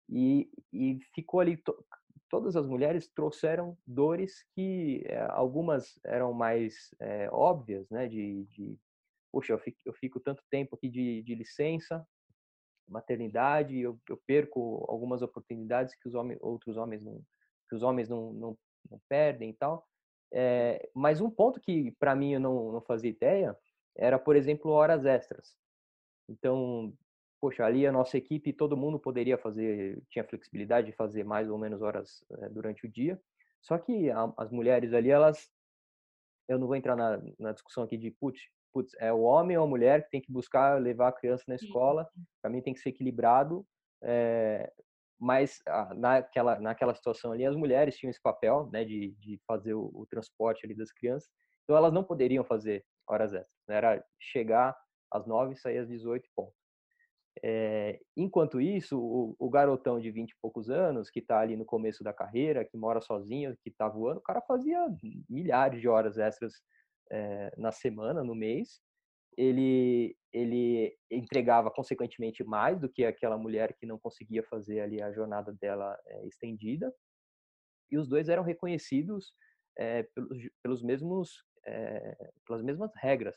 e, 0.09 0.51
e 0.73 0.99
ficou 1.15 1.41
ali. 1.41 1.57
To, 1.57 1.85
todas 2.29 2.57
as 2.57 2.67
mulheres 2.67 3.09
trouxeram 3.13 3.77
dores 3.87 4.45
que 4.55 5.03
é, 5.07 5.21
algumas 5.31 5.99
eram 6.05 6.33
mais 6.33 6.95
é, 7.01 7.29
óbvias, 7.31 7.89
né? 7.91 8.09
De, 8.09 8.45
de 8.47 8.79
poxa, 9.33 9.53
eu 9.53 9.59
fico, 9.59 9.79
eu 9.85 9.95
fico, 9.95 10.21
tanto 10.21 10.43
tempo 10.51 10.77
aqui 10.77 10.89
de, 10.89 11.23
de 11.23 11.35
licença, 11.35 12.05
maternidade, 12.91 13.79
eu, 13.79 13.99
eu, 14.09 14.21
perco 14.27 14.85
algumas 14.89 15.23
oportunidades 15.23 15.95
que 15.95 16.09
os 16.09 16.15
homens, 16.15 16.39
outros 16.43 16.77
homens 16.77 17.03
não, 17.03 17.23
que 17.69 17.77
os 17.77 17.83
homens 17.83 18.09
não, 18.09 18.33
não, 18.33 18.59
não 18.91 19.01
perdem 19.09 19.51
e 19.51 19.55
tal. 19.55 19.87
É, 20.33 20.89
mas 20.95 21.21
um 21.21 21.31
ponto 21.31 21.61
que 21.61 21.93
para 21.93 22.15
mim 22.15 22.35
eu 22.35 22.41
não, 22.41 22.73
não 22.73 22.81
fazia 22.83 23.11
ideia 23.11 23.57
era, 23.97 24.19
por 24.19 24.37
exemplo, 24.37 24.71
horas 24.71 25.05
extras. 25.05 25.55
Então, 26.29 26.93
poxa, 27.41 27.65
ali 27.65 27.87
a 27.87 27.93
nossa 27.93 28.17
equipe, 28.17 28.53
todo 28.53 28.77
mundo 28.77 28.99
poderia 28.99 29.39
fazer, 29.39 30.01
tinha 30.09 30.25
flexibilidade 30.25 30.89
de 30.89 30.97
fazer 30.97 31.25
mais 31.25 31.51
ou 31.51 31.59
menos 31.59 31.83
horas 31.83 32.25
é, 32.39 32.49
durante 32.49 32.87
o 32.87 32.91
dia. 32.91 33.21
Só 33.61 33.79
que 33.79 34.11
a, 34.11 34.33
as 34.37 34.51
mulheres 34.51 34.93
ali, 34.93 35.11
elas, 35.11 35.51
eu 36.49 36.59
não 36.59 36.67
vou 36.67 36.77
entrar 36.77 36.97
na, 36.97 37.21
na 37.39 37.53
discussão 37.53 37.83
aqui 37.83 37.97
de, 37.97 38.11
putz, 38.11 38.41
putz, 38.73 38.93
é 38.99 39.13
o 39.13 39.21
homem 39.21 39.57
ou 39.57 39.65
a 39.65 39.69
mulher 39.69 40.05
que 40.05 40.11
tem 40.11 40.21
que 40.21 40.33
buscar 40.33 40.81
levar 40.81 41.09
a 41.09 41.13
criança 41.13 41.45
na 41.49 41.55
escola. 41.55 42.09
Para 42.43 42.51
mim 42.51 42.63
tem 42.63 42.75
que 42.75 42.81
ser 42.81 42.91
equilibrado. 42.91 43.67
É, 44.03 44.73
mas 45.19 45.61
ah, 45.69 45.93
naquela 45.95 46.59
naquela 46.59 46.95
situação 46.95 47.33
ali 47.33 47.45
as 47.45 47.55
mulheres 47.55 47.99
tinham 47.99 48.11
esse 48.11 48.23
papel 48.23 48.71
né 48.73 48.83
de, 48.83 49.15
de 49.19 49.39
fazer 49.47 49.75
o, 49.75 49.91
o, 49.93 50.07
transporte 50.07 50.65
ali 50.65 50.75
das 50.75 50.91
crianças 50.91 51.29
então 51.63 51.77
elas 51.77 51.93
não 51.93 52.03
poderiam 52.03 52.43
fazer 52.43 52.83
horas 53.07 53.35
extras 53.35 53.53
né? 53.69 53.77
era 53.77 54.03
chegar 54.19 54.75
às 55.13 55.27
nove 55.27 55.53
e 55.53 55.59
sair 55.59 55.77
às 55.77 55.87
18 55.87 56.27
pontos 56.35 56.59
é, 57.43 58.01
enquanto 58.17 58.61
isso, 58.61 58.99
o, 58.99 59.35
o, 59.39 59.49
garotão 59.49 60.01
de 60.01 60.11
20 60.11 60.31
e 60.31 60.37
poucos 60.43 60.69
anos, 60.69 61.09
que 61.09 61.21
está 61.21 61.41
ali 61.41 61.57
no 61.57 61.65
começo 61.65 62.03
da 62.05 62.13
carreira, 62.13 62.65
que 62.65 62.77
mora 62.77 63.01
sozinho, 63.01 63.57
que 63.63 63.71
está 63.71 63.89
voando, 63.89 64.19
o 64.19 64.23
cara 64.23 64.43
fazia 64.43 64.79
milhares 65.29 65.81
de 65.81 65.89
horas 65.89 66.19
extras 66.19 66.55
é, 67.11 67.53
na 67.57 67.73
semana, 67.73 68.23
no 68.23 68.35
mês. 68.35 68.81
Ele, 69.37 70.17
ele 70.33 70.97
entregava, 71.11 71.71
consequentemente, 71.71 72.45
mais 72.45 72.79
do 72.79 72.89
que 72.89 73.05
aquela 73.05 73.39
mulher 73.39 73.75
que 73.79 73.87
não 73.87 73.99
conseguia 73.99 74.43
fazer 74.45 74.81
ali 74.81 75.01
a 75.01 75.13
jornada 75.13 75.53
dela 75.61 75.99
é, 76.07 76.27
estendida. 76.27 76.93
E 77.91 77.99
os 77.99 78.09
dois 78.09 78.29
eram 78.29 78.43
reconhecidos 78.43 79.33
pelos, 80.15 80.39
pelos 80.63 80.83
mesmos, 80.83 81.45
pelas 82.47 82.63
mesmas 82.63 82.93
regras. 82.97 83.37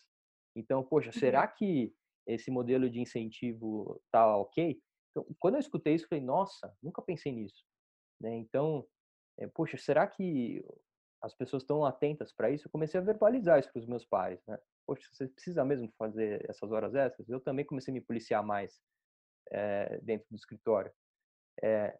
Então, 0.55 0.83
poxa, 0.83 1.11
será 1.11 1.43
uhum. 1.45 1.53
que 1.57 1.95
esse 2.27 2.51
modelo 2.51 2.89
de 2.89 2.99
incentivo 2.99 4.01
tá 4.11 4.37
ok. 4.37 4.79
Então, 5.11 5.25
quando 5.39 5.55
eu 5.55 5.59
escutei 5.59 5.95
isso, 5.95 6.05
eu 6.05 6.09
falei, 6.09 6.23
nossa, 6.23 6.73
nunca 6.81 7.01
pensei 7.01 7.31
nisso. 7.31 7.63
Né? 8.21 8.35
Então, 8.35 8.85
é, 9.39 9.47
poxa, 9.47 9.77
será 9.77 10.07
que 10.07 10.63
as 11.23 11.33
pessoas 11.33 11.63
estão 11.63 11.85
atentas 11.85 12.33
para 12.33 12.51
isso? 12.51 12.67
Eu 12.67 12.71
comecei 12.71 12.99
a 12.99 13.03
verbalizar 13.03 13.57
isso 13.57 13.71
para 13.71 13.79
os 13.79 13.87
meus 13.87 14.05
pais. 14.05 14.39
Né? 14.45 14.59
Poxa, 14.85 15.07
você 15.11 15.27
precisa 15.27 15.63
mesmo 15.63 15.89
fazer 15.97 16.45
essas 16.49 16.69
horas 16.71 16.93
extras? 16.93 17.29
Eu 17.29 17.39
também 17.39 17.65
comecei 17.65 17.91
a 17.91 17.95
me 17.95 18.01
policiar 18.01 18.43
mais 18.45 18.81
é, 19.49 19.99
dentro 20.01 20.27
do 20.29 20.35
escritório. 20.35 20.91
É, 21.63 21.97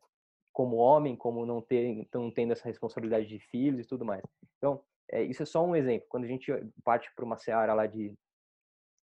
como 0.51 0.75
homem, 0.75 1.15
como 1.15 1.45
não, 1.45 1.61
ter, 1.61 2.07
não 2.13 2.29
tendo 2.29 2.51
essa 2.51 2.67
responsabilidade 2.67 3.25
de 3.25 3.39
filhos 3.39 3.85
e 3.85 3.87
tudo 3.87 4.03
mais. 4.03 4.21
Então, 4.57 4.83
é, 5.09 5.23
isso 5.23 5.41
é 5.41 5.45
só 5.45 5.65
um 5.65 5.75
exemplo. 5.75 6.05
Quando 6.09 6.25
a 6.25 6.27
gente 6.27 6.51
parte 6.83 7.09
para 7.15 7.25
uma 7.25 7.37
seara 7.37 7.73
lá 7.73 7.87
de 7.87 8.15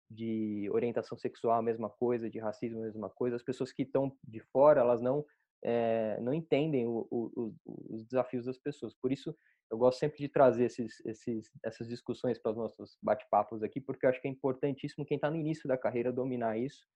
de 0.08 0.68
orientação 0.70 1.18
sexual 1.18 1.58
a 1.58 1.62
mesma 1.62 1.90
coisa, 1.90 2.30
de 2.30 2.38
racismo 2.38 2.78
a 2.78 2.84
mesma 2.84 3.10
coisa, 3.10 3.34
as 3.34 3.42
pessoas 3.42 3.72
que 3.72 3.82
estão 3.82 4.16
de 4.22 4.38
fora, 4.52 4.80
elas 4.80 5.00
não 5.02 5.24
é, 5.64 6.20
não 6.20 6.32
entendem 6.32 6.86
o, 6.86 7.06
o, 7.10 7.54
os 7.66 8.04
desafios 8.04 8.44
das 8.44 8.56
pessoas. 8.56 8.94
Por 8.94 9.10
isso, 9.10 9.36
eu 9.70 9.78
gosto 9.78 9.98
sempre 9.98 10.18
de 10.18 10.28
trazer 10.28 10.66
esses, 10.66 11.04
esses, 11.04 11.50
essas 11.64 11.88
discussões 11.88 12.38
para 12.38 12.52
os 12.52 12.56
nossos 12.56 12.98
bate-papos 13.02 13.62
aqui, 13.62 13.80
porque 13.80 14.06
eu 14.06 14.10
acho 14.10 14.20
que 14.20 14.28
é 14.28 14.30
importantíssimo 14.30 15.04
quem 15.04 15.16
está 15.16 15.30
no 15.30 15.36
início 15.36 15.68
da 15.68 15.76
carreira 15.76 16.12
dominar 16.12 16.58
isso. 16.58 16.86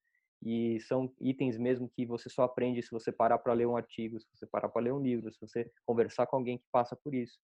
E 0.43 0.81
são 0.81 1.13
itens 1.21 1.59
mesmo 1.59 1.89
que 1.89 2.07
você 2.07 2.31
só 2.31 2.45
aprende 2.45 2.83
se 2.83 2.91
você 2.91 3.13
parar 3.13 3.39
para 3.39 3.53
ler 3.53 3.67
um 3.67 3.77
artigo, 3.77 4.19
se 4.21 4.27
você 4.35 4.47
parar 4.47 4.71
para 4.71 4.83
ler 4.83 4.93
um 4.93 5.03
livro, 5.03 5.31
se 5.31 5.39
você 5.41 5.71
conversar 5.85 6.27
com 6.27 6.37
alguém 6.37 6.59
que 6.59 6.65
passa 6.73 6.97
por 6.97 7.15
isso. 7.15 7.39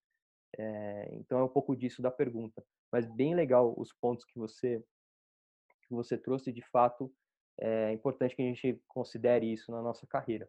É, 0.59 1.09
então 1.13 1.39
é 1.39 1.45
um 1.45 1.49
pouco 1.49 1.77
disso 1.77 2.01
da 2.01 2.11
pergunta. 2.11 2.65
Mas 2.91 3.05
bem 3.07 3.35
legal 3.35 3.75
os 3.77 3.93
pontos 3.93 4.25
que 4.25 4.39
você 4.39 4.83
que 5.87 5.95
você 5.95 6.19
trouxe, 6.19 6.53
de 6.53 6.63
fato, 6.63 7.13
é 7.61 7.93
importante 7.93 8.35
que 8.35 8.43
a 8.43 8.45
gente 8.45 8.83
considere 8.89 9.51
isso 9.51 9.71
na 9.71 9.81
nossa 9.81 10.07
carreira. 10.07 10.49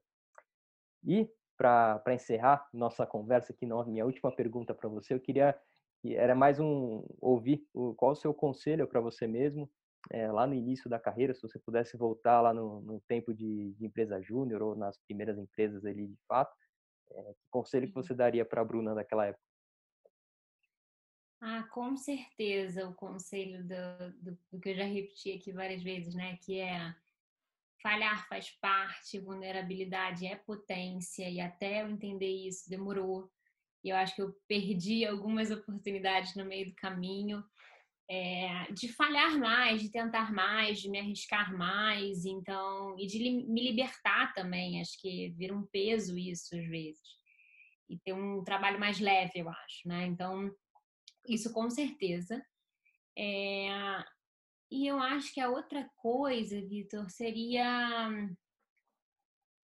E, 1.06 1.30
para 1.58 2.14
encerrar 2.14 2.68
nossa 2.72 3.06
conversa 3.06 3.52
aqui, 3.52 3.66
minha 3.66 4.06
última 4.06 4.32
pergunta 4.32 4.74
para 4.74 4.88
você, 4.88 5.14
eu 5.14 5.20
queria, 5.20 5.60
era 6.06 6.36
mais 6.36 6.60
um, 6.60 7.04
ouvir 7.20 7.68
qual 7.98 8.12
o 8.12 8.16
seu 8.16 8.34
conselho 8.34 8.88
para 8.88 9.02
você 9.02 9.26
mesmo, 9.26 9.70
é, 10.12 10.32
lá 10.32 10.46
no 10.48 10.54
início 10.54 10.90
da 10.90 11.00
carreira, 11.00 11.34
se 11.34 11.42
você 11.42 11.60
pudesse 11.60 11.98
voltar 11.98 12.40
lá 12.40 12.54
no, 12.54 12.82
no 12.82 13.02
tempo 13.08 13.34
de, 13.34 13.74
de 13.74 13.86
empresa 13.86 14.22
júnior 14.22 14.62
ou 14.62 14.76
nas 14.76 14.98
primeiras 15.00 15.38
empresas 15.38 15.84
ali 15.84 16.08
de 16.08 16.18
fato, 16.28 16.56
é, 17.12 17.34
que 17.34 17.50
conselho 17.50 17.88
que 17.88 17.98
uhum. 17.98 18.04
você 18.04 18.14
daria 18.14 18.46
para 18.46 18.62
a 18.62 18.66
Bruna 18.66 18.94
naquela 18.94 19.26
época? 19.26 19.44
Ah, 21.40 21.64
com 21.72 21.96
certeza, 21.96 22.88
o 22.88 22.96
conselho 22.96 23.64
do, 23.64 24.12
do, 24.22 24.38
do, 24.52 24.60
que 24.60 24.70
eu 24.70 24.76
já 24.76 24.86
repeti 24.86 25.34
aqui 25.34 25.52
várias 25.52 25.84
vezes, 25.84 26.16
né? 26.16 26.36
Que 26.38 26.60
é 26.60 26.96
falhar 27.82 28.28
faz 28.28 28.50
parte, 28.60 29.20
vulnerabilidade 29.20 30.26
é 30.26 30.36
potência, 30.36 31.30
e 31.30 31.40
até 31.40 31.82
eu 31.84 31.90
entender 31.90 32.48
isso 32.48 32.70
demorou. 32.70 33.30
E 33.84 33.90
eu 33.90 33.96
acho 33.96 34.16
que 34.16 34.22
eu 34.22 34.34
perdi 34.48 35.06
algumas 35.06 35.52
oportunidades 35.52 36.36
no 36.36 36.46
meio 36.46 36.68
do 36.68 36.76
caminho. 36.76 37.44
É, 38.10 38.72
de 38.72 38.88
falhar 38.88 39.38
mais, 39.38 39.82
de 39.82 39.92
tentar 39.92 40.34
mais, 40.34 40.80
de 40.80 40.90
me 40.90 40.98
arriscar 40.98 41.56
mais, 41.58 42.26
então, 42.26 42.98
e 42.98 43.06
de 43.06 43.18
li 43.18 43.46
me 43.46 43.62
libertar 43.62 44.34
também. 44.34 44.80
Acho 44.80 45.00
que 45.02 45.30
vira 45.32 45.54
um 45.54 45.66
peso 45.68 46.18
isso 46.18 46.56
às 46.56 46.66
vezes. 46.68 47.18
E 47.90 47.98
ter 48.00 48.14
um 48.14 48.44
trabalho 48.44 48.80
mais 48.80 49.00
leve, 49.00 49.40
eu 49.40 49.50
acho, 49.50 49.88
né? 49.88 50.06
Então, 50.06 50.50
isso 51.28 51.52
com 51.52 51.70
certeza. 51.70 52.42
É... 53.18 53.70
E 54.70 54.86
eu 54.86 55.00
acho 55.00 55.34
que 55.34 55.40
a 55.40 55.50
outra 55.50 55.90
coisa, 55.98 56.62
Vitor, 56.62 57.10
seria 57.10 58.10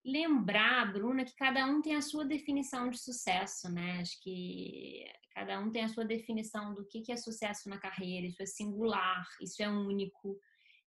lembrar, 0.05 0.91
Bruna, 0.91 1.25
que 1.25 1.35
cada 1.35 1.65
um 1.65 1.81
tem 1.81 1.95
a 1.95 2.01
sua 2.01 2.25
definição 2.25 2.89
de 2.89 2.97
sucesso, 2.97 3.71
né? 3.71 3.99
Acho 4.01 4.21
que 4.21 5.05
cada 5.33 5.59
um 5.59 5.71
tem 5.71 5.83
a 5.83 5.89
sua 5.89 6.05
definição 6.05 6.73
do 6.73 6.85
que 6.85 7.11
é 7.11 7.17
sucesso 7.17 7.69
na 7.69 7.77
carreira. 7.77 8.27
Isso 8.27 8.41
é 8.41 8.45
singular, 8.45 9.25
isso 9.41 9.61
é 9.61 9.69
único. 9.69 10.39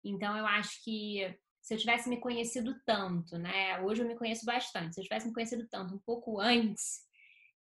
Então, 0.04 0.36
eu 0.36 0.46
acho 0.46 0.82
que 0.82 1.38
se 1.60 1.74
eu 1.74 1.78
tivesse 1.78 2.08
me 2.08 2.18
conhecido 2.18 2.74
tanto, 2.84 3.38
né? 3.38 3.80
Hoje 3.82 4.02
eu 4.02 4.08
me 4.08 4.16
conheço 4.16 4.44
bastante. 4.44 4.94
Se 4.94 5.00
eu 5.00 5.04
tivesse 5.04 5.28
me 5.28 5.32
conhecido 5.32 5.66
tanto 5.68 5.94
um 5.94 5.98
pouco 5.98 6.40
antes, 6.40 7.00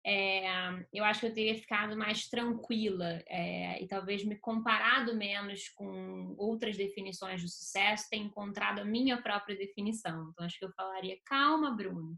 é, 0.05 0.47
eu 0.93 1.05
acho 1.05 1.21
que 1.21 1.27
eu 1.27 1.35
teria 1.35 1.55
ficado 1.55 1.97
mais 1.97 2.29
tranquila 2.29 3.23
é, 3.27 3.83
e 3.83 3.87
talvez 3.87 4.25
me 4.25 4.37
comparado 4.37 5.15
menos 5.17 5.69
com 5.71 6.35
outras 6.39 6.77
definições 6.77 7.43
de 7.43 7.49
sucesso, 7.49 8.09
ter 8.09 8.17
encontrado 8.17 8.81
a 8.81 8.85
minha 8.85 9.21
própria 9.21 9.57
definição. 9.57 10.31
Então, 10.31 10.47
acho 10.47 10.59
que 10.59 10.65
eu 10.65 10.73
falaria: 10.73 11.19
calma, 11.25 11.75
Bruno, 11.75 12.17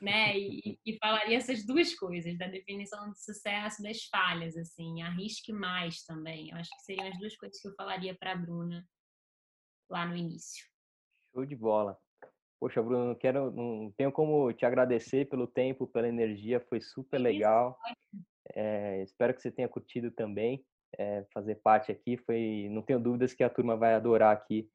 né? 0.00 0.38
E, 0.38 0.78
e, 0.84 0.96
falaria 0.98 1.36
essas 1.36 1.64
duas 1.64 1.94
coisas, 1.94 2.38
da 2.38 2.46
definição 2.46 3.10
de 3.10 3.22
sucesso, 3.22 3.82
das 3.82 4.04
falhas, 4.04 4.56
assim, 4.56 5.02
arrisque 5.02 5.52
mais 5.52 6.02
também. 6.04 6.50
Eu 6.50 6.56
acho 6.56 6.70
que 6.70 6.84
seriam 6.84 7.08
as 7.08 7.18
duas 7.18 7.36
coisas 7.36 7.60
que 7.60 7.68
eu 7.68 7.74
falaria 7.74 8.14
para 8.14 8.32
a 8.32 8.36
Bruna 8.36 8.86
lá 9.90 10.06
no 10.06 10.16
início. 10.16 10.64
Show 11.34 11.44
de 11.44 11.56
bola. 11.56 11.98
Poxa, 12.58 12.82
Bruno, 12.82 13.08
não 13.08 13.14
quero, 13.14 13.50
não 13.50 13.92
tenho 13.96 14.10
como 14.10 14.52
te 14.52 14.64
agradecer 14.64 15.28
pelo 15.28 15.46
tempo, 15.46 15.86
pela 15.86 16.08
energia, 16.08 16.58
foi 16.60 16.80
super 16.80 17.18
legal. 17.18 17.78
É, 18.54 19.02
espero 19.02 19.34
que 19.34 19.42
você 19.42 19.50
tenha 19.50 19.68
curtido 19.68 20.10
também 20.10 20.64
é, 20.98 21.24
fazer 21.32 21.56
parte 21.56 21.92
aqui. 21.92 22.16
Foi, 22.16 22.68
não 22.70 22.82
tenho 22.82 22.98
dúvidas 22.98 23.34
que 23.34 23.44
a 23.44 23.50
turma 23.50 23.76
vai 23.76 23.94
adorar 23.94 24.34
aqui 24.34 24.68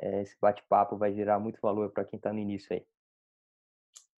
é, 0.00 0.22
esse 0.22 0.36
bate-papo, 0.40 0.96
vai 0.96 1.12
gerar 1.12 1.38
muito 1.38 1.60
valor 1.60 1.90
para 1.90 2.04
quem 2.04 2.16
está 2.16 2.32
no 2.32 2.38
início 2.38 2.74
aí. 2.74 2.84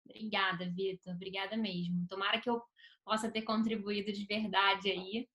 Obrigada, 0.05 0.69
Vitor. 0.69 1.13
Obrigada 1.13 1.55
mesmo. 1.55 2.07
Tomara 2.07 2.41
que 2.41 2.49
eu 2.49 2.61
possa 3.05 3.31
ter 3.31 3.43
contribuído 3.43 4.11
de 4.11 4.25
verdade 4.25 4.89
aí. 4.89 5.27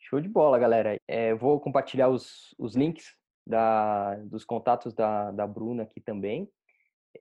Show 0.00 0.20
de 0.20 0.28
bola, 0.28 0.58
galera. 0.58 0.96
É, 1.08 1.34
vou 1.34 1.60
compartilhar 1.60 2.08
os, 2.08 2.54
os 2.58 2.74
links 2.74 3.16
da, 3.46 4.16
dos 4.24 4.44
contatos 4.44 4.92
da, 4.92 5.30
da 5.30 5.46
Bruna 5.46 5.84
aqui 5.84 6.00
também, 6.00 6.48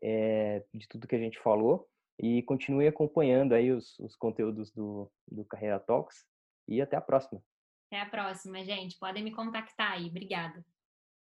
é, 0.01 0.63
de 0.73 0.87
tudo 0.87 1.07
que 1.07 1.15
a 1.15 1.19
gente 1.19 1.39
falou. 1.39 1.87
E 2.19 2.43
continue 2.43 2.87
acompanhando 2.87 3.53
aí 3.53 3.71
os, 3.71 3.97
os 3.99 4.15
conteúdos 4.15 4.71
do, 4.71 5.11
do 5.27 5.43
Carreira 5.45 5.79
Talks. 5.79 6.25
E 6.67 6.81
até 6.81 6.95
a 6.95 7.01
próxima. 7.01 7.41
Até 7.87 8.01
a 8.01 8.05
próxima, 8.05 8.63
gente. 8.63 8.97
Podem 8.99 9.23
me 9.23 9.31
contactar 9.31 9.93
aí. 9.93 10.07
Obrigada. 10.07 10.63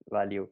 Valeu. 0.09 0.51